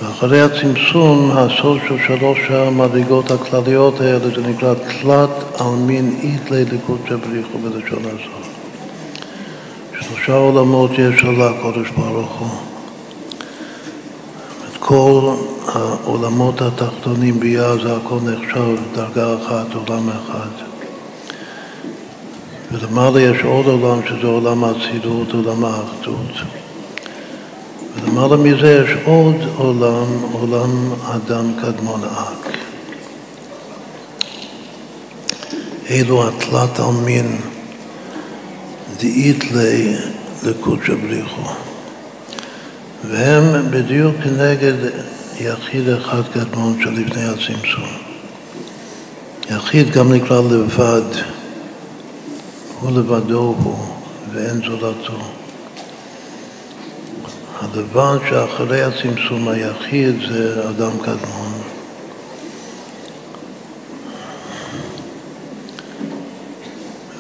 ואחרי 0.03 0.41
הצמצום, 0.41 1.31
הסוד 1.35 1.79
של 1.89 1.97
שלוש 2.07 2.39
המדרגות 2.51 3.31
הכלליות 3.31 4.01
האלה, 4.01 4.19
זה 4.19 4.49
נקרא 4.49 4.75
תלת 4.75 5.61
עלמין 5.61 6.17
איתלי 6.23 6.65
לקודשא 6.65 7.17
בריחו 7.17 7.59
בלשון 7.59 8.03
הזאת. 8.05 8.47
שלושה 10.01 10.33
עולמות 10.33 10.91
יש 10.91 11.25
על 11.25 11.43
הקודש 11.43 11.91
ברוך 11.91 12.33
הוא. 12.39 12.49
את 14.71 14.77
כל 14.79 15.35
העולמות 15.67 16.63
התחתונים 16.63 17.41
ביה 17.41 17.77
זה 17.77 17.97
הכל 17.97 18.19
נחשב 18.23 18.77
דרגה 18.95 19.35
אחת, 19.35 19.75
עולם 19.75 20.09
אחד. 20.09 20.67
ולמעלה 22.73 23.21
יש 23.21 23.43
עוד 23.43 23.67
עולם 23.67 24.01
שזה 24.09 24.27
עולם 24.27 24.65
האצילות, 24.65 25.33
עולם 25.33 25.65
האחדות. 25.65 26.66
ולמעלה 28.03 28.37
מזה 28.37 28.85
יש 28.85 28.91
עוד 29.05 29.37
עולם, 29.57 30.23
עולם 30.33 30.93
אדם 31.05 31.53
קדמון 31.63 32.01
אק. 32.05 32.57
אלו 35.91 36.29
התלת 36.29 36.81
עלמין 36.81 37.37
דאית 39.01 39.53
לי 39.53 39.95
לקודשא 40.43 40.95
בריחו. 40.95 41.51
והם 43.05 43.71
בדיוק 43.71 44.17
כנגד 44.25 44.75
יחיד 45.41 45.89
אחד 45.89 46.23
קדמון 46.33 46.81
שלפני 46.83 47.25
הצמצום. 47.25 47.89
יחיד 49.51 49.91
גם 49.91 50.13
נקרא 50.13 50.41
לבד, 50.41 51.03
הוא 52.81 52.91
לבדו 52.91 53.55
הוא 53.63 53.79
ואין 54.33 54.61
זולתו. 54.67 55.36
הדבר 57.63 58.19
שאחרי 58.29 58.83
הצמצום 58.83 59.49
היחיד 59.49 60.17
זה 60.29 60.69
אדם 60.69 60.99
קדמון. 61.03 61.53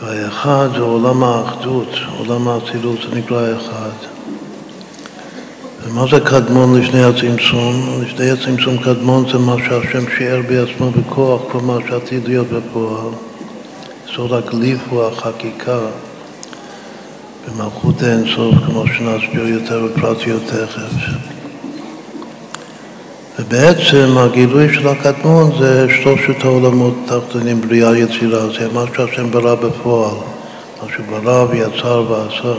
והאחד 0.00 0.68
זה 0.76 0.80
עולם 0.80 1.22
האחדות, 1.22 1.88
עולם 2.18 2.48
האצילות, 2.48 2.98
זה 3.02 3.16
נקרא 3.16 3.56
אחד. 3.56 3.90
ומה 5.82 6.04
זה 6.10 6.20
קדמון 6.20 6.80
לפני 6.80 7.04
הצמצום? 7.04 8.02
לפני 8.02 8.30
הצמצום 8.30 8.78
קדמון 8.78 9.24
זה 9.32 9.38
מה 9.38 9.56
שהשם 9.58 10.04
שיער 10.18 10.40
בעצמו 10.48 10.90
בכוח, 10.90 11.40
כל 11.52 11.60
מה 11.60 11.78
שעתיד 11.88 12.28
להיות 12.28 12.46
בפועל. 12.46 13.08
סוד 14.14 14.32
הגליף 14.32 14.80
הוא 14.90 15.04
החקיקה. 15.04 15.78
במלכות 17.47 18.02
האינסוף, 18.02 18.55
כמו 18.66 18.85
שנסביר 18.86 19.48
יותר 19.48 19.86
בפרטיות 19.86 20.43
תכף. 20.47 20.93
ובעצם 23.39 24.18
הגילוי 24.18 24.74
של 24.74 24.89
הקדמון 24.89 25.51
זה 25.59 25.86
שלושת 26.02 26.44
העולמות 26.44 26.94
התחתונים, 27.05 27.60
בריאה 27.60 27.98
יצירה, 27.98 28.47
זה 28.48 28.68
מה 28.73 28.85
שהשם 28.97 29.31
ברא 29.31 29.55
בפועל, 29.55 30.14
מה 30.82 30.89
שברא 30.97 31.47
ויצר 31.51 32.05
ועשה. 32.09 32.55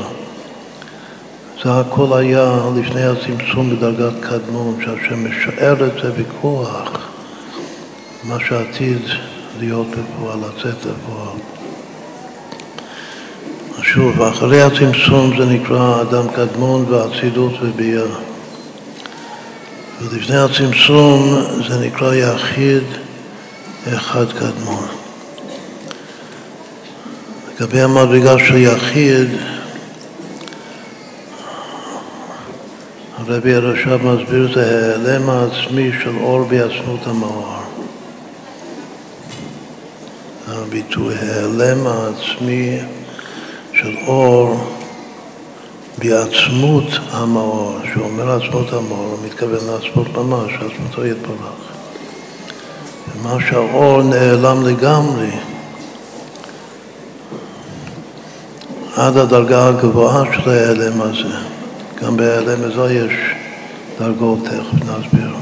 זה 1.64 1.80
הכל 1.80 2.18
היה 2.18 2.60
לפני 2.76 3.04
הצמצום 3.04 3.76
בדרגת 3.76 4.14
קדמון, 4.20 4.80
שהשם 4.86 5.30
משער 5.30 5.88
את 5.88 5.94
זה 6.04 6.12
בכוח, 6.12 7.10
מה 8.24 8.38
שעתיד 8.48 9.02
להיות 9.60 9.88
בפועל, 9.88 10.40
לצאת 10.40 10.86
לפועל. 10.86 11.47
שוב, 13.94 14.22
אחרי 14.22 14.62
הצמצום 14.62 15.38
זה 15.38 15.46
נקרא 15.46 16.02
אדם 16.02 16.28
קדמון 16.36 16.86
ואצילות 16.90 17.54
וביאה. 17.62 18.04
ולפני 20.02 20.38
הצמצום 20.38 21.42
זה 21.68 21.80
נקרא 21.80 22.14
יחיד 22.14 22.84
אחד 23.88 24.26
קדמון. 24.32 24.86
לגבי 27.56 27.82
המדרגה 27.82 28.40
של 28.40 28.58
יחיד, 28.58 29.28
הרבי 33.18 33.54
הרש"ב 33.54 34.06
מסביר 34.06 34.54
זה 34.54 34.92
העלם 34.92 35.30
העצמי 35.30 35.92
של 36.04 36.18
אור 36.22 36.44
בעצמות 36.44 37.08
המאור. 37.08 37.54
הביטוי 40.48 41.16
העלם 41.16 41.88
העצמי 41.88 42.80
של 43.82 43.95
אור 44.08 44.56
בעצמות 45.98 46.84
המאור, 47.12 47.78
שאומר 47.94 48.32
עצמות 48.32 48.74
המאור, 48.74 49.06
הוא 49.12 49.26
מתכוון 49.26 49.60
לעצמות 49.68 50.08
ממש, 50.18 50.52
עצמותו 50.54 51.06
יתברך. 51.06 51.72
ומה 53.16 53.38
שהאור 53.49 54.04
נעלם 54.04 54.66
לגמרי, 54.66 55.30
עד 58.95 59.18
הדרגה 59.18 59.68
הגבוהה 59.68 60.24
של 60.34 60.49
ההיעלם 60.49 61.02
הזה. 61.02 61.36
גם 62.02 62.18
בהיעלם 62.18 62.64
הזה 62.64 62.94
יש 62.94 63.14
דרגות, 63.99 64.40
תכף 64.44 64.84
נסביר. 64.84 65.36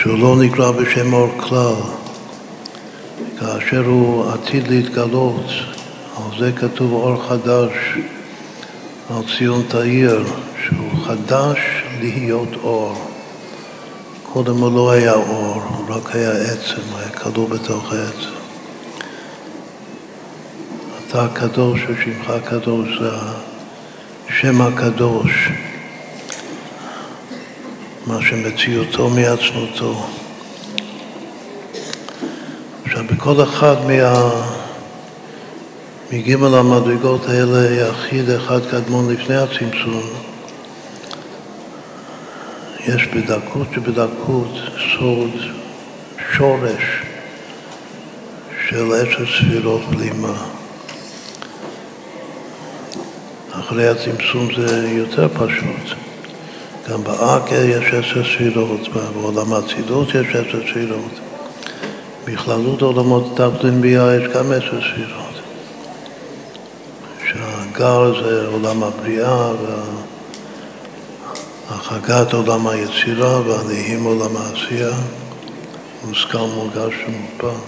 שהוא 0.00 0.18
לא 0.18 0.36
נקרא 0.36 0.70
בשם 0.70 1.12
אור 1.12 1.28
כלל. 1.36 1.74
כאשר 3.40 3.86
הוא 3.86 4.32
עתיד 4.32 4.68
להתגלות, 4.68 5.44
על 6.16 6.38
זה 6.38 6.52
כתוב 6.52 6.92
אור 6.92 7.28
חדש 7.28 7.72
על 9.10 9.22
ציון 9.38 9.62
תאיר, 9.68 10.24
שהוא 10.64 11.04
חדש 11.04 11.58
להיות 12.00 12.48
אור. 12.62 12.94
קודם 14.32 14.56
הוא 14.56 14.72
לא 14.74 14.90
היה 14.90 15.12
אור, 15.12 15.62
הוא 15.62 15.96
רק 15.96 16.16
היה 16.16 16.30
עצם, 16.30 16.80
היה 16.96 17.08
כלוא 17.08 17.48
בתוך 17.48 17.92
העצם. 17.92 18.34
אתה 21.06 21.24
הקדוש 21.24 21.80
ושמך 21.88 22.30
הקדוש 22.30 22.88
זה 23.00 23.10
השם 24.28 24.60
הקדוש, 24.60 25.48
מה 28.06 28.18
שמציאותו 28.22 29.10
מעצמותו. 29.10 30.19
עכשיו, 32.90 33.04
בכל 33.04 33.42
אחד 33.42 33.76
מה... 33.86 34.30
מגימל 36.12 36.54
המדרגות 36.54 37.28
האלה, 37.28 37.74
יחיד 37.74 38.30
אחד 38.30 38.60
קדמון 38.70 39.12
לפני 39.12 39.36
הצמצום, 39.36 40.02
יש 42.86 43.06
בדקות 43.06 43.66
שבדקות 43.74 44.52
סוד, 44.98 45.30
שורש 46.32 47.02
של 48.68 48.92
עשר 48.92 49.26
ספירות 49.26 49.82
בלימה. 49.90 50.42
אחרי 53.52 53.88
הצמצום 53.88 54.48
זה 54.56 54.88
יותר 54.88 55.28
פשוט. 55.28 55.96
גם 56.88 57.04
באקר 57.04 57.64
יש 57.64 57.94
עשר 57.94 58.24
ספירות, 58.24 58.88
בעולם 58.88 59.52
האצילות 59.52 60.08
יש 60.08 60.36
עשר 60.36 60.60
ספירות. 60.70 61.29
בכללות 62.24 62.82
עולמות 62.82 63.40
ביה 63.80 64.14
יש 64.14 64.28
גם 64.34 64.52
עשר 64.52 64.80
ספירות. 64.80 65.40
שהגר 67.26 68.22
זה 68.22 68.46
עולם 68.46 68.82
הבריאה 68.82 69.50
והחגת 71.68 72.32
עולם 72.32 72.66
היצירה 72.66 73.40
והנהים 73.40 74.04
עולם 74.04 74.36
העשייה, 74.36 74.94
מושכל 76.08 76.38
מורגש 76.38 76.94
ומוקפא. 77.08 77.58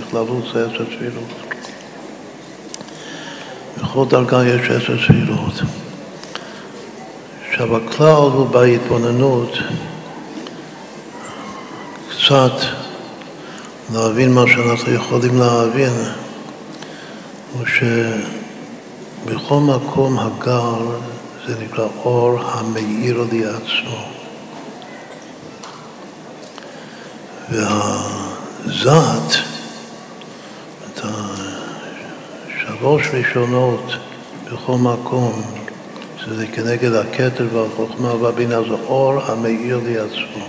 בכללות 0.00 0.44
זה 0.52 0.66
עשר 0.66 0.84
ספירות. 0.84 1.28
בכל 3.82 4.04
דרגה 4.08 4.44
יש 4.44 4.70
עשר 4.70 4.96
ספירות. 5.04 5.54
עכשיו 7.50 7.76
הכלל 7.76 8.30
הוא 8.32 8.46
בהתבוננות 8.46 9.52
קצת 12.10 12.79
להבין 13.92 14.32
מה 14.32 14.44
שאנחנו 14.46 14.92
יכולים 14.92 15.38
להבין 15.38 15.92
הוא 17.52 17.66
שבכל 19.26 19.60
מקום 19.60 20.18
הגר 20.18 20.78
זה 21.46 21.54
נקרא 21.64 21.86
אור 22.04 22.40
המאיר 22.42 23.24
לי 23.32 23.44
עצמו 23.46 24.04
והזת, 27.50 29.36
את 30.86 31.00
השלוש 31.04 33.08
ראשונות 33.12 33.92
בכל 34.52 34.76
מקום 34.76 35.42
שזה 36.16 36.46
כנגד 36.46 36.92
הכתר 36.92 37.46
והחוכמה 37.52 38.14
והבינה, 38.14 38.62
זה 38.62 38.74
אור 38.86 39.22
המאיר 39.22 39.80
לי 39.84 39.98
עצמו, 39.98 40.44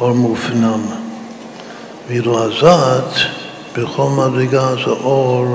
אור 0.00 0.12
מופנם. 0.12 1.05
ואילו 2.08 2.44
הזת, 2.44 3.18
בכל 3.78 4.08
מדרגה 4.08 4.74
זה 4.74 4.90
אור 4.90 5.46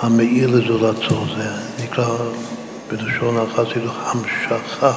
המאיר 0.00 0.50
לזולתו, 0.50 1.24
זה 1.36 1.50
נקרא 1.84 2.16
בלשון 2.88 3.36
החסידות 3.36 3.94
המשכה, 4.02 4.92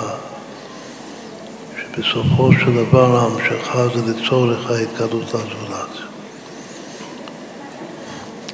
שבסופו 1.82 2.52
של 2.54 2.86
דבר 2.86 3.18
ההמשכה 3.18 3.88
זה 3.96 4.12
לצורך 4.12 4.72
ההתגלות 4.72 5.28
לזולת. 5.28 6.10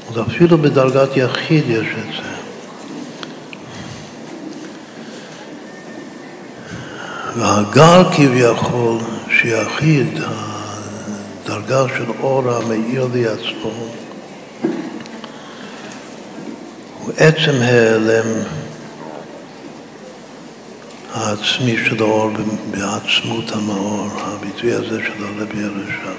אז 0.10 0.22
אפילו 0.27 0.57
בדרגת 0.57 1.18
יחיד 1.18 1.69
יש 1.69 1.88
את 1.88 2.14
זה. 2.14 2.35
והגר 7.35 8.03
כביכול, 8.11 8.97
שיחיד, 9.30 10.19
הדרגה 11.56 11.95
של 11.98 12.11
אור 12.22 12.52
המאיר 12.52 13.07
לי 13.14 13.27
עצמו, 13.27 13.72
הוא 16.99 17.11
עצם 17.18 17.61
ההיעלם 17.61 18.27
העצמי 21.14 21.77
של 21.86 22.03
האור 22.03 22.32
בעצמות 22.72 23.52
המאור, 23.52 24.07
הביטוי 24.15 24.73
הזה 24.73 24.99
של 25.03 25.23
הרבי 25.23 25.64
הרש"ב, 25.64 26.15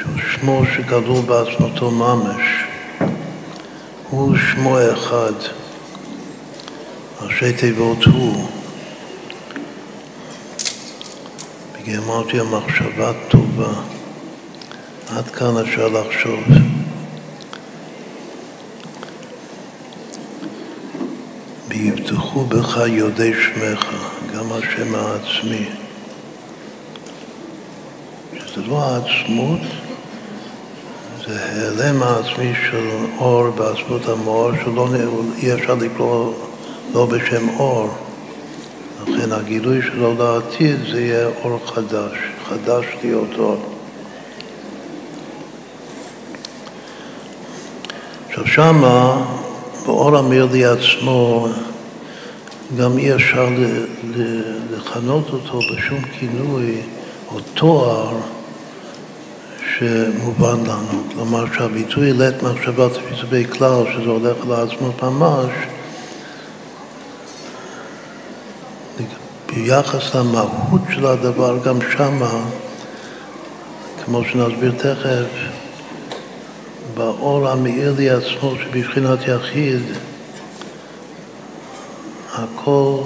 שהוא 0.00 0.18
שמו 0.32 0.62
שגדול 0.76 1.22
בעצמותו 1.26 1.90
ממש, 1.90 2.42
הוא 4.10 4.36
שמו 4.36 4.78
אחד, 4.92 5.32
ראשי 7.20 7.52
תיבות 7.52 8.04
הוא. 8.04 8.51
אמרתי 11.88 12.40
המחשבה 12.40 13.12
טובה, 13.28 13.72
עד 15.08 15.28
כאן 15.28 15.58
אפשר 15.58 15.88
לחשוב. 15.88 16.40
ויבטחו 21.68 22.44
בך 22.44 22.80
יודעי 22.86 23.32
שמך, 23.34 23.84
גם 24.34 24.52
השם 24.52 24.94
העצמי. 24.94 25.68
שזה 28.46 28.62
לא 28.66 28.84
העצמות, 28.84 29.60
זה 31.26 31.44
העלם 31.44 32.02
העצמי 32.02 32.52
של 32.70 32.88
אור 33.18 33.50
בעצמות 33.50 34.08
המאור, 34.08 34.50
שלא 34.64 34.88
אי 35.36 35.54
אפשר 35.54 35.74
לקרוא 35.74 36.34
לא 36.94 37.06
בשם 37.06 37.48
אור. 37.58 37.90
לכן 39.02 39.32
הגילוי 39.32 39.82
שלו 39.82 40.14
לעתיד 40.18 40.76
זה 40.92 41.00
יהיה 41.00 41.28
אור 41.44 41.58
חדש, 41.66 42.12
חדש 42.48 42.84
להיות 43.02 43.38
אור. 43.38 43.62
עכשיו 48.28 48.46
שמה, 48.46 49.24
באור 49.86 50.16
המרלי 50.16 50.64
עצמו, 50.64 51.48
גם 52.78 52.98
אי 52.98 53.14
אפשר 53.14 53.48
לכנות 54.70 55.30
אותו 55.32 55.58
בשום 55.58 56.00
כינוי 56.18 56.80
או 57.32 57.40
תואר 57.54 58.12
שמובן 59.78 60.60
לנו. 60.66 61.02
כלומר 61.14 61.44
שהביטוי 61.56 62.12
לית 62.12 62.42
מחשבת 62.42 62.90
פיצובי 63.08 63.44
כלל, 63.44 63.84
שזה 63.92 64.10
הולך 64.10 64.36
לעצמות 64.48 65.02
ממש, 65.02 65.50
ביחס 69.64 70.14
למהות 70.14 70.80
של 70.94 71.06
הדבר, 71.06 71.58
גם 71.64 71.78
שמה, 71.96 72.44
כמו 74.04 74.24
שנסביר 74.24 74.72
תכף, 74.78 75.26
באור 76.94 77.48
המאיר 77.48 77.94
לי 77.96 78.10
עצמו 78.10 78.54
שבבחינת 78.62 79.18
יחיד, 79.28 79.82
הכל 82.32 82.98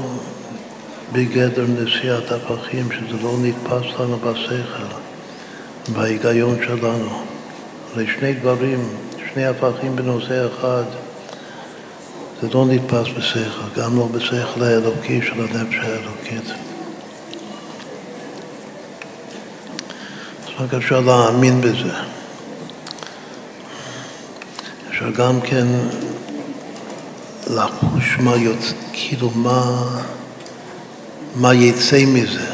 בגדר 1.13 1.65
נשיאת 1.69 2.33
הפכים, 2.33 2.89
שזה 2.93 3.23
לא 3.23 3.33
נתפס 3.43 4.01
לנו 4.01 4.17
בשכל, 4.17 4.97
בהיגיון 5.93 6.57
שלנו. 6.67 7.23
הרי 7.95 8.07
שני 8.19 8.33
דברים, 8.33 8.89
שני 9.33 9.47
הפכים 9.47 9.97
בנושא 9.97 10.47
אחד, 10.47 10.85
זה 12.43 12.49
לא 12.55 12.67
נתפס 12.67 13.07
בשכל, 13.17 13.81
גם 13.81 13.97
לא 13.99 14.07
בשכל 14.07 14.63
האלוקי 14.63 15.21
של 15.23 15.41
הנפש 15.41 15.75
האלוקית. 15.75 16.51
אז 20.45 20.51
רק 20.59 20.75
אפשר 20.75 21.01
להאמין 21.01 21.61
בזה. 21.61 21.93
אפשר 24.91 25.11
גם 25.11 25.41
כן 25.41 25.67
לחוש 27.51 28.17
מה 28.19 28.37
יוצא, 28.37 28.75
כאילו 28.93 29.31
מה, 29.31 29.85
מה 31.35 31.55
יצא 31.55 32.05
מזה. 32.07 32.47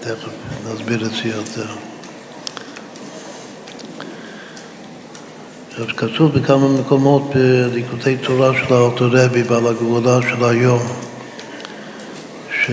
תכף 0.00 0.28
נסביר 0.64 1.06
את 1.06 1.10
זה 1.10 1.28
יותר. 1.28 1.79
כתוב 5.88 6.38
בכמה 6.38 6.68
מקומות 6.68 7.22
בליקודי 7.70 8.16
תורה 8.16 8.52
של 8.54 8.74
האותו 8.74 9.08
רבי, 9.10 9.42
בעל 9.42 9.66
הגבולה 9.66 10.18
של 10.22 10.44
היום, 10.44 10.82
ש... 12.52 12.70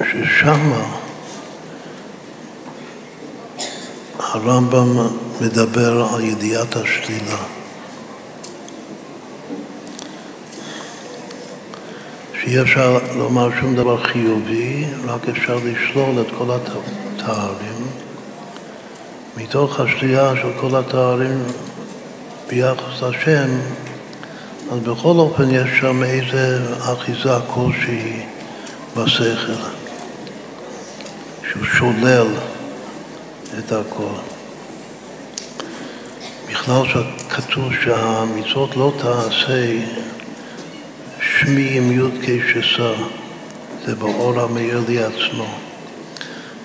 ששמה 0.00 0.96
הרמב"ם 4.18 5.06
מדבר 5.40 6.08
על 6.14 6.24
ידיעת 6.24 6.76
השלילה. 6.76 7.38
שאי 12.40 12.60
אפשר 12.60 12.98
לומר 13.16 13.48
שום 13.60 13.76
דבר 13.76 14.02
חיובי, 14.02 14.84
רק 15.06 15.28
אפשר 15.28 15.58
לשלול 15.64 16.20
את 16.20 16.26
כל 16.38 16.46
התארים. 16.50 17.86
מתוך 19.36 19.80
השלילה 19.80 20.36
של 20.36 20.48
כל 20.60 20.76
התארים 20.76 21.42
ביחס 22.48 23.02
לשם, 23.02 23.58
אז 24.72 24.78
בכל 24.78 25.16
אופן 25.16 25.50
יש 25.50 25.70
שם 25.80 26.02
איזה 26.04 26.58
אחיזה 26.80 27.34
כלשהי 27.54 28.22
בשכל, 28.96 29.52
שהוא 31.50 31.64
שולל 31.64 32.26
את 33.58 33.72
הכל. 33.72 34.14
בכלל 36.50 36.82
שכתוב 36.88 37.72
שהמצוות 37.84 38.76
לא 38.76 38.92
תעשה 38.98 39.78
שמי 41.20 41.68
עם 41.76 41.92
י"ק 41.92 42.30
שסה, 42.52 42.92
זה 43.86 43.94
באור 43.94 44.40
המאיר 44.40 44.82
לי 44.88 44.98
עצמו. 45.02 45.58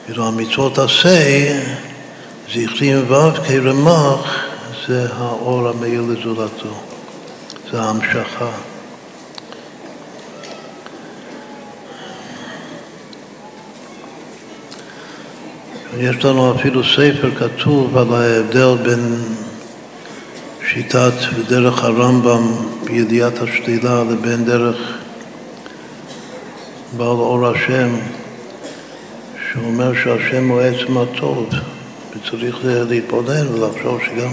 ואילו 0.07 0.27
המצוות 0.27 0.77
עשה, 0.77 1.59
זכרי 2.53 2.97
ו' 2.97 3.31
כרמ"ח, 3.47 4.51
זה 4.91 5.07
האור 5.13 5.69
המאיר 5.69 6.01
לזולתו, 6.01 6.73
זה 7.72 7.81
ההמשכה. 7.81 8.51
יש 15.97 16.26
לנו 16.26 16.55
אפילו 16.55 16.84
ספר 16.84 17.31
כתוב 17.35 17.97
על 17.97 18.13
ההבדל 18.13 18.76
בין 18.84 19.15
שיטת 20.68 21.13
ודרך 21.35 21.84
הרמב"ם 21.84 22.43
בידיעת 22.85 23.41
השלילה 23.41 24.03
לבין 24.03 24.45
דרך 24.45 24.77
בעל 26.97 27.07
אור 27.07 27.47
השם, 27.47 27.95
שאומר 29.51 29.91
שהשם 30.03 30.49
הוא 30.49 30.61
עצם 30.61 30.97
הטוב, 30.97 31.49
וצריך 32.11 32.57
להתבונן 32.63 33.47
ולחשוב 33.47 33.99
שגם 34.05 34.31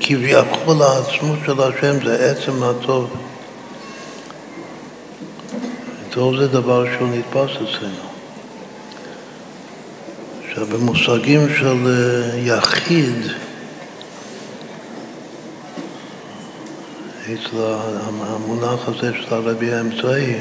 כביכול 0.00 0.82
העצמות 0.82 1.38
של 1.46 1.60
השם 1.60 2.04
זה 2.04 2.30
עצם 2.30 2.62
הטוב. 2.62 3.10
טוב 6.10 6.36
זה 6.36 6.48
דבר 6.48 6.84
שהוא 6.96 7.08
נתפס 7.08 7.56
אצלנו. 7.56 8.06
עכשיו, 10.48 10.66
במושגים 10.66 11.40
של 11.58 11.86
אה, 11.86 12.38
יחיד, 12.38 13.14
אצל 17.22 17.56
המונח 18.20 18.88
הזה 18.88 19.12
של 19.12 19.34
הרבי 19.34 19.72
האמצעי, 19.72 20.34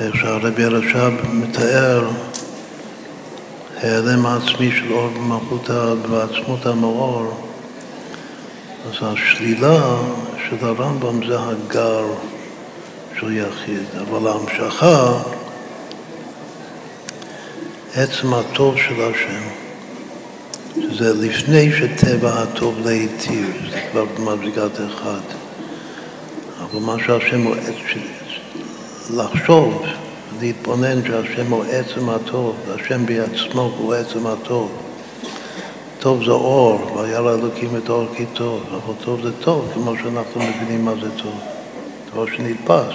ואיך 0.00 0.16
שהרבי 0.16 0.64
הרש"ב 0.64 1.12
מתאר 1.32 2.08
העלם 3.82 4.26
העצמי 4.26 4.70
של 4.72 4.92
אור 4.92 5.08
במלכות 5.08 5.70
בעצמות 6.10 6.66
המאור, 6.66 7.45
אז 8.86 8.94
השלילה 9.02 9.96
של 10.48 10.66
הרמב"ם 10.66 11.26
זה 11.26 11.36
הגר 11.40 12.04
של 13.20 13.36
יחיד, 13.36 13.84
אבל 14.00 14.28
ההמשכה 14.28 15.22
עצם 17.94 18.34
הטוב 18.34 18.76
של 18.76 19.02
השם, 19.02 19.42
שזה 20.74 21.12
לפני 21.26 21.72
שטבע 21.72 22.42
הטוב 22.42 22.78
להיטיב, 22.84 23.68
זה 23.70 23.80
כבר 23.90 24.04
במדרגת 24.04 24.76
אחד. 24.86 25.20
אבל 26.60 26.80
מה 26.80 26.96
שהשם 27.06 27.42
הוא 27.42 27.56
לחשוב, 29.14 29.82
להתבונן 30.40 31.06
שהשם 31.06 31.52
הוא 31.52 31.64
עצם 31.70 32.08
הטוב, 32.08 32.56
והשם 32.68 33.06
בעצמו 33.06 33.72
הוא 33.78 33.94
עצם 33.94 34.26
הטוב. 34.26 34.85
טוב 36.06 36.24
זה 36.24 36.30
אור, 36.30 36.96
והיה 36.96 37.20
לאלוקים 37.20 37.76
את 37.76 37.88
האור 37.88 38.06
כי 38.16 38.26
טוב, 38.32 38.62
אבל 38.70 38.94
טוב 39.04 39.22
זה 39.22 39.32
טוב, 39.40 39.70
כמו 39.74 39.92
שאנחנו 40.02 40.40
מבינים 40.40 40.84
מה 40.84 40.92
זה 41.02 41.10
טוב. 41.10 41.40
דבר 42.12 42.26
שנתפס. 42.26 42.94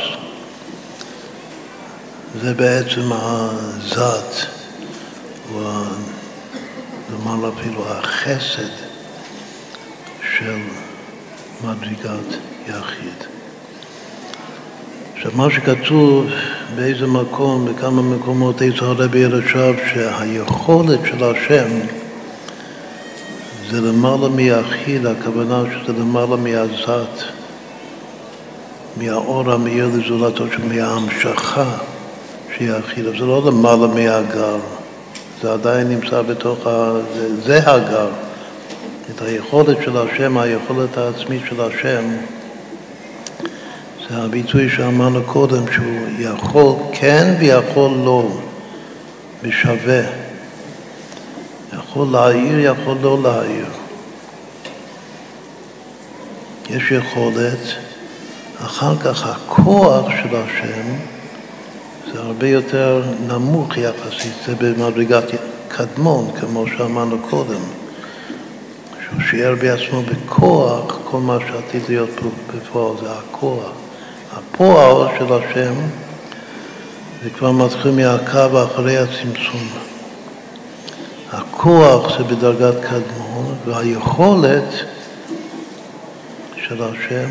זה 2.41 2.53
בעצם 2.53 3.01
הזת. 3.11 4.45
נאמר 7.09 7.49
אפילו, 7.49 7.85
החסד 7.87 8.71
של 10.37 10.59
מדרגת 11.63 12.37
יחיד. 12.67 13.27
עכשיו, 15.15 15.31
מה 15.35 15.47
שכתוב 15.51 16.25
באיזה 16.75 17.07
מקום, 17.07 17.65
בכמה 17.65 18.01
מקומות, 18.01 18.61
איזה 18.61 18.81
הרבי 18.81 19.25
עכשיו, 19.25 19.73
שהיכולת 19.93 20.99
של 21.05 21.23
השם 21.23 22.00
זה 23.71 23.81
למעלה 23.81 24.29
מיחיד, 24.29 25.05
הכוונה 25.05 25.63
שזה 25.71 25.93
למעלה 25.99 26.35
מהזת, 26.35 27.23
מהאור 28.97 29.51
המאיר 29.51 29.89
לזולתו, 29.95 30.43
מההמשכה 30.67 31.77
שיחיד, 32.57 33.05
זה 33.05 33.25
לא 33.25 33.41
למעלה 33.45 33.87
מהגר. 33.87 34.57
זה 35.41 35.53
עדיין 35.53 35.87
נמצא 35.87 36.21
בתוך 36.21 36.67
ה... 36.67 36.93
זה, 37.15 37.41
זה 37.41 37.71
הגר. 37.71 38.07
את 39.15 39.21
היכולת 39.21 39.77
של 39.85 39.97
השם, 39.97 40.37
היכולת 40.37 40.97
העצמית 40.97 41.41
של 41.49 41.61
השם, 41.61 42.03
זה 44.09 44.17
הביטוי 44.17 44.69
שאמרנו 44.69 45.23
קודם, 45.23 45.63
שהוא 45.71 46.07
יכול 46.19 46.75
כן 46.93 47.35
ויכול 47.39 47.91
לא, 47.91 48.27
בשווה. 49.43 50.20
יכול 51.91 52.07
להעיר, 52.11 52.59
יכול 52.59 52.97
לא 53.01 53.21
להעיר. 53.23 53.65
יש 56.69 56.91
יכולת, 56.91 57.59
אחר 58.65 58.97
כך 58.97 59.27
הכוח 59.27 60.05
של 60.09 60.35
השם 60.35 60.87
זה 62.13 62.19
הרבה 62.19 62.47
יותר 62.47 63.03
נמוך 63.27 63.77
יחסית, 63.77 64.33
זה 64.45 64.55
במדרגת 64.55 65.23
קדמון, 65.67 66.31
כמו 66.39 66.65
שאמרנו 66.77 67.17
קודם, 67.29 67.61
שהוא 69.03 69.21
שיער 69.29 69.55
בעצמו 69.55 70.01
בכוח 70.01 70.99
כל 71.03 71.17
מה 71.17 71.37
שעתיד 71.47 71.81
להיות 71.89 72.09
בפועל, 72.55 72.97
זה 73.01 73.11
הכוח. 73.11 73.71
הפועל 74.33 75.07
של 75.19 75.33
השם 75.33 75.73
זה 77.23 77.29
כבר 77.29 77.51
מתחיל 77.51 77.91
מהקו 77.91 78.63
אחרי 78.63 78.97
הצמצום. 78.97 79.90
הכוח 81.31 82.17
זה 82.17 82.23
בדרגת 82.23 82.75
קדמון, 82.83 83.55
והיכולת 83.65 84.73
של 86.55 86.83
השם 86.83 87.29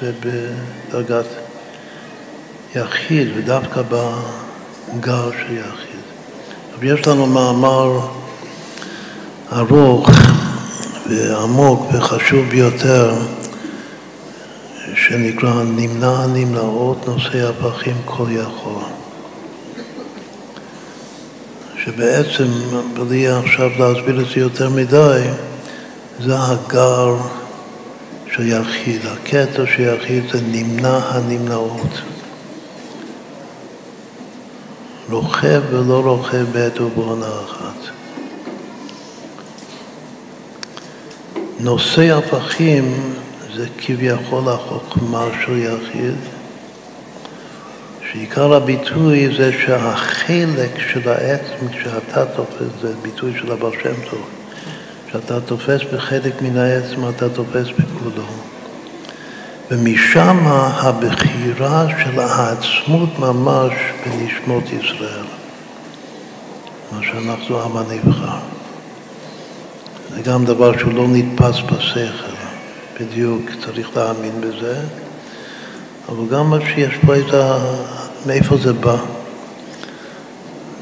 זה 0.00 0.12
בדרגת 0.20 1.26
יחיד, 2.74 3.28
ודווקא 3.36 3.82
בגר 3.82 5.30
של 5.30 5.52
יחיד. 5.56 6.00
אבל 6.78 6.86
יש 6.86 7.06
לנו 7.06 7.26
מאמר 7.26 8.00
ארוך 9.52 10.10
ועמוק 11.10 11.86
וחשוב 11.92 12.48
ביותר, 12.48 13.14
שנקרא 14.94 15.62
נמנע 15.62 16.10
הנמנעות 16.10 17.08
נושא 17.08 17.48
הפכים 17.48 17.96
כל 18.04 18.26
יכול. 18.30 18.79
שבעצם, 21.84 22.48
בלי 22.94 23.28
עכשיו 23.28 23.70
להסביר 23.78 24.20
את 24.20 24.26
זה 24.34 24.40
יותר 24.40 24.68
מדי, 24.68 25.22
זה 26.20 26.34
הגר 26.38 27.16
של 28.32 28.46
יחיד. 28.46 29.00
הקטע 29.06 29.62
של 29.66 29.82
יחיד 29.82 30.24
זה 30.32 30.40
נמנע 30.42 30.98
הנמנעות. 31.08 32.00
רוכב 35.10 35.62
ולא 35.70 36.02
רוכב 36.04 36.46
בעת 36.52 36.80
ובעונה 36.80 37.26
אחת. 37.26 37.90
נושא 41.60 42.18
הפכים 42.18 43.14
זה 43.56 43.66
כביכול 43.78 44.48
החוכמה 44.48 45.26
של 45.44 45.58
יחיד, 45.58 46.14
שעיקר 48.12 48.54
הביטוי 48.54 49.36
זה 49.36 49.52
שהחלק 49.52 50.78
של 50.92 51.08
העצם 51.08 51.68
כשאתה 51.72 52.26
תופס, 52.26 52.80
זה 52.80 52.92
ביטוי 53.02 53.32
של 53.40 53.52
הבעל 53.52 53.72
שם 53.82 54.10
טוב, 54.10 54.28
כשאתה 55.08 55.40
תופס 55.40 55.80
בחלק 55.94 56.42
מן 56.42 56.56
העצם 56.56 57.08
אתה 57.08 57.28
תופס 57.28 57.66
בכבודו. 57.78 58.22
ומשם 59.70 60.38
הבחירה 60.46 61.86
של 62.04 62.20
העצמות 62.20 63.18
ממש 63.18 63.72
בנשמות 64.06 64.64
ישראל, 64.72 65.26
מה 66.92 67.00
שאנחנו 67.02 67.62
עם 67.62 67.76
הנבחר. 67.76 68.38
זה 70.14 70.22
גם 70.22 70.44
דבר 70.44 70.78
שהוא 70.78 70.94
לא 70.94 71.06
נתפס 71.08 71.56
בשכל, 71.60 72.34
בדיוק 73.00 73.42
צריך 73.64 73.96
להאמין 73.96 74.40
בזה, 74.40 74.76
אבל 76.10 76.26
גם 76.30 76.50
מה 76.50 76.58
שיש 76.60 76.94
פה 77.06 77.14
איזה, 77.14 77.42
מאיפה 78.26 78.56
זה 78.56 78.72
בא. 78.72 78.96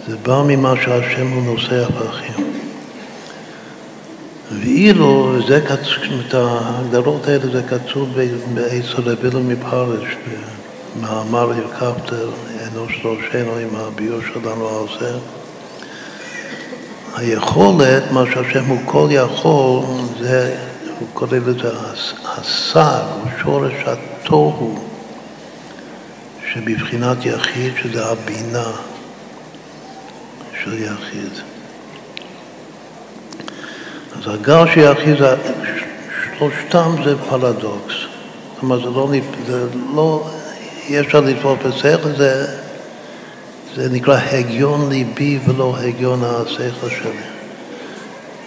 זה 0.08 0.16
בא 0.22 0.42
ממה 0.46 0.74
שהשם 0.84 1.28
הוא 1.28 1.42
נושא 1.42 1.84
הפרחים. 1.84 2.44
ואילו, 4.60 5.36
זה 5.48 5.60
את 6.28 6.34
ההגדרות 6.34 7.28
האלה 7.28 7.46
זה 7.52 7.62
כתוב 7.62 8.08
בעשר 8.54 8.98
רבינו 8.98 9.40
מפרש, 9.40 10.04
במאמר 10.96 11.52
הרכבת 11.52 12.12
אנוש 12.72 12.92
ראשנו 13.04 13.56
עם 13.56 13.76
הביור 13.76 14.20
שלנו 14.32 14.86
זה. 15.00 15.12
היכולת, 17.16 18.02
מה 18.12 18.24
שהשם 18.34 18.64
הוא 18.64 18.78
כל 18.84 19.08
יכול, 19.10 19.82
זה, 20.20 20.56
הוא 20.98 21.08
קורא 21.14 21.36
לזה 21.36 21.70
הסג, 22.24 23.04
הוא 23.22 23.30
שורש 23.42 23.74
התוהו 23.86 24.87
שבבחינת 26.54 27.26
יחיד, 27.26 27.72
שזה 27.82 28.06
הבינה 28.06 28.70
של 30.64 30.82
יחיד. 30.82 31.32
אז 34.18 34.34
הגר 34.34 34.66
של 34.66 34.80
יחיד, 34.80 35.16
שלושתם 36.38 36.90
זה 37.04 37.14
פרדוקס. 37.28 37.94
זאת 38.54 38.62
אומרת, 38.62 38.80
זה 38.80 38.86
לא, 38.90 39.10
זה 39.46 39.66
לא 39.94 40.30
אי 40.88 41.00
אפשר 41.00 41.20
לתפוס 41.20 41.58
בשכל, 41.66 42.12
זה, 42.16 42.46
זה 43.74 43.88
נקרא 43.88 44.18
הגיון 44.32 44.88
ליבי 44.88 45.38
ולא 45.46 45.76
הגיון 45.76 46.22
השכל 46.24 46.88
שלי. 46.88 47.22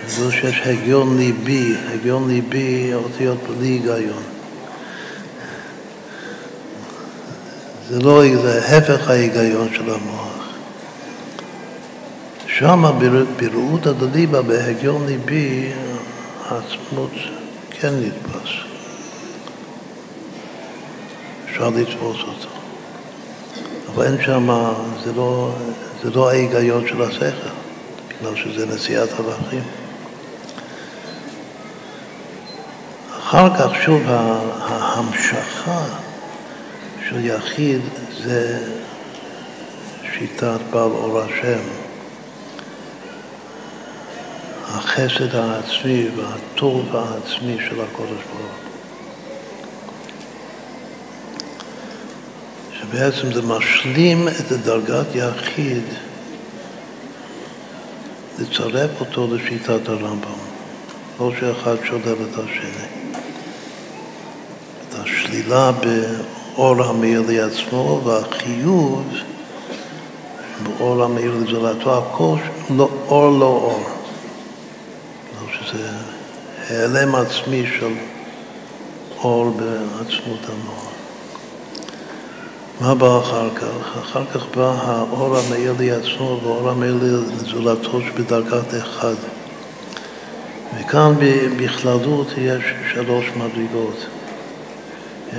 זה 0.08 0.32
שיש 0.32 0.62
הגיון 0.66 1.18
ליבי, 1.18 1.74
הגיון 1.94 2.30
ליבי 2.30 2.94
אותיות 2.94 3.38
בלי 3.48 3.68
היגיון. 3.68 4.31
זה 7.92 8.00
לא, 8.00 8.22
זה 8.42 8.78
הפך 8.78 9.10
ההיגיון 9.10 9.70
של 9.74 9.94
המוח. 9.94 10.48
שם 12.48 12.84
בראות 13.38 13.86
הדליבה, 13.86 14.42
בהגיון 14.42 15.06
ליבי, 15.06 15.72
העצמות 16.46 17.12
כן 17.70 17.94
נתפס. 18.02 18.50
אפשר 21.50 21.70
לתפוס 21.70 22.18
אותו. 22.22 22.50
אבל 23.94 24.06
אין 24.06 24.22
שם, 24.22 24.72
זה 25.04 25.14
לא, 25.14 25.52
זה 26.04 26.10
לא 26.10 26.30
ההיגיון 26.30 26.88
של 26.88 27.02
השכל, 27.02 27.50
בגלל 28.20 28.36
שזה 28.36 28.76
נשיאת 28.76 29.10
הלכים. 29.20 29.64
אחר 33.20 33.50
כך 33.58 33.84
שוב 33.84 34.02
ההמשכה 34.08 35.84
של 37.12 37.26
יחיד 37.26 37.82
זה 38.24 38.60
שיטת 40.14 40.60
בעל 40.70 40.92
אור 40.92 41.20
השם. 41.20 41.62
החסד 44.68 45.36
העצמי 45.36 46.08
והטוב 46.16 46.96
העצמי 46.96 47.58
של 47.70 47.82
הקודש 47.82 48.22
ברוך 48.34 48.52
שבעצם 52.80 53.34
זה 53.34 53.42
משלים 53.42 54.28
את 54.28 54.52
דרגת 54.52 55.16
יחיד 55.16 55.84
לצרף 58.40 58.92
אותו 59.00 59.36
לשיטת 59.36 59.90
הרמב"ם, 59.90 60.40
לא 61.20 61.32
שאחד 61.40 61.76
שולל 61.84 62.16
את 62.32 62.38
השני. 62.38 62.86
את 64.90 64.96
השלילה 64.96 65.72
באור 66.56 66.84
המאיר 66.84 67.24
לעצמו 67.28 68.02
והחיוב 68.04 69.04
באור 70.64 71.04
המאיר 71.04 71.36
לזולתו, 71.42 71.98
הכל 71.98 72.36
לא, 72.70 72.90
אור 73.08 73.40
לא 73.40 73.46
אור. 73.46 73.84
לא 75.42 75.54
שזה 75.54 75.90
העלם 76.70 77.16
עצמי 77.16 77.66
של 77.80 77.94
אור 79.24 79.50
בעצמות 79.50 80.40
המוח. 80.50 80.92
מה 82.82 82.96
בא 82.96 83.20
אחר 83.20 83.50
כך? 83.56 83.98
אחר 84.02 84.26
כך 84.34 84.46
בא 84.56 84.74
האור 84.82 85.38
המאיר 85.38 85.74
לי 85.80 85.92
עצמו 85.92 86.40
והאור 86.44 86.70
המאיר 86.70 86.98
לזולתו 87.02 88.02
שבדרגת 88.02 88.74
אחד. 88.78 89.16
וכאן 90.78 91.14
בכללות 91.58 92.28
יש 92.38 92.64
שלוש 92.94 93.26
מדרגות. 93.36 94.06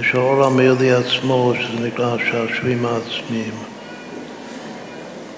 יש 0.00 0.14
האור 0.14 0.44
המאיר 0.44 0.76
לי 0.80 0.92
עצמו, 0.92 1.52
שזה 1.60 1.86
נקרא 1.86 2.14
השעשועים 2.14 2.86
העצמיים. 2.86 3.54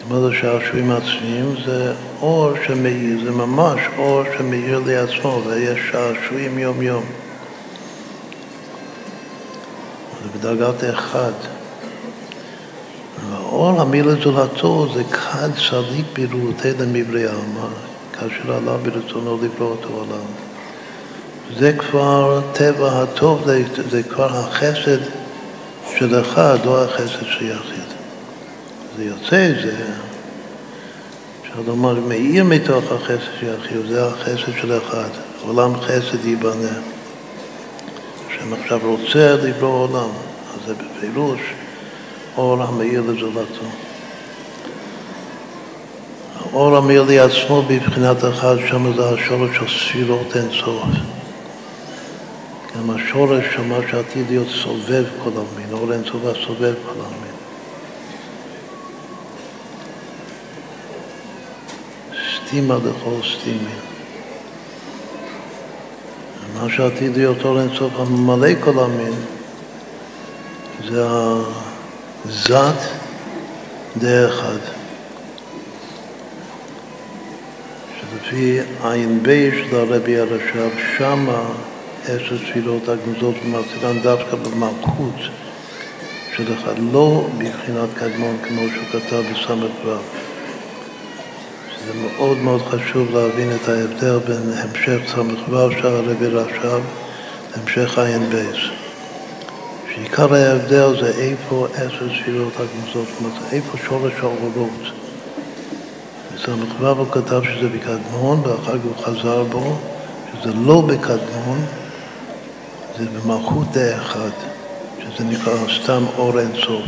מה 0.08 0.20
זה 0.20 0.34
שעשועים 0.40 0.90
עצמיים? 0.90 1.54
זה 1.66 1.92
אור 2.20 2.52
שמאיר, 2.66 3.24
זה 3.24 3.30
ממש 3.30 3.80
אור 3.98 4.22
שמאיר 4.38 4.78
לי 4.86 4.96
עצמו, 4.96 5.42
ויש 5.46 5.78
שעשועים 5.90 6.58
יום-יום. 6.58 7.04
זה 10.22 10.38
בדרגת 10.38 10.84
אחד. 10.94 11.32
האור 13.32 13.80
המילה 13.80 14.14
זולתו 14.14 14.94
זה 14.94 15.04
כד 15.04 15.50
צדיק 15.70 16.06
בראותי 16.18 16.70
למבריאה, 16.78 17.34
כאשר 18.12 18.52
עלה 18.52 18.76
ברצונו 18.76 19.38
לברוא 19.42 19.74
את 19.80 19.84
העולם. 19.84 20.43
זה 21.58 21.72
כבר 21.72 22.40
טבע 22.52 23.02
הטוב, 23.02 23.48
זה 23.90 24.02
כבר 24.02 24.38
החסד 24.38 24.98
של 25.98 26.20
אחד, 26.20 26.58
לא 26.64 26.84
החסד 26.84 27.26
של 27.26 27.44
יחיד. 27.44 27.84
זה 28.96 29.04
יוצא, 29.04 29.52
זה, 29.64 29.84
אפשר 31.42 31.60
לומר, 31.66 31.94
מאיר 31.94 32.44
מתוך 32.44 32.84
החסד 32.92 33.18
של 33.40 33.46
יחיד, 33.46 33.86
זה 33.88 34.06
החסד 34.06 34.52
של 34.60 34.78
אחד. 34.78 35.08
עולם 35.42 35.80
חסד 35.80 36.24
ייבנה. 36.24 36.78
השם 38.28 38.52
עכשיו 38.52 38.80
רוצה 38.82 39.36
לברוא 39.42 39.88
עולם, 39.88 40.10
אז 40.54 40.66
זה 40.66 40.74
בפירוש. 40.74 41.40
אור 42.36 42.62
המאיר 42.62 43.00
לזולתו. 43.00 43.66
האור 46.40 46.76
המאיר 46.76 47.02
לי 47.02 47.18
עצמו 47.18 47.62
בבחינת 47.62 48.24
אחד, 48.24 48.56
שם 48.68 48.96
זה 48.96 49.08
השורש 49.08 49.56
של 49.56 49.68
ספירות 49.68 50.36
אין 50.36 50.48
סוף. 50.64 50.84
גם 52.76 52.90
השורש 52.90 53.44
שמה 53.54 53.78
שעתיד 53.90 54.26
להיות 54.28 54.48
סובב 54.62 55.04
כל 55.24 55.30
המין, 55.30 55.72
אור 55.72 55.92
אין 55.92 56.04
סוף 56.04 56.22
הסובב 56.24 56.74
כל 56.86 57.00
המין. 57.06 57.34
סתימה 62.36 62.76
לכל 62.76 63.28
סתימים. 63.38 63.80
מה 66.54 66.70
שעתיד 66.70 67.16
להיות 67.16 67.44
אור 67.44 67.60
אין 67.60 67.68
סוף 67.78 67.92
הממלא 67.96 68.48
כל 68.64 68.84
המין, 68.84 69.14
זה 70.88 71.06
ה... 71.06 71.42
זת 72.28 72.80
דאחד. 73.96 74.58
שלפי 78.00 78.60
עין 78.84 79.22
בי 79.22 79.50
של 79.50 79.76
הרבי 79.76 80.18
הרש"ב, 80.18 80.70
שמה 80.98 81.44
עשר 82.04 82.36
תפילות 82.36 82.88
הגנוזות 82.88 83.34
ומצירן 83.44 84.00
דווקא 84.02 84.36
במלכות 84.36 85.14
של 86.36 86.54
אחד, 86.54 86.74
לא 86.92 87.26
בבחינת 87.38 87.88
קדמון 87.94 88.36
כמו 88.42 88.60
שהוא 88.74 89.00
כתב 89.00 89.22
בס"ו. 89.32 89.54
זה 91.86 91.92
מאוד 91.94 92.38
מאוד 92.38 92.62
חשוב 92.62 93.16
להבין 93.16 93.52
את 93.56 93.68
ההבדל 93.68 94.18
בין 94.18 94.52
המשך 94.56 94.98
ס"ו 95.14 95.70
של 95.70 95.86
הרבי 95.86 96.26
רש"ב 96.26 96.80
להמשך 97.56 97.98
עין 97.98 98.30
בייס. 98.30 98.56
שעיקר 99.94 100.34
ההבדל 100.34 101.00
זה 101.00 101.12
איפה 101.18 101.66
עשר 101.74 102.08
ספירות 102.20 102.52
הגנוזות, 102.52 103.08
זאת 103.08 103.20
אומרת, 103.20 103.52
איפה 103.52 103.78
שורש 103.88 104.12
האורות. 104.18 104.70
בס"ו 106.34 106.88
הוא 106.88 107.06
כתב 107.12 107.40
שזה 107.44 107.68
בקדמון, 107.68 108.40
ואחר 108.44 108.78
כך 108.78 108.84
הוא 108.84 109.04
חזר 109.04 109.44
בו, 109.44 109.76
שזה 110.32 110.52
לא 110.54 110.80
בקדמון, 110.80 111.58
זה 112.98 113.04
במלכות 113.06 113.66
דאחד, 113.72 114.30
שזה 114.98 115.24
נקרא 115.24 115.54
סתם 115.82 116.04
אור 116.16 116.40
אינסוף, 116.40 116.84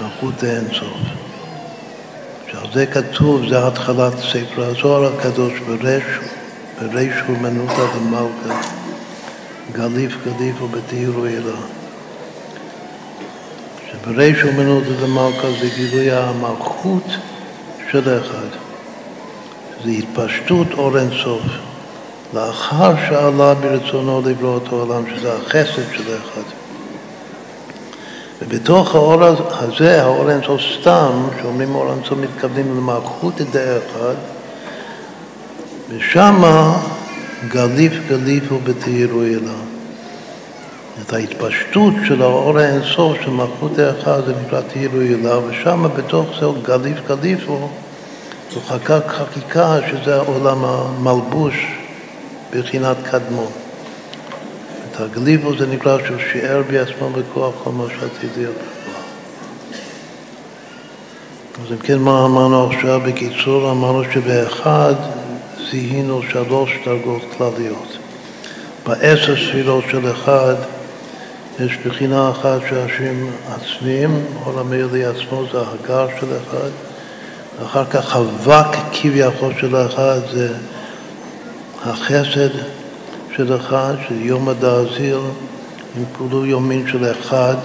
מלכות 0.00 0.34
דאינסוף. 0.40 0.98
שעל 2.50 2.66
זה 2.74 2.86
כתוב, 2.86 3.48
זה 3.48 3.66
התחלת 3.66 4.12
ספר 4.18 4.64
הזוהר 4.64 5.12
הקדוש 5.14 5.52
בריש, 5.60 6.04
בריש 6.80 7.14
ומנותא 7.28 7.86
דמלכה, 7.94 8.60
גליף 9.72 10.16
גליף 10.24 10.62
ובתהירו 10.62 11.26
אלה. 11.26 11.56
שבריש 13.90 14.44
אומנות 14.44 14.82
למלכה 15.02 15.50
זה 15.60 15.68
גילוי 15.76 16.12
המלכות 16.12 17.06
של 17.90 18.18
אחד. 18.20 18.48
זה 19.84 19.90
התפשטות 19.90 20.66
אור 20.72 20.98
אינסוף. 20.98 21.67
לאחר 22.34 22.94
שעלה 23.08 23.54
ברצונו 23.54 24.22
לברוא 24.26 24.56
את 24.56 24.72
העולם, 24.72 25.02
שזה 25.14 25.34
החסד 25.34 25.92
של 25.92 26.02
אחד. 26.02 26.42
ובתוך 28.42 28.94
האור 28.94 29.24
הזה, 29.24 30.02
האור 30.02 30.30
אינסוף 30.30 30.60
סתם, 30.80 31.28
שאומרים 31.42 31.74
אור 31.74 31.92
אינסוף 31.92 32.18
מתכוונים 32.18 32.76
למלכות 32.76 33.40
ידי 33.40 33.58
אחד, 33.58 34.14
ושמה 35.88 36.78
גליף 37.48 37.92
גליף 38.08 38.52
ובתהירו 38.52 39.22
אליו. 39.22 39.68
את 41.02 41.12
ההתפשטות 41.12 41.94
של 42.08 42.22
האור 42.22 42.58
האינסוף 42.58 43.16
של 43.24 43.30
מלכות 43.30 43.78
האחד, 43.78 44.20
זה 44.26 44.32
נקרא 44.46 44.60
תהילו 44.60 45.00
הילה, 45.00 45.38
ושם 45.38 45.86
בתוך 45.96 46.26
זה 46.40 46.46
גליף 46.62 46.96
גליפו, 47.08 47.68
זו 48.52 48.60
חקק 48.60 49.02
חקיקה 49.08 49.76
שזה 49.90 50.16
עולם 50.16 50.64
המלבוש 50.64 51.77
בחינת 52.52 52.96
קדמון. 53.10 53.50
את 54.90 55.00
הגליפו 55.00 55.58
זה 55.58 55.66
נקרא 55.66 55.98
שהוא 56.06 56.16
שיער 56.32 56.62
בעצמו 56.70 57.10
בכוח 57.10 57.54
כל 57.64 57.70
מה 57.70 57.84
שעתיד 57.88 58.30
להיות 58.36 58.54
בכוח. 58.54 59.02
אז 61.66 61.72
אם 61.72 61.78
כן, 61.78 61.98
מה 61.98 62.24
אמרנו 62.24 62.70
עכשיו? 62.70 63.00
בקיצור, 63.06 63.70
אמרנו 63.70 64.04
שבאחד 64.12 64.94
זיהינו 65.70 66.20
שלוש 66.32 66.70
דרגות 66.84 67.22
כלליות. 67.36 67.96
בעשר 68.86 69.36
ספירות 69.36 69.84
של 69.90 70.12
אחד 70.12 70.54
יש 71.60 71.76
בחינה 71.86 72.30
אחת 72.30 72.60
שהשם 72.68 73.26
עצמיים, 73.48 74.24
עולם 74.44 74.70
מאיר 74.70 74.88
עצמו 74.94 75.44
זה 75.52 75.58
הגר 75.60 76.06
של 76.20 76.26
אחד, 76.26 76.70
אחר 77.64 77.84
כך 77.84 78.16
אבק 78.16 78.76
כביכול 78.92 79.52
של 79.60 79.76
אחד 79.76 80.20
זה 80.32 80.54
החסד 81.86 82.50
של 83.36 83.56
אחד, 83.56 83.94
שזה 84.08 84.20
יום 84.20 84.48
הדאזיר 84.48 85.20
עם 85.96 86.04
פעולו 86.12 86.46
יומין 86.46 86.88
של 86.88 87.10
אחד, 87.10 87.56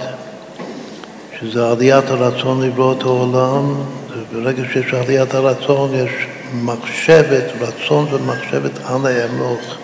שזה 1.40 1.70
עליית 1.70 2.10
הרצון 2.10 2.62
לברוא 2.62 2.94
את 2.94 3.02
העולם, 3.02 3.74
וברגע 4.10 4.62
שיש 4.72 4.94
עליית 4.94 5.34
הרצון 5.34 5.94
יש 5.94 6.10
מחשבת, 6.54 7.44
רצון 7.60 8.06
ומחשבת 8.10 8.80
אנא 8.90 9.24
אמלוך. 9.30 9.76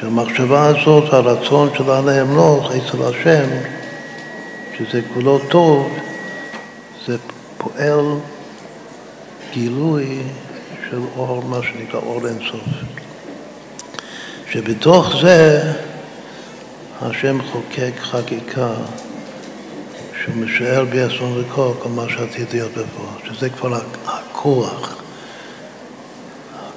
שהמחשבה 0.00 0.66
הזאת, 0.66 1.12
הרצון 1.12 1.68
של 1.76 1.90
אנא 1.90 2.22
אמלוך 2.22 2.72
אצל 2.72 3.02
השם, 3.02 3.48
שזה 4.78 5.00
כולו 5.14 5.38
טוב, 5.38 5.92
זה 7.06 7.16
פועל 7.58 8.04
גילוי 9.52 10.22
של 10.90 11.00
אור, 11.16 11.42
מה 11.44 11.58
שנקרא 11.62 12.00
אור 12.00 12.26
אינסוף. 12.26 12.97
שבתוך 14.50 15.14
זה 15.22 15.72
השם 17.02 17.42
חוקק 17.42 17.92
חקיקה 18.00 18.70
שהוא 20.22 20.34
משער 20.34 20.84
באסון 20.84 21.40
וכל, 21.40 21.72
כל 21.78 21.88
מה 21.88 22.04
שעתיד 22.08 22.46
להיות 22.52 22.70
בפועל, 22.70 23.34
שזה 23.34 23.50
כבר 23.50 23.80
הכוח, 24.06 24.96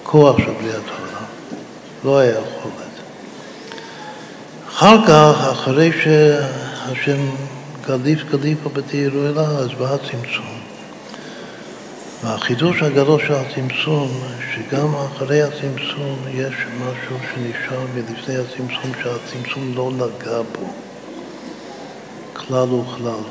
הכוח 0.02 0.38
של 0.38 0.52
בריאת 0.62 0.84
העולם, 0.88 1.26
לא 2.04 2.20
היה 2.20 2.32
יכולת. 2.32 2.92
אחר 4.70 5.08
כך, 5.08 5.48
אחרי 5.52 5.92
שהשם 6.04 7.20
גליף 7.88 8.24
גליפה 8.32 8.70
בתהירו 8.70 9.26
אליו, 9.26 9.58
אז 9.58 9.70
בא 9.80 9.94
הצמצום. 9.94 10.51
והחידוש 12.24 12.84
הגדול 12.84 13.20
של 13.28 13.34
הצמצום, 13.34 14.10
שגם 14.54 14.96
אחרי 14.96 15.42
הצמצום 15.42 16.20
יש 16.34 16.54
משהו 16.80 17.18
שנשאר 17.34 17.86
מלפני 17.96 18.36
הצמצום, 18.38 18.92
שהצמצום 19.04 19.72
לא 19.76 19.92
נגע 19.92 20.42
בו, 20.42 20.68
כלל 22.34 22.74
וכלל. 22.74 23.24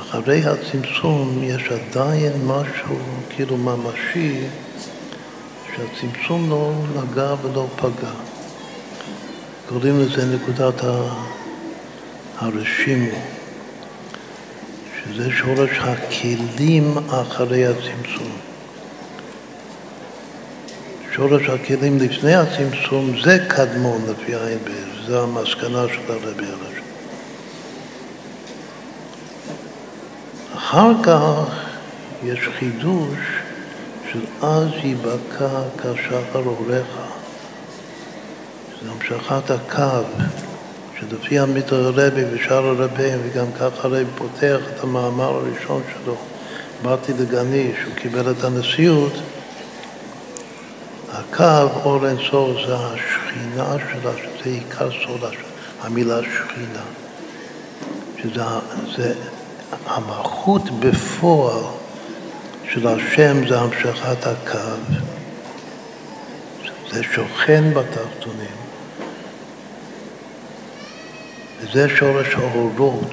אחרי 0.00 0.42
הצמצום 0.44 1.40
יש 1.42 1.62
עדיין 1.68 2.32
משהו 2.46 2.98
כאילו 3.30 3.56
ממשי 3.56 4.40
שהצמצום 5.76 6.50
לא 6.50 6.72
נגע 6.96 7.34
ולא 7.42 7.66
פגע. 7.76 8.10
קוראים 9.68 10.00
לזה 10.00 10.36
נקודת 10.36 10.84
הרשימו. 12.38 13.39
שזה 15.04 15.30
שורש 15.30 15.78
הכלים 15.78 16.94
אחרי 17.10 17.66
הצמצום. 17.66 18.32
שורש 21.12 21.48
הכלים 21.48 21.98
לפני 21.98 22.34
הצמצום 22.34 23.12
זה 23.24 23.38
קדמון 23.48 24.02
לפי 24.10 24.34
עין 24.34 24.58
בעז, 24.64 25.06
זו 25.06 25.22
המסקנה 25.22 25.84
של 25.88 26.12
הרבי 26.12 26.46
הראשון. 26.46 26.84
אחר 30.56 30.92
כך 31.02 31.44
יש 32.24 32.48
חידוש 32.58 33.18
של 34.12 34.20
אז 34.42 34.68
יבקע 34.82 35.62
כשחר 35.78 36.44
אורך, 36.46 36.86
זה 38.82 38.90
המשכת 38.90 39.50
הקו. 39.50 40.39
שלפי 41.00 41.38
עמית 41.38 41.72
הרבי 41.72 42.22
ושאר 42.32 42.66
הרבים, 42.66 43.18
וגם 43.24 43.52
ככה 43.52 43.66
הרבי 43.88 44.04
פותח 44.18 44.58
את 44.74 44.84
המאמר 44.84 45.24
הראשון 45.24 45.82
שלו, 45.92 46.16
באתי 46.82 47.12
לגני, 47.12 47.72
שהוא 47.82 47.94
קיבל 47.94 48.30
את 48.30 48.44
הנשיאות, 48.44 49.12
הקו 51.12 51.80
אור 51.84 52.08
אינסוף 52.08 52.50
זה 52.66 52.76
השכינה 52.76 53.74
שלה, 53.92 54.12
שזה 54.16 54.50
עיקר 54.50 54.90
סוד 54.90 55.30
המילה 55.80 56.20
שכינה, 56.22 56.82
שזה 58.22 58.42
זה 58.96 59.14
המלכות 59.86 60.62
בפועל 60.80 61.64
של 62.72 62.88
השם 62.88 63.48
זה 63.48 63.60
המשכת 63.60 64.26
הקו, 64.26 64.58
זה 66.92 67.02
שוכן 67.02 67.74
בתחתונים. 67.74 68.59
וזה 71.60 71.88
שורש 71.88 72.34
ההורות 72.34 73.10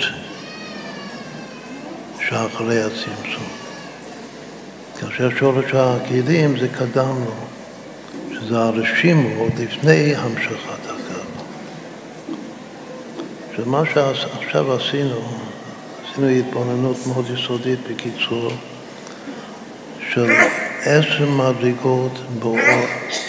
שאחרי 2.19 2.83
הצמצום. 2.83 3.47
כאשר 4.99 5.29
שורש 5.39 5.71
הכלים 5.73 6.59
זה 6.59 6.67
קדם 6.67 7.15
לו, 7.25 7.35
שזה 8.33 8.57
הרשימו 8.57 9.39
עוד 9.39 9.51
לפני 9.59 10.15
המשכת 10.15 10.85
הקו. 10.85 11.43
שמה 13.55 13.83
שעכשיו 13.93 14.73
עשינו, 14.73 15.21
עשינו 16.11 16.27
התבוננות 16.27 16.97
מאוד 17.07 17.25
יסודית 17.33 17.79
בקיצור, 17.91 18.51
של 20.13 20.31
עשר 20.81 21.29
מדרגות 21.29 22.19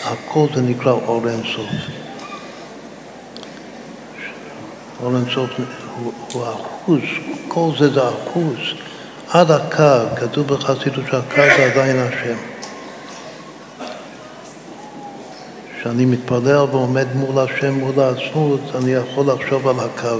הכל 0.04 0.46
זה 0.54 0.60
נקרא 0.60 0.92
אור 0.92 1.28
אינסוף. 1.28 1.97
אור 5.02 5.16
אינסוף 5.16 5.50
הוא, 6.32 6.44
אחוז, 6.44 7.00
כל 7.48 7.70
זה 7.78 7.92
זה 7.92 8.00
אחוז. 8.08 8.56
עד 9.30 9.50
הקו, 9.50 10.16
כתוב 10.16 10.46
בחסידות 10.46 11.04
שהקו 11.10 11.42
זה 11.56 11.72
עדיין 11.72 11.98
השם. 11.98 12.36
כשאני 15.80 16.04
מתפלל 16.04 16.56
ועומד 16.56 17.06
מול 17.14 17.38
השם, 17.38 17.74
מול 17.74 18.00
העצמות, 18.00 18.60
אני 18.74 18.90
יכול 18.90 19.26
לחשוב 19.26 19.68
על 19.68 19.76
הקו, 19.80 20.18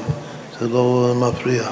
זה 0.61 0.69
לא 0.69 1.15
מפריע. 1.17 1.65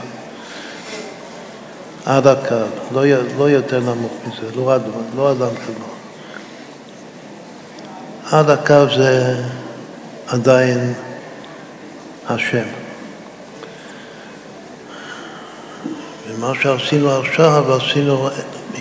עד 2.05 2.27
הקו, 2.27 2.55
לא, 2.93 3.03
לא 3.39 3.51
יותר 3.51 3.81
נמוך 3.81 4.13
מזה, 4.27 4.57
לא, 4.57 4.77
לא 5.17 5.33
אדם 5.33 5.55
כמוהו. 5.67 5.97
עד 8.31 8.51
הקו 8.51 8.97
זה 8.97 9.37
עדיין 10.27 10.95
השם. 12.29 12.86
ומה 16.37 16.53
שעשינו 16.63 17.11
עכשיו, 17.11 17.75
עשינו 17.75 18.29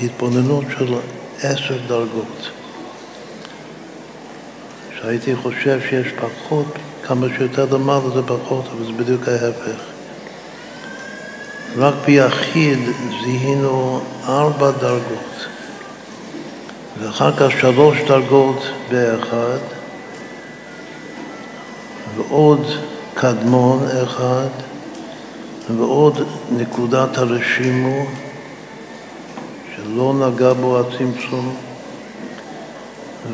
התבוננות 0.04 0.64
של 0.78 0.96
עשר 1.44 1.78
דרגות. 1.88 2.50
שהייתי 5.02 5.36
חושב 5.36 5.80
שיש 5.90 6.08
פחות, 6.12 6.66
כמה 7.04 7.28
שיותר 7.38 7.66
למעלה 7.72 8.10
זה 8.10 8.22
פחות, 8.24 8.66
אבל 8.72 8.86
זה 8.86 8.92
בדיוק 8.92 9.28
ההפך. 9.28 9.82
רק 11.78 11.94
ביחיד 12.06 12.80
זיהינו 13.24 14.02
ארבע 14.28 14.72
דרגות, 14.72 15.46
ואחר 17.00 17.32
כך 17.38 17.60
שלוש 17.62 17.98
דרגות 18.08 18.64
באחד, 18.92 19.60
ועוד 22.16 22.66
קדמון 23.14 23.88
אחד, 24.04 24.65
ועוד 25.70 26.28
נקודת 26.52 27.18
הרשימו, 27.18 28.06
שלא 29.76 30.14
נגע 30.14 30.54
בו 30.54 30.80
הצמצום, 30.80 31.56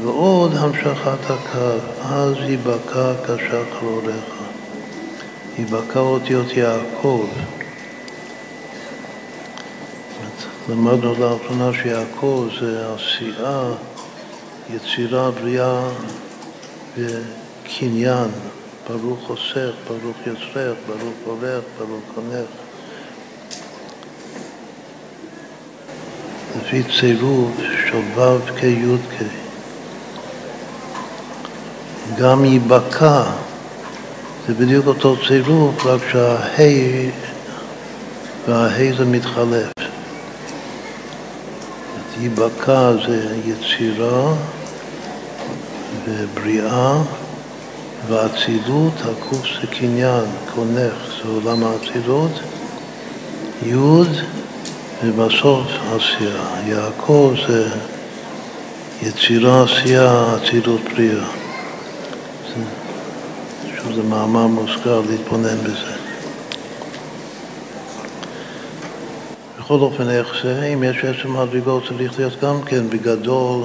ועוד 0.04 0.56
המשכת 0.56 1.30
הקו, 1.30 1.78
אז 2.04 2.36
יבקע 2.48 3.14
כשחר 3.24 3.86
אורך. 3.86 4.42
יבקע 5.60 6.00
אותיות 6.00 6.52
יעקב. 6.54 7.28
למדנו 10.70 11.14
לאחרונה 11.14 11.72
שיעקב 11.74 12.48
זה 12.62 12.94
עשייה, 12.94 13.62
יצירה, 14.70 15.32
בריאה 15.32 15.82
וקניין. 16.98 18.30
ברוך 18.90 19.20
חוסך, 19.28 19.72
ברוך 19.88 20.18
יצרך, 20.22 20.78
ברוך 20.88 21.14
הולך, 21.26 21.64
ברוך 21.78 22.04
הולך. 22.16 22.48
לפי 26.58 26.84
צירוף 27.00 27.52
של 27.90 28.20
ו' 28.20 28.40
כ' 28.60 28.64
י' 28.64 28.98
כ'. 29.18 29.24
גם 32.20 32.46
ייבקע, 32.46 33.24
זה 34.48 34.54
בדיוק 34.54 34.88
אותו 34.88 35.16
צירוף, 35.28 35.86
רק 35.86 36.02
שהה' 36.12 37.12
והה' 38.48 38.98
זה 38.98 39.06
מתחלף. 39.06 39.72
ייבקע 42.20 42.92
זה 43.08 43.36
יצירה 43.46 44.34
ובריאה, 46.08 47.02
ואצילות, 48.08 48.94
הקוף 49.02 49.46
זה 49.62 49.68
קניין, 49.68 50.26
קונך, 50.56 50.94
זה 51.24 51.30
עולם 51.30 51.64
האצילות, 51.64 52.32
י' 53.66 53.76
ובסוף 55.04 55.68
עשייה. 55.96 56.44
יעקב 56.68 57.34
זה 57.48 57.70
יצירה, 59.02 59.64
עשייה, 59.64 60.36
אצילות, 60.36 60.82
בריאה. 60.94 61.26
שוב, 63.78 63.94
זה 63.96 64.04
מאמר 64.04 64.48
מוזכר 64.48 65.02
להתבונן 65.10 65.58
בזה. 65.64 65.94
בכל 69.60 69.80
אופן, 69.80 70.10
איך 70.10 70.28
זה? 70.44 70.66
אם 70.74 70.84
יש 70.84 70.98
עשר 70.98 71.30
מדרגות, 71.30 71.84
צריך 71.88 72.20
להיות 72.20 72.42
גם 72.42 72.62
כן 72.62 72.90
בגדול 72.90 73.64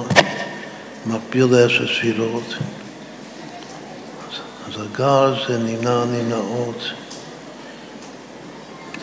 מקביל 1.05 1.45
לעשר 1.45 1.87
ספירות. 1.87 2.53
אז 4.77 4.83
הגר 4.85 5.35
זה 5.47 5.57
נמנע 5.57 6.05
נמנעות. 6.05 6.77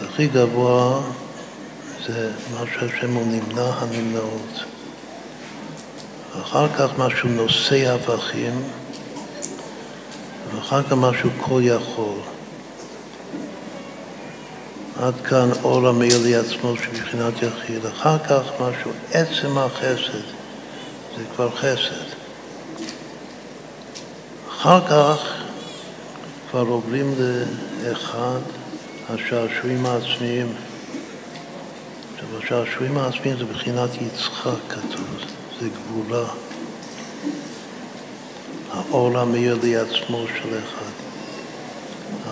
הכי 0.02 0.26
גבוה 0.26 1.00
זה 2.06 2.30
מה 2.52 2.64
שהשם 2.74 3.14
הוא 3.14 3.26
נמנע 3.26 3.70
הנמנעות. 3.78 4.64
ואחר 6.36 6.68
כך 6.68 6.98
משהו 6.98 7.28
נושא 7.28 7.94
הפכים, 7.94 8.62
ואחר 10.54 10.82
כך 10.82 10.92
משהו 10.92 11.30
כל 11.40 11.60
יכול. 11.64 12.18
עד 15.00 15.14
כאן 15.24 15.50
אור 15.62 15.88
המאיר 15.88 16.22
לי 16.22 16.36
עצמו 16.36 16.76
שבבחינת 16.76 17.34
יחיד. 17.42 17.86
אחר 17.86 18.18
כך 18.18 18.42
משהו, 18.60 18.90
עצם 19.12 19.58
החסד, 19.58 20.24
זה 21.16 21.24
כבר 21.34 21.50
חסד. 21.50 22.14
אחר 24.48 24.80
כך 24.88 25.43
כבר 26.54 26.66
עוברים 26.68 27.14
לאחד 27.82 28.38
השעשועים 29.10 29.86
העצמיים. 29.86 30.52
עכשיו, 32.14 32.38
השעשועים 32.38 32.98
העצמיים 32.98 33.36
זה 33.38 33.44
בחינת 33.44 33.90
יצחק 34.00 34.58
כתוב, 34.68 35.06
זה 35.60 35.68
גבולה. 35.68 36.24
האור 38.72 39.18
המאיר 39.18 39.58
לי 39.62 39.76
עצמו 39.76 40.24
של 40.28 40.48
אחד. 40.48 40.92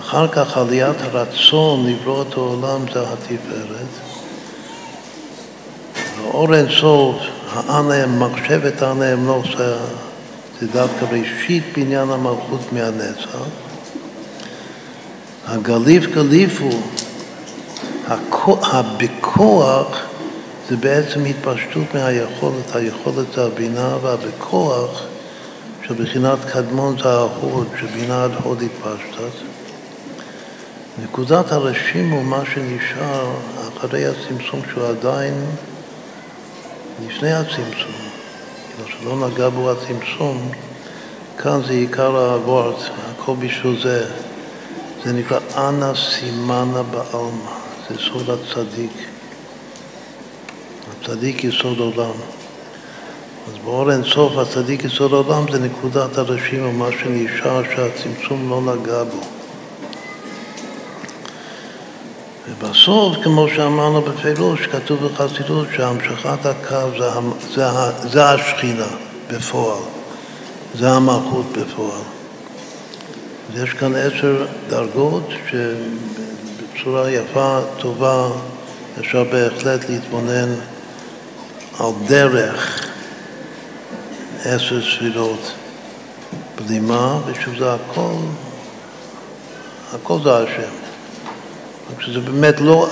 אחר 0.01 0.29
כך 0.29 0.57
עליית 0.57 0.97
הרצון 1.01 1.87
לברוא 1.87 2.23
את 2.23 2.33
העולם 2.33 2.81
זה 2.93 3.01
התפארת. 3.01 3.93
ואור 6.19 6.55
אינסוף, 6.55 7.17
האנם, 7.53 8.23
מחשבת 8.23 8.83
האנם, 8.83 9.27
לא 9.27 9.43
זה, 9.57 9.77
זה 10.61 10.67
דווקא 10.73 11.05
ראשית 11.05 11.65
בניין 11.77 12.11
המלכות 12.11 12.73
מהנצח. 12.73 13.62
הגליף 15.47 16.07
גליפו, 16.07 16.71
הבכוח 18.49 19.99
זה 20.69 20.77
בעצם 20.77 21.25
התפשטות 21.25 21.95
מהיכולת, 21.95 22.77
היכולת 22.77 23.39
הבינה 23.39 23.97
והבכוח 24.03 25.03
שבחינת 25.87 26.39
קדמון 26.53 26.97
זה 27.03 27.09
ההוד, 27.09 27.67
שבינה 27.81 28.25
עד 28.25 28.31
הוד 28.43 28.63
התפשטת. 28.63 29.45
נקודת 31.05 31.53
הראשים 31.53 32.11
הוא 32.11 32.23
מה 32.23 32.43
שנשאר 32.55 33.31
אחרי 33.69 34.07
הצמצום 34.07 34.61
שהוא 34.71 34.85
עדיין 34.85 35.35
לפני 37.07 37.33
הצמצום, 37.33 37.93
כאילו 38.77 38.89
שלא 39.01 39.29
נגע 39.29 39.49
בו 39.49 39.71
הצמצום, 39.71 40.51
כאן 41.39 41.61
זה 41.67 41.73
עיקר 41.73 42.17
האבות, 42.17 42.91
הכל 43.11 43.35
בשביל 43.39 43.83
זה. 43.83 44.07
זה 45.05 45.13
נקרא 45.13 45.39
אנא 45.57 45.93
סימנה 45.95 46.83
בעלמא, 46.83 47.51
זה 47.89 47.97
סוד 47.99 48.31
הצדיק. 48.31 48.93
הצדיק 50.93 51.45
יסוד 51.45 51.79
עולם. 51.79 52.15
אז 53.49 53.59
באור 53.65 53.93
אינסוף 53.93 54.39
הצדיק 54.39 54.85
יסוד 54.85 55.13
עולם 55.13 55.53
זה 55.53 55.59
נקודת 55.59 56.19
הראשים, 56.19 56.65
או 56.65 56.73
מה 56.73 56.89
שנשאר 56.93 57.63
שהצמצום 57.65 58.51
לא 58.51 58.75
נגע 58.75 59.05
בו. 59.05 59.21
ובסוף, 62.49 63.17
כמו 63.25 63.47
שאמרנו 63.49 64.03
בפירוש, 64.03 64.67
כתוב 64.67 65.07
בחסידות 65.07 65.69
שהמשכת 65.77 66.47
הקו 66.47 66.99
זה, 66.99 67.11
זה, 67.55 67.67
זה 68.09 68.25
השכינה 68.25 68.87
בפועל, 69.31 69.83
זה 70.75 70.91
המלכות 70.91 71.47
בפועל. 71.53 72.22
אז 73.55 73.63
יש 73.63 73.71
כאן 73.71 73.95
עשר 73.95 74.47
דרגות 74.69 75.29
שבצורה 75.51 77.11
יפה, 77.11 77.59
טובה, 77.79 78.29
אפשר 79.01 79.25
בהחלט 79.25 79.89
להתבונן 79.89 80.55
על 81.79 81.91
דרך 82.07 82.87
עשר 84.45 84.81
ספירות 84.83 85.53
בלימה, 86.57 87.19
ושוב 87.27 87.55
זה 87.59 87.75
הכל, 87.75 88.15
הכל 89.95 90.19
זה 90.25 90.37
השם. 90.37 90.73
שזה 92.01 92.21
באמת 92.21 92.61
לא, 92.61 92.89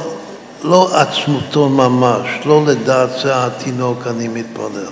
לא 0.65 0.91
עצמותו 0.95 1.69
ממש, 1.69 2.29
לא 2.47 2.67
לדעת 2.67 3.11
זה 3.23 3.47
התינוק 3.47 4.07
אני 4.07 4.29
מתפלל. 4.29 4.91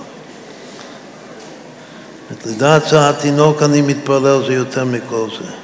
לדעת 2.45 2.89
זה 2.89 3.09
התינוק 3.09 3.63
אני 3.63 3.81
מתפלל 3.81 4.45
זה 4.47 4.53
יותר 4.53 4.85
מכל 4.85 5.27
זה. 5.39 5.58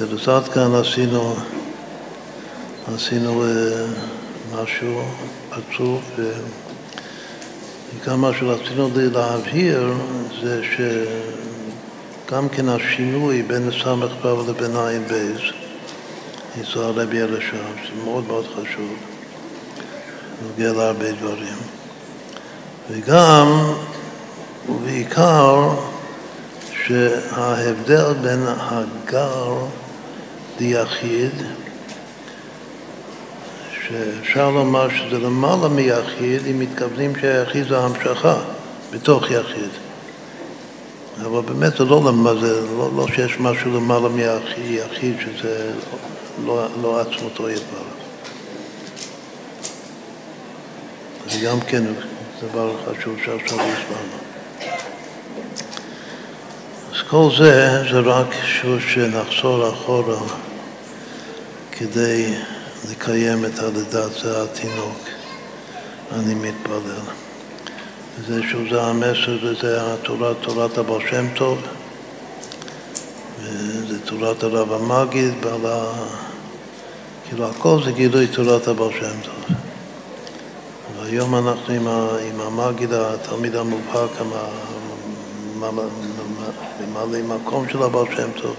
עד 0.00 0.48
כאן 0.48 0.74
עשינו, 0.74 1.34
עשינו 2.94 3.44
אה, 3.44 3.48
משהו 4.54 5.02
עצוב, 5.50 6.02
וכאן 7.96 8.14
מה 8.14 8.30
שרצינו 8.38 8.90
להבהיר 8.94 9.94
זה 10.42 10.62
ש... 10.62 10.80
גם 12.32 12.48
כן 12.48 12.68
השינוי 12.68 13.42
בין 13.42 13.70
ס"ו 13.70 14.44
לבין 14.48 14.76
ע"ב, 14.76 15.12
ישראל 16.60 17.00
רבי 17.00 17.22
אלישב, 17.22 17.56
זה 17.82 18.04
מאוד 18.04 18.24
מאוד 18.26 18.46
חשוב, 18.46 18.94
נוגע 20.42 20.72
להרבה 20.72 21.12
דברים. 21.12 21.56
וגם, 22.90 23.72
ובעיקר, 24.68 25.70
שההבדל 26.72 28.12
בין 28.22 28.44
הגר 28.46 29.54
ליחיד, 30.60 31.32
שאפשר 33.88 34.50
לומר 34.50 34.88
שזה 34.88 35.18
למעלה 35.18 35.68
מיחיד, 35.68 36.46
אם 36.50 36.58
מתכוונים 36.58 37.12
שהיחיד 37.20 37.68
זה 37.68 37.78
המשכה 37.78 38.36
בתוך 38.92 39.30
יחיד. 39.30 39.70
אבל 41.22 41.40
באמת 41.40 41.76
זה 41.76 41.84
לא, 41.84 42.12
זה 42.40 42.60
לא, 42.76 42.90
לא 42.96 43.06
שיש 43.14 43.40
משהו 43.40 43.76
למעלה 43.76 44.08
מיחיד, 44.08 45.16
שזה 45.20 45.72
לא, 46.44 46.66
לא 46.82 47.00
עצמותו 47.00 47.50
יתברך. 47.50 47.98
זה 51.30 51.38
גם 51.46 51.60
כן 51.60 51.84
דבר 52.42 52.72
חשוב 52.86 53.16
שעכשיו 53.24 53.58
הסברנו. 53.60 54.18
אז 56.92 57.02
כל 57.08 57.28
זה, 57.38 57.82
זה 57.90 58.00
רק 58.00 58.26
שוב 58.44 58.80
שנחזור 58.80 59.68
אחורה 59.68 60.16
כדי 61.78 62.34
לקיים 62.90 63.44
את 63.44 63.58
הלידת 63.58 64.24
התינוק. 64.24 64.98
אני 66.12 66.34
מתפלל. 66.34 67.00
זה 68.26 68.40
שוב 68.42 68.68
זה 68.70 68.82
המסר 68.82 69.38
וזה 69.42 69.94
התורה, 69.94 70.34
תורת 70.34 70.78
הבעל 70.78 71.00
שם 71.10 71.26
טוב, 71.34 71.58
וזה 73.42 74.00
תורת 74.04 74.42
הרב 74.42 74.72
המגיד, 74.72 75.40
בעל 75.40 75.66
ה... 75.66 75.92
כאילו 77.28 77.48
הכל 77.48 77.78
זה 77.84 77.92
גילוי 77.92 78.26
תורת 78.26 78.68
הבעל 78.68 78.92
שם 78.92 79.20
טוב. 79.22 79.56
והיום 80.96 81.34
אנחנו 81.34 81.74
עם, 81.74 81.88
ה... 81.88 82.08
עם 82.30 82.40
המגיד, 82.40 82.92
התלמיד 82.92 83.56
המובהק, 83.56 84.10
ממלא 85.60 87.22
מקום 87.22 87.68
של 87.68 87.82
הבעל 87.82 88.06
שם 88.16 88.28
טוב. 88.42 88.56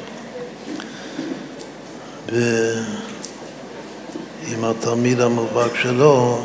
ועם 4.50 4.66
התלמיד 4.66 5.22
המובהק 5.22 5.76
שלו, 5.76 6.42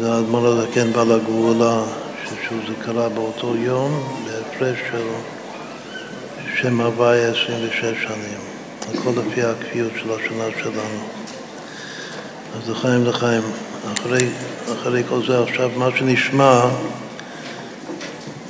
זה 0.00 0.12
האדמו"ר 0.12 0.46
הזקן 0.46 0.92
בעל 0.92 1.12
הגבולה, 1.12 1.82
זה 2.50 2.74
קרה 2.84 3.08
באותו 3.08 3.56
יום, 3.56 4.18
בהפרש 4.24 4.78
של 4.90 5.06
שם 6.60 6.80
הוואי 6.80 7.24
26 7.24 7.80
שנים. 7.80 8.40
הכל 8.94 9.10
לפי 9.20 9.42
הקביעות 9.42 9.92
של 10.02 10.10
השנה 10.12 10.44
שלנו. 10.62 11.04
אז 12.56 12.70
לחיים 12.70 13.04
לחיים, 13.04 13.42
אחרי, 13.92 14.28
אחרי 14.72 15.02
כל 15.08 15.26
זה 15.26 15.42
עכשיו, 15.42 15.70
מה 15.76 15.88
שנשמע, 15.98 16.60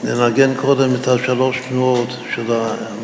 ננגן 0.05 0.55
קודם 0.55 0.95
את 0.95 1.09
השלוש 1.09 1.59
תנועות 1.69 2.09
של. 2.35 2.53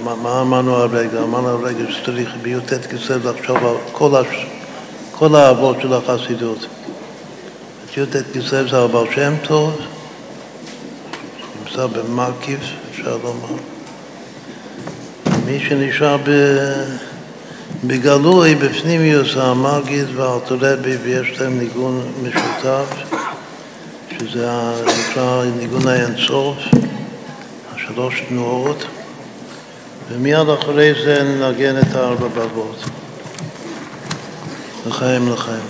מה 0.04 0.40
אמרנו 0.40 0.76
הרגע? 0.76 1.22
אמרנו 1.22 1.48
הרגע 1.48 1.84
שצריך 1.92 2.34
בי"ט 2.42 2.72
כסף 2.72 3.24
לחשוב 3.24 3.56
על 3.56 3.74
כל, 3.92 4.16
הש... 4.16 4.53
כל 5.18 5.34
האבות 5.34 5.76
של 5.80 5.92
החסידות. 5.94 6.66
י"ט 7.96 8.16
כסף 8.34 8.62
זה 8.70 8.78
הבעל 8.78 9.06
שם 9.14 9.34
טוב, 9.42 9.80
נמצא 11.60 11.86
במקיף, 11.86 12.60
אפשר 12.90 13.18
לומר. 13.22 13.60
מי 15.46 15.60
שנשאר 15.60 16.16
ב... 16.16 16.30
בגלוי, 17.84 18.54
בפנימיוס 18.54 19.36
המגיד 19.36 20.06
והארתולבי, 20.14 20.96
ויש 20.96 21.40
להם 21.40 21.58
ניגון 21.58 22.12
משותף, 22.22 22.86
שזה 24.18 24.48
נקרא 24.82 25.44
ניגון 25.58 25.88
האינסוף, 25.88 26.56
השלוש 27.74 28.22
תנועות, 28.28 28.84
ומיד 30.10 30.48
אחרי 30.48 30.92
זה 31.04 31.22
ננגן 31.22 31.78
את 31.78 31.94
הארבע 31.94 32.28
בבות. 32.28 33.03
לחיים 34.86 35.32
לחיים. 35.32 35.64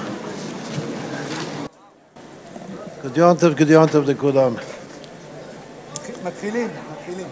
גדיון 3.54 3.86
טוב 3.86 4.10
לכולם. 4.10 4.54
מתחילים, 6.24 6.68
מתחילים. 6.92 7.26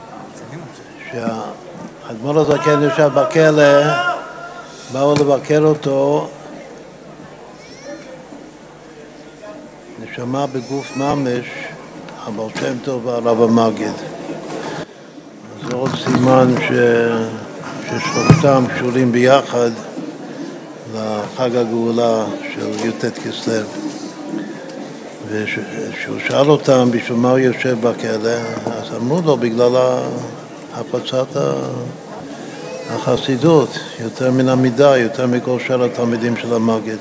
שהאדמו"ר 1.10 2.40
הזקן 2.40 2.82
יושב 2.82 3.10
בכלא 3.14 3.82
באו 4.92 5.14
לבקר 5.14 5.62
אותו, 5.64 6.28
נשמה 10.02 10.46
בגוף 10.46 10.96
ממש, 10.96 11.46
הבעל 12.26 12.48
שם 12.60 12.78
טוב 12.84 13.06
והרב 13.06 13.42
המגיד. 13.42 13.92
זה 15.66 15.74
עוד 15.74 15.90
סימן. 16.04 16.54
ששלושתם 17.86 18.64
קשורים 18.74 19.12
ביחד 19.12 19.70
לחג 20.94 21.56
הגאולה 21.56 22.24
של 22.54 22.86
י"ט 22.86 23.04
כסלו. 23.04 23.66
וכשהוא 25.28 26.18
שאל 26.28 26.50
אותם 26.50 26.88
בשביל 26.90 27.18
מה 27.18 27.30
הוא 27.30 27.38
יושב 27.38 27.76
בכלא, 27.80 28.30
אז 28.66 28.96
אמרו 28.96 29.20
לו 29.24 29.36
בגלל 29.36 29.72
הפצת. 30.74 31.36
החסידות, 32.90 33.78
יותר 34.00 34.30
מן 34.30 34.48
המידה, 34.48 34.98
יותר 34.98 35.26
מכל 35.26 35.58
שאר 35.66 35.84
התלמידים 35.84 36.36
של 36.36 36.54
המגיד. 36.54 36.98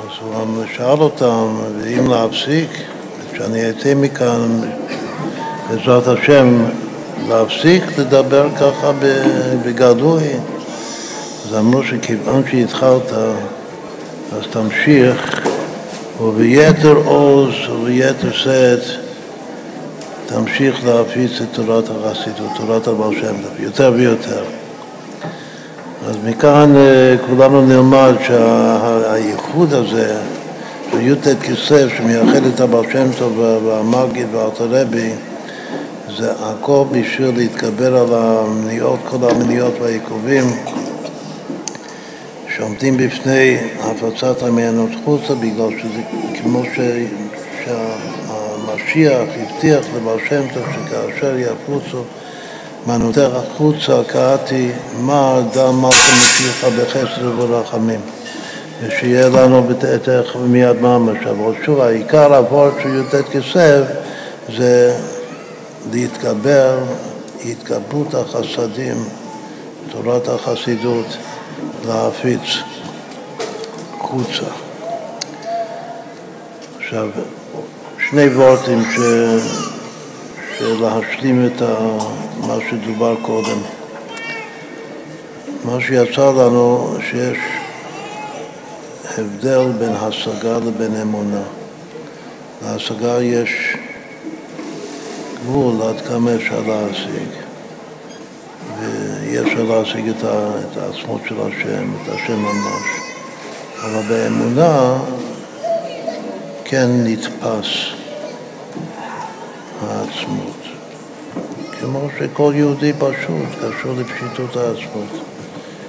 אז 0.00 0.10
הוא 0.20 0.64
שאל 0.76 1.00
אותם, 1.00 1.60
ואם 1.80 2.10
להפסיק, 2.10 2.70
כשאני 3.32 3.70
אצא 3.70 3.94
מכאן, 3.94 4.60
בעזרת 5.68 6.06
השם, 6.06 6.64
להפסיק 7.28 7.98
לדבר 7.98 8.48
ככה 8.56 8.92
בגלוי, 9.64 10.22
אז 11.50 11.56
אמרו 11.56 11.82
שכיוון 11.82 12.42
שהתחלת, 12.50 13.12
אז 14.32 14.42
תמשיך, 14.50 15.40
וביתר 16.20 16.96
עוז 17.04 17.54
וביתר 17.72 18.32
שאת 18.32 18.80
תמשיך 20.26 20.86
להפיץ 20.86 21.30
את 21.40 21.46
תורת 21.52 21.84
החסידות, 21.88 22.50
תורת 22.56 22.88
הבעל 22.88 23.14
שם 23.20 23.34
יותר 23.58 23.92
ויותר. 23.96 24.44
אז 26.08 26.16
מכאן 26.24 26.76
אה, 26.76 27.16
כולנו 27.26 27.66
נלמד 27.66 28.14
שהייחוד 28.26 29.72
הזה, 29.72 30.16
של 30.90 31.00
י"ט 31.00 31.26
כסף, 31.42 31.86
שמייחד 31.96 32.46
את 32.54 32.60
הבעל 32.60 32.84
שם 32.92 33.06
טוב 33.18 33.38
והמגיד 33.38 34.26
והארתרבי, 34.32 35.10
זה 36.18 36.32
הכל 36.40 36.84
בשביל 36.92 37.36
להתגבר 37.36 37.96
על 37.96 38.14
המניעות, 38.14 38.98
כל 39.08 39.30
המניעות 39.30 39.74
והעיכובים 39.80 40.44
שעומדים 42.60 42.96
בפני 42.96 43.58
הפצת 43.80 44.42
המעיינות 44.42 44.90
חוצה, 45.04 45.34
בגלל 45.34 45.70
שזה 45.82 46.00
כמו 46.42 46.62
ש... 46.64 46.76
שה... 47.64 47.96
המשיח 48.28 49.28
הבטיח 49.36 49.86
לבעל 49.96 50.18
שם 50.28 50.42
טוב 50.54 50.62
שכאשר 50.72 51.38
יפוצו 51.38 52.02
מנותיך 52.86 53.30
החוצה 53.34 54.02
קראתי 54.06 54.70
מה 55.00 55.40
דם 55.52 55.80
מלכה 55.80 56.12
משיחה 56.22 56.66
בחסד 56.70 57.24
וברחמים 57.24 58.00
ושיהיה 58.82 59.28
לנו 59.28 59.66
תכף 60.02 60.36
מיד 60.36 60.80
ממש. 60.80 61.18
אבל 61.26 61.52
שוב, 61.64 61.80
העיקר 61.80 62.34
הוורד 62.34 62.72
של 62.82 62.88
י"ט 63.00 63.14
כסף 63.30 63.82
זה 64.56 64.96
להתגבר, 65.92 66.78
התגברות 67.44 68.14
החסדים, 68.14 69.04
תורת 69.92 70.28
החסידות, 70.28 71.06
להפיץ 71.86 72.40
חוצה. 73.98 74.50
עכשיו, 76.78 77.08
שני 78.10 78.28
וורטים 78.28 78.82
ש... 78.84 78.98
להשלים 80.60 81.46
את 81.46 81.62
ה... 81.62 81.98
מה 82.46 82.56
שדובר 82.70 83.14
קודם. 83.22 83.58
מה 85.64 85.80
שיצא 85.80 86.30
לנו 86.30 86.94
שיש 87.10 87.38
הבדל 89.18 89.72
בין 89.78 89.92
השגה 89.92 90.58
לבין 90.58 90.96
אמונה. 91.02 91.42
להשגה 92.62 93.22
יש 93.22 93.76
גבול 95.42 95.82
עד 95.82 96.00
כמה 96.00 96.34
אפשר 96.34 96.60
להשיג, 96.60 97.28
ואי 99.30 99.40
אפשר 99.40 99.62
להשיג 99.62 100.08
ה... 100.08 100.12
את 100.12 100.76
העצמות 100.76 101.20
של 101.28 101.34
השם, 101.40 101.90
את 102.02 102.08
השם 102.08 102.38
ממש. 102.38 102.82
אבל 103.84 104.02
באמונה 104.08 104.98
כן 106.64 106.90
נתפס. 107.04 107.66
העצמות. 109.82 110.56
כמו 111.80 112.08
שכל 112.18 112.52
יהודי 112.56 112.92
פשוט 112.92 113.48
קשור 113.58 113.94
לפשיטות 113.98 114.56
העצמות. 114.56 115.22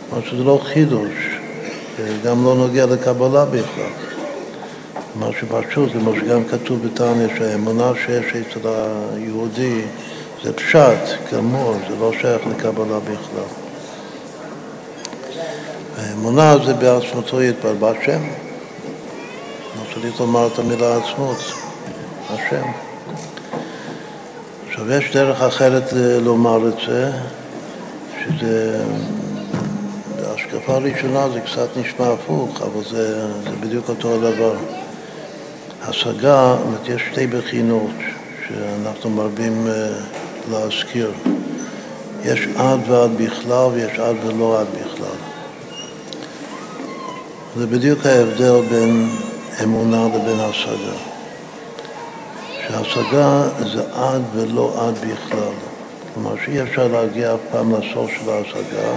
כלומר 0.09 0.25
שזה 0.25 0.43
לא 0.43 0.59
חידוש, 0.63 1.39
גם 2.23 2.45
לא 2.45 2.55
נוגע 2.55 2.85
לקבלה 2.85 3.45
בכלל. 3.45 3.91
משהו 5.19 5.47
פשוט, 5.47 5.91
כמו 5.91 6.15
שגם 6.15 6.43
כתוב 6.43 6.87
בתניא, 6.87 7.27
שהאמונה 7.37 7.91
שיש 8.05 8.25
אצל 8.35 8.69
היהודי 9.15 9.81
זה 10.43 10.53
פשט, 10.53 11.33
גמור, 11.33 11.73
זה 11.89 11.95
לא 11.99 12.11
שייך 12.21 12.41
לקבלה 12.47 12.99
בכלל. 12.99 13.43
האמונה 15.97 16.55
זה 16.65 16.73
בעצמותו 16.73 17.41
יתבר 17.41 17.73
בהשם. 17.73 18.21
לא 19.75 19.93
צריך 19.93 20.19
לומר 20.19 20.47
את 20.47 20.59
המילה 20.59 20.97
עצמות, 20.97 21.37
השם. 22.29 22.67
עכשיו, 24.67 24.91
יש 24.91 25.11
דרך 25.13 25.41
אחרת 25.41 25.93
לומר 26.21 26.67
את 26.67 26.75
זה, 26.87 27.11
שזה, 28.19 28.83
בהשקפה 30.15 30.77
ראשונה 30.77 31.29
זה 31.29 31.41
קצת 31.41 31.77
נשמע 31.77 32.13
הפוך, 32.13 32.61
אבל 32.61 32.83
זה, 32.83 33.27
זה 33.43 33.55
בדיוק 33.59 33.89
אותו 33.89 34.15
הדבר. 34.15 34.55
השגה, 35.81 36.55
זאת 36.57 36.65
אומרת, 36.65 36.89
יש 36.89 37.01
שתי 37.11 37.27
בחינות 37.27 37.91
שאנחנו 38.47 39.09
מרבים 39.09 39.67
אה, 39.67 39.89
להזכיר. 40.51 41.11
יש 42.23 42.47
עד 42.55 42.79
ועד 42.87 43.11
בכלל 43.17 43.67
ויש 43.73 43.99
עד 43.99 44.15
ולא 44.25 44.59
עד 44.59 44.67
בכלל. 44.67 45.17
זה 47.57 47.67
בדיוק 47.67 48.05
ההבדל 48.05 48.61
בין 48.69 49.09
אמונה 49.63 50.07
לבין 50.07 50.39
השגה. 50.39 50.97
שהשגה 52.67 53.43
זה 53.73 53.81
עד 53.93 54.21
ולא 54.33 54.87
עד 54.87 54.93
בכלל. 54.97 55.53
כלומר 56.13 56.35
שאי 56.45 56.61
אפשר 56.61 56.87
להגיע 56.87 57.33
אף 57.33 57.39
פעם 57.51 57.73
לסוף 57.75 58.11
של 58.11 58.29
ההשגה 58.29 58.91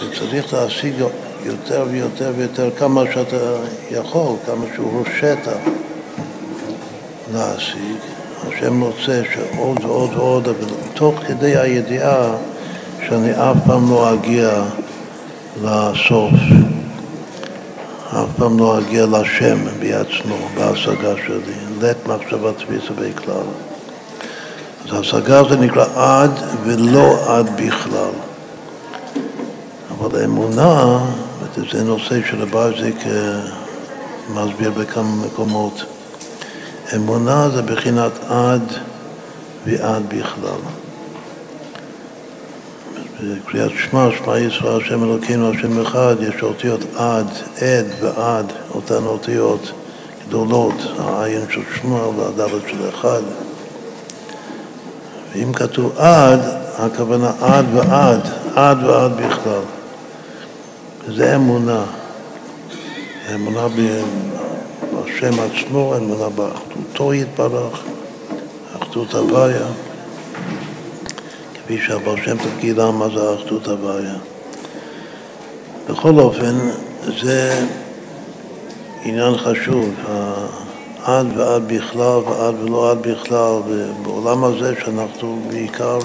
וצריך 0.00 0.54
להשיג 0.54 0.94
יותר 1.44 1.84
ויותר 1.90 2.32
ויותר 2.36 2.70
כמה 2.78 3.02
שאתה 3.14 3.56
יכול, 3.90 4.36
כמה 4.46 4.64
שהוא 4.74 4.98
רושת 4.98 5.38
להשיג. 7.32 8.11
השם 8.48 8.80
רוצה 8.80 9.22
שעוד 9.34 9.84
ועוד 9.84 10.10
ועוד, 10.14 10.48
אבל 10.48 10.68
תוך 10.94 11.14
כדי 11.26 11.56
הידיעה 11.56 12.30
שאני 13.08 13.32
אף 13.32 13.56
פעם 13.66 13.90
לא 13.90 14.14
אגיע 14.14 14.62
לסוף. 15.62 16.32
אף 18.10 18.28
פעם 18.36 18.58
לא 18.58 18.78
אגיע 18.78 19.06
לשם 19.06 19.58
בעצמו, 19.80 20.36
בהשגה 20.54 21.12
שלי, 21.26 21.54
לית 21.80 22.06
מחשבה 22.06 22.52
תפיסה 22.52 22.92
בכלל. 22.94 23.46
אז 24.84 25.00
השגה 25.00 25.42
זה 25.48 25.56
נקרא 25.56 25.84
עד 25.94 26.30
ולא 26.64 27.16
עד 27.26 27.50
בכלל. 27.56 28.12
אבל 29.98 30.24
אמונה, 30.24 30.98
זה 31.72 31.84
נושא 31.84 32.20
שלבייזיק 32.30 32.96
מסביר 34.34 34.70
בכמה 34.70 35.26
מקומות. 35.26 35.84
אמונה 36.94 37.48
זה 37.48 37.62
בחינת 37.62 38.12
עד 38.28 38.62
ועד 39.66 40.02
בכלל. 40.08 40.60
בקריאת 43.22 43.70
שמע, 43.70 44.08
שמע 44.18 44.38
ישראל, 44.38 44.82
השם 44.82 45.04
אלוקינו, 45.04 45.50
השם 45.50 45.80
אחד, 45.80 46.16
יש 46.20 46.42
אותיות 46.42 46.80
עד, 46.96 47.26
עד 47.60 47.86
ועד, 48.00 48.52
אותן 48.74 49.04
אותיות 49.04 49.72
גדולות, 50.26 50.74
העין 50.98 51.44
של 51.50 51.60
שמע 51.80 52.06
והדלת 52.06 52.62
של 52.70 52.88
אחד. 52.88 53.22
ואם 55.34 55.52
כתוב 55.52 55.98
עד, 55.98 56.40
הכוונה 56.78 57.32
עד 57.40 57.64
ועד, 57.74 58.20
עד 58.54 58.84
ועד 58.84 59.12
בכלל. 59.12 59.62
זה 61.08 61.36
אמונה. 61.36 61.84
אמונה 63.34 63.66
בהשם 65.04 65.32
עצמו, 65.40 65.96
אמונה 65.96 66.28
באחדותו 66.28 67.14
יתברך, 67.14 67.82
אחדות 68.78 69.14
הוויה. 69.14 69.66
כפי 71.54 71.78
שהבר 71.78 72.16
שם 72.16 72.36
טוב 72.76 72.90
מה 72.90 73.08
זה 73.14 73.34
אחדות 73.34 73.68
הוויה. 73.68 74.14
בכל 75.88 76.18
אופן, 76.18 76.54
זה 77.22 77.66
עניין 79.04 79.36
חשוב, 79.36 79.94
עד 81.04 81.26
ועד 81.36 81.62
בכלל 81.68 82.18
ועד 82.26 82.54
ולא 82.62 82.90
עד 82.90 82.98
בכלל, 83.02 83.54
ובעולם 83.68 84.44
הזה 84.44 84.74
שאנחנו 84.84 85.42
בעיקר 85.48 85.98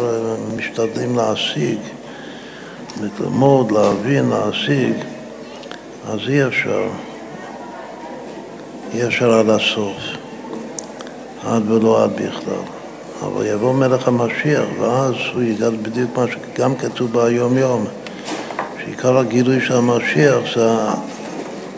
משתדלים 0.56 1.16
להשיג, 1.16 1.77
ללמוד, 3.01 3.72
להבין, 3.72 4.30
להשיג, 4.30 4.93
אז 6.09 6.19
אי 6.27 6.48
אפשר, 6.48 6.88
אי 8.94 9.08
אפשר 9.08 9.34
עד 9.34 9.50
הסוף, 9.50 9.98
עד 11.46 11.72
ולא 11.72 12.04
עד 12.04 12.12
בכלל. 12.14 12.64
אבל 13.22 13.46
יבוא 13.46 13.74
מלך 13.74 14.08
המשיח, 14.08 14.66
ואז 14.80 15.14
הוא 15.34 15.42
יגד 15.42 15.84
בדיוק 15.84 16.18
מה 16.18 16.26
שגם 16.28 16.76
כתוב 16.76 17.14
ביום 17.14 17.58
יום, 17.58 17.86
שעיקר 18.80 19.18
הגילוי 19.18 19.62
של 19.62 19.74
המשיח 19.74 20.38
זה 20.56 20.70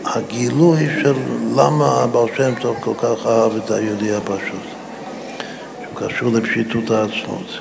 הגילוי 0.04 0.86
של 1.02 1.14
למה 1.56 2.02
הבעל 2.02 2.26
שם 2.36 2.54
טוב 2.60 2.76
כל 2.80 2.94
כך 2.98 3.26
אהב 3.26 3.56
את 3.56 3.70
היהודי 3.70 4.14
הפשוט, 4.14 4.66
שהוא 5.82 6.08
קשור 6.08 6.32
לפשיטות 6.32 6.90
העצמות. 6.90 7.58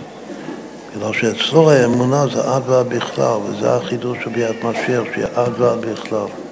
בגלל 0.96 1.14
שאצלו 1.14 1.72
האמונה 1.72 2.26
זה 2.34 2.42
עד 2.42 2.70
ועד 2.70 2.90
בכלל, 2.90 3.38
וזה 3.50 3.76
החידוש 3.76 4.18
של 4.24 4.30
ביאת 4.30 4.64
משיח, 4.64 5.04
שיהיה 5.14 5.28
עד 5.36 5.62
ועד 5.62 5.82
בכלל. 5.82 6.49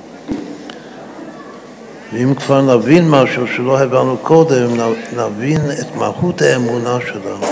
ואם 2.13 2.33
כבר 2.35 2.61
נבין 2.61 3.09
משהו 3.09 3.47
שלא 3.47 3.79
הבנו 3.79 4.17
קודם, 4.17 4.67
נבין 5.17 5.61
את 5.81 5.95
מהות 5.95 6.41
האמונה 6.41 6.97
שלנו. 7.07 7.47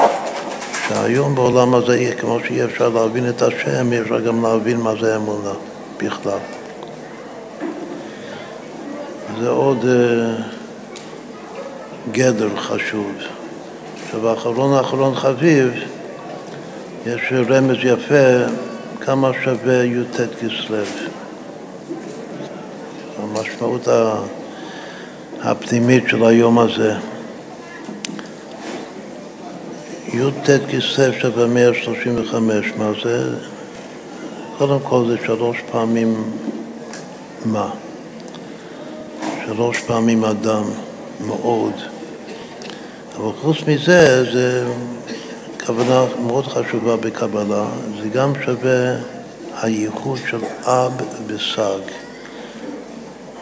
שהיום 0.87 1.35
בעולם 1.35 1.73
הזה, 1.73 2.11
כמו 2.19 2.39
שאי 2.47 2.63
אפשר 2.63 2.89
להבין 2.89 3.29
את 3.29 3.41
השם, 3.41 3.91
אי 3.91 4.01
אפשר 4.01 4.19
גם 4.19 4.43
להבין 4.43 4.77
מה 4.77 4.93
זה 5.01 5.15
אמונה 5.15 5.53
בכלל. 5.97 6.39
זה 9.39 9.49
עוד 9.49 9.77
uh, 9.83 10.41
גדר 12.11 12.55
חשוב. 12.57 13.11
עכשיו, 14.05 14.29
האחרון 14.29 14.73
האחרון 14.73 15.15
חביב, 15.15 15.73
יש 17.05 17.33
רמז 17.49 17.77
יפה 17.83 18.53
כמה 19.01 19.31
שווה 19.43 19.83
י"ט 19.83 20.19
כסלו. 20.39 20.77
המשמעות 23.23 23.87
הפנימית 25.45 26.03
של 26.07 26.25
היום 26.25 26.59
הזה. 26.59 26.93
י"ט 30.13 30.49
כסלו 30.69 31.13
שווה 31.13 31.47
135, 31.47 32.71
מה 32.77 32.91
זה? 33.03 33.35
קודם 34.57 34.79
כל 34.83 35.05
זה 35.07 35.17
שלוש 35.25 35.57
פעמים 35.71 36.31
מה? 37.45 37.69
שלוש 39.45 39.79
פעמים 39.79 40.25
אדם, 40.25 40.63
מאוד. 41.27 41.73
אבל 43.17 43.31
חוץ 43.41 43.57
מזה, 43.67 44.33
זה 44.33 44.67
כוונה 45.65 46.05
מאוד 46.25 46.47
חשובה 46.47 46.97
בקבלה, 46.97 47.65
זה 48.01 48.09
גם 48.09 48.33
שווה 48.45 48.95
הייחוד 49.61 50.19
של 50.29 50.39
אב 50.63 50.93
וסג. 51.27 51.81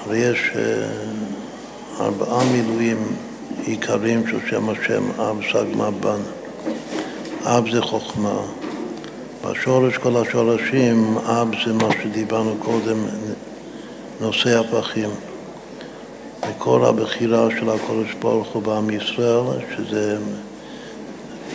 הרי 0.05 0.17
יש 0.17 0.51
ארבעה 1.99 2.43
מילואים 2.51 2.97
עיקריים 3.65 4.27
של 4.27 4.39
שם 4.49 4.69
השם 4.69 5.03
אב, 5.21 5.39
סג, 5.51 5.65
מבן. 5.75 6.19
אב 7.43 7.71
זה 7.71 7.81
חוכמה. 7.81 8.41
בשורש 9.45 9.97
כל 9.97 10.17
השורשים, 10.17 11.17
אב 11.17 11.47
זה 11.65 11.73
מה 11.73 11.89
שדיברנו 12.03 12.55
קודם, 12.59 12.97
נושא 14.21 14.59
הפכים. 14.59 15.09
מקור 16.49 16.85
הבחירה 16.85 17.47
של 17.59 17.69
הקודש 17.69 18.13
ברוך 18.19 18.47
הוא 18.47 18.63
בעם 18.63 18.89
ישראל, 18.89 19.43
שזה 19.77 20.17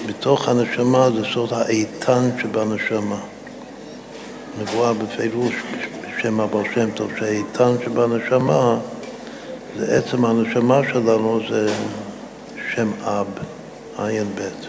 בתוך 0.06 0.48
הנשמה, 0.48 1.10
זה 1.10 1.24
סוד 1.34 1.52
האיתן 1.52 2.30
שבנשמה. 2.42 3.20
נבואה 4.60 4.92
בפירוש 4.92 5.54
בשם 6.18 6.40
אבר 6.40 6.62
שם 6.74 6.90
טוב, 6.90 7.10
שהאיתן 7.18 7.72
שבנשמה 7.84 8.78
זה 9.78 9.96
עצם 9.96 10.24
הנשמה 10.24 10.80
שלנו, 10.92 11.40
זה 11.50 11.72
שם 12.74 12.90
אב, 13.04 13.26
עין 13.98 14.26
בית. 14.34 14.66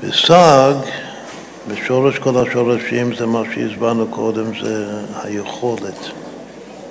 וסג, 0.00 0.74
בשורש 1.68 2.18
כל 2.18 2.48
השורשים, 2.48 3.14
זה 3.14 3.26
מה 3.26 3.42
שהסברנו 3.54 4.06
קודם, 4.06 4.44
זה 4.62 4.86
היכולת. 5.22 5.98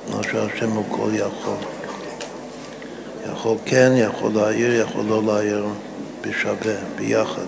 מה 0.10 0.24
שהשם 0.24 0.70
הוא 0.70 0.86
כל 0.90 1.10
יכול. 1.14 1.58
יכול 3.34 3.58
כן, 3.66 3.92
יכול 3.96 4.32
להעיר, 4.34 4.82
יכול 4.82 5.06
לא 5.10 5.24
להעיר 5.24 5.66
בשווה, 6.22 6.76
ביחד. 6.96 7.48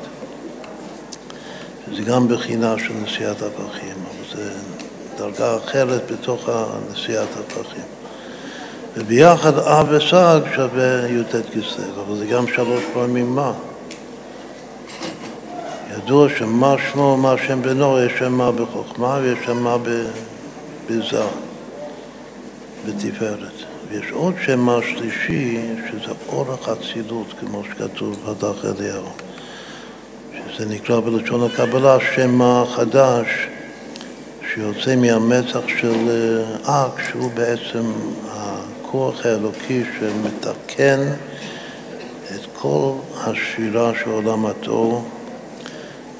זה 1.95 2.01
גם 2.03 2.27
בחינה 2.27 2.75
של 2.77 2.93
נשיאת 3.03 3.41
הפכים, 3.41 3.95
אבל 4.05 4.35
זה 4.35 4.51
דרגה 5.17 5.57
אחרת 5.57 6.11
בתוך 6.11 6.49
נשיאת 6.91 7.29
הפכים. 7.39 7.98
וביחד 8.95 9.57
אב 9.59 9.87
וסג 9.89 10.39
שווה 10.55 11.07
י"ט 11.09 11.35
כסלו, 11.35 12.03
אבל 12.07 12.17
זה 12.17 12.25
גם 12.25 12.47
שלוש 12.47 12.83
פעמים 12.93 13.35
מה. 13.35 13.51
ידוע 15.97 16.29
שמה 16.37 16.75
שמו, 16.91 17.17
מה 17.17 17.35
שם 17.47 17.61
בנו, 17.61 17.99
יש 17.99 18.11
שם 18.19 18.33
מה 18.33 18.51
בחוכמה 18.51 19.19
ויש 19.21 19.39
שם 19.45 19.57
מה 19.57 19.77
בזר. 20.89 21.27
בתפארת. 22.85 23.51
ויש 23.89 24.11
עוד 24.11 24.33
שם 24.45 24.69
השלישי, 24.69 25.57
שזה 25.91 26.13
אורך 26.29 26.69
אצילות, 26.69 27.27
כמו 27.39 27.63
שכתוב 27.63 28.15
בדף 28.25 28.65
אליהו. 28.65 29.09
שזה 30.51 30.65
נקרא 30.65 30.99
בלשון 30.99 31.51
הקבלה 31.51 31.97
שם 32.15 32.65
חדש, 32.75 33.27
שיוצא 34.53 34.95
מהמצח 34.95 35.61
של 35.67 36.09
אה, 36.65 36.85
אק, 36.85 37.01
שהוא 37.09 37.31
בעצם 37.33 37.91
הכוח 38.89 39.25
האלוקי 39.25 39.83
שמתקן 39.99 40.99
את 42.35 42.41
כל 42.53 42.91
השירה 43.17 43.91
של 44.03 44.09
עולם 44.09 44.45
התור, 44.45 45.03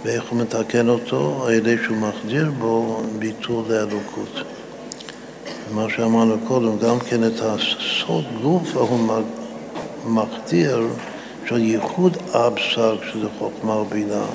ואיך 0.05 0.23
הוא 0.29 0.39
מתקן 0.39 0.89
אותו? 0.89 1.43
על 1.47 1.53
ידי 1.53 1.75
שהוא 1.83 1.97
מחדיר 1.97 2.51
בו 2.59 3.01
ביטול 3.19 3.63
לאלוקות. 3.69 4.41
מה 5.73 5.85
שאמרנו 5.95 6.37
קודם, 6.47 6.77
גם 6.77 6.99
כן 6.99 7.23
את 7.23 7.39
הסוד 7.39 8.25
גוף 8.41 8.75
הוא 8.75 8.99
מחדיר 10.05 10.87
של 11.45 11.57
ייחוד 11.57 12.17
אבסק, 12.33 13.03
שזה 13.11 13.27
חוכמה 13.39 13.73
ובינה, 13.73 14.25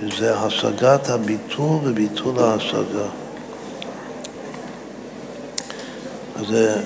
שזה 0.00 0.38
השגת 0.38 1.08
הביטול 1.08 1.78
וביטול 1.84 2.38
ההשגה. 2.38 3.08
אז 6.38 6.46
זה 6.46 6.80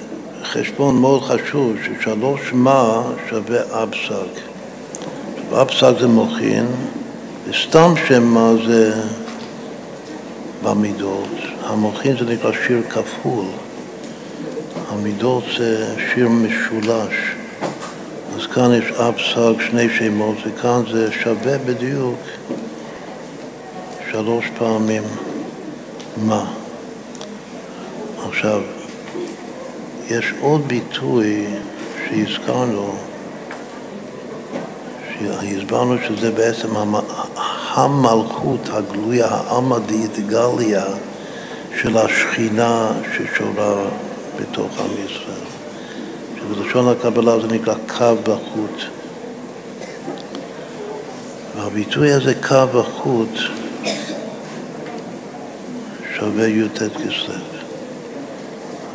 חשבון 0.44 0.97
מאוד 0.97 1.22
חשוב, 1.22 1.76
ששלוש 1.84 2.40
מה 2.52 3.02
שווה 3.28 3.82
אבסק. 3.82 4.40
אבסק 5.52 6.00
זה 6.00 6.06
מוחין, 6.06 6.66
וסתם 7.48 7.94
שם 8.08 8.22
מה 8.22 8.52
זה 8.66 8.92
במידות. 10.62 11.28
המוחין 11.62 12.16
זה 12.16 12.24
נקרא 12.24 12.50
שיר 12.66 12.82
כפול, 12.90 13.44
המידות 14.89 15.44
זה 15.58 15.94
שיר 16.14 16.28
משולש. 16.28 17.14
אז 18.36 18.47
כאן 18.47 18.72
יש 18.72 18.90
אב 18.90 19.14
סג 19.34 19.60
שני 19.70 19.89
שמות, 19.98 20.36
וכאן 20.47 20.82
זה 20.92 21.12
שווה 21.12 21.58
בדיוק 21.58 22.18
שלוש 24.10 24.44
פעמים 24.58 25.02
מה. 26.16 26.44
עכשיו, 28.28 28.62
יש 30.18 30.32
עוד 30.41 30.68
ביטוי 30.68 31.47
שהזכרנו, 32.08 32.94
שהסברנו 35.15 35.97
שזה 36.08 36.31
בעצם 36.31 36.68
המלכות 37.74 38.68
הגלויה, 38.73 39.26
העמא 39.26 39.78
דאידגליה 39.78 40.84
של 41.81 41.97
השכינה 41.97 42.92
ששורה 43.12 43.84
בתוך 44.41 44.81
עם 44.81 44.91
ישראל. 45.07 45.47
שבלשון 46.39 46.89
הקבלה 46.89 47.41
זה 47.41 47.47
נקרא 47.47 47.74
קו 47.99 48.16
בחוט. 48.23 48.82
והביטוי 51.57 52.12
הזה, 52.12 52.34
קו 52.49 52.81
החוט, 52.81 53.39
שווה 56.16 56.47
י"ט 56.47 56.82
כסלו. 56.82 57.51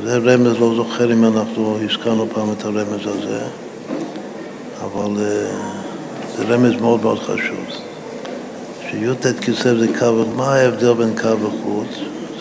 זה 0.04 0.18
רמז, 0.18 0.60
לא 0.60 0.76
זוכר 0.76 1.14
אם 1.14 1.26
אנחנו 1.26 1.78
הזכרנו 1.84 2.28
פעם 2.34 2.52
את 2.52 2.66
הרמז 2.66 3.08
הזה, 3.08 3.40
אבל 4.82 5.24
אה, 5.24 5.52
זה 6.38 6.44
רמז 6.44 6.82
מאוד 6.82 7.02
מאוד 7.02 7.20
חשוב. 7.20 7.66
שי"ט 8.90 9.26
כסלו 9.42 9.80
זה 9.80 9.88
קו, 10.00 10.26
מה 10.36 10.56
ההבדל 10.56 10.94
בין 10.94 11.14
קו 11.22 11.40
וחוץ? 11.40 11.88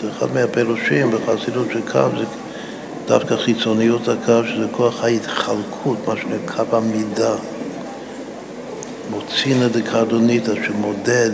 זה 0.01 0.09
אחד 0.17 0.33
מהפירושים 0.33 1.11
בחסידות 1.11 1.67
של 1.73 1.81
קו, 1.91 1.99
זה 2.19 2.25
דווקא 3.07 3.35
חיצוניות 3.35 4.07
הקו, 4.07 4.47
שזה 4.47 4.65
כוח 4.71 5.03
ההתחלקות, 5.03 5.97
מה 6.07 6.13
שנקרא 6.17 6.63
קו 6.63 6.77
המידה. 6.77 7.35
מוצינה 9.11 9.67
דקרדוניתא, 9.67 10.51
שמודד 10.65 11.31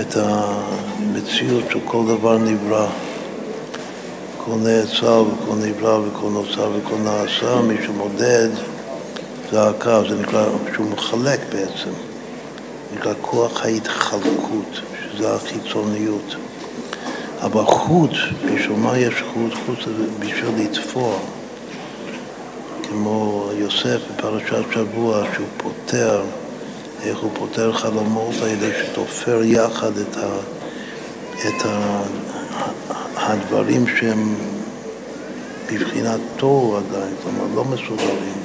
את 0.00 0.16
המציאות 0.16 1.64
של 1.70 1.78
כל 1.84 2.02
דבר 2.06 2.38
נברא. 2.38 2.86
כל 4.48 4.54
נעצר 4.56 5.22
וכל 5.22 5.54
נברא 5.54 5.98
וכל 5.98 6.28
נוצר 6.28 6.70
וכל 6.76 6.96
נעשה, 7.04 7.60
מי 7.60 7.74
שמודד 7.86 8.48
הקו, 9.52 10.08
זה 10.08 10.16
נקרא, 10.16 10.46
שהוא 10.74 10.90
מחלק 10.90 11.40
בעצם, 11.52 11.90
נקרא 12.94 13.12
כוח 13.20 13.64
ההתחלקות, 13.64 14.80
שזה 15.02 15.34
החיצוניות. 15.34 16.34
אבל 17.42 17.64
חוט, 17.64 18.10
בשביל 18.44 18.76
מה 18.76 18.98
יש 18.98 19.14
חוט? 19.32 19.52
חוט 19.66 19.78
זה 19.86 20.04
בשביל 20.18 20.50
לתפור. 20.56 21.18
כמו 22.88 23.48
יוסף 23.58 23.98
בפרשת 24.10 24.64
שבוע, 24.74 25.24
שהוא 25.34 25.46
פותר, 25.56 26.22
איך 27.04 27.18
הוא 27.18 27.30
פותר 27.34 27.72
חלומות 27.72 28.34
האלה, 28.42 28.84
שתופר 28.84 29.40
יחד 29.44 29.98
את, 29.98 30.16
ה, 30.16 30.28
את 31.34 31.66
ה, 31.66 32.02
הדברים 33.28 33.84
שהם 33.86 34.34
בבחינת 35.72 36.20
תוהו 36.36 36.76
עדיין, 36.76 37.14
כלומר 37.22 37.54
לא 37.54 37.64
מסודרים. 37.64 38.38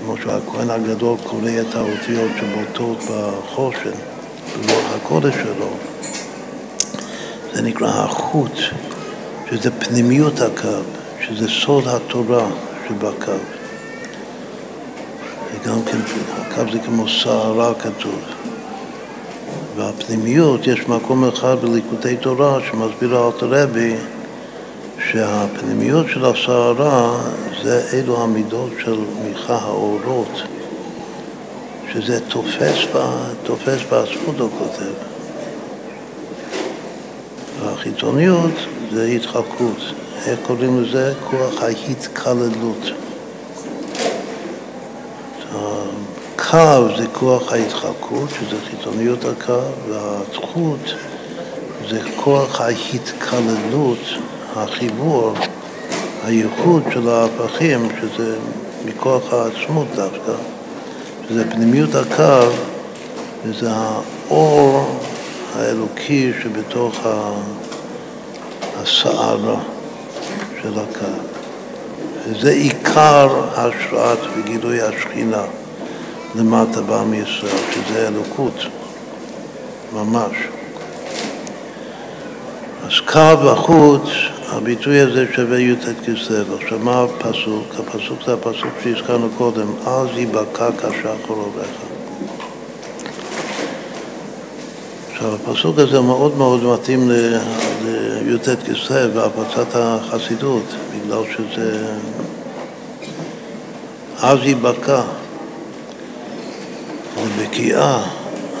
כמו 0.00 0.16
שהכהן 0.16 0.70
הגדול 0.70 1.16
קורא 1.24 1.50
את 1.60 1.74
האותיות 1.74 2.30
שבולטות 2.40 2.98
בחושן, 2.98 3.96
ברוח 4.66 4.92
הקודש 4.96 5.34
שלו. 5.34 5.70
זה 7.54 7.62
נקרא 7.62 7.88
החוט, 7.88 8.58
שזה 9.50 9.70
פנימיות 9.70 10.40
הקו, 10.40 10.82
שזה 11.26 11.48
סוד 11.48 11.88
התורה 11.88 12.46
שבקו. 12.88 13.32
וגם 15.52 15.82
כן, 15.82 15.98
הקו 16.36 16.72
זה 16.72 16.78
כמו 16.78 17.08
סערה 17.08 17.74
כתוב. 17.74 18.35
והפנימיות, 19.76 20.66
יש 20.66 20.88
מקום 20.88 21.24
אחד 21.24 21.56
בליקודי 21.62 22.16
תורה 22.16 22.58
שמסביר 22.60 23.26
אלתר 23.26 23.46
רבי 23.50 23.94
שהפנימיות 25.10 26.06
של 26.08 26.24
הסערה 26.24 27.18
זה 27.62 27.88
אלו 27.92 28.22
המידות 28.22 28.70
של 28.84 28.98
מיכה 29.24 29.56
האורות, 29.56 30.42
שזה 31.92 32.20
תופס, 32.28 32.78
תופס 33.42 33.80
בעצמות, 33.90 34.38
הוא 34.38 34.50
כותב. 34.58 34.92
והחיצוניות 37.60 38.54
זה 38.92 39.04
התחלקות. 39.04 39.78
איך 40.26 40.38
קוראים 40.46 40.82
לזה? 40.82 41.12
כוח 41.30 41.62
ההתקללות. 41.62 42.90
הקו 46.38 46.96
זה 46.98 47.06
כוח 47.12 47.52
ההתחלקות, 47.52 48.30
שזה 48.30 48.56
חיצוניות 48.70 49.24
הקו, 49.24 49.60
והזכות 49.88 50.94
זה 51.90 52.00
כוח 52.16 52.60
ההתקללות, 52.60 53.98
החיבור, 54.56 55.34
הייחוד 56.24 56.82
של 56.92 57.08
ההפכים, 57.08 57.88
שזה 58.00 58.36
מכוח 58.86 59.32
העצמות 59.32 59.86
דווקא, 59.94 60.32
שזה 61.28 61.50
פנימיות 61.50 61.94
הקו, 61.94 62.48
וזה 63.44 63.68
האור 63.70 64.98
האלוקי 65.54 66.32
שבתוך 66.42 67.00
הסערה 68.82 69.60
של 70.62 70.78
הקו. 70.78 71.06
וזה 72.28 72.50
עיקר 72.50 73.28
השראת 73.56 74.18
וגילוי 74.36 74.82
השכינה 74.82 75.42
למטה 76.34 76.80
בעם 76.80 77.14
ישראל, 77.14 77.56
שזה 77.74 78.08
אלוקות, 78.08 78.54
ממש. 79.92 80.36
אז 82.86 83.00
קו 83.00 83.50
החוץ, 83.50 84.02
הביטוי 84.48 85.00
הזה 85.00 85.26
שווה 85.34 85.60
י"ט 85.60 85.84
כסלו. 86.04 86.56
עכשיו 86.60 86.78
מה 86.78 87.02
הפסוק? 87.02 87.74
הפסוק 87.78 88.18
זה 88.26 88.32
הפסוק 88.32 88.70
שהזכרנו 88.84 89.28
קודם, 89.38 89.66
אז 89.86 90.08
יבקע 90.16 90.70
כשחר 90.78 91.14
עובך. 91.28 91.66
עכשיו, 95.12 95.34
הפסוק 95.34 95.78
הזה 95.78 96.00
מאוד 96.00 96.36
מאוד 96.36 96.64
מתאים 96.64 97.10
לי"ט 97.84 98.48
כסלו 98.48 99.14
והפצת 99.14 99.66
החסידות, 99.74 100.64
בגלל 100.94 101.22
שזה 101.36 101.86
אז 104.20 104.38
יבקע, 104.42 105.00
זה 105.00 105.25
בקיאה 107.38 108.02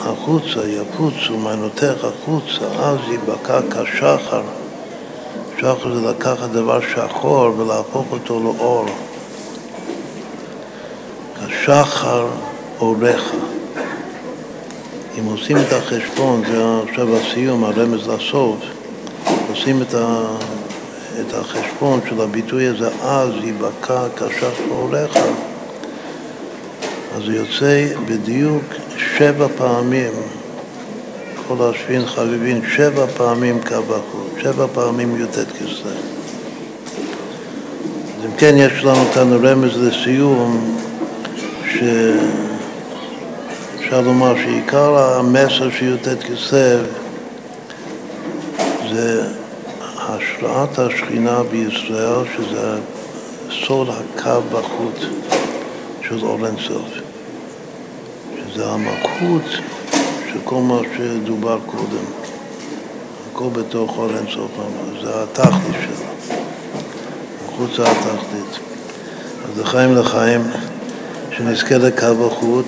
החוצה, 0.00 0.68
יפוצו 0.68 1.36
מעיינותיך 1.36 2.04
החוצה, 2.04 2.66
אז 2.78 2.98
יבקע 3.10 3.60
כשחר. 3.70 4.42
שחר 5.58 5.94
זה 5.94 6.08
לקחת 6.08 6.50
דבר 6.50 6.80
שחור 6.80 7.52
ולהפוך 7.58 8.06
אותו 8.10 8.40
לאור. 8.40 8.86
כשחר 11.48 12.26
אורך. 12.80 13.32
אם 15.18 15.24
עושים 15.24 15.56
את 15.56 15.72
החשבון, 15.72 16.42
זה 16.46 16.64
עכשיו 16.88 17.16
הסיום, 17.16 17.64
הרמז 17.64 18.08
לסוף, 18.08 18.56
עושים 19.50 19.82
את, 19.82 19.94
ה, 19.94 20.24
את 21.20 21.34
החשבון 21.34 22.00
של 22.08 22.20
הביטוי 22.20 22.66
הזה, 22.66 22.88
אז 23.02 23.30
יבקע 23.44 24.06
כשח 24.16 24.60
פעוליך, 24.68 25.18
אז 27.16 27.22
זה 27.24 27.32
יוצא 27.32 27.86
בדיוק 28.06 28.64
שבע 28.96 29.46
פעמים, 29.56 30.12
כל 31.48 31.54
השבין 31.60 32.06
חביבין, 32.06 32.60
שבע 32.76 33.06
פעמים 33.06 33.60
קו 33.68 33.74
החוט, 33.74 34.42
שבע 34.42 34.66
פעמים 34.72 35.20
י"ט 35.20 35.38
כסלו. 35.38 35.90
אז 38.18 38.24
אם 38.24 38.36
כן, 38.38 38.54
יש 38.56 38.84
לנו 38.84 39.04
כאן 39.14 39.46
רמז 39.46 39.76
לסיום, 39.76 40.78
ש... 41.70 41.78
אפשר 43.80 44.00
לומר 44.00 44.36
שעיקר 44.36 44.98
המסר 44.98 45.70
של 45.70 45.94
י"ט 45.94 46.22
כסלו 46.22 46.84
זה 48.92 49.22
השראת 49.98 50.78
השכינה 50.78 51.42
בישראל, 51.42 52.24
שזה 52.36 52.78
סוד 53.66 53.88
הקו 53.88 54.40
בחוט 54.52 55.00
של 56.08 56.18
אור 56.22 56.46
אינסוף, 56.46 57.05
שזה 58.56 58.70
המלכות 58.70 59.42
של 60.32 60.38
כל 60.44 60.60
מה 60.60 60.78
שדובר 60.96 61.58
קודם, 61.66 62.04
הכל 63.32 63.48
בתוך 63.52 63.98
אור 63.98 64.10
אינסוף 64.16 64.50
זה 65.02 65.22
התכלית 65.22 65.76
שלו, 65.82 66.36
החוץ 67.48 67.76
זה 67.76 67.90
התכלית. 67.90 68.58
אז 69.44 69.60
לחיים 69.60 69.94
לחיים, 69.94 70.40
שנזכה 71.36 71.78
לקו 71.78 72.26
החוט 72.26 72.66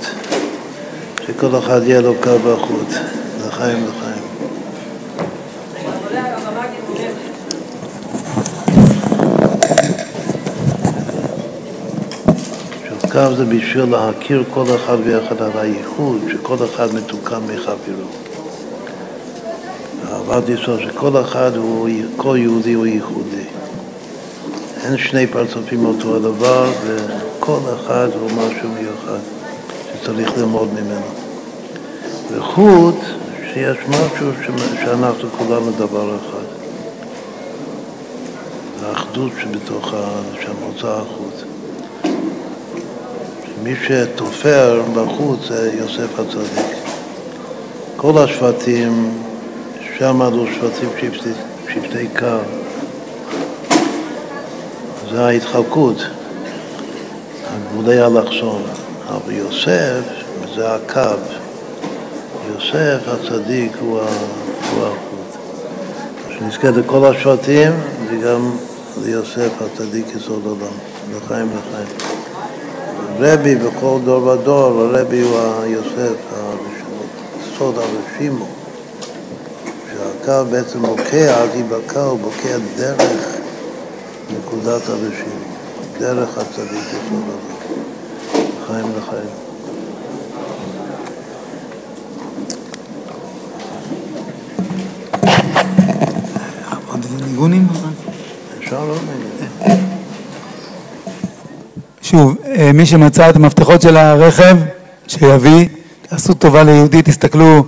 שכל 1.26 1.58
אחד 1.58 1.80
יהיה 1.82 2.00
לו 2.00 2.14
קו 2.22 2.38
בחוץ, 2.38 2.94
לחיים 3.46 3.86
לחיים. 3.86 4.17
קו 13.18 13.34
זה 13.36 13.44
בשביל 13.44 13.84
להכיר 13.84 14.44
כל 14.50 14.64
אחד 14.76 14.96
ואחד 15.04 15.42
על 15.42 15.50
הייחוד, 15.54 16.20
שכל 16.30 16.56
אחד 16.64 16.94
מתוקן 16.94 17.40
מחברו. 17.54 18.08
אהבת 20.12 20.48
ישראל, 20.48 20.90
שכל 20.90 21.20
אחד 21.20 21.56
הוא, 21.56 21.88
כל 22.16 22.36
יהודי 22.40 22.72
הוא 22.72 22.86
ייחודי. 22.86 23.44
אין 24.84 24.98
שני 24.98 25.26
פרצופים 25.26 25.86
אותו 25.86 26.16
הדבר, 26.16 26.70
וכל 26.86 27.58
אחד 27.76 28.08
הוא 28.20 28.30
משהו 28.30 28.68
מיוחד 28.68 29.18
שצריך 29.92 30.38
ללמוד 30.38 30.68
ממנו. 30.72 31.06
וחוץ, 32.32 32.96
שיש 33.52 33.78
משהו 33.88 34.30
שאנחנו 34.84 35.28
כולנו 35.38 35.70
דבר 35.70 36.16
אחד. 36.16 36.46
האחדות 38.82 39.32
שבתוך, 39.42 39.94
שמוצא 40.40 40.88
החוץ. 40.88 41.57
מי 43.68 43.74
שתופר 43.86 44.82
בחוץ 44.94 45.40
זה 45.48 45.72
יוסף 45.74 46.18
הצדיק. 46.18 46.76
כל 47.96 48.18
השבטים, 48.18 49.10
שם 49.98 50.22
עלו 50.22 50.46
שבטים 50.46 50.88
שבטי, 51.00 51.30
שבטי 51.68 52.08
קו. 52.18 52.26
זה 55.10 55.24
ההתחלקות, 55.24 55.96
הגבולי 57.46 58.06
אלכסון. 58.06 58.62
אבל 59.08 59.32
יוסף 59.32 60.02
זה 60.54 60.74
הקו. 60.74 61.20
יוסף 62.54 63.08
הצדיק 63.08 63.72
הוא 63.80 64.00
החוט. 64.00 65.40
שנזכה 66.38 66.70
לכל 66.70 67.06
השבטים 67.06 67.72
וגם 68.10 68.50
ליוסף 69.04 69.50
הצדיק 69.60 70.06
יסוד 70.16 70.46
עולם, 70.46 70.72
לחיים 71.16 71.48
לחיים. 71.48 72.17
רבי 73.20 73.54
בכל 73.54 73.98
דור 74.04 74.26
ודור, 74.26 74.80
הרבי 74.82 75.20
הוא 75.20 75.38
היוסף, 75.62 76.14
סוד 77.58 77.74
הרשימו, 77.78 78.46
שהקו 79.92 80.50
בעצם 80.50 80.82
בוקע, 80.82 81.42
אז 81.42 81.50
יבקע, 81.54 82.00
הוא 82.00 82.18
בוקע 82.18 82.58
דרך 82.76 83.36
נקודת 84.30 84.88
הרשימו, 84.88 85.44
דרך 85.98 86.38
הצדיק 86.38 86.70
יסוד 86.70 87.22
עולם, 87.28 87.38
לחיים 88.62 88.92
לחיים. 88.98 89.28
עוד 96.86 97.06
ניגונים? 97.26 97.66
אפשר 98.58 98.84
לא 98.84 98.94
נגיד. 98.94 99.37
שוב, 102.10 102.36
אה, 102.46 102.70
מי 102.74 102.86
שמצא 102.86 103.30
את 103.30 103.36
המפתחות 103.36 103.82
של 103.82 103.96
הרכב, 103.96 104.56
שיביא, 105.08 105.68
תעשו 106.02 106.34
טובה 106.34 106.62
ליהודי, 106.62 107.02
תסתכלו 107.02 107.64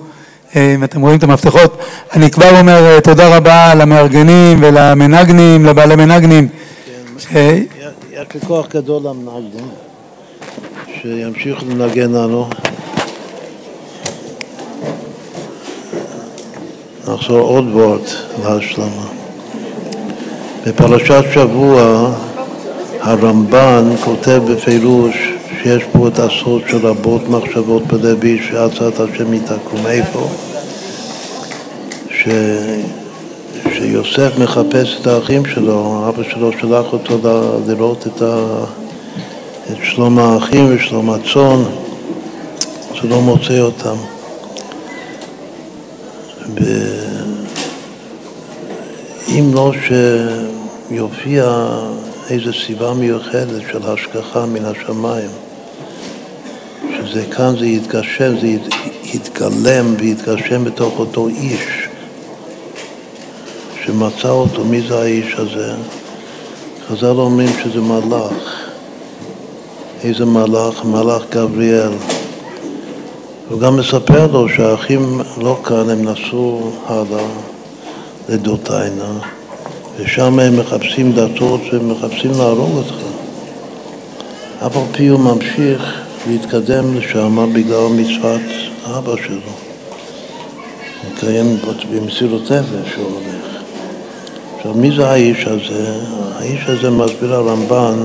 אה, 0.56 0.74
אם 0.74 0.84
אתם 0.84 1.00
רואים 1.00 1.18
את 1.18 1.22
המפתחות. 1.22 1.78
אני 2.12 2.30
כבר 2.30 2.60
אומר 2.60 2.86
אה, 2.86 3.00
תודה 3.00 3.36
רבה 3.36 3.74
למארגנים 3.74 4.58
ולמנגנים, 4.62 5.66
לבעלי 5.66 5.96
מנגנים. 5.96 6.48
יש 7.10 7.26
לי 8.34 8.40
כוח 8.46 8.66
גדול 8.74 9.02
למנגנים, 9.02 9.68
שימשיכו 11.02 11.64
לנגן 11.70 12.12
לנו. 12.12 12.48
נחזור 17.08 17.38
עוד 17.40 17.64
וורט 17.72 18.10
להשלמה. 18.44 19.06
בפרשת 20.66 21.24
שבוע 21.34 22.10
הרמב"ן 23.00 23.92
כותב 24.04 24.42
בפירוש 24.48 25.14
שיש 25.62 25.82
פה 25.92 26.08
את 26.08 26.18
הסוד 26.18 26.62
של 26.68 26.86
רבות 26.86 27.28
מחשבות 27.28 27.86
בלוי 27.86 28.40
שעצת 28.48 29.00
השם 29.00 29.34
יתקום. 29.34 29.86
איפה? 29.86 30.28
ש... 32.10 32.28
שיוסף 33.72 34.38
מחפש 34.38 34.96
את 35.00 35.06
האחים 35.06 35.46
שלו, 35.46 36.08
אבא 36.08 36.22
שלו 36.22 36.52
שלח 36.52 36.92
אותו. 36.92 37.18
לראות 37.66 38.06
את, 38.06 38.22
ה... 38.22 38.64
את 39.72 39.76
שלום 39.82 40.18
האחים 40.18 40.66
ושלום 40.74 41.10
הצאן, 41.10 41.62
שלא 42.92 43.20
מוצא 43.20 43.60
אותם. 43.60 43.96
ו... 46.60 46.64
אם 49.28 49.50
לא 49.54 49.72
שיופיע 50.90 51.68
איזו 52.30 52.50
סיבה 52.66 52.94
מיוחדת 52.94 53.62
של 53.72 53.78
השגחה 53.82 54.46
מן 54.46 54.64
השמיים, 54.64 55.30
שזה 56.96 57.24
כאן 57.30 57.58
זה 57.58 57.66
יתגשם, 57.66 58.40
זה 58.40 58.46
יתגלם 59.04 59.94
ויתגשם 59.98 60.64
בתוך 60.64 60.98
אותו 60.98 61.28
איש 61.28 61.88
שמצא 63.84 64.28
אותו, 64.28 64.64
מי 64.64 64.80
זה 64.88 64.98
האיש 64.98 65.34
הזה? 65.34 65.72
חז"ל 66.88 67.06
אומרים 67.06 67.48
שזה 67.62 67.80
מלאך. 67.80 68.70
איזה 70.04 70.24
מלאך? 70.24 70.84
מלאך 70.84 71.22
גבריאל. 71.30 71.92
הוא 73.48 73.60
גם 73.60 73.76
מספר 73.76 74.26
לו 74.26 74.48
שהאחים 74.48 75.20
לא 75.38 75.60
כאן, 75.64 75.90
הם 75.90 76.04
נסעו 76.04 76.72
הלאה 76.86 77.26
לדותיינה. 78.28 79.39
ושם 80.00 80.38
הם 80.38 80.56
מחפשים 80.60 81.12
דתות 81.12 81.60
ומחפשים 81.72 82.30
להרוג 82.38 82.76
אותך. 82.76 82.94
אף 84.66 84.76
על 84.76 84.82
פי 84.92 85.06
הוא 85.06 85.20
ממשיך 85.20 86.00
להתקדם 86.28 86.96
לשם 86.96 87.52
בגלל 87.52 87.86
מצוות 87.90 88.40
אבא 88.84 89.16
שלו. 89.26 89.52
מקיים 91.12 91.56
במסירות 91.92 92.42
נפש 92.42 92.94
הוא 92.96 93.04
הולך. 93.04 93.62
עכשיו, 94.56 94.74
מי 94.74 94.96
זה 94.96 95.10
האיש 95.10 95.46
הזה? 95.46 96.00
האיש 96.34 96.66
הזה, 96.66 96.90
מסביר 96.90 97.34
הרמב"ן, 97.34 97.96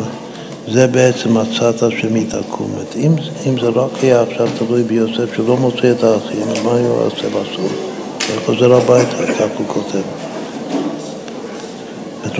זה 0.68 0.88
בעצם 0.88 1.38
הצעת 1.38 1.84
השם 1.84 2.24
תקום. 2.24 2.72
אם, 2.96 3.12
אם 3.46 3.60
זה 3.60 3.68
רק 3.68 4.04
היה 4.04 4.22
עכשיו 4.22 4.48
תלוי 4.58 4.84
ביוסף 4.84 5.36
שלא 5.36 5.58
מוצא 5.58 5.92
את 5.92 6.04
האחים, 6.04 6.48
מה 6.64 6.72
הוא 6.72 7.00
עושה 7.06 7.30
בסוף? 7.30 7.72
הוא 8.30 8.42
חוזר 8.46 8.74
הביתה, 8.74 9.34
כך 9.40 9.48
הוא 9.58 9.68
כותב. 9.68 10.25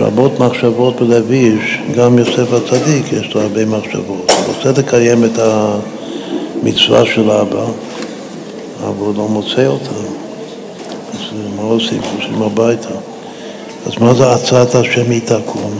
רבות 0.00 0.40
מחשבות 0.40 1.00
בלביש, 1.00 1.78
גם 1.94 2.18
יוסף 2.18 2.52
הצדיק 2.52 3.12
יש 3.12 3.34
לו 3.34 3.40
הרבה 3.40 3.66
מחשבות. 3.66 4.30
הוא 4.30 4.54
רוצה 4.54 4.80
לקיים 4.80 5.24
את 5.24 5.38
המצווה 5.38 7.06
של 7.06 7.30
אבא, 7.30 7.64
אבל 8.84 8.98
הוא 8.98 9.14
לא 9.16 9.28
מוצא 9.28 9.66
אותה. 9.66 9.90
אז 11.14 11.20
מה 11.56 11.62
עושים? 11.62 12.02
חושבים 12.16 12.42
הביתה. 12.42 12.94
אז 13.86 13.92
מה 14.00 14.14
זה 14.14 14.32
הצעת 14.32 14.74
השם 14.74 15.10
היא 15.10 15.20
תקום? 15.24 15.78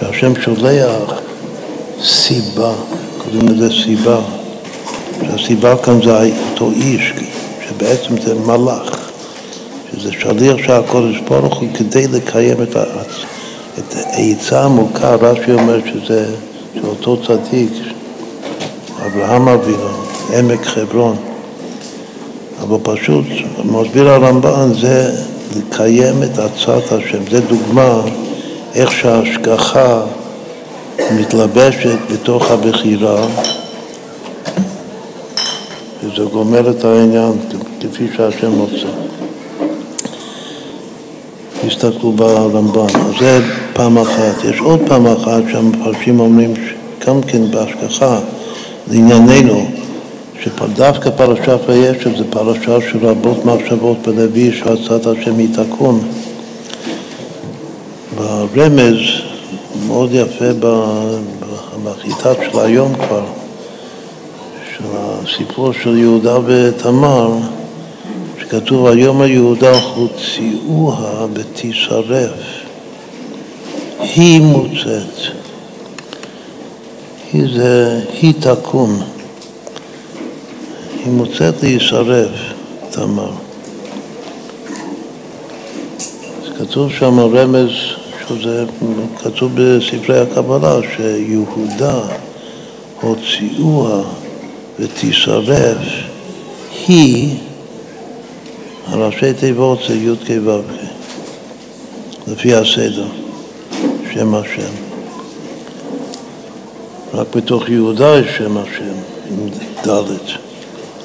שהשם 0.00 0.32
שולח 0.40 1.20
סיבה, 2.02 2.72
קוראים 3.18 3.48
לזה 3.48 3.68
סיבה, 3.84 4.20
שהסיבה 5.26 5.76
כאן 5.76 6.02
זה 6.04 6.30
אותו 6.50 6.70
איש, 6.70 7.12
שבעצם 7.68 8.20
זה 8.20 8.34
מלאך. 8.34 8.99
שזה 10.00 10.12
שליח 10.12 10.56
של 10.66 10.72
הקודש 10.72 11.18
ברוך 11.28 11.58
הוא 11.58 11.68
כדי 11.74 12.06
לקיים 12.08 12.62
את, 12.62 12.76
את 13.78 13.94
העצה 13.94 14.60
העמוקה, 14.60 15.14
רש"י 15.14 15.52
אומר 15.52 15.80
שזה 15.86 16.34
של 16.74 16.86
אותו 16.86 17.16
צדיק, 17.26 17.72
אברהם 19.06 19.48
אבינו, 19.48 19.88
עמק 20.38 20.64
חברון. 20.64 21.16
אבל 22.62 22.76
פשוט, 22.82 23.24
מסביר 23.64 24.08
הרמב"ן, 24.08 24.72
זה 24.80 25.12
לקיים 25.56 26.22
את 26.22 26.38
עצת 26.38 26.92
השם. 26.92 27.30
זה 27.30 27.40
דוגמה 27.40 28.00
איך 28.74 28.92
שההשגחה 28.92 30.02
מתלבשת 31.18 31.98
בתוך 32.12 32.50
הבחירה, 32.50 33.26
וזה 36.04 36.24
גומר 36.32 36.70
את 36.70 36.84
העניין 36.84 37.32
כפי 37.80 38.06
שהשם 38.16 38.58
רוצה. 38.58 38.79
תסתכלו 41.80 42.12
ברמב"ן. 42.12 43.00
אז 43.00 43.12
זה 43.20 43.40
פעם 43.72 43.98
אחת. 43.98 44.44
יש 44.44 44.60
עוד 44.60 44.80
פעם 44.86 45.06
אחת 45.06 45.42
שהמפרשים 45.52 46.20
אומרים 46.20 46.54
גם 47.06 47.22
כן 47.22 47.50
בהשגחה, 47.50 48.18
לענייננו, 48.90 49.66
שדווקא 50.42 51.10
פרשת 51.10 51.58
וישב 51.66 52.16
זה 52.18 52.24
פרשה 52.30 52.78
של 52.90 53.06
רבות 53.06 53.44
מחשבות 53.44 53.96
בלוי 54.06 54.52
שעצת 54.52 55.06
השם 55.06 55.40
יתקון. 55.40 56.00
ברמז, 58.16 58.96
מאוד 59.86 60.10
יפה 60.12 60.50
בחיטת 61.84 62.36
של 62.50 62.58
היום 62.58 62.94
כבר, 62.94 63.24
של 64.76 64.84
הסיפור 64.94 65.72
של 65.72 65.98
יהודה 65.98 66.38
ותמר, 66.46 67.30
כתוב 68.50 68.86
היום 68.86 69.20
היהודה 69.20 69.80
הוציאוה 69.80 71.26
ותשרף. 71.34 72.30
היא 74.00 74.40
מוצאת. 74.40 75.14
היא 77.32 77.42
זה, 77.56 78.00
היא 78.22 78.34
תקום. 78.40 79.00
היא 81.04 81.12
מוצאת 81.12 81.62
להישרף, 81.62 82.30
תמר. 82.90 83.30
כתוב 86.58 86.92
שם 86.98 87.20
רמז, 87.20 87.70
שזה 88.28 88.64
כתוב 89.22 89.52
בספרי 89.54 90.20
הקבלה, 90.20 90.76
שיהודה 90.96 92.00
הוציאוה 93.00 94.02
ותשרף 94.78 95.78
היא, 96.86 97.36
הראשי 98.90 99.34
תיבות 99.34 99.78
זה 99.88 99.94
י"ק 99.94 100.30
ו"ק, 100.44 100.64
לפי 102.26 102.54
הסדר, 102.54 103.06
שם 104.12 104.34
השם. 104.34 104.72
רק 107.14 107.36
בתוך 107.36 107.68
יהודה 107.68 108.18
יש 108.18 108.36
שם 108.36 108.56
השם, 108.56 108.94
עם 109.30 109.48
ד', 109.86 110.14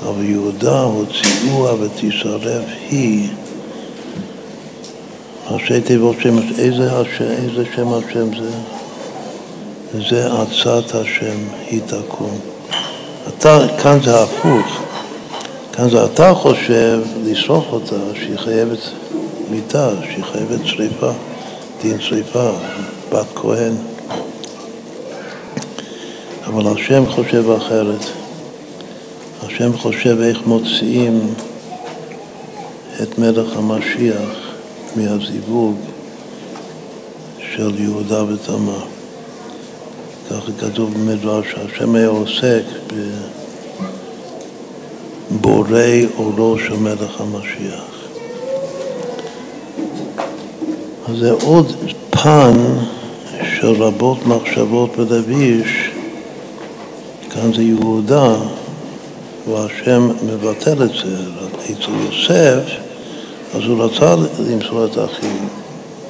אבל 0.04 0.24
יהודה 0.24 0.82
הוציאוה 0.82 1.74
ותשרף 1.82 2.64
היא 2.90 3.30
ראשי 5.52 5.82
תיבות 5.82 6.16
שם, 6.20 6.38
איזה, 6.58 6.90
איזה 7.22 7.64
שם 7.76 7.94
השם 7.94 8.28
זה? 8.40 8.50
זה 10.10 10.28
עצת 10.42 10.96
השם, 10.96 11.38
היא 11.68 11.82
תקום. 11.88 12.38
אתה, 13.28 13.60
כאן 13.84 14.00
זה 14.04 14.24
הפוך, 14.24 14.85
כאן 15.76 15.90
זה 15.90 16.06
אתה 16.06 16.34
חושב 16.34 17.02
לשרוף 17.24 17.66
אותה, 17.72 17.96
שהיא 18.14 18.38
חייבת 18.38 18.80
מיתה, 19.50 19.90
שהיא 20.04 20.24
חייבת 20.24 20.60
שריפה, 20.66 21.12
דין 21.82 22.00
שריפה, 22.00 22.52
בת 23.12 23.26
כהן. 23.36 23.74
אבל 26.46 26.68
השם 26.68 27.06
חושב 27.06 27.52
אחרת. 27.52 28.06
השם 29.44 29.78
חושב 29.78 30.18
איך 30.22 30.38
מוציאים 30.46 31.34
את 33.04 33.20
מלך 33.20 33.58
המשיח 33.58 34.30
מהזיווג 34.96 35.76
של 37.40 37.80
יהודה 37.80 38.24
ותמר. 38.24 38.86
ככה 40.30 40.52
כתוב 40.60 40.94
במדרש, 40.94 41.46
שהשם 41.52 41.96
היה 41.96 42.08
עוסק 42.08 42.64
בבורא 45.42 45.82
אורו 46.18 46.58
של 46.60 46.76
מלך 46.76 47.22
המשיח. 47.22 47.96
אז 51.10 51.18
זה 51.20 51.32
עוד 51.32 51.74
פן 52.10 52.54
של 53.60 53.84
רבות 53.84 54.26
מחשבות 54.26 54.98
בלביש, 54.98 55.90
כאן 57.30 57.54
זה 57.54 57.62
יהודה, 57.62 58.36
והשם 59.50 60.10
מבטל 60.26 60.84
את 60.84 60.90
זה, 60.90 61.18
אצל 61.64 61.92
יוסף 62.06 62.86
אז 63.56 63.62
הוא 63.64 63.84
רצה 63.84 64.16
למסור 64.40 64.86
את 64.86 64.98
האחים, 64.98 65.48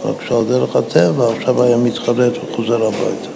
רק 0.05 0.15
שעל 0.27 0.43
דרך 0.43 0.75
הטבע 0.75 1.33
עכשיו 1.37 1.63
היה 1.63 1.77
מתחרט 1.77 2.33
וחוזר 2.43 2.85
הביתה. 2.85 3.34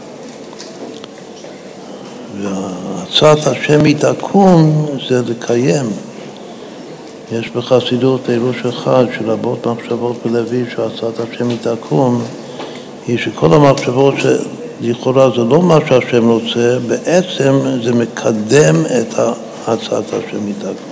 והצעת 2.42 3.48
השם 3.48 3.84
היא 3.84 3.96
תקום 3.98 4.86
זה 5.10 5.22
לקיים. 5.28 5.86
יש 7.32 7.50
בחסידות 7.50 8.22
פירוש 8.26 8.66
אחד 8.66 9.06
שרבות 9.18 9.68
מחשבות 9.68 10.18
בלוי 10.26 10.64
שהצעת 10.76 11.20
השם 11.20 11.50
היא 11.50 11.58
תקום 11.62 12.24
היא 13.08 13.18
שכל 13.18 13.54
המחשבות 13.54 14.14
שלכאורה 14.18 15.30
זה 15.30 15.44
לא 15.44 15.62
מה 15.62 15.78
שהשם 15.88 16.30
רוצה, 16.30 16.78
בעצם 16.88 17.60
זה 17.84 17.94
מקדם 17.94 18.76
את 18.86 19.14
הצעת 19.68 20.14
השם 20.14 20.46
היא 20.46 20.54
תקום. 20.60 20.90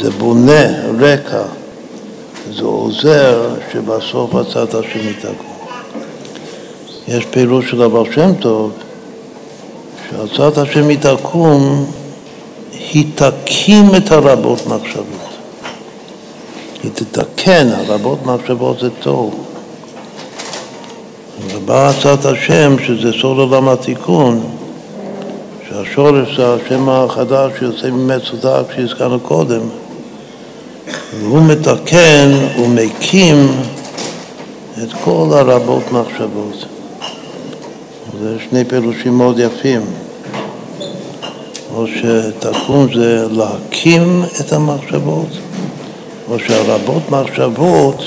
זה 0.00 0.10
בונה 0.10 0.66
רקע 1.00 1.42
זה 2.56 2.62
עוזר 2.62 3.48
שבסוף 3.72 4.34
הצד 4.34 4.74
השני 4.74 5.14
תקום. 5.20 5.46
יש 7.08 7.24
פירוש 7.30 7.70
של 7.70 7.82
הבעל 7.82 8.12
שם 8.12 8.34
טוב, 8.34 8.72
שהצד 10.10 10.58
השני 10.58 10.96
תקום, 10.96 11.86
היא 12.72 13.04
תקים 13.14 13.94
את 13.96 14.12
הרבות 14.12 14.66
מחשבות. 14.66 15.28
היא 16.82 16.90
תתקן, 16.94 17.68
הרבות 17.72 18.26
מחשבות 18.26 18.78
זה 18.80 18.90
טוב. 18.90 19.44
ובא 21.54 21.90
הצעת 21.90 22.24
השם, 22.24 22.76
שזה 22.86 23.12
סוד 23.20 23.38
עולם 23.38 23.68
התיקון, 23.68 24.40
שהשורש 25.68 26.36
זה 26.36 26.54
השם 26.54 26.88
החדש 26.88 27.52
שיוצא 27.58 27.90
ממצודה, 27.90 28.62
כפי 28.64 28.82
קודם, 29.22 29.60
והוא 31.20 31.42
מתקן 31.42 32.30
ומקים 32.62 33.48
את 34.82 34.92
כל 35.04 35.26
הרבות 35.30 35.92
מחשבות. 35.92 36.77
זה 38.22 38.36
שני 38.50 38.64
פירושים 38.64 39.18
מאוד 39.18 39.38
יפים. 39.38 39.82
או 41.74 41.86
שתקום 41.86 42.86
זה 42.94 43.26
להקים 43.30 44.22
את 44.40 44.52
המחשבות, 44.52 45.28
או 46.30 46.38
שהרבות 46.38 47.10
מחשבות, 47.10 48.02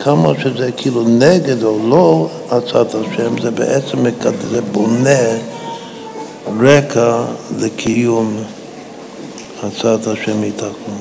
כמה 0.00 0.32
שזה 0.42 0.70
כאילו 0.76 1.02
נגד 1.08 1.62
או 1.62 1.78
לא 1.88 2.28
הצעת 2.50 2.94
השם, 2.94 3.42
זה 3.42 3.50
בעצם 3.50 3.98
זה 4.50 4.60
בונה 4.72 5.36
רקע 6.60 7.22
לקיום 7.58 8.36
הצעת 9.62 10.06
השם 10.06 10.40
מתקום. 10.40 10.98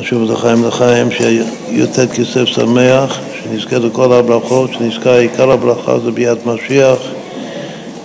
נשוב 0.00 0.30
לחיים 0.30 0.64
לחיים, 0.64 1.10
שי"ט 1.10 1.98
כסף 1.98 2.44
שמח, 2.44 3.18
שנזכה 3.50 3.78
לכל 3.78 4.12
הברכות, 4.12 4.72
שנזכה 4.72 5.18
עיקר 5.18 5.50
הברכה 5.50 5.98
זה 5.98 6.10
ביד 6.10 6.38
משיח 6.46 6.98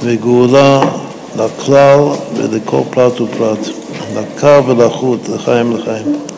וגאולה 0.01 0.81
לכלל 1.35 1.99
ולכל 2.35 2.81
פרט 2.89 3.21
ופרט, 3.21 3.67
לקר 4.15 4.61
ולחוט, 4.67 5.29
לחיים 5.29 5.77
לחיים. 5.77 6.32